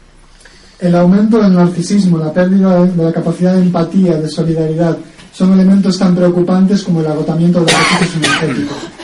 El 0.80 0.94
aumento 0.94 1.40
del 1.42 1.52
narcisismo, 1.52 2.18
la 2.18 2.30
pérdida 2.32 2.82
de, 2.84 2.92
de 2.92 3.04
la 3.04 3.12
capacidad 3.12 3.54
de 3.56 3.62
empatía, 3.62 4.18
de 4.18 4.28
solidaridad, 4.28 4.98
son 5.32 5.56
tan 5.98 6.16
preocupantes 6.16 6.84
como 6.84 7.00
el 7.00 7.08
agotamiento 7.08 7.60
de 7.60 7.66
los 7.66 7.74
recursos 7.74 8.16
energéticos. 8.16 8.97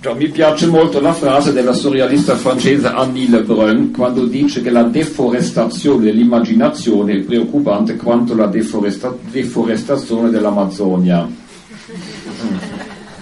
Già, 0.00 0.14
mi 0.14 0.28
piace 0.30 0.66
molto 0.66 0.98
la 0.98 1.12
frase 1.12 1.52
della 1.52 1.74
surrealista 1.74 2.34
francese 2.34 2.86
Annie 2.86 3.28
Lebrun 3.28 3.90
quando 3.90 4.24
dice 4.24 4.62
che 4.62 4.70
la 4.70 4.84
deforestazione 4.84 6.04
dell'immaginazione 6.04 7.14
è 7.14 7.18
preoccupante 7.20 7.96
quanto 7.96 8.34
la 8.34 8.46
deforesta- 8.46 9.14
deforestazione 9.30 10.30
dell'Amazzonia. 10.30 11.28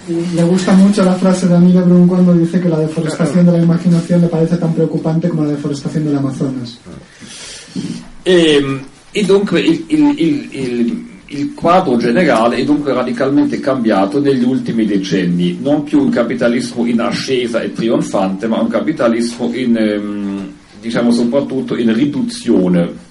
Le 0.05 0.41
gusta 0.43 0.71
mucho 0.71 1.03
la 1.03 1.13
frase 1.15 1.47
de 1.49 1.55
Annie 1.55 1.73
Lebrun 1.73 2.07
cuando 2.07 2.31
dice 2.33 2.59
que 2.61 2.69
la 2.69 2.77
deforestación 2.79 3.45
de 3.45 3.51
la 3.51 3.57
imaginación 3.59 4.21
le 4.21 4.27
parece 4.27 4.55
tan 4.57 4.73
preocupante 4.73 5.27
como 5.27 5.43
la 5.43 5.49
deforestación 5.49 6.05
del 6.05 6.15
Amazonas. 6.15 6.79
E, 8.23 8.79
e 9.11 9.23
dunque 9.25 9.59
il, 9.59 9.83
il- 9.89 10.19
il- 10.53 11.07
il- 11.29 11.39
il 11.39 11.53
quadro 11.53 11.97
generale 11.97 12.57
è 12.57 12.63
dunque 12.63 12.93
radicalmente 12.93 13.59
cambiato 13.59 14.19
negli 14.19 14.43
ultimi 14.43 14.85
decenni, 14.85 15.57
non 15.61 15.83
più 15.83 16.01
un 16.01 16.09
capitalismo 16.09 16.85
in 16.85 17.01
ascesa 17.01 17.61
e 17.61 17.71
trionfante, 17.73 18.47
ma 18.47 18.59
un 18.59 18.67
capitalismo 18.67 19.51
in, 19.53 19.77
ehm, 19.77 20.51
diciamo 20.81 21.11
soprattutto 21.11 21.75
in 21.77 21.93
riduzione. 21.93 23.07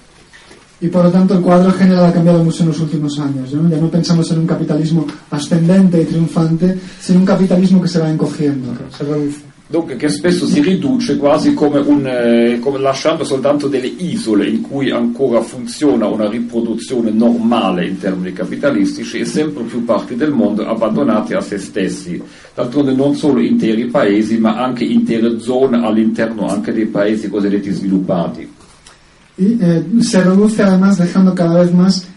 Y 0.81 0.87
por 0.87 1.03
lo 1.03 1.11
tanto 1.11 1.33
el 1.33 1.41
cuadro 1.41 1.71
general 1.73 2.05
ha 2.05 2.13
cambiado 2.13 2.41
mucho 2.41 2.63
en 2.63 2.69
los 2.69 2.79
últimos 2.79 3.19
años. 3.19 3.51
¿no? 3.53 3.69
Ya 3.69 3.77
no 3.77 3.89
pensamos 3.89 4.31
en 4.31 4.39
un 4.39 4.47
capitalismo 4.47 5.05
ascendente 5.29 6.01
y 6.01 6.05
triunfante, 6.05 6.79
sino 7.01 7.19
un 7.19 7.25
capitalismo 7.25 7.81
que 7.81 7.89
se 7.89 7.99
va 7.99 8.09
encogiendo, 8.09 8.71
que 8.71 8.95
se. 8.95 9.48
Dunque 9.71 9.97
che 9.97 10.09
spesso 10.09 10.47
si 10.47 10.61
riduce 10.61 11.15
quasi 11.17 11.53
come, 11.53 11.77
un, 11.77 12.03
eh, 12.07 12.57
come 12.59 12.79
lasciando 12.79 13.23
soltanto 13.23 13.67
delle 13.67 13.85
isole 13.85 14.47
in 14.47 14.61
cui 14.61 14.89
ancora 14.89 15.41
funziona 15.41 16.07
una 16.07 16.27
riproduzione 16.27 17.11
normale 17.11 17.85
in 17.85 17.99
termini 17.99 18.33
capitalistici 18.33 19.19
e 19.19 19.25
sempre 19.25 19.61
più 19.65 19.85
parti 19.85 20.15
del 20.15 20.31
mondo 20.31 20.67
abbandonate 20.67 21.35
a 21.35 21.41
se 21.41 21.59
stessi. 21.59 22.19
D'altronde 22.55 22.95
non 22.95 23.13
solo 23.13 23.41
interi 23.41 23.85
paesi 23.85 24.39
ma 24.39 24.55
anche 24.55 24.85
intere 24.85 25.39
zone 25.39 25.85
all'interno 25.85 26.47
anche 26.47 26.73
dei 26.73 26.87
paesi 26.87 27.29
cosiddetti 27.29 27.69
sviluppati. 27.69 28.51
Y 29.35 29.57
eh, 29.61 29.83
se 29.99 30.23
reduce 30.23 30.63
además 30.63 30.97
dejando 30.97 31.35
cada 31.35 31.61
vez 31.61 31.71
más 31.71 32.07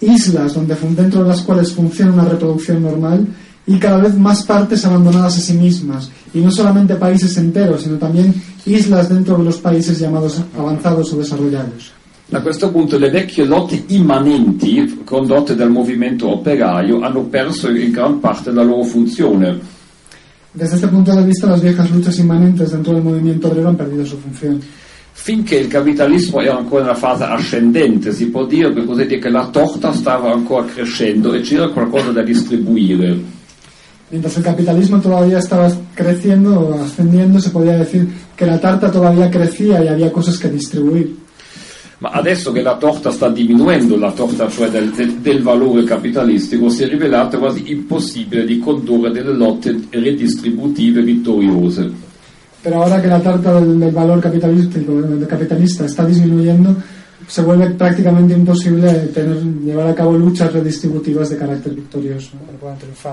islas 0.00 0.52
donde 0.52 0.76
dentro 0.94 1.22
de 1.22 1.28
las 1.28 1.40
cuales 1.40 1.72
funciona 1.72 2.12
una 2.12 2.28
reproducción 2.28 2.82
normal 2.82 3.26
y 3.70 3.78
cada 3.78 3.98
vez 3.98 4.18
más 4.18 4.42
partes 4.42 4.84
abandonadas 4.84 5.36
a 5.38 5.40
sí 5.40 5.52
mismas. 5.52 6.10
Y 6.34 6.40
no 6.40 6.50
solamente 6.50 6.96
países 6.96 7.36
enteros, 7.36 7.82
sino 7.82 7.98
también 7.98 8.34
islas 8.66 9.08
dentro 9.08 9.36
de 9.38 9.44
los 9.44 9.58
países 9.58 10.00
llamados 10.00 10.42
avanzados 10.58 11.12
o 11.12 11.18
desarrollados. 11.18 11.92
A 12.32 12.40
questo 12.40 12.72
punto 12.72 12.98
le 12.98 13.10
vecchie 13.10 13.44
lotte 13.44 13.84
immanenti 13.88 15.02
condotte 15.04 15.54
dal 15.54 15.70
movimento 15.70 16.28
operaio 16.28 17.00
hanno 17.00 17.22
perso 17.24 17.68
in 17.70 17.92
gran 17.92 18.18
parte 18.18 18.50
la 18.50 18.64
loro 18.64 18.82
funzione. 18.82 19.58
Desde 20.52 20.74
este 20.74 20.88
punto 20.88 21.14
de 21.14 21.22
vista, 21.22 21.46
las 21.46 21.60
viejas 21.60 21.88
luchas 21.92 22.18
inmanentes 22.18 22.72
dentro 22.72 22.92
del 22.92 23.04
movimiento 23.04 23.46
obrero 23.48 23.68
han 23.68 23.76
perdido 23.76 24.04
su 24.04 24.16
función. 24.16 24.60
Finché 25.12 25.56
il 25.56 25.68
capitalismo 25.68 26.40
era 26.40 26.56
ancora 26.56 26.84
una 26.84 26.94
fase 26.94 27.22
ascendente, 27.24 28.12
si 28.12 28.30
può 28.30 28.46
dire, 28.46 28.72
per 28.72 28.84
così 28.84 29.06
dire 29.06 29.20
che 29.20 29.28
la 29.28 29.46
torta 29.48 29.92
stava 29.92 30.32
ancora 30.32 30.66
crescendo 30.66 31.34
e 31.34 31.40
c'era 31.42 31.68
qualcosa 31.68 32.10
da 32.10 32.22
distribuire. 32.22 33.38
Mientras 34.10 34.36
el 34.36 34.42
capitalismo 34.42 35.00
todavía 35.00 35.38
estaba 35.38 35.70
creciendo 35.94 36.58
o 36.60 36.82
ascendiendo, 36.82 37.38
se 37.38 37.50
podía 37.50 37.76
decir 37.78 38.08
que 38.36 38.44
la 38.46 38.58
tarta 38.60 38.90
todavía 38.90 39.30
crecía 39.30 39.82
y 39.84 39.88
había 39.88 40.10
cosas 40.10 40.36
que 40.36 40.48
distribuir. 40.48 41.14
Ma 42.00 42.08
adesso 42.12 42.50
che 42.50 42.62
la 42.62 42.76
torta 42.78 43.10
sta 43.12 43.28
diminuendo, 43.28 43.96
la 43.96 44.10
torta 44.12 44.48
cioè 44.48 44.70
del, 44.70 44.90
del- 44.92 45.18
del 45.20 45.42
valore 45.42 45.84
capitalistico, 45.84 46.70
si 46.70 46.82
è 46.84 46.88
rivelato 46.88 47.38
quasi 47.38 47.70
impossibile 47.70 48.46
di 48.46 48.58
condurre 48.58 49.12
delle 49.12 49.34
lotte 49.34 49.78
redistributive 49.90 51.02
vittoriose. 51.02 51.90
Pero 52.62 52.82
ahora 52.82 53.00
que 53.02 53.06
la 53.08 53.20
tarta 53.20 53.60
del, 53.60 53.78
del 53.78 53.92
valor 53.92 54.18
capitalístico, 54.20 54.92
del 55.00 55.26
capitalista 55.26 55.84
está 55.84 56.04
disminuyendo, 56.06 56.74
se 57.30 57.42
vuelve 57.42 57.70
prácticamente 57.70 58.34
imposible 58.34 58.92
tener, 59.14 59.36
llevar 59.64 59.86
a 59.86 59.94
cabo 59.94 60.16
luchas 60.16 60.52
redistributivas 60.52 61.28
de 61.30 61.36
carácter 61.36 61.72
victorioso. 61.72 62.30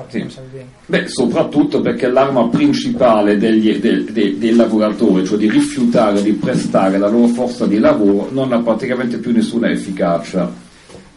Sì. 0.10 0.20
come 0.20 0.30
stavi 0.30 0.48
bene. 0.52 0.66
Beh, 0.88 1.08
soprattutto 1.08 1.82
perché 1.82 2.08
l'arma 2.10 2.50
principale 2.50 3.38
degli- 3.38 3.80
del- 3.80 4.06
de- 4.06 4.36
dei 4.40 4.56
lavoratori, 4.56 5.24
cioè 5.24 5.38
di 5.38 5.48
rifiutare 5.50 6.24
di 6.24 6.32
prestare 6.34 6.98
la 6.98 7.08
loro 7.10 7.28
forza 7.28 7.68
di 7.68 7.78
lavoro, 7.78 8.30
non 8.32 8.52
ha 8.54 8.60
praticamente 8.60 9.18
più 9.18 9.32
nessuna 9.32 9.70
efficacia. 9.70 10.50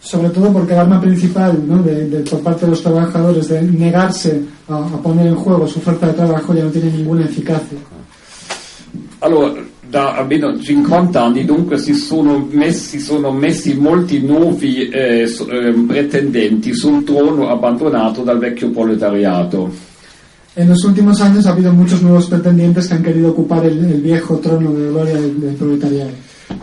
Sobre 0.02 0.28
todo 0.30 0.50
porque 0.52 0.72
el 0.74 0.78
arma 0.80 0.98
principal 1.00 1.58
¿no? 1.66 1.82
de, 1.82 2.06
de- 2.06 2.20
por 2.28 2.40
parte 2.40 2.64
de 2.66 2.70
los 2.72 2.82
trabajadores 2.82 3.48
de 3.48 3.62
negarse 3.62 4.42
a, 4.68 4.76
a 4.76 5.00
poner 5.02 5.26
en 5.26 5.36
juego 5.36 5.66
su 5.66 5.80
fuerza 5.80 6.06
de 6.08 6.12
trabajo 6.12 6.52
ya 6.54 6.64
no 6.64 6.70
tiene 6.70 6.90
ninguna 6.90 7.24
eficacia. 7.24 7.78
Allora, 9.20 9.62
da 9.90 10.14
almeno 10.14 10.56
50 10.56 11.20
anni 11.20 11.44
dunque 11.44 11.76
si 11.76 11.94
sono 11.94 12.46
messi, 12.48 13.00
sono 13.00 13.32
messi 13.32 13.74
molti 13.74 14.20
nuovi 14.20 14.88
eh, 14.88 15.26
so- 15.26 15.50
eh, 15.50 15.72
pretendenti 15.72 16.72
sul 16.72 17.02
trono 17.02 17.48
abbandonato 17.48 18.22
dal 18.22 18.38
vecchio 18.38 18.70
proletariato. 18.70 19.88
En 20.54 20.68
los 20.68 20.84
últimos 20.84 21.20
años 21.20 21.46
ha 21.46 21.50
habido 21.50 21.72
muchos 21.72 22.02
nuevos 22.02 22.26
pretendientes 22.26 22.86
que 22.88 22.94
han 22.94 23.02
querido 23.02 23.30
ocupar 23.30 23.64
el, 23.64 23.84
el 23.84 24.00
viejo 24.00 24.38
trono 24.38 24.72
de 24.72 24.88
gloria 24.88 25.14
del, 25.14 25.40
del 25.40 25.54
proletariado. 25.54 26.10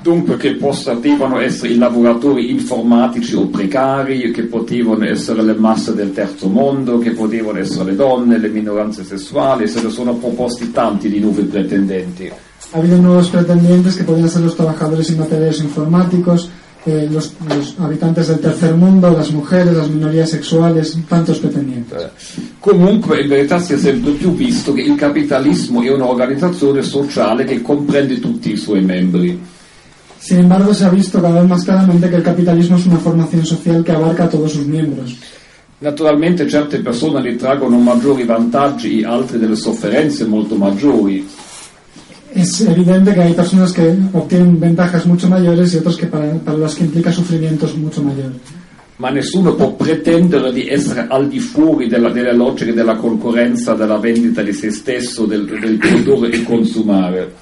Dunque 0.02 0.36
che 0.36 0.56
potevano 0.56 1.40
essere 1.40 1.74
i 1.74 1.78
lavoratori 1.78 2.52
informatici 2.52 3.36
o 3.36 3.48
precari, 3.48 4.32
che 4.32 4.44
potevano 4.44 5.06
essere 5.06 5.42
le 5.42 5.54
masse 5.54 5.94
del 5.94 6.12
terzo 6.12 6.48
mondo, 6.50 6.98
che 6.98 7.12
potevano 7.12 7.60
essere 7.60 7.92
le 7.92 7.96
donne, 7.96 8.38
le 8.38 8.50
minoranze 8.50 9.04
sessuali, 9.04 9.68
se 9.68 9.82
ne 9.82 9.90
sono 9.90 10.16
proposti 10.16 10.72
tanti 10.72 11.10
di 11.10 11.20
nuovi 11.20 11.44
pretendenti. 11.44 12.32
Ha 12.74 12.78
habido 12.80 12.98
nuevos 12.98 13.30
pretendientes 13.30 13.96
que 13.96 14.04
podían 14.04 14.30
ser 14.30 14.42
los 14.42 14.56
trabajadores 14.56 15.10
inmateriales 15.10 15.62
informáticos, 15.62 16.50
eh, 16.86 17.08
los, 17.12 17.34
los 17.48 17.76
habitantes 17.80 18.28
del 18.28 18.40
tercer 18.40 18.74
mundo, 18.76 19.12
las 19.12 19.32
mujeres, 19.32 19.76
las 19.76 19.90
minorías 19.90 20.30
sexuales, 20.30 20.98
tantos 21.08 21.40
pretendientes. 21.40 22.08
Comunque 22.60 23.22
in 23.22 23.30
verità 23.30 23.60
si 23.60 23.74
è 23.74 23.78
sempre 23.78 24.12
più 24.12 24.34
visto 24.34 24.74
che 24.74 24.82
il 24.82 24.96
capitalismo 24.96 25.82
è 25.82 25.92
un'organizzazione 25.92 26.82
sociale 26.82 27.46
che 27.46 27.62
comprende 27.62 28.20
tutti 28.20 28.52
i 28.52 28.58
suoi 28.58 28.82
membri. 28.82 29.40
Sin 30.20 30.40
embargo, 30.40 30.74
se 30.74 30.86
ha 30.86 30.90
visto 30.90 31.22
cada 31.22 31.40
vez 31.40 31.50
más 31.50 31.64
claramente 31.64 32.10
que 32.10 32.16
el 32.16 32.24
capitalismo 32.24 32.78
es 32.78 32.86
una 32.86 32.98
formación 32.98 33.46
social 33.46 33.84
que 33.84 33.92
abarca 33.92 34.26
a 34.26 34.30
todos 34.30 34.52
sus 34.52 34.66
miembros. 34.66 35.16
Naturalmente 35.80 36.50
certe 36.50 36.80
persone 36.80 37.22
ne 37.22 37.36
traggono 37.36 37.78
maggiori 37.78 38.26
vantaggi 38.26 39.02
e 39.02 39.06
altre 39.06 39.38
delle 39.38 39.56
sofferenze 39.56 40.26
molto 40.26 40.56
maggiori. 40.56 41.28
Es 42.38 42.62
evidente 42.62 43.16
que 43.16 43.22
hay 43.22 43.34
personas 43.34 43.74
que 43.74 43.98
obtienen 44.14 44.60
ventajas 44.60 45.08
mucho 45.08 45.28
mayores 45.28 45.74
y 45.74 45.78
otros 45.78 45.98
que 45.98 46.06
para, 46.06 46.32
para 46.36 46.56
las 46.60 46.76
que 46.76 46.84
implica 46.84 47.12
sufrimientos 47.12 47.76
mucho 47.76 48.04
mayores. 48.04 48.38
Ma 48.98 49.10
nessuno 49.10 49.56
può 49.56 49.74
pretendere 49.74 50.52
di 50.52 50.68
essere 50.68 51.08
al 51.10 51.28
di 51.28 51.40
fuori 51.40 51.88
della, 51.88 52.10
delle 52.10 52.36
logiche 52.36 52.74
della 52.74 52.96
concorrenza, 52.96 53.74
della 53.74 53.98
vendita 53.98 54.44
di 54.44 54.54
se 54.54 54.70
stesso, 54.70 55.26
del, 55.26 55.46
del 55.46 55.78
produrre 55.78 56.32
e 56.32 56.44
consumare. 56.44 57.34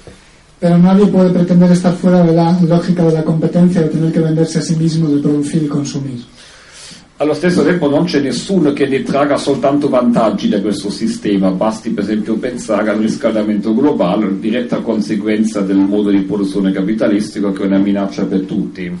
Pero 0.58 0.78
nadie 0.78 1.06
puede 1.06 1.28
pretender 1.28 1.70
estar 1.70 1.94
fuera 1.94 2.22
de 2.22 2.32
la 2.32 2.58
lógica 2.62 3.04
de 3.04 3.12
la 3.12 3.22
competencia, 3.22 3.82
de 3.82 3.88
tener 3.88 4.12
que 4.12 4.20
venderse 4.20 4.60
a 4.60 4.62
sí 4.62 4.76
mismo, 4.76 5.08
de 5.08 5.20
producir 5.20 5.62
y 5.62 5.66
consumir. 5.66 6.24
Allo 7.18 7.32
stesso 7.32 7.64
tempo 7.64 7.88
non 7.88 8.04
c'è 8.04 8.20
nessuno 8.20 8.74
che 8.74 8.86
ne 8.86 9.02
traga 9.02 9.38
soltanto 9.38 9.88
vantaggi 9.88 10.50
da 10.50 10.60
questo 10.60 10.90
sistema, 10.90 11.50
basti 11.50 11.88
per 11.88 12.04
esempio 12.04 12.36
pensare 12.36 12.90
al 12.90 12.98
riscaldamento 12.98 13.74
globale, 13.74 14.38
diretta 14.38 14.80
conseguenza 14.80 15.62
del 15.62 15.78
modo 15.78 16.10
di 16.10 16.18
produzione 16.18 16.72
capitalistico 16.72 17.52
che 17.52 17.62
è 17.62 17.66
una 17.68 17.78
minaccia 17.78 18.26
per 18.26 18.40
tutti. 18.40 18.92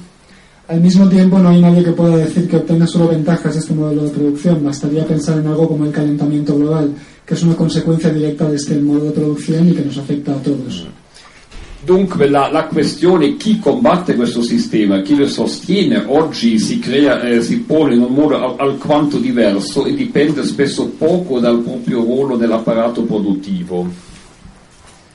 Al 0.68 0.80
mismo 0.80 1.06
tiempo, 1.08 1.36
no 1.36 1.50
hay 1.50 1.60
nadie 1.60 1.82
que 1.82 1.92
pueda 1.92 2.16
decir 2.16 2.48
que 2.48 2.56
obtenga 2.56 2.86
solo 2.86 3.08
ventajas 3.08 3.52
de 3.52 3.60
este 3.60 3.74
modelo 3.74 4.04
de 4.04 4.10
producción. 4.10 4.64
Bastaría 4.64 5.04
pensar 5.04 5.38
en 5.38 5.48
algo 5.48 5.68
como 5.68 5.84
el 5.84 5.92
calentamiento 5.92 6.56
global, 6.56 6.94
que 7.24 7.34
es 7.34 7.42
una 7.42 7.54
consecuencia 7.54 8.10
directa 8.10 8.48
de 8.48 8.56
este 8.56 8.80
modo 8.80 9.04
de 9.04 9.10
producción 9.10 9.68
y 9.68 9.72
que 9.74 9.84
nos 9.84 9.98
afecta 9.98 10.32
a 10.32 10.42
todos. 10.42 10.88
Dunque 11.86 12.28
la, 12.28 12.50
la 12.50 12.66
questione 12.66 13.36
chi 13.36 13.60
combatte 13.60 14.16
questo 14.16 14.42
sistema, 14.42 15.02
chi 15.02 15.14
lo 15.14 15.28
sostiene, 15.28 16.02
oggi 16.08 16.58
si, 16.58 16.80
crea, 16.80 17.22
eh, 17.22 17.40
si 17.40 17.58
pone 17.58 17.94
in 17.94 18.00
un 18.02 18.12
modo 18.12 18.34
al- 18.36 18.56
alquanto 18.58 19.18
diverso 19.18 19.86
e 19.86 19.94
dipende 19.94 20.42
spesso 20.42 20.88
poco 20.98 21.38
dal 21.38 21.60
proprio 21.60 22.00
ruolo 22.00 22.36
dell'apparato 22.36 23.02
produttivo. 23.02 23.86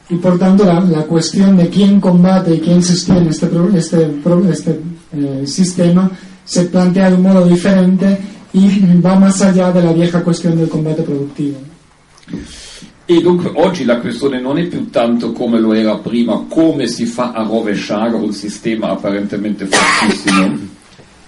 Y 0.08 0.16
por 0.16 0.38
tanto, 0.38 0.64
la, 0.64 0.80
la 0.80 1.04
cuestión 1.04 1.58
de 1.58 1.68
quién 1.68 2.00
combate 2.00 2.56
y 2.56 2.60
quién 2.62 2.82
sostiene 2.82 3.28
este, 3.30 3.50
este, 3.76 4.10
este 4.50 4.82
eh, 5.12 5.46
sistema 5.46 6.10
se 6.46 6.64
plantea 6.68 7.10
de 7.10 7.16
un 7.18 7.22
modo 7.22 7.46
diferente 7.46 8.18
y 8.54 8.80
va 9.02 9.20
más 9.20 9.42
allá 9.42 9.74
de 9.74 9.84
la 9.84 9.92
vieja 9.92 10.24
cuestión 10.24 10.56
del 10.56 10.70
combate 10.70 11.02
productivo. 11.04 11.58
E 13.12 13.22
dunque 13.22 13.52
oggi 13.56 13.84
la 13.84 14.00
questione 14.00 14.40
non 14.40 14.58
è 14.58 14.64
più 14.68 14.90
tanto 14.90 15.34
come 15.34 15.60
lo 15.60 15.74
era 15.74 15.98
prima, 15.98 16.46
come 16.48 16.88
si 16.88 17.06
fa 17.06 17.34
a 17.34 17.44
rovesciare 17.44 18.16
un 18.16 18.32
sistema 18.32 18.92
apparentemente 18.92 19.66
fortissimo, 19.68 20.58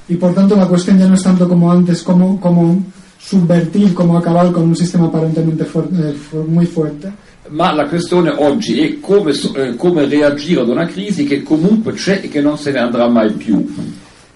Y 0.07 0.15
por 0.15 0.33
tanto, 0.33 0.55
la 0.55 0.65
cuestión 0.65 0.97
ya 0.97 1.07
no 1.07 1.15
es 1.15 1.23
tanto 1.23 1.45
como 1.47 1.69
antes, 1.71 2.01
cómo, 2.03 2.39
cómo 2.39 2.81
subvertir, 3.17 3.93
cómo 3.93 4.17
acabar 4.17 4.49
con 4.51 4.63
un 4.63 4.75
sistema 4.77 5.07
aparentemente 5.07 5.65
fuer- 5.65 5.89
eh, 5.93 6.13
fu- 6.13 6.45
muy 6.47 6.65
fuerte, 6.65 7.11
Ma 7.49 7.73
la 7.73 7.85
questione 7.87 8.29
oggi 8.29 8.79
è 8.79 8.99
come, 9.01 9.31
eh, 9.55 9.75
come 9.75 10.05
reagire 10.05 10.61
ad 10.61 10.69
una 10.69 10.85
crisi 10.85 11.25
che 11.25 11.43
comunque 11.43 11.91
c'è 11.93 12.21
e 12.23 12.29
che 12.29 12.39
non 12.41 12.57
se 12.57 12.71
ne 12.71 12.79
andrà 12.79 13.09
mai 13.09 13.31
più. 13.31 13.61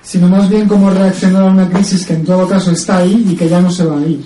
sino 0.02 0.28
más 0.28 0.48
bien 0.50 0.68
cómo 0.68 0.90
reaccionar 0.90 1.44
a 1.44 1.46
una 1.52 1.68
crisis 1.70 2.06
que 2.06 2.14
en 2.14 2.24
todo 2.26 2.46
caso 2.48 2.72
está 2.72 2.98
ahí 2.98 3.26
y 3.30 3.36
que 3.36 3.48
ya 3.48 3.60
no 3.62 3.70
se 3.70 3.86
va 3.86 3.98
a 3.98 4.06
ir. 4.06 4.20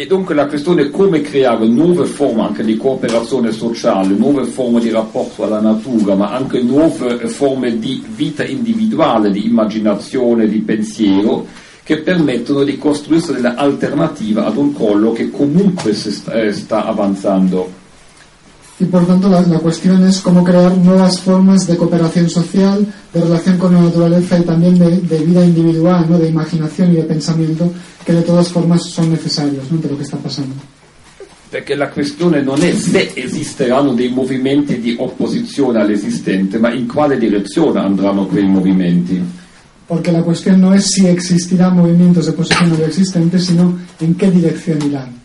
E 0.00 0.06
dunque 0.06 0.34
la 0.34 0.46
questione 0.46 0.84
è 0.84 0.90
come 0.90 1.20
creare 1.20 1.66
nuove 1.66 2.06
forme 2.06 2.44
anche 2.44 2.64
di 2.64 2.78
cooperazione 2.78 3.52
sociale, 3.52 4.14
nuove 4.14 4.44
forme 4.44 4.80
di 4.80 4.88
rapporto 4.88 5.44
alla 5.44 5.60
natura, 5.60 6.14
ma 6.14 6.30
anche 6.30 6.62
nuove 6.62 7.28
forme 7.28 7.78
di 7.78 8.02
vita 8.08 8.42
individuale, 8.42 9.30
di 9.30 9.44
immaginazione, 9.44 10.48
di 10.48 10.60
pensiero, 10.60 11.46
che 11.82 11.98
permettono 11.98 12.64
di 12.64 12.78
costruirsi 12.78 13.34
delle 13.34 13.54
ad 13.54 14.56
un 14.56 14.72
collo 14.72 15.12
che 15.12 15.28
comunque 15.28 15.90
eh, 15.90 16.50
sta 16.50 16.86
avanzando. 16.86 17.79
Y 18.80 18.86
por 18.86 19.06
tanto 19.06 19.28
la, 19.28 19.42
la 19.42 19.58
cuestión 19.58 20.06
es 20.06 20.20
cómo 20.20 20.42
crear 20.42 20.74
nuevas 20.78 21.20
formas 21.20 21.66
de 21.66 21.76
cooperación 21.76 22.30
social, 22.30 22.86
de 23.12 23.20
relación 23.20 23.58
con 23.58 23.74
la 23.74 23.82
naturaleza 23.82 24.38
y 24.38 24.42
también 24.42 24.78
de, 24.78 25.00
de 25.02 25.18
vida 25.18 25.44
individual, 25.44 26.06
¿no? 26.08 26.18
de 26.18 26.30
imaginación 26.30 26.92
y 26.92 26.96
de 26.96 27.02
pensamiento, 27.02 27.70
que 28.06 28.14
de 28.14 28.22
todas 28.22 28.48
formas 28.48 28.82
son 28.84 29.10
necesarios 29.10 29.70
¿no? 29.70 29.76
de 29.78 29.90
lo 29.90 29.96
que 29.98 30.04
está 30.04 30.16
pasando. 30.16 30.54
Perché 31.50 31.74
la 31.74 31.90
questione 31.90 32.42
non 32.42 32.62
è 32.62 32.72
se 32.72 33.10
esisteranno 33.12 33.92
dei 33.92 34.08
movimenti 34.08 34.78
di 34.78 34.94
opposizione 34.96 35.80
all'esistente, 35.80 36.58
ma 36.58 36.72
in 36.72 36.86
quale 36.86 37.18
direzione 37.18 37.80
andranno 37.80 38.26
quei 38.26 38.46
movimenti. 38.46 39.20
Porque 39.84 40.12
la 40.12 40.22
cuestión 40.22 40.60
no 40.60 40.72
es 40.72 40.86
si 40.86 41.06
existirán 41.06 41.74
movimientos 41.74 42.26
de 42.26 42.30
oposición 42.30 42.72
a 42.72 42.78
lo 42.78 42.86
existente, 42.86 43.40
sino 43.40 43.76
en 43.98 44.14
qué 44.14 44.30
dirección 44.30 44.80
irán. 44.80 45.20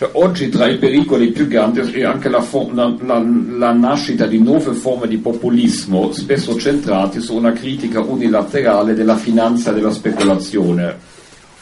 Cioè, 0.00 0.08
oggi 0.14 0.48
tra 0.48 0.66
i 0.66 0.78
pericoli 0.78 1.30
più 1.30 1.46
grandi 1.46 1.80
è 1.80 2.04
anche 2.04 2.30
la, 2.30 2.40
fo- 2.40 2.70
la- 2.72 2.96
la- 3.04 3.22
la 3.58 3.72
nascita 3.74 4.26
di 4.26 4.38
nuove 4.38 4.72
forme 4.72 5.06
di 5.06 5.18
populismo, 5.18 6.10
spesso 6.10 6.56
centrati 6.56 7.20
su 7.20 7.36
una 7.36 7.52
critica 7.52 8.00
unilaterale 8.00 8.94
della 8.94 9.16
finanza 9.16 9.72
e 9.72 9.74
della 9.74 9.92
speculazione. 9.92 10.94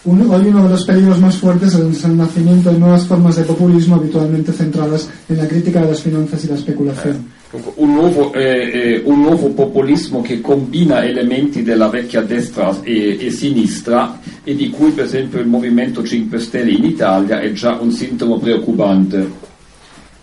Uno 0.05 0.39
de 0.39 0.69
los 0.69 0.85
peligros 0.85 1.19
más 1.19 1.35
fuertes 1.35 1.75
es 1.75 2.05
el 2.05 2.17
nacimiento 2.17 2.71
de 2.71 2.79
nuevas 2.79 3.07
formas 3.09 3.35
de 3.35 3.43
populismo 3.43 3.97
habitualmente 3.97 4.53
centradas 4.53 5.11
en 5.29 5.37
la 5.37 5.49
crítica 5.49 5.81
de 5.81 5.89
las 5.89 6.01
finanzas 6.01 6.45
y 6.45 6.47
la 6.47 6.55
especulación. 6.55 7.15
Dunque, 7.15 7.38
Un 7.51 7.95
nuovo, 7.95 8.35
eh, 8.35 8.43
eh, 8.43 9.03
un 9.07 9.23
nuovo 9.23 9.49
populismo 9.49 10.21
che 10.21 10.43
combina 10.43 11.03
elementi 11.03 11.63
della 11.63 11.89
vecchia 11.89 12.21
destra 12.21 12.83
e, 12.83 13.17
e 13.19 13.31
sinistra 13.31 14.21
e 14.45 14.55
di 14.55 14.69
cui 14.69 14.91
per 14.91 15.07
esempio 15.07 15.41
il 15.41 15.47
Movimento 15.47 16.05
5 16.05 16.39
Stelle 16.41 16.73
in 16.73 16.85
Italia 16.85 17.41
è 17.41 17.51
già 17.53 17.79
un 17.81 17.91
sintomo 17.91 18.39
preoccupante. 18.39 19.47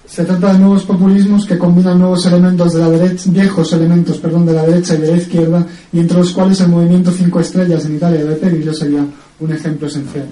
Se 0.06 0.24
trata 0.24 0.54
de 0.54 0.60
nuevos 0.60 0.84
populismos 0.84 1.48
que 1.48 1.58
combinan 1.58 1.98
nuevos 1.98 2.28
elementos 2.28 2.74
de 2.74 2.80
la 2.80 2.90
derecha, 2.90 3.32
viejos 3.32 3.74
elementos, 3.74 4.18
perdón, 4.20 4.46
de 4.46 4.54
la 4.54 4.64
derecha 4.64 4.94
y 4.94 5.02
de 5.02 5.12
la 5.12 5.18
izquierda, 5.18 5.66
y 5.92 6.00
entre 6.00 6.20
los 6.20 6.32
cuales 6.32 6.62
el 6.62 6.70
movimiento 6.70 7.12
Cinco 7.12 7.40
Estrellas 7.40 7.86
en 7.86 7.96
Italia 7.96 8.20
de 8.20 8.26
Beppe 8.26 8.52
Grillo 8.52 8.72
sería 8.72 9.04
un 9.40 9.52
ejemplo 9.52 9.88
esencial. 9.88 10.28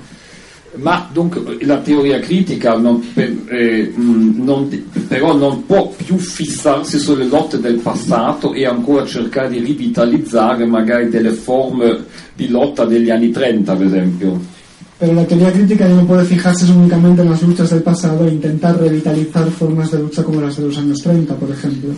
Ma 0.76 1.08
dunque 1.12 1.58
la 1.62 1.78
teoria 1.78 2.20
critica 2.20 2.76
non, 2.78 3.04
eh, 3.14 3.94
mh, 3.96 4.44
non- 4.44 4.86
però 5.08 5.36
non 5.36 5.66
può 5.68 5.94
più 5.96 6.18
fissarsi 6.18 6.98
sulle 6.98 7.26
lotte 7.26 7.60
del 7.60 7.76
passato 7.76 8.54
e 8.54 8.66
ancora 8.66 9.06
cercare 9.06 9.50
di 9.50 9.60
rivitalizzare 9.60 10.66
magari 10.66 11.10
delle 11.10 11.32
forme 11.32 12.06
di 12.36 12.50
lotta 12.50 12.86
degli 12.86 13.12
anni 13.12 13.30
30 13.30 13.76
per 13.76 13.86
esempio. 13.86 14.40
Pero 14.98 15.14
la 15.14 15.26
teoría 15.26 15.52
crítica 15.52 15.88
ya 15.88 15.96
no 15.96 16.06
puede 16.06 16.24
fijarse 16.24 16.72
únicamente 16.72 17.22
en 17.22 17.56
del 17.70 17.82
pasado 17.82 18.26
e 18.26 18.32
intentar 18.32 18.78
revitalizar 18.78 19.50
formas 19.50 19.92
de 19.92 20.00
lucha 20.00 20.24
como 20.24 20.40
las 20.40 20.56
de 20.56 20.64
los 20.64 20.78
años 20.78 21.00
30, 21.02 21.36
por 21.36 21.52
ejemplo. 21.52 21.94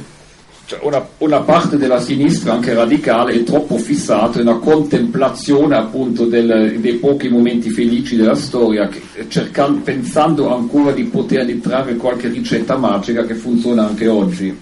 Cioè, 0.67 0.79
una, 0.81 1.05
una 1.19 1.41
parte 1.41 1.77
della 1.77 1.99
sinistra, 1.99 2.53
anche 2.53 2.73
radicale, 2.73 3.33
è 3.33 3.43
troppo 3.43 3.77
fissata 3.77 4.41
in 4.41 4.47
una 4.47 4.57
contemplazione 4.57 5.75
appunto 5.75 6.25
del- 6.25 6.79
dei 6.79 6.93
pochi 6.95 7.29
momenti 7.29 7.69
felici 7.69 8.15
della 8.15 8.33
storia, 8.35 8.87
che- 8.87 9.01
cercando- 9.27 9.81
pensando 9.81 10.53
ancora 10.55 10.91
di 10.91 11.03
poter 11.03 11.45
trarre 11.61 11.95
qualche 11.97 12.29
ricetta 12.29 12.77
magica 12.77 13.23
che 13.25 13.35
funziona 13.35 13.87
anche 13.87 14.07
oggi. 14.07 14.57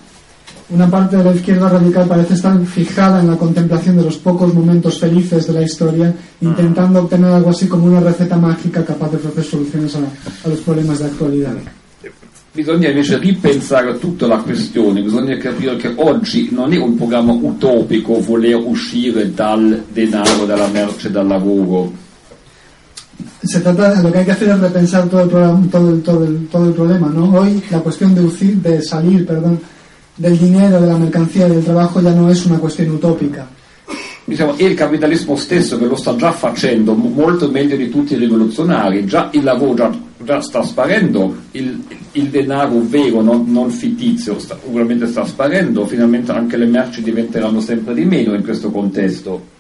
Una 0.67 0.87
parte 0.87 1.15
de 1.17 1.23
la 1.23 1.31
izquierda 1.33 1.67
radical 1.69 2.05
parece 2.07 2.33
estar 2.33 2.57
fijada 2.65 3.19
en 3.21 3.27
la 3.27 3.37
contemplación 3.37 3.95
de 3.95 4.03
los 4.03 4.17
pocos 4.17 4.53
momentos 4.53 4.97
felices 4.99 5.45
de 5.47 5.53
la 5.53 5.61
historia, 5.61 6.13
intentando 6.41 6.99
obtener 6.99 7.31
algo 7.31 7.49
así 7.51 7.67
como 7.67 7.85
una 7.85 7.99
receta 8.01 8.35
mágica 8.37 8.83
capaz 8.83 9.09
de 9.11 9.17
ofrecer 9.17 9.43
soluciones 9.43 9.95
a, 9.95 9.99
a 9.99 10.49
los 10.49 10.59
problemas 10.61 10.99
de 10.99 11.05
actualidad. 11.05 11.53
Bisogna 12.55 12.89
invece 12.89 13.17
ripensare 13.17 13.97
tutta 13.97 14.27
la 14.27 14.37
questione, 14.37 15.01
bisogna 15.01 15.35
capire 15.37 15.75
che 15.75 15.91
oggi 15.95 16.49
non 16.51 16.71
è 16.71 16.77
un 16.77 16.95
programma 16.95 17.31
utopico 17.33 18.21
voler 18.21 18.57
uscire 18.63 19.33
dal 19.33 19.85
denaro, 19.91 20.45
dalla 20.45 20.67
merce, 20.67 21.09
dal 21.09 21.25
lavoro. 21.25 21.91
Se 23.41 23.59
trata, 23.59 23.99
lo 24.01 24.11
que 24.11 24.19
hay 24.19 24.25
que 24.25 24.31
hacer 24.31 24.49
es 24.49 24.59
repensar 24.59 25.07
todo 25.09 25.21
el, 25.23 25.29
programa- 25.29 25.67
todo 25.71 25.89
el, 25.89 26.01
todo 26.03 26.23
el, 26.23 26.47
todo 26.47 26.65
el 26.65 26.73
problema, 26.73 27.07
¿no? 27.09 27.31
Hoy 27.39 27.59
la 27.71 27.79
cuestión 27.79 28.13
de, 28.13 28.21
uci- 28.21 28.61
de 28.61 28.83
salir, 28.83 29.25
perdón, 29.25 29.59
del 30.15 30.37
dinero, 30.37 30.79
de 30.79 30.87
la 30.87 30.97
mercancía 30.97 31.47
del 31.49 31.63
trabajo 31.63 32.01
ya 32.01 32.11
no 32.11 32.29
es 32.29 32.45
una 32.45 32.59
cuestión 32.59 32.91
utópica. 32.91 33.47
Diciamo, 34.25 34.55
è 34.55 34.63
il 34.63 34.75
capitalismo 34.75 35.35
stesso 35.35 35.77
che 35.79 35.85
lo 35.85 35.95
sta 35.95 36.15
già 36.15 36.31
facendo 36.31 36.93
mo- 36.93 37.09
molto 37.09 37.49
meglio 37.49 37.75
di 37.75 37.89
tutti 37.89 38.13
i 38.13 38.17
rivoluzionari, 38.17 39.05
già 39.05 39.29
il 39.33 39.43
lavoro 39.43 39.73
già 39.73 39.91
sta 40.41 40.63
sparendo, 40.63 41.35
il, 41.51 41.83
il 42.13 42.29
denaro 42.29 42.81
vero, 42.83 43.21
non, 43.21 43.45
non 43.51 43.69
fittizio, 43.69 44.39
sta, 44.39 44.57
ugualmente 44.65 45.07
sta 45.07 45.25
sparendo, 45.25 45.85
finalmente 45.85 46.31
anche 46.31 46.57
le 46.57 46.65
merci 46.65 47.01
diventeranno 47.01 47.59
sempre 47.59 47.93
di 47.93 48.05
meno 48.05 48.33
in 48.33 48.43
questo 48.43 48.71
contesto. 48.71 49.51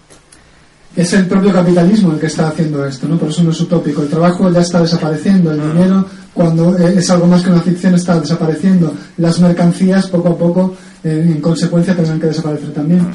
Es 0.95 1.11
el 1.13 1.25
propio 1.25 1.51
capitalismo 1.51 2.13
el 2.13 2.19
que 2.19 2.27
está 2.27 2.49
haciendo 2.49 2.85
esto, 2.85 3.07
¿no? 3.07 3.17
Por 3.17 3.29
eso 3.29 3.43
no 3.43 3.49
es 3.49 3.59
utópico. 3.59 4.03
El 4.03 4.09
trabajo 4.09 4.51
ya 4.51 4.61
está 4.61 4.79
desapareciendo, 4.79 5.51
el 5.51 5.59
dinero, 5.59 6.05
cuando 6.33 6.77
eh, 6.77 6.95
es 6.97 7.09
algo 7.09 7.25
más 7.25 7.41
que 7.41 7.49
una 7.49 7.61
ficción, 7.61 7.95
está 7.95 8.19
desapareciendo. 8.19 8.93
Las 9.17 9.39
mercancías, 9.39 10.07
poco 10.07 10.29
a 10.29 10.37
poco, 10.37 10.75
eh, 11.03 11.31
en 11.33 11.41
consecuencia, 11.41 11.95
tendrán 11.95 12.19
que 12.19 12.27
desaparecer 12.27 12.71
también. 12.73 13.07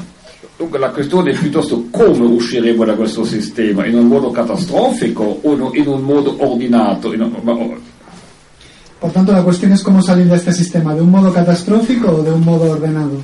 Dunque 0.59 0.77
la 0.77 0.89
questione 0.89 1.31
è 1.31 1.37
piuttosto 1.37 1.85
come 1.89 2.25
usciremo 2.25 2.83
da 2.83 2.93
questo 2.95 3.23
sistema, 3.23 3.85
in 3.85 3.95
un 3.95 4.07
modo 4.07 4.29
catastrofico 4.29 5.39
o 5.41 5.53
in 5.73 5.87
un 5.87 6.01
modo 6.01 6.35
ordinato. 6.39 7.13
in 7.13 7.21
un- 7.21 7.77
Por 8.99 9.11
tanto, 9.11 9.31
la 9.31 9.41
cuestión 9.41 9.71
es 9.71 9.81
cómo 9.81 10.01
salir 10.01 10.25
de 10.27 10.35
este 10.35 10.51
sistema, 10.51 10.93
de 10.93 10.99
un 10.99 11.09
modo 11.11 11.31
catastrófico 11.31 12.09
o 12.11 12.21
de 12.23 12.31
un 12.31 12.41
modo 12.43 12.69
ordenado. 12.71 13.23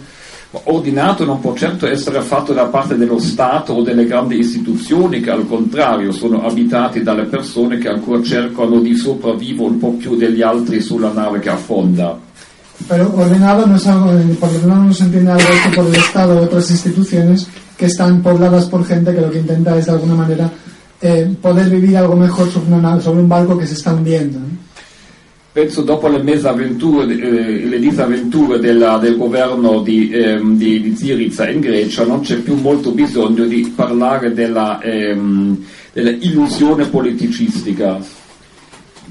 ma 0.53 0.61
ordinato 0.65 1.25
non 1.25 1.41
può 1.41 1.53
certo 1.53 1.85
essere 1.85 2.21
fatto 2.21 2.53
da 2.53 2.67
parte 2.67 2.95
dello 2.95 3.19
Stato 3.19 3.73
o 3.73 3.81
delle 3.81 4.05
grandi 4.05 4.37
istituzioni 4.39 5.19
che 5.19 5.29
al 5.31 5.45
contrario 5.45 6.13
sono 6.13 6.45
abitati 6.45 7.03
dalle 7.03 7.25
persone 7.25 7.77
che 7.79 7.89
ancora 7.89 8.23
cercano 8.23 8.79
di 8.79 8.95
sopravvivere 8.95 9.67
un 9.71 9.77
po' 9.77 9.91
più 9.91 10.15
degli 10.15 10.41
altri 10.41 10.79
sulla 10.79 11.11
nave 11.11 11.39
che 11.39 11.49
affonda. 11.49 12.17
Pero 12.87 13.13
ordenado 13.15 13.65
no 13.65 13.77
es 13.77 13.87
algo, 13.87 14.11
eh, 14.11 14.35
por 14.39 14.49
ordenado 14.49 14.83
no 14.83 14.93
se 14.93 15.03
entiende 15.05 15.31
algo 15.31 15.43
hecho 15.43 15.75
por 15.75 15.85
el 15.87 15.95
Estado 15.95 16.39
o 16.39 16.43
otras 16.43 16.69
instituciones 16.71 17.47
que 17.77 17.85
están 17.87 18.21
pobladas 18.21 18.65
por 18.65 18.85
gente 18.85 19.13
que 19.13 19.21
lo 19.21 19.31
que 19.31 19.39
intenta 19.39 19.77
es 19.77 19.85
de 19.85 19.91
alguna 19.91 20.15
manera 20.15 20.49
eh, 21.01 21.33
poder 21.41 21.69
vivir 21.69 21.97
algo 21.97 22.15
mejor 22.15 22.49
sobre, 22.51 22.73
una 22.73 22.99
sobre 23.01 23.21
un 23.21 23.29
barco 23.29 23.57
que 23.57 23.65
se 23.67 23.73
está 23.73 23.93
hundiendo. 23.93 24.39
¿no? 24.39 24.45
Penso 25.53 25.83
dopo 25.83 26.09
le 26.09 26.21
mesavventure, 26.21 27.13
eh, 27.13 27.79
disavventure 27.79 28.59
della- 28.59 28.97
del 28.97 29.15
governo 29.17 29.81
di, 29.81 30.11
ehm, 30.11 30.57
di, 30.57 30.81
di 30.81 30.95
Syriza 30.95 31.49
in 31.49 31.61
Grecia 31.61 32.03
non 32.05 32.19
c'è 32.19 32.35
più 32.37 32.55
molto 32.55 32.91
bisogno 32.91 33.45
di 33.45 33.71
parlare 33.73 34.33
della, 34.33 34.81
ehm, 34.81 35.57
della 35.93 36.09
illusione 36.11 36.85
politicistica. 36.87 37.99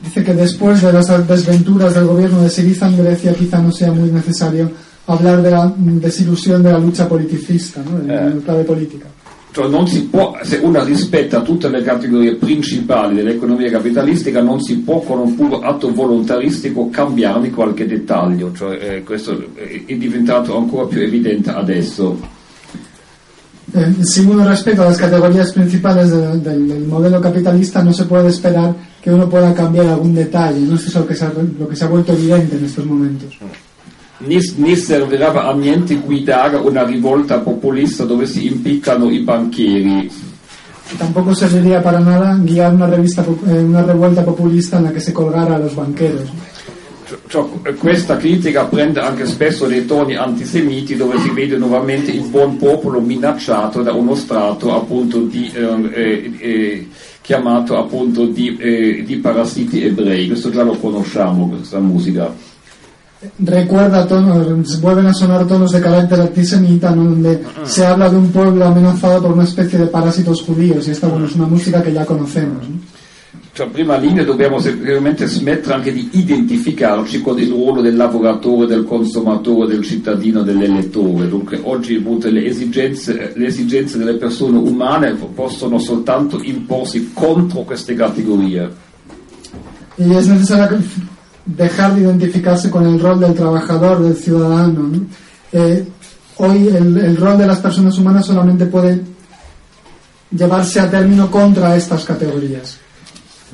Dice 0.04 0.22
que 0.22 0.34
después 0.34 0.82
de 0.82 0.92
las 0.92 1.26
desventuras 1.26 1.94
del 1.94 2.04
gobierno 2.06 2.42
de 2.42 2.50
Siriza 2.50 2.88
en 2.88 2.98
Grecia 2.98 3.32
quizá 3.32 3.60
no 3.60 3.72
sea 3.72 3.90
muy 3.90 4.10
necesario 4.10 4.70
hablar 5.06 5.42
de 5.42 5.50
la 5.50 5.66
mm, 5.66 5.98
desilusión 5.98 6.62
de 6.62 6.72
la 6.72 6.78
lucha 6.78 7.08
politicista, 7.08 7.82
¿no? 7.82 7.98
en, 8.00 8.10
Eh. 8.10 8.40
clave 8.44 8.64
política. 8.64 9.06
Cioè 9.54 9.68
non 9.68 9.86
si 9.86 10.02
può, 10.06 10.36
se 10.42 10.56
uno 10.56 10.82
rispetta 10.82 11.40
tutte 11.40 11.68
le 11.68 11.80
categorie 11.82 12.34
principali 12.34 13.14
dell'economia 13.14 13.70
capitalistica, 13.70 14.42
non 14.42 14.60
si 14.60 14.78
può 14.78 15.00
con 15.00 15.20
un 15.20 15.36
puro 15.36 15.60
atto 15.60 15.92
volontaristico 15.92 16.90
cambiarne 16.90 17.50
qualche 17.50 17.86
dettaglio, 17.86 18.50
cioè, 18.52 18.96
eh, 18.96 19.02
questo 19.04 19.50
è 19.54 19.94
diventato 19.94 20.56
ancora 20.56 20.86
più 20.86 21.00
evidente 21.02 21.50
adesso. 21.50 22.18
Eh, 23.74 23.92
si 24.04 24.20
uno 24.20 24.46
respeta 24.48 24.84
las 24.84 24.96
categorías 24.96 25.50
principales 25.52 26.10
de- 26.10 26.38
del, 26.38 26.68
del 26.68 26.84
modelo 26.86 27.20
capitalista, 27.20 27.82
no 27.82 27.92
se 27.92 28.04
puede 28.04 28.28
esperar 28.28 28.72
que 29.02 29.10
uno 29.12 29.28
pueda 29.28 29.52
cambiar 29.52 29.86
algún 29.86 30.14
detalle. 30.14 30.60
No 30.60 30.76
es 30.76 30.94
lo 30.94 31.04
que, 31.06 31.14
se 31.16 31.24
ha, 31.24 31.32
lo 31.58 31.68
que 31.68 31.74
se 31.76 31.84
ha 31.84 31.88
vuelto 31.88 32.12
evidente 32.12 32.56
en 32.56 32.64
estos 32.64 32.86
momentos. 32.86 33.34
Né 34.20 34.76
servirà 34.76 35.32
a 35.32 35.52
niente 35.52 35.96
guidare 35.96 36.56
una 36.56 36.84
rivolta 36.84 37.40
populista 37.40 38.04
dove 38.04 38.26
si 38.26 38.46
impiccano 38.46 39.10
i 39.10 39.18
banchieri. 39.24 40.08
Tampoco 40.96 41.34
serviría 41.34 41.82
para 41.82 41.98
nada 41.98 42.38
guiar 42.40 42.72
una, 42.72 42.86
revista, 42.86 43.22
eh, 43.48 43.58
una 43.58 43.82
revuelta 43.82 44.24
populista 44.24 44.78
en 44.78 44.84
la 44.84 44.92
que 44.92 45.00
se 45.00 45.12
colgara 45.12 45.56
a 45.56 45.58
los 45.58 45.74
banqueros. 45.74 46.28
Cioè, 47.26 47.74
questa 47.74 48.16
critica 48.16 48.64
prende 48.64 49.00
anche 49.00 49.26
spesso 49.26 49.66
dei 49.66 49.86
toni 49.86 50.16
antisemiti 50.16 50.96
dove 50.96 51.18
si 51.18 51.30
vede 51.30 51.56
nuovamente 51.56 52.10
il 52.10 52.26
buon 52.28 52.56
popolo 52.56 53.00
minacciato 53.00 53.82
da 53.82 53.92
uno 53.92 54.14
strato 54.14 54.74
appunto 54.74 55.20
di, 55.20 55.50
eh, 55.54 55.90
eh, 55.92 56.32
eh 56.38 56.88
chiamato 57.20 57.78
appunto 57.78 58.26
di, 58.26 58.56
eh, 58.56 59.02
di 59.04 59.16
parassiti 59.16 59.82
ebrei. 59.84 60.26
Questo 60.26 60.50
già 60.50 60.62
lo 60.62 60.76
conosciamo, 60.76 61.48
questa 61.48 61.78
musica. 61.78 62.52
recuerda 63.38 64.06
tonos, 64.06 64.80
vuelven 64.80 65.06
a 65.06 65.14
sonar 65.14 65.46
tonos 65.46 65.72
de 65.72 65.80
carácter 65.80 66.20
antisemita, 66.20 66.94
¿no? 66.94 67.04
donde 67.04 67.42
se 67.64 67.86
habla 67.86 68.10
de 68.10 68.16
un 68.16 68.30
pueblo 68.30 68.64
amenazado 68.66 69.22
por 69.22 69.32
una 69.32 69.44
especie 69.44 69.78
de 69.78 69.86
parásitos 69.86 70.42
judíos, 70.42 70.86
y 70.86 70.90
esta 70.90 71.08
bueno, 71.08 71.24
es 71.24 71.34
una 71.34 71.46
música 71.46 71.82
che 71.82 71.92
già 71.92 72.04
conosciamo. 72.04 72.60
¿no? 72.60 72.93
Cioè, 73.54 73.68
prima 73.68 73.96
linea 73.96 74.24
dobbiamo 74.24 74.58
semplicemente 74.58 75.26
smettere 75.26 75.74
anche 75.74 75.92
di 75.92 76.08
identificarci 76.14 77.22
con 77.22 77.38
il 77.38 77.48
ruolo 77.48 77.82
del 77.82 77.94
lavoratore, 77.94 78.66
del 78.66 78.82
consumatore, 78.82 79.68
del 79.68 79.84
cittadino, 79.84 80.42
dell'elettore. 80.42 81.28
Dunque 81.28 81.60
oggi 81.62 82.02
le, 82.02 82.46
esigenze, 82.46 83.32
le 83.32 83.46
esigenze 83.46 83.96
delle 83.96 84.14
persone 84.14 84.58
umane 84.58 85.14
possono 85.14 85.78
soltanto 85.78 86.42
imporsi 86.42 87.12
contro 87.14 87.60
queste 87.60 87.94
categorie. 87.94 88.70
Y 89.98 90.12
es 90.12 90.26
necesario 90.26 90.82
dejar 91.44 91.94
de 91.94 92.00
identificarse 92.00 92.68
con 92.70 92.84
el 92.84 92.98
rol 92.98 93.20
del 93.20 93.34
trabajador, 93.34 94.02
del 94.02 94.16
ciudadano. 94.16 94.80
¿no? 94.80 95.06
Eh, 95.52 95.86
hoy 96.38 96.66
el, 96.66 96.98
el, 96.98 97.16
rol 97.16 97.38
de 97.38 97.46
las 97.46 97.60
personas 97.60 97.96
humanas 97.98 98.26
solamente 98.26 98.66
puede 98.66 99.00
llevarse 100.32 100.80
a 100.80 100.90
término 100.90 101.30
contra 101.30 101.76
estas 101.76 102.04
categorías. 102.04 102.80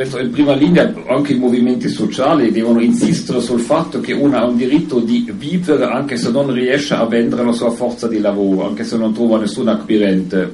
In 0.01 0.31
prima 0.31 0.55
linea 0.55 0.91
anche 1.09 1.35
i 1.35 1.39
movimenti 1.39 1.91
sociali 1.91 2.51
devono 2.51 2.81
insistere 2.81 3.43
sul 3.43 3.61
fatto 3.61 4.01
che 4.01 4.15
uno 4.15 4.35
ha 4.39 4.47
un 4.47 4.57
diritto 4.57 4.99
di 4.99 5.31
vivere 5.37 5.85
anche 5.85 6.17
se 6.17 6.31
non 6.31 6.51
riesce 6.51 6.95
a 6.95 7.05
vendere 7.05 7.45
la 7.45 7.53
sua 7.53 7.71
forza 7.71 8.09
di 8.09 8.19
lavoro, 8.19 8.67
anche 8.67 8.83
se 8.83 8.97
non 8.97 9.13
trova 9.13 9.39
nessun 9.39 9.69
acquirente. 9.69 10.51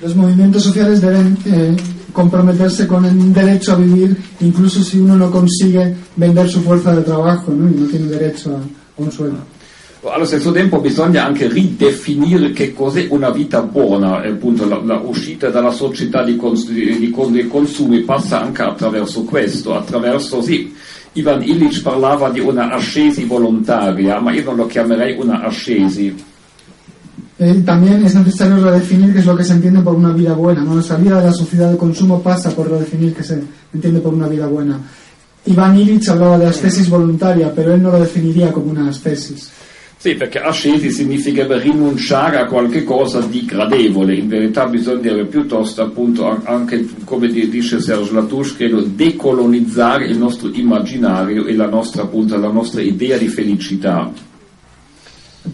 Los 0.00 0.14
movimientos 0.14 0.62
sociales 0.62 1.00
deben 1.00 1.36
eh, 1.44 1.74
comprometerse 2.12 2.86
con 2.86 3.04
el 3.04 3.14
derecho 3.30 3.72
a 3.72 3.76
vivir, 3.76 4.16
incluso 4.38 4.82
si 4.82 4.98
uno 4.98 5.16
no 5.16 5.28
consigue 5.28 5.94
vender 6.14 6.48
su 6.48 6.62
fuerza 6.62 6.94
de 6.94 7.02
trabajo 7.02 7.52
¿no? 7.52 7.68
y 7.68 7.74
no 7.78 7.86
tiene 7.86 8.06
derecho 8.06 8.56
a, 8.56 8.60
un 9.02 9.12
sueldo. 9.12 9.44
Allo 10.04 10.24
stesso 10.24 10.50
tempo 10.50 10.80
bisogna 10.80 11.24
anche 11.24 11.48
ridefinire 11.48 12.50
che 12.50 12.72
cos'è 12.72 13.06
una 13.10 13.30
vita 13.30 13.62
buona, 13.62 14.20
appunto 14.22 14.66
la, 14.66 14.82
la 14.84 14.98
uscita 14.98 15.48
dalla 15.48 15.70
società 15.70 16.24
di, 16.24 16.36
cons- 16.36 16.68
di, 16.68 16.98
di, 16.98 17.46
consumi 17.48 18.00
passa 18.00 18.40
anche 18.40 18.62
attraverso 18.62 19.22
questo, 19.22 19.74
attraverso 19.74 20.42
sì. 20.42 20.74
Ivan 21.12 21.42
Illich 21.42 21.82
parlava 21.82 22.30
di 22.30 22.40
una 22.40 22.70
ascesi 22.70 23.24
volontaria, 23.24 24.18
ma 24.18 24.32
io 24.32 24.42
non 24.44 24.56
lo 24.56 24.66
chiamerei 24.66 25.16
una 25.18 25.42
ascesi 25.42 26.30
Eh, 27.38 27.62
también 27.64 28.04
es 28.04 28.14
necesario 28.14 28.56
redefinir 28.62 29.12
qué 29.12 29.18
es 29.18 29.26
lo 29.26 29.36
que 29.36 29.42
se 29.42 29.54
entiende 29.54 29.80
por 29.80 29.96
una 29.96 30.12
vida 30.12 30.32
buena. 30.32 30.62
¿no? 30.62 30.76
La 30.76 30.82
salida 30.82 31.18
de 31.18 31.26
la 31.26 31.32
sociedad 31.32 31.72
de 31.72 31.76
consumo 31.76 32.22
pasa 32.22 32.50
por 32.50 32.70
redefinir 32.70 33.14
qué 33.14 33.24
se 33.24 33.42
entiende 33.74 34.00
por 34.00 34.14
una 34.14 34.28
vida 34.28 34.46
buena. 34.46 34.78
Iván 35.46 35.76
Illich 35.76 36.08
hablaba 36.08 36.38
de 36.38 36.46
ascesis 36.46 36.88
voluntaria, 36.88 37.52
pero 37.52 37.74
él 37.74 37.82
no 37.82 37.90
lo 37.90 37.98
definiría 37.98 38.52
come 38.52 38.70
una 38.70 38.88
ascesis. 38.90 39.50
Sì, 40.02 40.16
perché 40.16 40.40
ascesi 40.40 40.90
significa 40.90 41.46
rinunciare 41.56 42.40
a 42.40 42.46
qualche 42.46 42.82
cosa 42.82 43.20
di 43.20 43.44
gradevole, 43.44 44.16
in 44.16 44.26
verità 44.26 44.66
bisogna 44.66 45.12
piuttosto 45.26 45.80
appunto 45.80 46.40
anche, 46.42 46.88
come 47.04 47.28
dice 47.28 47.80
Serge 47.80 48.12
Latouche, 48.12 48.56
credo, 48.56 48.80
decolonizzare 48.80 50.06
il 50.06 50.18
nostro 50.18 50.50
immaginario 50.52 51.46
e 51.46 51.54
la 51.54 51.68
nostra, 51.68 52.02
appunto, 52.02 52.36
la 52.36 52.50
nostra 52.50 52.80
idea 52.82 53.16
di 53.16 53.28
felicità. 53.28 54.10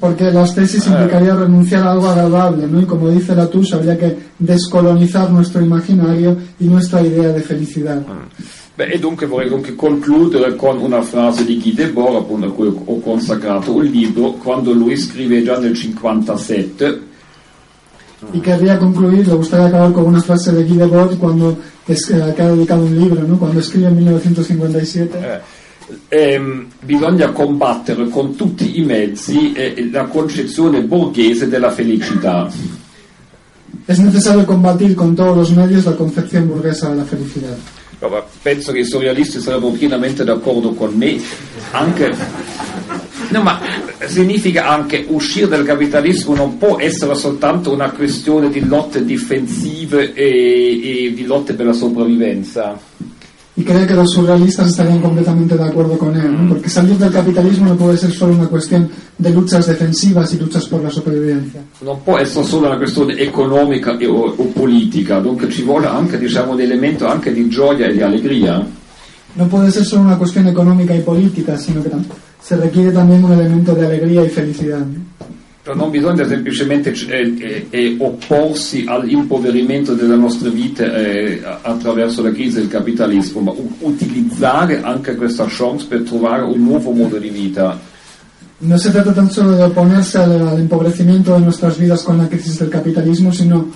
porque 0.00 0.30
las 0.30 0.54
tesis 0.54 0.86
implicaría 0.86 1.34
renunciar 1.34 1.82
a 1.82 1.92
algo 1.92 2.08
agradable, 2.08 2.66
¿no? 2.66 2.80
Y 2.80 2.86
como 2.86 3.10
dice 3.10 3.34
Latouche, 3.34 3.74
habría 3.74 3.98
que 3.98 4.16
descolonizar 4.38 5.30
nuestro 5.30 5.60
imaginario 5.60 6.38
y 6.58 6.64
nuestra 6.64 7.02
idea 7.02 7.32
de 7.32 7.42
felicidad. 7.42 8.02
Beh, 8.78 8.92
e 8.92 8.98
dunque 9.00 9.26
vorrei 9.26 9.48
dunque 9.48 9.74
concludere 9.74 10.54
con 10.54 10.78
una 10.78 11.02
frase 11.02 11.44
di 11.44 11.60
Guy 11.60 11.74
Debord, 11.74 12.14
appunto 12.14 12.46
a 12.46 12.52
cui 12.52 12.68
ho 12.68 13.00
consacrato 13.00 13.74
un 13.74 13.84
libro, 13.84 14.34
quando 14.34 14.72
lui 14.72 14.96
scrive 14.96 15.42
già 15.42 15.58
nel 15.58 15.74
57. 15.74 17.00
Y 18.34 18.38
querría 18.38 18.78
concluir, 18.78 19.26
le 19.26 19.34
gustaría 19.34 19.66
acabar 19.66 19.90
con 19.90 20.04
una 20.04 20.20
frase 20.20 20.52
de 20.52 20.62
Guy 20.62 20.76
Debord 20.76 21.18
cuando 21.18 21.58
es, 21.88 22.08
eh, 22.10 22.32
que 22.36 22.42
ha 22.42 22.50
dedicado 22.50 22.84
un 22.84 22.96
libro, 22.96 23.20
¿no? 23.26 23.36
Cuando 23.36 23.58
escribe 23.58 23.88
en 23.88 23.96
1957. 23.96 25.18
Eh 25.18 25.40
ehm, 26.10 26.66
bisogna 26.78 27.32
combattere 27.32 28.08
con 28.08 28.36
tutti 28.36 28.78
i 28.78 28.84
mezzi 28.84 29.54
eh, 29.54 29.88
la 29.90 30.04
concezione 30.04 30.84
borghese 30.84 31.48
della 31.48 31.72
felicità. 31.72 32.48
Es 33.86 33.98
necesario 33.98 34.46
combatir 34.46 34.94
con 34.94 35.16
todos 35.16 35.36
los 35.36 35.50
medios 35.50 35.84
la 35.84 35.96
concepción 35.96 36.46
burguesa 36.46 36.90
de 36.90 36.96
la 36.96 37.04
felicidad. 37.04 37.56
Allora, 38.00 38.24
penso 38.42 38.70
che 38.70 38.80
i 38.80 38.84
surrealisti 38.84 39.40
sarebbero 39.40 39.72
pienamente 39.72 40.22
d'accordo 40.22 40.72
con 40.72 40.94
me, 40.94 41.20
anche, 41.72 42.14
no, 43.30 43.42
ma 43.42 43.60
significa 44.06 44.68
anche 44.68 45.04
uscire 45.08 45.48
dal 45.48 45.64
capitalismo 45.64 46.36
non 46.36 46.58
può 46.58 46.78
essere 46.78 47.16
soltanto 47.16 47.72
una 47.72 47.90
questione 47.90 48.50
di 48.50 48.64
lotte 48.64 49.04
difensive 49.04 50.12
e, 50.12 51.06
e 51.06 51.12
di 51.12 51.24
lotte 51.24 51.54
per 51.54 51.66
la 51.66 51.72
sopravvivenza. 51.72 52.78
Y 53.58 53.64
cree 53.64 53.84
que 53.88 53.94
los 53.94 54.12
surrealistas 54.12 54.68
estarían 54.68 55.00
completamente 55.00 55.56
de 55.56 55.64
acuerdo 55.64 55.98
con 55.98 56.14
él, 56.14 56.32
¿no? 56.32 56.50
porque 56.50 56.68
salir 56.68 56.96
del 56.96 57.10
capitalismo 57.10 57.66
no 57.66 57.76
puede 57.76 57.98
ser 57.98 58.12
solo 58.12 58.34
una 58.34 58.46
cuestión 58.46 58.88
de 59.18 59.30
luchas 59.30 59.66
defensivas 59.66 60.32
y 60.32 60.38
luchas 60.38 60.64
por 60.68 60.80
la 60.80 60.88
supervivencia. 60.90 61.60
Non 61.82 61.98
può 62.04 62.18
essere 62.18 62.44
solo 62.46 62.68
una 62.68 62.78
questione 62.78 63.18
economica 63.18 63.98
e, 63.98 64.06
o, 64.06 64.30
o, 64.30 64.44
politica, 64.54 65.18
dunque 65.18 65.50
ci 65.50 65.62
vuole 65.62 65.88
anche 65.88 66.18
diciamo, 66.18 66.52
un 66.52 66.60
elemento 66.60 67.08
anche 67.08 67.32
di 67.32 67.48
gioia 67.48 67.88
e 67.88 67.94
di 67.94 68.00
allegria. 68.00 68.64
No 69.34 69.48
puede 69.48 69.72
ser 69.72 69.84
solo 69.84 70.02
una 70.02 70.16
cuestión 70.16 70.46
económica 70.46 70.94
y 70.94 71.00
política, 71.00 71.58
sino 71.58 71.82
que 71.82 71.90
se 72.40 72.56
requiere 72.56 72.92
también 72.92 73.24
un 73.24 73.32
elemento 73.32 73.74
de 73.74 73.86
alegría 73.86 74.24
y 74.24 74.28
felicidad. 74.28 74.86
¿no? 74.86 75.17
Non 75.74 75.90
bisogna 75.90 76.26
semplicemente 76.26 76.92
eh, 76.92 77.34
eh, 77.38 77.66
eh, 77.70 77.96
opporsi 77.98 78.84
all'impoverimento 78.86 79.94
della 79.94 80.16
nostra 80.16 80.50
vita 80.50 80.84
eh, 80.94 81.42
attraverso 81.62 82.22
la 82.22 82.30
crisi 82.30 82.56
del 82.56 82.68
capitalismo, 82.68 83.40
ma 83.40 83.52
utilizzare 83.80 84.82
anche 84.82 85.14
questa 85.14 85.46
chance 85.48 85.86
per 85.86 86.02
trovare 86.02 86.42
un 86.42 86.62
nuovo 86.62 86.90
modo 86.92 87.18
di 87.18 87.28
vita. 87.28 87.78
No 88.60 88.76
se 88.76 88.90
trata 88.90 89.12
tan 89.12 89.30
solo 89.30 89.52
de 89.52 89.62
oponerse 89.62 90.18
al, 90.18 90.48
al 90.48 90.58
empobrecimiento 90.58 91.38
de 91.38 91.98
con 92.02 92.18
la 92.18 92.26
crisis 92.26 92.58
del 92.58 92.68
capitalismo, 92.68 93.32
sino 93.32 93.68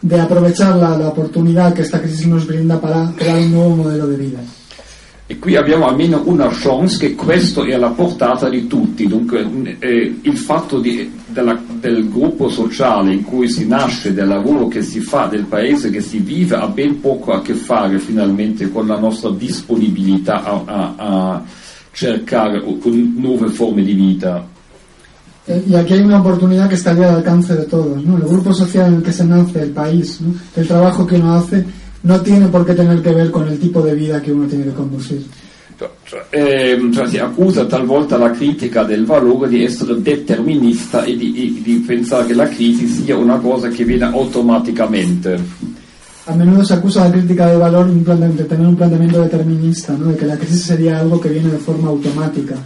de 0.00 0.20
aprovechar 0.20 0.76
la, 0.76 0.96
la 0.96 1.08
oportunidad 1.08 1.74
que 1.74 1.82
esta 1.82 2.00
crisis 2.00 2.26
nos 2.26 2.46
brinda 2.46 2.80
para 2.80 3.12
crear 3.16 3.38
un 3.38 3.52
nuevo 3.52 3.76
modelo 3.76 4.06
de 4.06 4.16
vida. 4.16 4.38
E 5.30 5.38
qui 5.38 5.56
abbiamo 5.56 5.86
almeno 5.86 6.22
una 6.24 6.48
chance 6.50 6.96
che 6.96 7.14
questo 7.14 7.62
è 7.62 7.74
alla 7.74 7.90
portata 7.90 8.48
di 8.48 8.66
tutti, 8.66 9.06
dunque 9.06 9.76
eh, 9.78 10.20
il 10.22 10.36
fatto 10.38 10.80
di, 10.80 11.12
della, 11.26 11.60
del 11.68 12.08
gruppo 12.08 12.48
sociale 12.48 13.12
in 13.12 13.24
cui 13.24 13.46
si 13.46 13.66
nasce, 13.66 14.14
del 14.14 14.26
lavoro 14.26 14.68
che 14.68 14.80
si 14.80 15.00
fa, 15.00 15.26
del 15.26 15.44
paese 15.44 15.90
che 15.90 16.00
si 16.00 16.20
vive, 16.20 16.56
ha 16.56 16.66
ben 16.68 16.98
poco 17.02 17.32
a 17.32 17.42
che 17.42 17.52
fare 17.52 17.98
finalmente 17.98 18.72
con 18.72 18.86
la 18.86 18.98
nostra 18.98 19.28
disponibilità 19.28 20.42
a, 20.42 20.62
a, 20.64 20.94
a 20.96 21.44
cercare 21.92 22.62
nuove 23.14 23.48
forme 23.48 23.82
di 23.82 23.92
vita. 23.92 24.46
Eh, 25.46 25.62
y 25.66 25.74
aquí 25.74 25.92
hay 25.92 26.00
una 26.00 26.20
oportunidad 26.20 26.70
que 26.70 26.76
estaría 26.76 27.08
al 27.08 27.16
alcance 27.16 27.54
de 27.54 27.64
todos, 27.64 28.02
¿no? 28.02 28.16
El 28.16 28.22
grupo 28.22 28.54
social 28.54 28.88
en 28.88 28.94
el 28.94 29.02
que 29.02 29.12
se 29.12 29.24
nace, 29.24 29.62
el 29.62 29.72
país, 29.72 30.22
¿no? 30.22 30.34
el 30.56 30.66
trabajo 30.66 31.06
que 31.06 31.16
uno 31.16 31.34
hace 31.34 31.66
no 32.02 32.20
tiene 32.20 32.48
por 32.48 32.64
qué 32.64 32.74
tener 32.74 33.02
que 33.02 33.12
ver 33.12 33.30
con 33.30 33.48
el 33.48 33.58
tipo 33.58 33.82
de 33.82 33.94
vida 33.94 34.22
que 34.22 34.32
uno 34.32 34.46
tiene 34.46 34.64
que 34.64 34.72
conducir. 34.72 35.26
Eh, 36.32 36.76
si 37.08 37.18
accusa 37.18 37.66
talvolta 37.66 38.18
la 38.18 38.32
critica 38.32 38.82
del 38.82 39.04
valore 39.04 39.48
di 39.48 39.62
essere 39.62 40.00
determinista 40.02 41.04
e 41.04 41.16
di, 41.16 41.34
e 41.36 41.62
di, 41.62 41.84
pensare 41.86 42.26
che 42.26 42.34
la 42.34 42.48
crisi 42.48 42.88
sia 42.88 43.16
una 43.16 43.38
cosa 43.38 43.68
che 43.68 43.84
viene 43.84 44.06
automaticamente. 44.06 45.38
A 46.24 46.34
menudo 46.34 46.64
se 46.64 46.74
acusa 46.74 47.04
la 47.04 47.10
crítica 47.10 47.46
del 47.46 47.58
valor 47.58 47.88
de 47.88 48.44
tener 48.44 48.66
un 48.66 48.74
planteamiento 48.74 49.22
determinista, 49.22 49.94
¿no? 49.96 50.06
de 50.10 50.16
que 50.16 50.26
la 50.26 50.36
crisis 50.36 50.62
sería 50.62 50.98
algo 50.98 51.20
que 51.20 51.28
viene 51.28 51.50
de 51.50 51.58
forma 51.58 51.88
automática. 51.88 52.56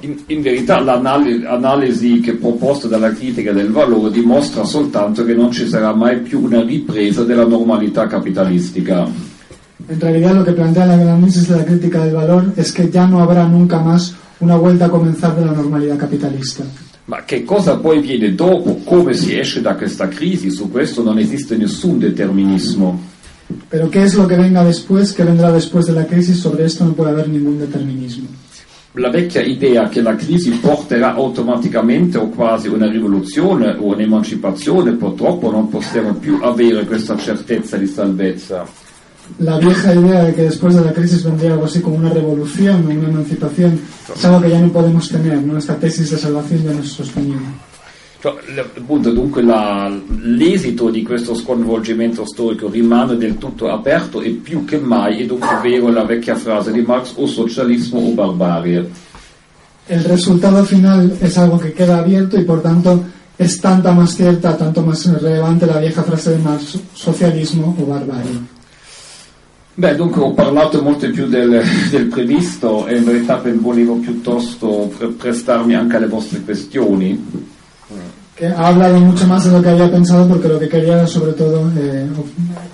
In, 0.00 0.18
in, 0.26 0.42
verità 0.42 0.80
l'analisi 0.80 2.20
che 2.20 2.32
è 2.32 2.34
proposta 2.34 2.88
dalla 2.88 3.10
critica 3.10 3.52
del 3.52 3.70
valore 3.70 4.10
dimostra 4.10 4.64
soltanto 4.64 5.24
che 5.24 5.32
non 5.32 5.50
ci 5.50 5.66
sarà 5.66 5.94
mai 5.94 6.18
più 6.18 6.42
una 6.42 6.62
ripresa 6.62 7.24
della 7.24 7.46
normalità 7.46 8.06
capitalistica. 8.06 9.08
En 9.88 9.98
realidad 9.98 10.34
lo 10.34 10.44
que 10.44 10.52
plantea 10.52 10.84
la 10.84 10.94
análisis 10.94 11.48
de 11.48 11.56
la 11.56 11.64
crítica 11.64 12.04
del 12.04 12.14
valor 12.14 12.52
es 12.56 12.72
que 12.72 12.90
ya 12.90 13.06
no 13.06 13.22
habrá 13.22 13.48
nunca 13.48 13.80
más 13.80 14.14
una 14.40 14.56
vuelta 14.56 14.84
a 14.86 14.90
comenzar 14.90 15.34
de 15.34 15.46
la 15.46 15.52
normalidad 15.52 15.96
capitalista. 15.96 16.64
Ma 17.06 17.24
che 17.24 17.42
cosa 17.44 17.78
poi 17.78 18.00
viene 18.00 18.34
dopo? 18.34 18.80
Come 18.84 19.14
si 19.14 19.38
esce 19.38 19.62
da 19.62 19.76
questa 19.76 20.08
crisi? 20.08 20.50
Su 20.50 20.70
questo 20.70 21.02
non 21.02 21.18
esiste 21.18 21.56
nessun 21.56 21.98
determinismo. 21.98 23.00
Pero 23.70 23.88
¿qué 23.88 24.02
es 24.02 24.14
lo 24.14 24.26
que 24.26 24.36
venga 24.36 24.62
después? 24.62 25.14
¿Qué 25.14 25.24
vendrá 25.24 25.50
después 25.50 25.86
de 25.86 25.94
la 25.94 26.04
crisis? 26.04 26.38
Sobre 26.38 26.66
esto 26.66 26.84
no 26.84 26.92
puede 26.92 27.12
haber 27.12 27.30
ningún 27.30 27.58
determinismo. 27.58 28.28
La 28.92 29.10
vecchia 29.10 29.42
idea 29.42 29.88
che 29.88 30.00
la 30.00 30.16
crisi 30.16 30.50
porterà 30.50 31.14
automaticamente 31.14 32.16
o 32.16 32.28
quasi 32.30 32.68
una 32.68 32.90
rivoluzione 32.90 33.76
o 33.78 33.94
un'emancipazione, 33.94 34.92
purtroppo 34.92 35.50
non 35.50 35.68
possiamo 35.68 36.14
più 36.14 36.38
avere 36.42 36.84
questa 36.86 37.16
certezza 37.16 37.76
di 37.76 37.86
salvezza. 37.86 38.66
La 39.36 39.58
vieja 39.58 39.92
idea 39.92 40.24
de 40.24 40.34
que 40.34 40.42
después 40.42 40.74
de 40.74 40.80
la 40.82 40.92
crisis 40.92 41.22
vendría 41.22 41.52
algo 41.52 41.66
así 41.66 41.80
como 41.80 41.96
una 41.96 42.08
revolución 42.08 42.86
o 42.86 42.90
una 42.90 43.08
emancipación 43.08 43.78
es 44.14 44.24
algo 44.24 44.40
que 44.40 44.50
ya 44.50 44.58
no 44.58 44.72
podemos 44.72 45.06
tener, 45.06 45.42
¿no? 45.42 45.58
Esta 45.58 45.76
tesis 45.76 46.10
de 46.10 46.16
salvación 46.16 46.64
ya 46.64 46.72
no 46.72 46.80
es 46.80 46.88
sostenible. 46.88 47.67
Cioè, 48.20 48.34
appunto, 48.76 49.12
dunque 49.12 49.42
la- 49.42 49.88
l'esito 50.22 50.90
di 50.90 51.02
questo 51.04 51.34
sconvolgimento 51.34 52.26
storico 52.26 52.68
rimane 52.68 53.16
del 53.16 53.38
tutto 53.38 53.70
aperto 53.70 54.20
e 54.20 54.30
più 54.30 54.64
che 54.64 54.78
mai 54.78 55.22
è 55.22 55.26
dunque 55.26 55.60
vero 55.62 55.88
la 55.90 56.04
vecchia 56.04 56.34
frase 56.34 56.72
di 56.72 56.80
Marx 56.82 57.12
o 57.16 57.26
socialismo 57.26 58.00
o 58.00 58.10
barbarie. 58.12 58.90
El 59.86 60.02
resultado 60.04 60.64
final 60.64 61.16
es 61.20 61.38
algo 61.38 61.58
que 61.58 61.72
queda 61.72 61.98
abierto 61.98 62.36
y 62.38 62.44
por 62.44 62.60
tanto 62.60 63.04
es 63.38 63.60
tanta 63.60 63.92
más 63.92 64.16
cierta, 64.16 64.56
tanto 64.56 64.82
más 64.82 65.06
relevante 65.06 65.64
la 65.66 65.78
vieja 65.78 66.02
frase 66.02 66.30
de 66.30 66.38
Marx, 66.38 66.76
socialismo 66.94 67.74
o 67.78 67.84
barbarie. 67.84 68.56
Beh, 69.76 69.94
dunque 69.94 70.20
ho 70.20 70.32
parlato 70.32 70.82
molto 70.82 71.08
più 71.10 71.28
del, 71.28 71.62
del 71.88 72.06
previsto 72.06 72.84
e 72.88 72.96
in 72.96 73.04
verità 73.04 73.40
volevo 73.60 73.94
piuttosto 73.94 74.90
pre- 74.98 75.06
prestarmi 75.10 75.76
anche 75.76 75.96
alle 75.96 76.08
vostre 76.08 76.40
questioni. 76.42 77.46
Que 78.38 78.46
ha 78.46 78.68
hablado 78.68 79.00
mucho 79.00 79.26
más 79.26 79.44
de 79.44 79.50
lo 79.52 79.60
que 79.62 79.68
había 79.70 79.90
pensado 79.90 80.28
porque 80.28 80.46
lo 80.48 80.58
que 80.60 80.68
quería 80.68 80.94
era 80.98 81.06
sobre 81.06 81.32
todo 81.32 81.68
eh, 81.76 82.06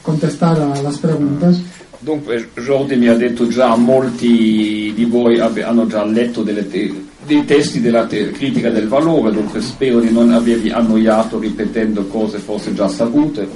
contestar 0.03 0.61
a 0.61 0.82
las 0.82 0.99
preguntas. 0.99 1.59
Dunque, 2.01 2.49
Jordi 2.66 2.97
mi 2.97 3.09
ha 3.09 3.15
detto 3.16 3.49
già, 3.49 3.74
molti 3.77 4.93
di 4.95 5.05
voi 5.07 5.41
hanno 5.41 5.86
già 5.86 6.05
letto 6.05 6.43
te- 6.45 6.93
dei 7.27 7.45
testi 7.47 7.81
della 7.81 8.05
te- 8.05 8.31
critica 8.31 8.69
del 8.69 8.89
valore, 8.89 9.32
dunque 9.32 9.62
spero 9.62 10.01
di 10.01 10.11
non 10.12 10.31
avervi 10.31 10.69
annoiato 10.69 11.39
ripetendo 11.39 12.05
cose 12.09 12.36
forse 12.39 12.74
già 12.74 12.86
sapute. 12.89 13.49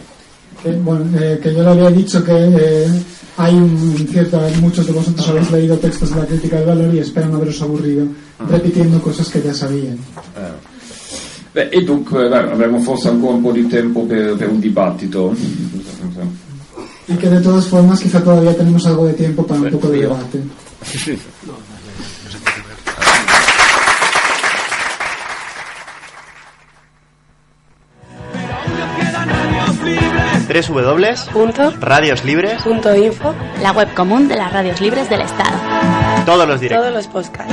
Que, 0.62 0.72
bueno, 0.72 1.04
eh, 1.20 1.38
que 1.42 1.52
yo 1.52 1.62
le 1.62 1.68
había 1.68 1.90
dicho 1.90 2.24
que 2.24 2.32
eh, 2.32 2.86
hay 3.36 3.54
un 3.54 3.94
cierto, 4.10 4.40
muchos 4.62 4.86
de 4.86 4.92
vosotros 4.92 5.28
habéis 5.28 5.50
leído 5.50 5.76
textos 5.76 6.14
de 6.14 6.20
la 6.20 6.26
crítica 6.26 6.56
del 6.56 6.66
valor 6.68 6.94
y 6.94 7.00
espero 7.00 7.28
no 7.28 7.36
haberos 7.36 7.60
aburrido 7.60 8.06
repitiendo 8.48 8.98
cosas 9.02 9.28
que 9.28 9.42
ya 9.42 9.52
sabían. 9.52 9.98
Beh, 11.58 11.70
e 11.72 11.82
dunque 11.82 12.28
beh, 12.28 12.52
avremo 12.52 12.78
forse 12.78 13.08
ancora 13.08 13.34
un 13.34 13.42
po' 13.42 13.50
di 13.50 13.66
tempo 13.66 14.04
per, 14.04 14.36
per 14.36 14.48
un 14.48 14.60
dibattito. 14.60 15.34
Y 17.08 17.16
que 17.16 17.28
de 17.28 17.40
todas 17.40 17.66
formas 17.66 17.98
quizá 17.98 18.22
todavía 18.22 18.56
tenemos 18.56 18.86
algo 18.86 19.06
de 19.06 19.14
tiempo 19.14 19.44
para 19.44 19.62
un 19.62 19.70
poco 19.70 19.88
de 19.88 20.02
debate. 20.02 20.40
www.radioslibres.info 30.48 33.34
la 33.60 33.72
web 33.72 33.92
común 33.94 34.28
de 34.28 34.36
las 34.36 34.52
radios 34.52 34.80
libres 34.80 35.10
del 35.10 35.22
Estado. 35.22 35.58
Todos 36.24 36.46
los 36.46 36.60
directos 36.60 36.86
todos 36.86 36.94
los 36.94 37.08
podcasts, 37.08 37.52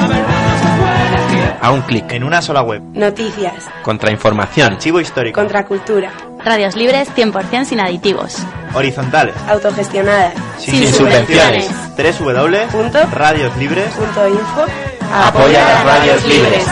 a 1.61 1.71
un 1.71 1.81
clic. 1.81 2.11
En 2.11 2.23
una 2.23 2.41
sola 2.41 2.61
web. 2.61 2.81
noticias, 2.93 3.53
Contrainformación, 3.83 4.73
archivo 4.73 4.99
histórico, 4.99 5.39
contracultura, 5.39 6.11
Radios 6.43 6.75
libres 6.75 7.09
100% 7.15 7.65
sin 7.65 7.79
aditivos. 7.79 8.37
horizontales, 8.73 9.35
autogestionadas. 9.49 10.33
Sin 10.57 10.91
subvenciones. 10.93 11.69
www.radioslibres.info 11.97 13.99
Punto 13.99 14.27
info, 14.27 14.65
Apoya 15.13 15.63
las 15.63 15.83
radios 15.85 16.25
libres. 16.27 16.65